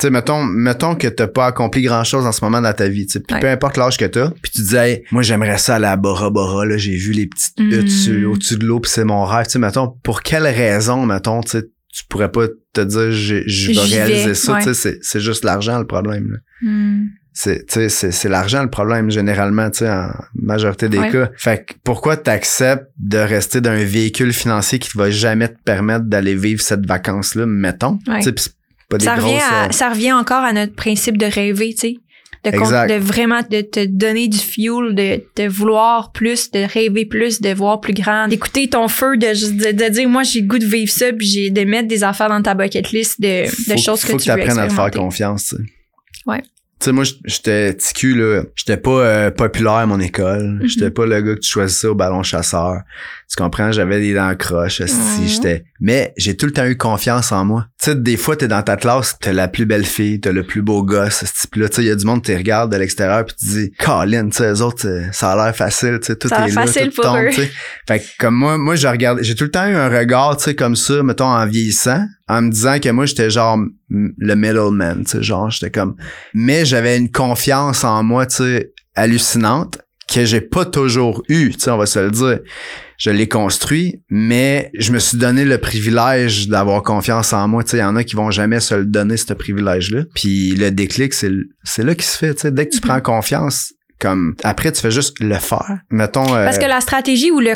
tu 0.00 0.06
sais, 0.06 0.10
mettons, 0.10 0.44
mettons 0.44 0.94
que 0.94 1.08
t'as 1.08 1.26
pas 1.26 1.46
accompli 1.46 1.82
grand 1.82 2.04
chose 2.04 2.24
en 2.24 2.30
ce 2.32 2.44
moment 2.44 2.60
dans 2.60 2.72
ta 2.72 2.86
vie, 2.88 3.06
tu 3.06 3.14
sais. 3.14 3.20
Puis 3.20 3.34
Ouais. 3.34 3.40
peu 3.40 3.48
importe 3.48 3.76
l'âge 3.76 3.96
que 3.96 4.04
t'as, 4.04 4.30
puis 4.30 4.50
tu 4.52 4.60
disais, 4.62 4.90
hey, 4.92 5.02
moi, 5.10 5.22
j'aimerais 5.22 5.58
ça 5.58 5.74
aller 5.76 5.86
à 5.86 5.96
Bora 5.96 6.30
Bora, 6.30 6.64
là. 6.66 6.76
J'ai 6.76 6.94
vu 6.96 7.12
les 7.12 7.26
petites 7.26 7.58
Mm. 7.58 7.70
huttes 7.72 8.24
au-dessus 8.26 8.56
de 8.58 8.64
l'eau, 8.66 8.78
puis 8.80 8.90
c'est 8.92 9.04
mon 9.04 9.24
rêve. 9.24 9.46
Tu 9.46 9.52
sais, 9.52 9.58
mettons, 9.58 9.88
pour 10.04 10.22
quelle 10.22 10.46
raison, 10.46 11.04
mettons, 11.04 11.40
tu 11.40 11.50
sais, 11.50 11.62
tu 11.92 12.04
pourrais 12.08 12.30
pas 12.30 12.46
te 12.74 12.80
dire, 12.82 13.10
je 13.10 13.34
vais 13.72 13.80
réaliser 13.80 14.34
ça, 14.34 14.52
ouais. 14.52 14.62
tu 14.62 14.72
sais. 14.74 14.98
c'est- 15.02 15.20
juste 15.20 15.44
l'argent, 15.44 15.78
le 15.80 15.86
problème, 15.86 16.30
là 16.32 16.38
Hmm. 16.60 17.06
C'est 17.40 17.66
tu 17.66 18.28
l'argent 18.28 18.62
le 18.64 18.70
problème 18.70 19.10
généralement 19.12 19.70
tu 19.70 19.78
sais 19.78 19.90
en 19.90 20.10
majorité 20.34 20.88
des 20.88 20.98
Ouais. 20.98 21.12
cas 21.12 21.30
fait 21.36 21.64
que 21.66 21.74
pourquoi 21.84 22.16
t'acceptes 22.16 22.90
de 22.98 23.18
rester 23.18 23.60
d'un 23.60 23.84
véhicule 23.84 24.32
financier 24.32 24.80
qui 24.80 24.88
te 24.90 24.98
va 24.98 25.08
jamais 25.10 25.46
te 25.48 25.58
permettre 25.64 26.06
d'aller 26.06 26.34
vivre 26.34 26.60
cette 26.60 26.84
vacance 26.84 27.36
là 27.36 27.46
mettons 27.46 28.00
Ouais. 28.08 28.20
tu 28.22 28.32
pas 28.88 28.98
des 28.98 29.04
Ça 29.04 29.16
grosses 29.16 29.30
revient, 29.32 29.42
à- 29.52 29.66
euh, 29.66 29.70
ça 29.70 29.88
revient 29.90 30.12
encore 30.12 30.42
à 30.42 30.52
notre 30.52 30.74
principe 30.74 31.16
de 31.18 31.26
rêver, 31.26 31.74
tu 31.74 31.78
sais. 31.80 31.94
De, 32.44 32.50
de 32.50 32.98
vraiment 32.98 33.40
de 33.50 33.60
te 33.60 33.84
donner 33.84 34.28
du 34.28 34.38
fuel, 34.38 34.94
de, 34.94 35.20
de 35.36 35.48
vouloir 35.48 36.12
plus, 36.12 36.50
de 36.52 36.60
rêver 36.72 37.04
plus, 37.04 37.40
de 37.42 37.52
voir 37.52 37.80
plus 37.80 37.92
grand, 37.92 38.28
d'écouter 38.28 38.68
ton 38.68 38.88
feu, 38.88 39.16
de, 39.18 39.26
de, 39.26 39.72
de 39.76 39.88
dire 39.90 40.08
moi 40.08 40.22
j'ai 40.22 40.40
le 40.40 40.46
goût 40.46 40.58
de 40.58 40.64
vivre 40.64 40.90
ça, 40.90 41.12
puis 41.12 41.26
j'ai 41.26 41.50
de 41.50 41.64
mettre 41.64 41.88
des 41.88 42.02
affaires 42.04 42.28
dans 42.30 42.40
ta 42.40 42.54
bucket 42.54 42.90
list 42.92 43.20
de, 43.20 43.44
faut, 43.46 43.72
de 43.72 43.76
choses 43.78 44.00
faut 44.00 44.12
que, 44.14 44.18
que 44.18 44.22
tu 44.22 44.30
veux 44.30 44.36
t'apprennes 44.36 44.58
à 44.58 44.68
te 44.68 44.72
faire 44.72 44.86
expérimenter. 44.86 44.98
confiance 44.98 45.44
tu 45.48 45.56
sais 45.56 45.62
Ouais. 46.26 46.42
Tu 46.80 46.84
sais 46.84 46.92
moi 46.92 47.04
j'étais 47.24 47.74
ticu 47.74 48.14
là. 48.14 48.42
J'étais 48.54 48.76
pas 48.76 48.90
euh, 48.90 49.30
populaire 49.30 49.72
à 49.74 49.86
mon 49.86 49.98
école. 49.98 50.58
Mhm. 50.60 50.66
j'étais 50.68 50.90
pas 50.90 51.06
le 51.06 51.20
gars 51.20 51.34
que 51.34 51.40
tu 51.40 51.50
choisissais 51.50 51.88
au 51.88 51.94
ballon 51.94 52.22
chasseur 52.22 52.82
tu 53.30 53.36
comprends? 53.36 53.70
J'avais 53.72 54.00
des 54.00 54.14
dents 54.14 54.34
croches 54.36 54.80
Mhm. 54.80 55.26
j'étais 55.26 55.64
mais 55.80 56.12
j'ai 56.16 56.36
tout 56.36 56.46
le 56.46 56.52
temps 56.52 56.64
eu 56.66 56.76
confiance 56.76 57.30
en 57.30 57.44
moi. 57.44 57.66
Tu 57.78 57.90
sais 57.90 57.94
des 57.96 58.16
fois 58.16 58.36
t'es 58.36 58.48
dans 58.48 58.62
ta 58.62 58.76
classe 58.76 59.16
t'as 59.20 59.32
la 59.32 59.48
plus 59.48 59.66
belle 59.66 59.84
fille 59.84 60.20
t'as 60.20 60.32
le 60.32 60.42
plus 60.44 60.62
beau 60.62 60.82
gosse 60.82 61.22
esti, 61.22 61.46
puis 61.48 61.60
là 61.60 61.68
tu 61.68 61.76
sais 61.76 61.82
il 61.82 61.88
y 61.88 61.90
a 61.90 61.94
du 61.96 62.04
monde 62.06 62.22
qui 62.22 62.32
te 62.32 62.36
regarde 62.36 62.72
de 62.72 62.76
l'extérieur 62.78 63.24
puis 63.26 63.36
tu 63.38 63.46
te 63.46 63.50
dis 63.52 63.70
Colin 63.78 64.28
tu 64.30 64.36
sais 64.38 64.50
eux 64.52 64.62
autres 64.62 64.86
euh, 64.88 65.02
ça 65.12 65.32
a 65.32 65.36
l'air 65.44 65.54
facile 65.54 65.98
tu 66.00 66.06
sais 66.08 66.16
tout 66.16 66.28
Ça 66.28 66.46
est 66.48 66.52
là 66.52 66.62
facile 66.66 66.88
tout 66.88 66.94
pour 67.02 67.04
tombe 67.04 67.24
eux. 67.24 67.30
tu 67.32 67.42
fait 67.86 67.98
que 68.00 68.04
comme 68.18 68.34
moi 68.34 68.56
moi 68.58 68.76
je 68.76 68.88
regarde 68.88 69.18
j'ai 69.22 69.34
tout 69.34 69.44
le 69.44 69.50
temps 69.50 69.66
eu 69.66 69.74
un 69.74 69.88
regard 69.88 70.36
tu 70.36 70.44
sais 70.44 70.54
comme 70.54 70.74
ça 70.76 71.02
mettons 71.02 71.26
en 71.26 71.46
vieillissant 71.46 72.06
en 72.28 72.42
me 72.42 72.50
disant 72.50 72.78
que 72.80 72.88
moi 72.90 73.06
j'étais 73.06 73.30
genre 73.30 73.58
le 73.90 74.34
middleman 74.34 75.04
tu 75.04 75.10
sais 75.18 75.22
genre 75.22 75.50
j'étais 75.50 75.70
comme 75.70 75.96
mais 76.34 76.64
j'avais 76.64 76.96
une 76.96 77.10
confiance 77.10 77.84
en 77.84 78.02
moi 78.02 78.26
tu 78.26 78.36
sais 78.36 78.72
hallucinante 78.94 79.78
que 80.12 80.24
j'ai 80.24 80.40
pas 80.40 80.64
toujours 80.64 81.22
eu 81.28 81.50
tu 81.52 81.60
sais 81.60 81.70
on 81.70 81.76
va 81.78 81.86
se 81.86 81.98
le 81.98 82.10
dire 82.10 82.38
je 82.96 83.10
l'ai 83.10 83.28
construit 83.28 84.00
mais 84.10 84.70
je 84.78 84.92
me 84.92 84.98
suis 84.98 85.18
donné 85.18 85.44
le 85.44 85.58
privilège 85.58 86.48
d'avoir 86.48 86.82
confiance 86.82 87.32
en 87.32 87.46
moi 87.48 87.62
tu 87.64 87.70
sais 87.72 87.76
il 87.78 87.80
y 87.80 87.84
en 87.84 87.94
a 87.96 88.04
qui 88.04 88.16
vont 88.16 88.30
jamais 88.30 88.60
se 88.60 88.74
le 88.74 88.84
donner 88.86 89.16
ce 89.16 89.32
privilège 89.34 89.90
là 89.92 90.02
puis 90.14 90.54
le 90.56 90.70
déclic 90.70 91.12
c'est 91.14 91.30
là 91.84 91.94
qui 91.94 92.06
se 92.06 92.16
fait 92.18 92.34
tu 92.34 92.40
sais 92.42 92.50
dès 92.50 92.66
que 92.66 92.70
tu 92.70 92.78
Mhm. 92.82 92.88
prends 92.88 93.00
confiance 93.00 93.72
comme 94.00 94.34
après 94.44 94.70
tu 94.70 94.80
fais 94.80 94.92
juste 94.92 95.18
le 95.20 95.34
faire 95.34 95.78
mettons 95.90 96.32
euh, 96.34 96.44
Parce 96.44 96.58
que 96.58 96.66
la 96.66 96.80
stratégie 96.80 97.30
ou 97.32 97.40
le 97.40 97.52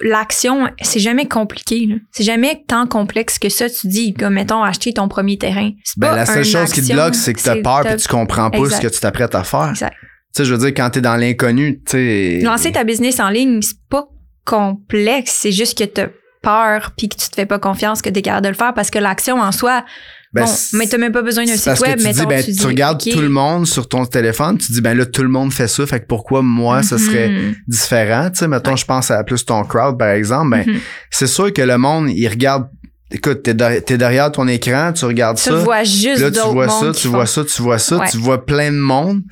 l'action, 0.00 0.68
c'est 0.80 1.00
jamais 1.00 1.26
compliqué. 1.26 1.86
là. 1.86 1.96
C'est 2.12 2.22
jamais 2.24 2.62
tant 2.68 2.86
complexe 2.86 3.38
que 3.40 3.48
ça. 3.48 3.68
Tu 3.68 3.88
dis, 3.88 4.14
comme 4.14 4.34
mettons, 4.34 4.62
acheter 4.62 4.92
ton 4.92 5.08
premier 5.08 5.38
terrain. 5.38 5.70
Ben, 5.96 6.10
pas 6.10 6.16
la 6.16 6.26
seule 6.26 6.44
chose 6.44 6.72
qui 6.72 6.82
te 6.82 6.92
bloque 6.92 7.14
c'est 7.16 7.32
que 7.34 7.42
t'as 7.42 7.56
peur 7.60 7.82
puis 7.84 7.96
tu 7.96 8.08
comprends 8.08 8.50
pas 8.50 8.58
Exact. 8.58 8.76
ce 8.76 8.80
que 8.88 8.94
tu 8.94 9.00
t'apprêtes 9.00 9.34
à 9.34 9.42
faire 9.44 9.70
Exact. 9.70 9.94
Tu 10.36 10.42
sais 10.42 10.44
je 10.44 10.52
veux 10.54 10.58
dire 10.58 10.74
quand 10.74 10.90
t'es 10.90 11.00
dans 11.00 11.16
l'inconnu 11.16 11.80
tu 11.86 11.92
sais 11.92 12.40
Lancer 12.42 12.70
ta 12.72 12.84
business 12.84 13.18
en 13.20 13.30
ligne, 13.30 13.62
c'est 13.62 13.78
pas 13.88 14.04
complexe. 14.44 15.32
C'est 15.40 15.52
juste 15.52 15.76
que 15.78 15.84
t'as 15.84 16.08
peur 16.42 16.92
puis 16.96 17.08
que 17.08 17.16
tu 17.16 17.28
te 17.28 17.34
fais 17.34 17.46
pas 17.46 17.58
confiance 17.58 18.02
que 18.02 18.10
t'es 18.10 18.22
capable 18.22 18.44
de 18.44 18.50
le 18.50 18.54
faire 18.54 18.72
parce 18.74 18.90
que 18.90 18.98
l'action 18.98 19.40
en 19.40 19.50
soi, 19.50 19.84
Ben, 20.32 20.44
bon, 20.44 20.50
mais 20.74 20.86
t'as 20.86 20.98
même 20.98 21.12
pas 21.12 21.22
besoin 21.22 21.44
d'un 21.44 21.56
site 21.56 21.80
web. 21.80 21.98
tu 21.98 22.04
ben, 22.26 22.42
tu, 22.44 22.54
tu, 22.54 22.66
regardes 22.66 23.00
tout 23.02 23.20
le 23.20 23.28
monde 23.28 23.66
sur 23.66 23.88
ton 23.88 24.04
téléphone, 24.04 24.56
tu 24.58 24.70
dis, 24.72 24.80
ben 24.80 24.96
là, 24.96 25.06
tout 25.06 25.22
le 25.22 25.28
monde 25.28 25.52
fait 25.52 25.66
ça, 25.66 25.86
fait 25.86 26.00
que 26.00 26.06
pourquoi 26.06 26.42
moi, 26.42 26.82
ça 26.82 26.98
serait 26.98 27.28
Mhm. 27.30 27.54
différent? 27.66 28.30
Tu 28.30 28.38
sais, 28.40 28.48
mettons, 28.48 28.76
je 28.76 28.84
pense 28.84 29.10
à 29.10 29.24
plus 29.24 29.44
ton 29.44 29.64
crowd, 29.64 29.98
par 29.98 30.10
exemple, 30.10 30.50
ben, 30.50 30.64
Mhm. 30.66 30.78
c'est 31.10 31.26
sûr 31.26 31.52
que 31.52 31.62
le 31.62 31.78
monde, 31.78 32.10
il 32.10 32.28
regarde, 32.28 32.68
écoute, 33.10 33.42
t'es, 33.42 33.54
de- 33.54 33.80
t'es 33.80 33.96
derrière 33.98 34.30
ton 34.30 34.46
écran, 34.46 34.92
tu 34.92 35.04
regardes 35.06 35.38
Tu 35.38 35.44
ça, 35.44 35.54
vois 35.56 35.82
juste 35.84 36.20
là, 36.20 36.30
tu 36.30 36.38
vois 36.52 36.68
ça, 36.68 36.92
tu 36.92 37.08
vois 37.08 37.26
ça, 37.26 37.44
tu 37.44 37.62
vois 37.62 37.78
ça, 37.78 37.96
Ouais. 37.98 38.08
tu 38.10 38.18
vois 38.18 38.44
plein 38.44 38.70
de 38.70 38.78
monde. 38.78 39.22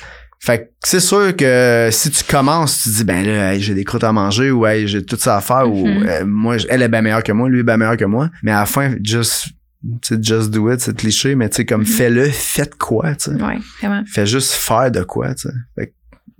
Fait 0.44 0.58
que 0.58 0.64
c'est 0.82 1.00
sûr 1.00 1.34
que 1.34 1.88
si 1.90 2.10
tu 2.10 2.22
commences, 2.24 2.82
tu 2.82 2.90
te 2.90 2.96
dis, 2.96 3.04
ben 3.04 3.24
là, 3.26 3.54
hey, 3.54 3.60
j'ai 3.62 3.72
des 3.74 3.84
croûtes 3.84 4.04
à 4.04 4.12
manger 4.12 4.50
ou 4.50 4.66
hey, 4.66 4.86
j'ai 4.86 5.02
tout 5.02 5.16
ça 5.18 5.38
à 5.38 5.40
faire 5.40 5.66
ou 5.72 5.86
Mhm. 5.86 6.06
euh, 6.06 6.24
moi, 6.26 6.56
elle 6.68 6.82
est 6.82 6.88
bien 6.88 7.00
meilleure 7.00 7.22
que 7.22 7.32
moi, 7.32 7.48
lui 7.48 7.60
est 7.60 7.62
bien 7.62 7.78
meilleur 7.78 7.96
que 7.96 8.04
moi. 8.04 8.28
Mais 8.42 8.50
à 8.52 8.60
la 8.60 8.66
fin, 8.66 8.94
just, 9.02 9.46
tu 10.02 10.14
sais, 10.14 10.18
just 10.22 10.50
do 10.50 10.70
it, 10.70 10.80
c'est 10.80 10.94
cliché, 10.94 11.34
mais 11.34 11.48
tu 11.48 11.56
sais, 11.56 11.64
comme 11.64 11.80
Mhm. 11.80 11.86
fais-le, 11.86 12.28
faites 12.30 12.74
quoi, 12.74 13.14
tu 13.14 13.30
sais. 13.30 13.42
Ouais, 13.42 13.58
vraiment. 13.80 14.02
Fais 14.06 14.26
juste 14.26 14.52
faire 14.52 14.90
de 14.90 15.02
quoi, 15.02 15.34
tu 15.34 15.48
sais. 15.48 15.54
Fait 15.78 15.86
que 15.86 15.92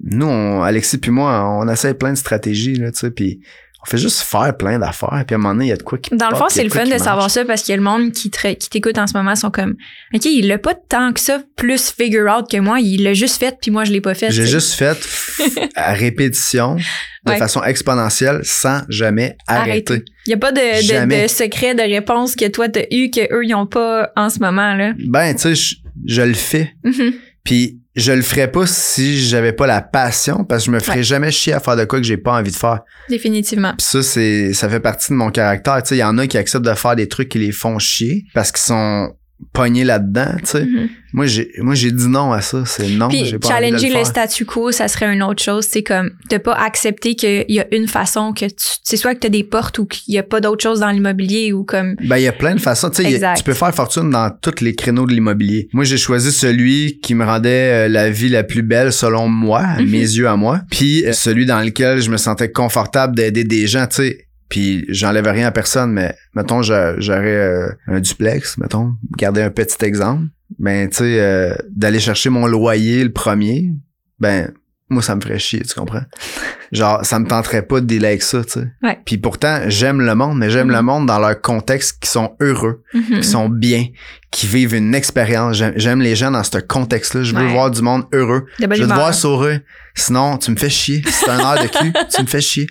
nous, 0.02 0.26
on- 0.26 0.62
Alexis 0.62 0.98
puis 0.98 1.10
moi, 1.10 1.42
on 1.58 1.66
essaie 1.70 1.94
plein 1.94 2.12
de 2.12 2.18
stratégies, 2.18 2.74
là, 2.74 2.92
tu 2.92 2.98
sais, 2.98 3.10
puis 3.10 3.40
on 3.86 3.90
fait 3.90 3.98
juste 3.98 4.20
faire 4.20 4.56
plein 4.56 4.78
d'affaires, 4.78 5.24
puis 5.26 5.34
à 5.34 5.38
un 5.38 5.38
moment 5.40 5.54
donné, 5.54 5.66
il 5.66 5.68
y 5.68 5.72
a 5.72 5.76
de 5.76 5.82
quoi 5.82 5.98
qui 5.98 6.16
Dans 6.16 6.30
le 6.30 6.36
fond, 6.36 6.46
c'est 6.48 6.64
le 6.64 6.70
fun 6.70 6.84
de 6.84 6.90
marche. 6.90 7.02
savoir 7.02 7.30
ça 7.30 7.44
parce 7.44 7.62
qu'il 7.62 7.72
y 7.72 7.74
a 7.74 7.76
le 7.76 7.82
monde 7.82 8.12
qui, 8.12 8.30
te- 8.30 8.54
qui 8.54 8.70
t'écoute 8.70 8.96
en 8.98 9.06
ce 9.06 9.14
moment 9.16 9.36
sont 9.36 9.50
comme 9.50 9.74
OK, 10.14 10.24
il 10.24 10.48
l'a 10.48 10.58
pas 10.58 10.74
tant 10.74 11.12
que 11.12 11.20
ça 11.20 11.40
plus 11.56 11.90
figure 11.90 12.30
out 12.34 12.50
que 12.50 12.56
moi, 12.58 12.80
il 12.80 13.02
l'a 13.04 13.12
juste 13.14 13.38
fait 13.38 13.56
puis 13.60 13.70
moi 13.70 13.84
je 13.84 13.92
l'ai 13.92 14.00
pas 14.00 14.14
fait. 14.14 14.30
J'ai 14.30 14.44
tu 14.44 14.50
juste 14.50 14.72
fait 14.74 14.96
à 15.76 15.92
répétition, 15.92 16.76
de 16.76 17.30
Ouais. 17.30 17.38
façon 17.38 17.62
exponentielle, 17.62 18.40
sans 18.44 18.82
jamais 18.90 19.36
arrêter. 19.46 19.94
Arrêter. 19.94 20.04
Il 20.26 20.30
y 20.30 20.34
a 20.34 20.36
pas 20.36 20.52
de, 20.52 20.78
de, 20.78 20.82
Jamais. 20.82 21.22
de 21.22 21.28
secret 21.28 21.74
de 21.74 21.80
réponse 21.82 22.36
que 22.36 22.46
toi 22.48 22.68
t'as 22.68 22.84
eu 22.90 23.10
que 23.10 23.20
eux 23.34 23.44
ils 23.44 23.54
ont 23.54 23.66
pas 23.66 24.10
en 24.16 24.28
ce 24.30 24.38
moment 24.40 24.74
là. 24.74 24.92
Ben, 25.06 25.34
tu 25.34 25.40
sais, 25.42 25.54
je, 25.54 25.76
je 26.06 26.22
le 26.22 26.34
fais. 26.34 26.74
Mhm. 26.84 27.12
Puis 27.44 27.78
je 27.96 28.12
le 28.12 28.22
ferais 28.22 28.50
pas 28.50 28.66
si 28.66 29.20
j'avais 29.24 29.52
pas 29.52 29.66
la 29.66 29.80
passion, 29.82 30.44
parce 30.44 30.62
que 30.64 30.66
je 30.66 30.70
me 30.72 30.80
ferais 30.80 30.96
Ouais. 30.98 31.02
jamais 31.02 31.30
chier 31.30 31.52
à 31.52 31.60
faire 31.60 31.76
de 31.76 31.84
quoi 31.84 32.00
que 32.00 32.04
j'ai 32.06 32.16
pas 32.16 32.32
envie 32.38 32.50
de 32.50 32.56
faire. 32.56 32.80
Définitivement. 33.08 33.72
Puis 33.78 33.86
ça, 33.86 34.02
c'est, 34.02 34.52
ça 34.52 34.68
fait 34.68 34.80
partie 34.80 35.12
de 35.12 35.16
mon 35.16 35.30
caractère. 35.30 35.82
Tu 35.82 35.90
sais, 35.90 35.96
il 35.96 36.00
y 36.00 36.04
en 36.04 36.18
a 36.18 36.26
qui 36.26 36.36
acceptent 36.38 36.64
de 36.64 36.74
faire 36.74 36.96
des 36.96 37.08
trucs 37.08 37.28
qui 37.28 37.38
les 37.38 37.52
font 37.52 37.78
chier 37.78 38.24
parce 38.34 38.50
qu'ils 38.52 38.62
sont 38.62 39.10
pognés 39.52 39.84
là-dedans, 39.84 40.32
tu 40.40 40.46
sais. 40.46 40.64
Mhm. 40.64 40.88
Moi, 41.12 41.26
j'ai, 41.26 41.48
moi, 41.58 41.76
j'ai 41.76 41.92
dit 41.92 42.08
non 42.08 42.32
à 42.32 42.40
ça. 42.40 42.64
C'est 42.66 42.88
non, 42.88 43.06
Puis 43.08 43.24
j'ai 43.24 43.38
pas 43.38 43.46
challenger 43.48 43.88
le 43.90 44.02
statu 44.04 44.44
quo, 44.44 44.72
ça 44.72 44.88
serait 44.88 45.12
une 45.14 45.22
autre 45.22 45.40
chose. 45.40 45.64
C'est 45.70 45.84
comme 45.84 46.10
de 46.28 46.38
pas 46.38 46.54
accepter 46.54 47.14
qu'il 47.14 47.44
y 47.48 47.60
a 47.60 47.66
une 47.72 47.86
façon 47.86 48.32
que 48.32 48.46
tu. 48.46 48.54
C'est 48.82 48.96
soit 48.96 49.14
que 49.14 49.20
tu 49.20 49.28
as 49.28 49.30
des 49.30 49.44
portes 49.44 49.78
ou 49.78 49.86
qu'il 49.86 50.12
y 50.12 50.18
a 50.18 50.24
pas 50.24 50.40
d'autre 50.40 50.62
chose 50.64 50.80
dans 50.80 50.90
l'immobilier 50.90 51.52
ou 51.52 51.62
comme. 51.62 51.94
Ben, 52.04 52.16
il 52.16 52.24
y 52.24 52.26
a 52.26 52.32
plein 52.32 52.56
de 52.56 52.60
façons. 52.60 52.90
Tu 52.90 53.04
sais, 53.04 53.20
tu 53.36 53.44
peux 53.44 53.54
faire 53.54 53.72
fortune 53.72 54.10
dans 54.10 54.28
tous 54.42 54.60
les 54.60 54.74
créneaux 54.74 55.06
de 55.06 55.12
l'immobilier. 55.12 55.68
Moi, 55.72 55.84
j'ai 55.84 55.98
choisi 55.98 56.32
celui 56.32 56.98
qui 57.00 57.14
me 57.14 57.24
rendait 57.24 57.86
euh, 57.86 57.88
la 57.88 58.10
vie 58.10 58.28
la 58.28 58.42
plus 58.42 58.62
belle 58.62 58.92
selon 58.92 59.28
moi, 59.28 59.60
à 59.60 59.80
Mhm. 59.82 59.88
mes 59.90 59.98
yeux 60.00 60.26
à 60.28 60.34
moi. 60.36 60.62
Puis 60.70 61.04
euh, 61.06 61.12
celui 61.12 61.46
dans 61.46 61.60
lequel 61.60 62.00
je 62.00 62.10
me 62.10 62.16
sentais 62.16 62.50
confortable 62.50 63.14
d'aider 63.14 63.44
des 63.44 63.68
gens, 63.68 63.86
tu 63.86 63.96
sais. 63.96 64.26
Puis 64.54 64.84
j'enlève 64.88 65.26
rien 65.26 65.48
à 65.48 65.50
personne, 65.50 65.90
mais 65.90 66.14
mettons, 66.36 66.62
j'a- 66.62 66.94
j'aurais 67.00 67.26
euh, 67.26 67.68
un 67.88 67.98
duplex, 67.98 68.56
mettons, 68.56 68.92
garder 69.18 69.42
un 69.42 69.50
petit 69.50 69.84
exemple. 69.84 70.26
Ben, 70.60 70.88
tu 70.88 70.98
sais, 70.98 71.18
euh, 71.20 71.56
d'aller 71.70 71.98
chercher 71.98 72.30
mon 72.30 72.46
loyer 72.46 73.02
le 73.02 73.10
premier, 73.10 73.72
ben, 74.20 74.52
moi, 74.88 75.02
ça 75.02 75.16
me 75.16 75.20
ferait 75.20 75.40
chier, 75.40 75.62
tu 75.62 75.74
comprends? 75.74 76.04
Genre, 76.70 77.04
ça 77.04 77.18
me 77.18 77.26
tenterait 77.26 77.62
pas 77.66 77.80
de 77.80 77.86
dealer 77.86 78.06
avec 78.10 78.22
ça, 78.22 78.44
tu 78.44 78.52
sais. 78.60 78.66
Ouais. 78.84 78.96
Puis 79.04 79.18
pourtant, 79.18 79.62
j'aime 79.66 80.00
le 80.00 80.14
monde, 80.14 80.38
mais 80.38 80.50
j'aime 80.50 80.68
Mhm. 80.68 80.74
le 80.76 80.82
monde 80.82 81.06
dans 81.06 81.18
leur 81.18 81.40
contexte 81.40 82.00
qui 82.00 82.08
sont 82.08 82.36
heureux, 82.40 82.84
Mhm. 82.94 83.20
qui 83.22 83.24
sont 83.26 83.48
bien, 83.48 83.86
qui 84.34 84.46
vivent 84.48 84.74
une 84.74 84.94
expérience. 84.94 85.56
J'aime- 85.76 86.00
les 86.02 86.16
gens 86.16 86.30
dans 86.32 86.42
ce 86.42 86.58
contexte-là. 86.58 87.22
Je 87.22 87.34
veux 87.34 87.44
Ouais. 87.46 87.52
voir 87.52 87.70
du 87.70 87.80
monde 87.82 88.04
heureux. 88.12 88.44
Je 88.58 88.66
veux 88.66 88.76
te 88.88 88.92
voir 88.92 89.14
sourire. 89.14 89.60
Sinon, 89.96 90.38
tu 90.38 90.50
me 90.50 90.56
fais 90.56 90.68
chier. 90.70 91.02
Si 91.06 91.12
c'est 91.12 91.30
un 91.30 91.38
heure 91.38 91.62
de 91.62 91.68
cul, 91.68 91.92
tu 92.12 92.22
me 92.22 92.26
fais 92.26 92.40
chier. 92.40 92.66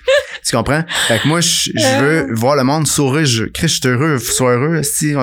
Tu 0.46 0.54
comprends? 0.54 0.84
Fait 1.08 1.20
que 1.20 1.28
moi, 1.30 1.40
je, 1.40 1.70
je 1.74 2.00
veux 2.02 2.34
voir 2.34 2.58
le 2.58 2.66
monde 2.66 2.86
sourire. 2.86 3.26
Je, 3.26 3.46
Chris, 3.46 3.70
je 3.70 3.76
suis 3.76 3.88
heureux. 3.88 4.18
Sois 4.20 4.56
heureux. 4.58 4.84
Si, 4.84 5.14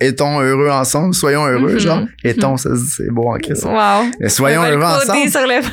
étons 0.00 0.40
heureux 0.40 0.70
ensemble? 0.70 1.14
Soyons 1.14 1.44
heureux, 1.46 1.74
Mhm. 1.74 1.78
genre. 1.78 2.02
Étons, 2.24 2.56
ça, 2.56 2.70
c'est 2.96 3.10
beau 3.10 3.28
en 3.30 3.36
Chris. 3.36 3.60
Wow. 3.62 4.10
Et 4.20 4.30
Soyons 4.30 4.62
heureux 4.64 4.82
ensemble. 4.82 5.20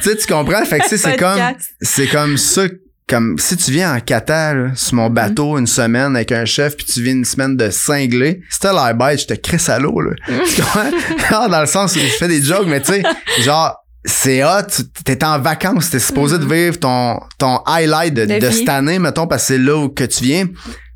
Tu 0.02 0.10
sais, 0.10 0.18
tu 0.18 0.28
comprends? 0.28 0.66
Fait 0.66 0.80
que 0.80 0.98
c'est 0.98 1.16
comme, 1.18 1.40
c'est 1.82 2.08
comme 2.08 2.36
ça 2.38 2.64
comme 3.08 3.38
si 3.40 3.56
tu 3.56 3.72
viens 3.72 3.96
en 3.96 4.00
Qatar 4.00 4.54
là, 4.56 4.70
sur 4.76 4.96
mon 4.96 5.10
bateau 5.10 5.58
une 5.58 5.68
semaine 5.68 6.16
avec 6.16 6.32
un 6.32 6.46
chef 6.46 6.76
puis 6.76 6.86
tu 6.86 7.02
viens 7.02 7.14
une 7.14 7.26
semaine 7.26 7.56
de 7.56 7.70
cinglé 7.70 8.42
t'as 8.60 8.74
l'air 8.74 8.94
bête 8.96 9.22
je 9.22 9.28
te 9.28 9.34
crisse 9.34 9.70
à 9.70 9.80
l'eau 9.80 10.02
là? 10.02 10.12
Genre, 11.30 11.50
dans 11.50 11.62
le 11.62 11.68
sens 11.68 11.96
où 11.96 12.00
je 12.00 12.06
fais 12.08 12.28
des 12.28 12.42
jokes 12.42 12.68
mais 12.68 12.82
tu 12.82 12.94
sais 12.94 13.04
genre 13.44 13.76
c'est 14.06 14.42
hot, 14.44 14.64
tu- 14.74 14.84
t'es 15.04 15.22
en 15.26 15.38
vacances, 15.40 15.90
t'es 15.90 16.00
supposé 16.00 16.38
de 16.38 16.46
vivre 16.46 16.80
ton, 16.80 17.20
ton 17.38 17.58
highlight 17.66 18.14
de, 18.14 18.26
De 18.26 18.40
de 18.40 18.52
cette 18.52 18.70
année, 18.70 19.00
mettons, 19.00 19.28
parce 19.28 19.42
que 19.44 19.48
c'est 19.48 19.58
là 19.58 19.76
où 19.76 19.90
que 19.90 20.06
tu 20.06 20.24
viens. 20.24 20.46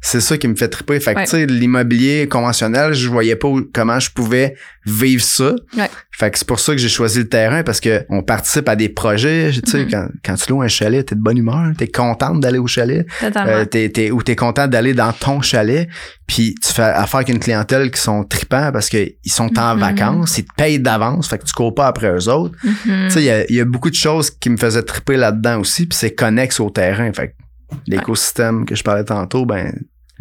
C'est 0.03 0.19
ça 0.19 0.35
qui 0.37 0.47
me 0.47 0.55
fait 0.55 0.67
triper. 0.67 0.99
Fait 0.99 1.13
que, 1.13 1.19
Ouais. 1.19 1.25
tu 1.25 1.31
sais, 1.31 1.45
l'immobilier 1.45 2.27
conventionnel, 2.27 2.93
je 2.93 3.07
voyais 3.07 3.35
pas 3.35 3.47
où- 3.47 3.61
comment 3.71 3.99
je 3.99 4.09
pouvais 4.09 4.55
vivre 4.83 5.21
ça. 5.23 5.53
Ouais. 5.77 5.89
Fait 6.11 6.31
que 6.31 6.39
c'est 6.39 6.47
pour 6.47 6.59
ça 6.59 6.71
que 6.73 6.79
j'ai 6.79 6.89
choisi 6.89 7.19
le 7.19 7.27
terrain 7.29 7.61
parce 7.61 7.79
que 7.79 8.03
on 8.09 8.23
participe 8.23 8.67
à 8.67 8.75
des 8.75 8.89
projets. 8.89 9.51
Tu 9.63 9.69
sais, 9.69 9.83
Mhm. 9.85 9.91
quand, 9.91 10.07
quand 10.25 10.35
tu 10.35 10.49
loues 10.51 10.61
un 10.63 10.67
chalet, 10.67 11.05
t'es 11.05 11.13
de 11.13 11.21
bonne 11.21 11.37
humeur, 11.37 11.71
t'es 11.77 11.87
contente 11.87 12.39
d'aller 12.39 12.57
au 12.57 12.65
chalet. 12.65 13.05
Euh, 13.21 13.63
t'es, 13.65 13.89
t'es, 13.89 14.09
ou 14.09 14.23
t'es 14.23 14.35
content 14.35 14.67
d'aller 14.67 14.95
dans 14.95 15.13
ton 15.13 15.39
chalet, 15.41 15.87
puis 16.25 16.55
tu 16.65 16.73
fais 16.73 16.81
affaire 16.81 17.17
avec 17.17 17.29
une 17.29 17.39
clientèle 17.39 17.91
qui 17.91 18.01
sont 18.01 18.23
tripants 18.23 18.71
parce 18.73 18.89
qu'ils 18.89 19.13
sont 19.27 19.51
en 19.59 19.75
Mhm. 19.75 19.79
vacances, 19.81 20.37
ils 20.39 20.45
te 20.45 20.53
payent 20.57 20.79
d'avance, 20.79 21.27
fait 21.29 21.37
que 21.37 21.45
tu 21.45 21.53
cours 21.53 21.75
pas 21.75 21.85
après 21.85 22.11
eux 22.11 22.27
autres. 22.27 22.55
Mhm. 22.63 22.73
Tu 23.05 23.11
sais, 23.11 23.19
il 23.21 23.25
y 23.25 23.29
a, 23.29 23.45
il 23.47 23.55
y 23.55 23.61
a 23.61 23.65
beaucoup 23.65 23.91
de 23.91 23.95
choses 23.95 24.31
qui 24.31 24.49
me 24.49 24.57
faisaient 24.57 24.81
triper 24.81 25.15
là-dedans 25.15 25.59
aussi, 25.59 25.85
puis 25.85 25.95
c'est 25.95 26.15
connexe 26.15 26.59
au 26.59 26.71
terrain. 26.71 27.13
Fait 27.13 27.27
que 27.27 27.33
l'écosystème 27.87 28.65
que 28.65 28.75
je 28.75 28.83
parlais 28.83 29.03
tantôt, 29.05 29.45
ben 29.45 29.71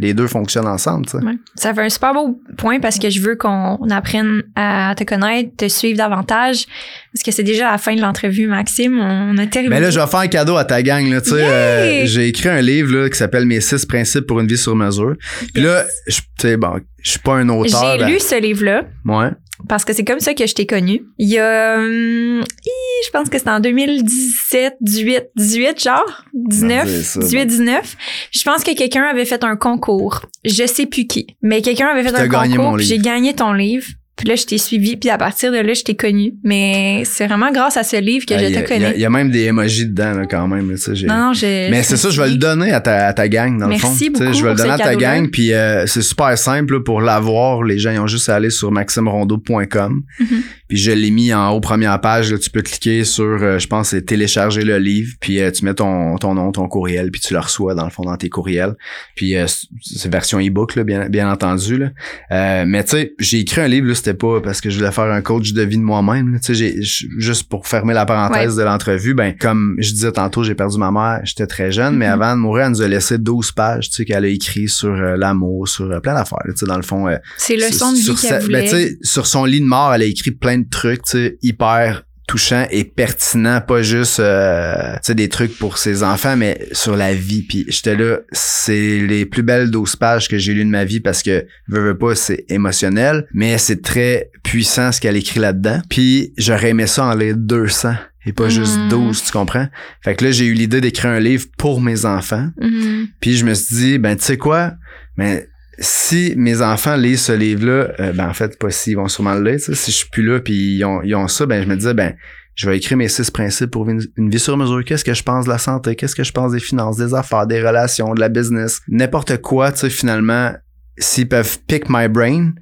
les 0.01 0.14
deux 0.14 0.26
fonctionnent 0.26 0.66
ensemble. 0.66 1.07
Ouais. 1.14 1.34
Ça 1.55 1.74
fait 1.74 1.82
un 1.82 1.88
super 1.88 2.14
beau 2.14 2.40
point 2.57 2.80
parce 2.80 2.98
que 2.98 3.11
je 3.11 3.20
veux 3.20 3.36
qu'on 3.36 3.78
apprenne 3.90 4.42
à 4.57 4.94
te 4.96 5.05
connaître, 5.05 5.51
te 5.57 5.68
suivre 5.68 5.98
davantage. 5.98 6.66
Parce 7.12 7.22
que 7.24 7.30
c'est 7.30 7.42
déjà 7.42 7.70
la 7.70 7.78
fin 7.78 7.94
de 7.94 8.01
l'entrevue, 8.01 8.46
Maxime. 8.46 8.98
On 8.98 9.36
a 9.38 9.46
terminé. 9.46 9.74
Mais 9.74 9.80
là, 9.80 9.90
je 9.90 10.01
vais 10.01 10.07
faire 10.07 10.20
un 10.20 10.28
cadeau 10.28 10.57
à 10.57 10.64
ta 10.64 10.82
gang. 10.82 11.09
Là, 11.09 11.20
euh, 11.32 12.03
j'ai 12.05 12.28
écrit 12.28 12.48
un 12.48 12.61
livre 12.61 12.96
là, 12.96 13.11
qui 13.11 13.18
s'appelle 13.18 13.46
Mes 13.46 13.61
six 13.61 13.84
principes 13.84 14.26
pour 14.26 14.40
une 14.40 14.46
vie 14.46 14.59
sur 14.59 14.74
mesure. 14.74 15.16
Puis 15.53 15.62
là, 15.62 15.84
je 16.07 16.57
bon, 16.57 16.80
je 17.03 17.11
suis 17.11 17.20
pas 17.20 17.34
un 17.34 17.48
auteur. 17.48 17.92
J'ai 17.92 17.98
ben, 17.98 18.09
lu 18.09 18.18
ce 18.18 18.40
livre-là 18.40 18.84
Ouais. 19.05 19.30
Parce 19.68 19.84
que 19.84 19.92
c'est 19.92 20.04
comme 20.04 20.20
ça 20.20 20.34
que 20.34 20.46
je 20.46 20.54
t'ai 20.54 20.66
connu. 20.66 21.02
Il 21.18 21.28
y 21.28 21.38
a, 21.38 21.76
hum, 21.78 22.40
hi, 22.42 22.70
je 23.06 23.11
pense 23.11 23.28
que 23.28 23.38
c'était 23.38 23.50
en 23.50 23.61
2017, 23.61 24.76
18, 24.80 25.22
18 25.36 25.82
genre, 25.82 26.24
19, 26.34 26.86
dire 26.86 27.04
ça, 27.04 27.20
18, 27.20 27.46
19. 27.46 27.96
Je 28.32 28.42
pense 28.42 28.64
que 28.64 28.74
quelqu'un 28.74 29.04
avait 29.04 29.24
fait 29.24 29.42
un 29.44 29.56
concours. 29.56 30.22
Je 30.44 30.66
sais 30.66 30.86
plus 30.86 31.06
qui, 31.06 31.26
mais 31.42 31.62
quelqu'un 31.62 31.88
avait 31.88 32.02
fait 32.02 32.14
un 32.18 32.26
gagné 32.26 32.56
concours. 32.56 32.72
mon 32.72 32.78
J'ai 32.78 32.94
livre. 32.94 33.04
gagné 33.04 33.34
ton 33.34 33.52
livre. 33.52 33.86
Puis 34.20 34.28
là, 34.28 34.34
je 34.36 34.44
t'ai 34.44 34.58
suivi. 34.58 34.98
Puis 34.98 35.08
à 35.08 35.16
partir 35.16 35.50
de 35.50 35.56
là, 35.56 35.72
je 35.72 35.82
t'ai 35.82 35.96
connu. 35.96 36.34
Mais 36.44 37.04
c'est 37.06 37.26
vraiment 37.26 37.50
grâce 37.50 37.78
à 37.78 37.84
ce 37.84 37.96
livre 37.96 38.26
que 38.26 38.34
Ah, 38.34 38.38
je 38.38 38.44
te 38.44 38.50
Il 38.50 38.58
y, 38.60 38.64
connais. 38.64 38.92
il 38.96 39.00
y 39.00 39.04
a 39.06 39.08
même 39.10 39.30
des 39.30 39.44
emojis 39.44 39.86
dedans 39.86 40.12
là, 40.12 40.26
quand 40.26 40.46
même. 40.46 40.66
Non, 41.06 41.16
non, 41.16 41.32
je. 41.32 41.70
Mais 41.70 41.82
c'est 41.82 41.96
ça, 41.96 42.10
je 42.10 42.20
vais 42.20 42.28
le 42.28 42.36
donner 42.36 42.70
à 42.70 42.80
ta, 42.82 43.06
à 43.06 43.12
ta 43.14 43.28
gang, 43.28 43.58
dans 43.58 43.66
Merci 43.66 43.86
le 43.86 44.16
fond. 44.18 44.24
Beaucoup 44.24 44.32
Je 44.38 44.42
vais 44.44 44.50
le 44.50 44.56
donner 44.56 44.70
à 44.72 44.78
ta 44.78 44.94
gang, 44.94 45.30
puis 45.30 45.54
euh, 45.54 45.86
c'est 45.86 46.02
super 46.02 46.36
simple 46.36 46.74
là, 46.74 46.80
pour 46.80 47.00
l'avoir. 47.00 47.62
Les 47.62 47.78
gens 47.78 47.92
ils 47.92 47.98
ont 47.98 48.06
juste 48.06 48.28
à 48.28 48.34
aller 48.36 48.50
sur 48.50 48.70
maximerondeau.com. 48.70 50.02
Mhm. 50.20 50.26
Puis 50.68 50.76
je 50.78 50.90
l'ai 50.92 51.10
mis 51.10 51.32
en 51.32 51.50
haut 51.50 51.60
première 51.60 51.98
page. 52.00 52.30
Là, 52.30 52.38
tu 52.38 52.50
peux 52.50 52.62
cliquer 52.62 53.04
sur, 53.04 53.24
euh, 53.24 53.58
je 53.58 53.66
pense, 53.66 53.88
c'est 53.88 54.02
télécharger 54.02 54.62
le 54.62 54.78
livre, 54.78 55.14
puis 55.20 55.40
euh, 55.40 55.50
tu 55.50 55.64
mets 55.64 55.74
ton, 55.74 56.16
ton 56.16 56.34
nom, 56.34 56.52
ton 56.52 56.68
courriel, 56.68 57.10
puis 57.10 57.20
tu 57.20 57.32
le 57.32 57.40
reçois 57.40 57.74
dans 57.74 57.84
le 57.84 57.90
fond 57.90 58.02
dans 58.02 58.16
tes 58.16 58.28
courriels. 58.28 58.74
Puis 59.16 59.34
c'est- 59.82 60.10
version 60.10 60.38
e-book, 60.40 60.78
bien, 60.80 61.08
bien 61.08 61.30
entendu. 61.30 61.78
Là. 61.78 62.64
Mais 62.64 62.84
tu 62.84 62.90
sais, 62.90 63.14
j'ai 63.18 63.38
écrit 63.40 63.60
un 63.62 63.68
livre, 63.68 63.86
là, 63.86 63.94
c'était 64.11 64.18
pas 64.18 64.40
parce 64.40 64.61
que 64.61 64.70
je 64.70 64.78
voulais 64.78 64.90
faire 64.92 65.04
un 65.04 65.20
coach 65.22 65.52
de 65.52 65.62
vie 65.62 65.76
de 65.78 65.82
moi-même. 65.82 66.38
Tu 66.44 66.54
sais, 66.54 66.80
juste 67.18 67.48
pour 67.48 67.66
fermer 67.66 67.94
la 67.94 68.06
parenthèse 68.06 68.56
de 68.56 68.62
l'entrevue, 68.62 69.14
ben 69.14 69.34
comme 69.38 69.76
je 69.78 69.92
disais 69.92 70.12
tantôt, 70.12 70.42
j'ai 70.42 70.54
perdu 70.54 70.78
ma 70.78 70.90
mère, 70.90 71.20
j'étais 71.24 71.46
très 71.46 71.70
jeune, 71.70 71.96
mais 71.96 72.06
Mhm. 72.06 72.12
avant 72.22 72.36
de 72.36 72.40
mourir, 72.40 72.64
elle 72.66 72.70
nous 72.72 72.82
a 72.82 72.88
laissé 72.88 73.18
12 73.18 73.52
pages, 73.52 73.88
tu 73.90 73.96
sais, 73.96 74.04
qu'elle 74.04 74.24
a 74.24 74.28
écrit 74.28 74.68
sur 74.68 74.90
euh, 74.90 75.16
l'amour, 75.16 75.68
sur 75.68 75.90
euh, 75.90 76.00
plein 76.00 76.14
d'affaires. 76.14 76.38
Tu 76.46 76.52
sais, 76.56 76.66
dans 76.66 76.76
le 76.76 76.82
fond, 76.82 77.08
euh, 77.08 77.16
C'est 77.36 77.56
le 77.56 77.70
son 77.70 77.92
de 77.92 77.96
sur 77.98 78.14
vie 78.14 78.20
sa- 78.20 78.28
qu'elle 78.28 78.38
ben, 78.38 78.44
voulait. 78.46 78.64
tu 78.64 78.70
sais, 78.70 78.98
sur 79.02 79.26
son 79.26 79.44
lit 79.44 79.61
de 79.61 79.66
mort, 79.66 79.94
elle 79.94 80.02
a 80.02 80.06
écrit 80.06 80.30
plein 80.32 80.58
de 80.58 80.66
trucs, 80.68 81.02
tu 81.04 81.12
sais, 81.12 81.38
hyper 81.42 82.02
touchants 82.31 82.64
et 82.70 82.85
pertinents, 82.85 83.61
pas 83.61 83.83
juste 83.83 84.20
euh, 84.20 84.93
tu 84.95 84.99
sais, 85.03 85.14
des 85.16 85.28
trucs 85.28 85.59
pour 85.59 85.78
ses 85.78 86.05
enfants, 86.05 86.37
mais 86.37 86.68
sur 86.70 86.95
la 86.97 87.12
vie. 87.12 87.43
Puis 87.43 87.64
j'étais 87.68 87.97
là, 87.97 88.18
c'est 88.31 89.01
les 89.01 89.26
plus 89.26 89.43
belles 89.43 89.68
12 89.72 89.97
pages 89.97 90.28
que 90.28 90.39
j'ai 90.39 90.55
lues 90.55 90.64
de 90.64 90.70
ma 90.70 90.85
vie 90.85 91.01
parce 91.01 91.24
que, 91.24 91.45
veux, 91.66 91.81
veux 91.81 91.99
pas, 91.99 92.14
c'est 92.14 92.45
émotionnel, 92.49 93.26
mais 93.35 93.59
c'est 93.59 93.83
très 93.83 94.31
puissant 94.45 94.93
ce 94.93 95.01
qu'elle 95.01 95.16
écrit 95.16 95.41
là-dedans. 95.41 95.83
Puis 95.91 96.33
j'aurais 96.39 96.68
aimé 96.70 96.87
ça 96.87 97.05
en 97.07 97.14
lire 97.16 97.37
200 97.37 97.95
et 98.26 98.33
pas 98.33 98.49
juste 98.49 98.76
Mhm. 98.78 98.89
12, 98.91 99.24
tu 99.24 99.33
comprends? 99.33 99.66
Fait 100.05 100.14
que 100.14 100.24
là, 100.26 100.31
j'ai 100.31 100.45
eu 100.47 100.53
l'idée 100.55 100.81
d'écrire 100.81 101.11
un 101.11 101.20
livre 101.20 101.47
pour 101.59 101.81
mes 101.81 102.05
enfants. 102.05 102.49
Mhm. 102.61 103.09
Puis 103.20 103.37
je 103.39 103.45
me 103.45 103.55
suis 103.55 103.74
dit, 103.74 103.99
ben 103.99 104.16
tu 104.16 104.22
sais 104.24 104.37
quoi, 104.37 104.74
ben 105.16 105.43
si 105.78 106.34
mes 106.36 106.60
enfants 106.62 106.96
lisent 106.96 107.22
ce 107.22 107.32
livre-là, 107.32 107.88
euh, 108.00 108.12
ben 108.12 108.28
en 108.28 108.34
fait 108.34 108.58
pas 108.58 108.70
si 108.70 108.90
ils 108.92 108.94
vont 108.96 109.08
sûrement 109.08 109.34
le 109.34 109.42
lire. 109.50 109.58
tu 109.58 109.66
sais. 109.66 109.74
Si 109.74 109.90
je 109.92 109.96
suis 109.98 110.08
plus 110.10 110.22
là 110.22 110.40
puis 110.40 110.76
ils 110.76 110.84
ont, 110.84 111.00
ils 111.02 111.14
ont 111.14 111.28
ça, 111.28 111.46
ben 111.46 111.62
je 111.62 111.68
me 111.68 111.76
disais 111.76 111.94
ben 111.94 112.14
je 112.56 112.68
vais 112.68 112.76
écrire 112.76 112.98
mes 112.98 113.08
six 113.08 113.30
principes 113.30 113.70
pour 113.70 113.88
une, 113.88 114.02
une 114.16 114.28
vie 114.28 114.38
sur 114.40 114.56
mesure. 114.56 114.84
Qu'est-ce 114.84 115.04
que 115.04 115.14
je 115.14 115.22
pense 115.22 115.46
de 115.46 115.50
la 115.50 115.56
santé, 115.58 115.96
qu'est-ce 115.96 116.14
que 116.16 116.24
je 116.24 116.32
pense 116.32 116.52
des 116.52 116.60
finances, 116.60 116.96
des 116.98 117.14
affaires, 117.14 117.46
des 117.46 117.62
relations, 117.62 118.12
de 118.12 118.20
la 118.20 118.28
business, 118.28 118.80
n'importe 118.88 119.38
quoi. 119.40 119.72
Tu 119.72 119.78
sais 119.78 119.90
finalement, 119.90 120.52
s'ils 120.98 121.28
peuvent 121.28 121.58
pick 121.66 121.88
my 121.88 122.08
brain, 122.08 122.52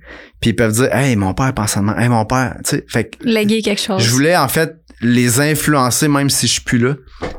puis 0.41 0.51
ils 0.51 0.55
peuvent 0.57 0.73
dire 0.75 0.95
hey 0.95 1.17
mon 1.17 1.35
père 1.35 1.53
pense 1.55 1.77
à 1.77 1.83
moi, 1.83 2.01
hey 2.01 2.09
mon 2.09 2.25
père, 2.27 2.57
tu 2.65 2.77
sais, 2.77 2.85
fait 2.89 3.05
que 3.05 3.17
Léguer 3.25 3.63
quelque 3.63 3.81
chose. 3.81 4.01
je 4.01 4.11
voulais 4.11 4.37
en 4.37 4.47
fait 4.49 4.77
les 5.01 5.41
influencer 5.41 6.07
même 6.09 6.29
si 6.31 6.47
je 6.47 6.53
suis 6.55 6.63
plus 6.63 6.79
là 6.79 6.95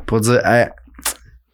pour 0.08 0.20
dire 0.20 0.42
hey, 0.46 0.68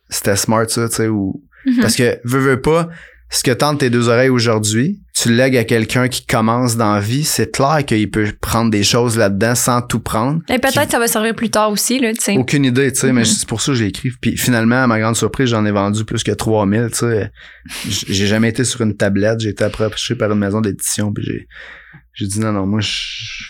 c'était 0.10 0.36
smart 0.36 0.68
ça, 0.70 0.88
tu 0.90 0.96
sais 0.96 1.08
ou 1.08 1.42
Mhm. 1.68 1.82
parce 1.82 1.96
que, 1.96 2.20
veux, 2.24 2.40
veux 2.40 2.62
pas, 2.62 2.90
ce 3.30 3.44
que 3.44 3.52
tente 3.52 3.80
tes 3.80 3.90
deux 3.90 4.08
oreilles 4.08 4.30
aujourd'hui, 4.30 5.00
tu 5.14 5.30
le 5.30 5.36
lègues 5.36 5.58
à 5.58 5.64
quelqu'un 5.64 6.08
qui 6.08 6.26
commence 6.26 6.78
dans 6.78 6.94
la 6.94 7.00
vie, 7.00 7.24
c'est 7.24 7.52
clair 7.52 7.84
qu'il 7.86 8.10
peut 8.12 8.28
prendre 8.40 8.70
des 8.70 8.84
choses 8.84 9.18
là-dedans 9.18 9.56
sans 9.56 9.82
tout 9.82 10.00
prendre. 10.00 10.42
Et 10.50 10.60
peut-être 10.60 10.86
que 10.86 10.92
ça 10.92 11.00
va 11.00 11.08
servir 11.08 11.34
plus 11.36 11.50
tard 11.50 11.72
aussi, 11.72 12.00
là, 12.00 12.12
tu 12.14 12.22
sais. 12.22 12.38
Aucune 12.38 12.66
idée, 12.66 12.92
tu 12.94 13.00
sais, 13.00 13.08
mais 13.14 13.22
Mhm. 13.22 13.26
c'est 13.26 13.48
pour 13.48 13.62
ça 13.62 13.72
que 13.72 13.78
j'ai 13.78 13.88
écrit. 13.88 14.10
Puis 14.22 14.38
finalement, 14.38 14.84
à 14.84 14.88
ma 14.88 15.00
grande 15.00 15.16
surprise, 15.16 15.50
j'en 15.50 15.66
ai 15.66 15.72
vendu 15.72 16.06
plus 16.06 16.24
que 16.24 16.32
3000, 16.32 16.90
tu 16.92 16.98
sais. 17.00 17.32
J'ai 17.88 18.28
jamais 18.28 18.50
été 18.50 18.64
sur 18.64 18.82
une 18.82 18.96
tablette, 18.96 19.40
j'ai 19.40 19.50
été 19.50 19.64
approché 19.64 20.16
par 20.16 20.32
une 20.32 20.40
maison 20.40 20.62
d'édition, 20.62 21.12
puis 21.12 21.24
j'ai 21.26 21.48
j'ai 22.16 22.28
dit 22.28 22.40
non, 22.40 22.54
non, 22.54 22.66
moi, 22.66 22.80
je 22.80 22.90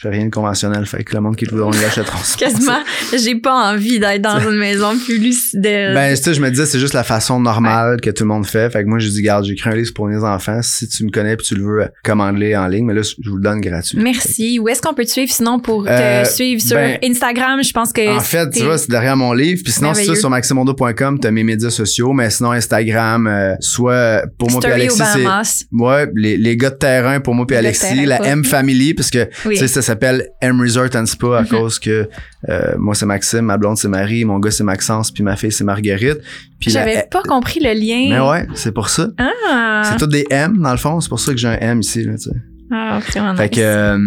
fais 0.02 0.10
rien 0.10 0.26
de 0.26 0.32
conventionnel, 0.32 0.86
fait 0.88 1.04
que 1.04 1.14
le 1.14 1.22
monde 1.22 1.36
qui 1.36 1.46
le 1.46 1.52
voudront, 1.52 1.72
ils 1.72 1.82
l'achèteront. 1.82 2.18
Quasiment, 2.38 2.80
j'ai 3.16 3.36
pas 3.36 3.72
envie 3.74 4.00
d'être 4.00 4.24
dans 4.24 4.40
une 4.40 4.58
maison 4.58 4.98
plus 4.98 5.20
lucide. 5.20 5.62
Ben, 5.62 6.16
tu 6.16 6.24
sais, 6.24 6.34
je 6.34 6.42
me 6.42 6.50
disais, 6.50 6.66
c'est 6.66 6.80
juste 6.80 6.96
la 6.96 7.04
façon 7.04 7.40
normale 7.40 8.02
que 8.02 8.10
tout 8.10 8.24
le 8.24 8.30
monde 8.30 8.48
fait. 8.48 8.72
Fait 8.72 8.84
que 8.84 8.90
moi, 8.90 8.98
j'ai 8.98 9.10
dit, 9.12 9.22
garde, 9.22 9.46
j'ai 9.46 9.54
écrit 9.54 9.70
un 9.70 9.76
livre 9.76 9.94
pour 9.94 10.08
mes 10.08 10.18
enfants. 10.18 10.62
Si 10.64 10.88
tu 10.88 11.04
me 11.06 11.12
connais 11.12 11.38
puis 11.38 11.46
tu 11.46 11.56
le 11.56 11.64
veux, 11.64 11.86
commande-le 12.04 12.56
en 12.58 12.68
ligne. 12.68 12.86
Mais 12.86 12.96
là, 12.96 13.04
je 13.04 13.30
vous 13.30 13.38
le 13.38 13.44
donne 13.44 13.62
gratuit. 13.62 14.00
Merci. 14.02 14.60
Où 14.60 14.68
est-ce 14.68 14.82
qu'on 14.82 14.96
peut 14.96 15.06
te 15.06 15.12
suivre 15.12 15.32
sinon 15.32 15.60
pour 15.60 15.84
te 15.86 15.90
Euh, 15.90 16.26
suivre 16.26 16.60
sur 16.62 16.76
ben, 16.76 16.98
Instagram? 17.04 17.64
Je 17.64 17.72
pense 17.72 17.94
que 17.94 18.18
En 18.18 18.20
fait, 18.20 18.50
tu 18.50 18.64
vois, 18.64 18.80
c'est 18.80 18.90
derrière 18.90 19.16
mon 19.16 19.34
livre. 19.34 19.62
Puis 19.64 19.74
sinon, 19.74 19.94
c'est 19.94 20.06
ça, 20.06 20.16
sur 20.16 20.30
maximondo.com, 20.32 21.20
t'as 21.20 21.30
mes 21.32 21.44
médias 21.44 21.70
sociaux. 21.70 22.14
Mais 22.14 22.32
sinon, 22.32 22.52
Instagram, 22.52 23.28
euh, 23.28 23.54
soit 23.60 24.24
pour 24.40 24.50
moi 24.50 24.60
puis 24.62 24.72
Alexis. 24.72 24.98
Bahamas. 24.98 25.66
Ouais, 25.72 26.08
les, 26.16 26.38
les 26.38 26.58
gars 26.58 26.72
de 26.72 26.76
terrain 26.76 27.20
pour 27.20 27.36
moi 27.36 27.46
puis 27.46 27.56
Alexis, 27.56 27.82
terrain, 27.82 28.06
la. 28.06 28.26
M 28.26 28.44
Family 28.56 28.94
parce 28.94 29.10
que 29.10 29.28
Oui. 29.46 29.58
ça 29.58 29.82
s'appelle 29.82 30.28
M 30.42 30.62
Resort 30.62 30.96
and 30.96 31.06
Spa 31.08 31.40
à 31.40 31.42
Mhm. 31.42 31.48
cause 31.50 31.78
que 31.80 32.08
euh, 32.50 32.76
moi 32.78 32.96
c'est 32.96 33.06
Maxime, 33.06 33.42
ma 33.42 33.58
blonde 33.58 33.78
c'est 33.78 33.88
Marie, 33.88 34.24
mon 34.26 34.40
gars 34.40 34.52
c'est 34.52 34.64
Maxence 34.64 35.12
puis 35.12 35.24
ma 35.24 35.36
fille 35.36 35.52
c'est 35.52 35.64
Marguerite. 35.64 36.20
La- 36.20 36.72
J'avais 36.72 37.06
pas 37.12 37.22
compris 37.24 37.60
le 37.62 37.74
lien. 37.74 38.08
Mais 38.10 38.20
ouais, 38.30 38.48
c'est 38.56 38.72
pour 38.74 38.90
ça. 38.90 39.10
Ah, 39.18 39.82
C'est 39.86 39.98
tout 39.98 40.08
des 40.08 40.26
M 40.30 40.58
dans 40.62 40.72
le 40.72 40.78
fond, 40.78 41.00
c'est 41.02 41.10
pour 41.10 41.20
ça 41.20 41.32
que 41.34 41.38
j'ai 41.38 41.48
un 41.50 41.58
M 41.60 41.80
ici 41.82 42.04
là, 42.04 42.14
tu 42.14 42.30
sais. 42.30 42.36
ah 42.72 43.00
vraiment 43.10 43.36
Fait 43.36 43.50
que 43.50 43.60
euh, 43.62 43.98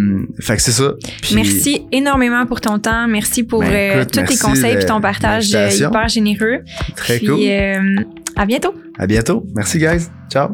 fait 0.40 0.56
que 0.56 0.62
c'est 0.62 0.72
ça. 0.72 0.92
Puis- 1.22 1.34
Merci 1.34 1.82
énormément 1.92 2.44
pour 2.46 2.60
ton 2.60 2.78
temps. 2.78 3.06
Merci 3.06 3.42
pour 3.44 3.60
Ben, 3.60 3.70
euh, 3.98 4.04
tous 4.04 4.22
tes 4.24 4.36
conseils 4.36 4.76
et 4.80 4.86
ton 4.86 5.00
partage 5.00 5.48
hyper 5.50 6.08
généreux. 6.08 6.60
Très 6.96 7.18
Puis, 7.18 7.26
cool. 7.26 8.06
à 8.36 8.46
bientôt. 8.46 8.74
À 8.98 9.06
bientôt. 9.06 9.44
Merci 9.54 9.78
guys. 9.78 10.06
Ciao. 10.32 10.48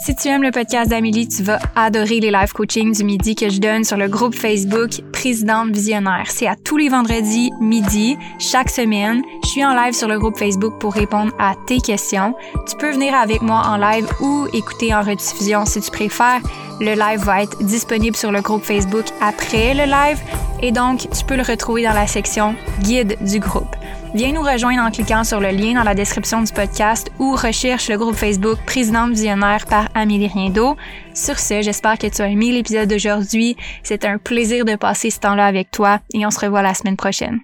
Si 0.00 0.14
tu 0.14 0.28
aimes 0.28 0.44
le 0.44 0.52
podcast 0.52 0.90
d'Amélie, 0.90 1.26
tu 1.26 1.42
vas 1.42 1.58
adorer 1.74 2.20
les 2.20 2.30
live 2.30 2.52
coaching 2.52 2.94
du 2.94 3.02
midi 3.02 3.34
que 3.34 3.48
je 3.48 3.58
donne 3.58 3.82
sur 3.82 3.96
le 3.96 4.06
groupe 4.06 4.34
Facebook 4.34 4.90
Présidente 5.12 5.70
Visionnaire. 5.70 6.26
C'est 6.28 6.46
à 6.46 6.54
tous 6.54 6.76
les 6.76 6.88
vendredis 6.88 7.50
midi, 7.60 8.16
chaque 8.38 8.70
semaine. 8.70 9.22
Je 9.42 9.48
suis 9.48 9.64
en 9.64 9.74
live 9.74 9.94
sur 9.94 10.06
le 10.06 10.18
groupe 10.18 10.38
Facebook 10.38 10.78
pour 10.78 10.94
répondre 10.94 11.32
à 11.40 11.54
tes 11.66 11.80
questions. 11.80 12.34
Tu 12.68 12.76
peux 12.76 12.92
venir 12.92 13.12
avec 13.12 13.42
moi 13.42 13.62
en 13.66 13.76
live 13.76 14.08
ou 14.20 14.46
écouter 14.52 14.94
en 14.94 15.02
rediffusion 15.02 15.66
si 15.66 15.80
tu 15.80 15.90
préfères. 15.90 16.42
Le 16.80 16.94
live 16.94 17.20
va 17.24 17.42
être 17.42 17.58
disponible 17.64 18.16
sur 18.16 18.30
le 18.30 18.40
groupe 18.40 18.62
Facebook 18.62 19.06
après 19.20 19.74
le 19.74 19.84
live 19.84 20.20
et 20.62 20.70
donc 20.70 21.08
tu 21.10 21.24
peux 21.24 21.36
le 21.36 21.42
retrouver 21.42 21.82
dans 21.82 21.92
la 21.92 22.06
section 22.06 22.54
guide 22.82 23.16
du 23.20 23.40
groupe. 23.40 23.74
Viens 24.14 24.32
nous 24.32 24.42
rejoindre 24.42 24.82
en 24.82 24.90
cliquant 24.90 25.22
sur 25.22 25.38
le 25.38 25.50
lien 25.50 25.74
dans 25.74 25.82
la 25.82 25.94
description 25.94 26.42
du 26.42 26.50
podcast 26.52 27.12
ou 27.18 27.32
recherche 27.32 27.88
le 27.90 27.98
groupe 27.98 28.14
Facebook 28.14 28.58
Présidente 28.64 29.10
Visionnaire 29.10 29.66
par 29.66 29.88
Amélie 29.94 30.28
Riendo. 30.28 30.76
Sur 31.14 31.38
ce, 31.38 31.60
j'espère 31.60 31.98
que 31.98 32.06
tu 32.06 32.22
as 32.22 32.28
aimé 32.28 32.50
l'épisode 32.50 32.88
d'aujourd'hui. 32.88 33.56
C'est 33.82 34.06
un 34.06 34.16
plaisir 34.16 34.64
de 34.64 34.76
passer 34.76 35.10
ce 35.10 35.20
temps-là 35.20 35.46
avec 35.46 35.70
toi 35.70 36.00
et 36.14 36.24
on 36.24 36.30
se 36.30 36.40
revoit 36.40 36.62
la 36.62 36.74
semaine 36.74 36.96
prochaine. 36.96 37.40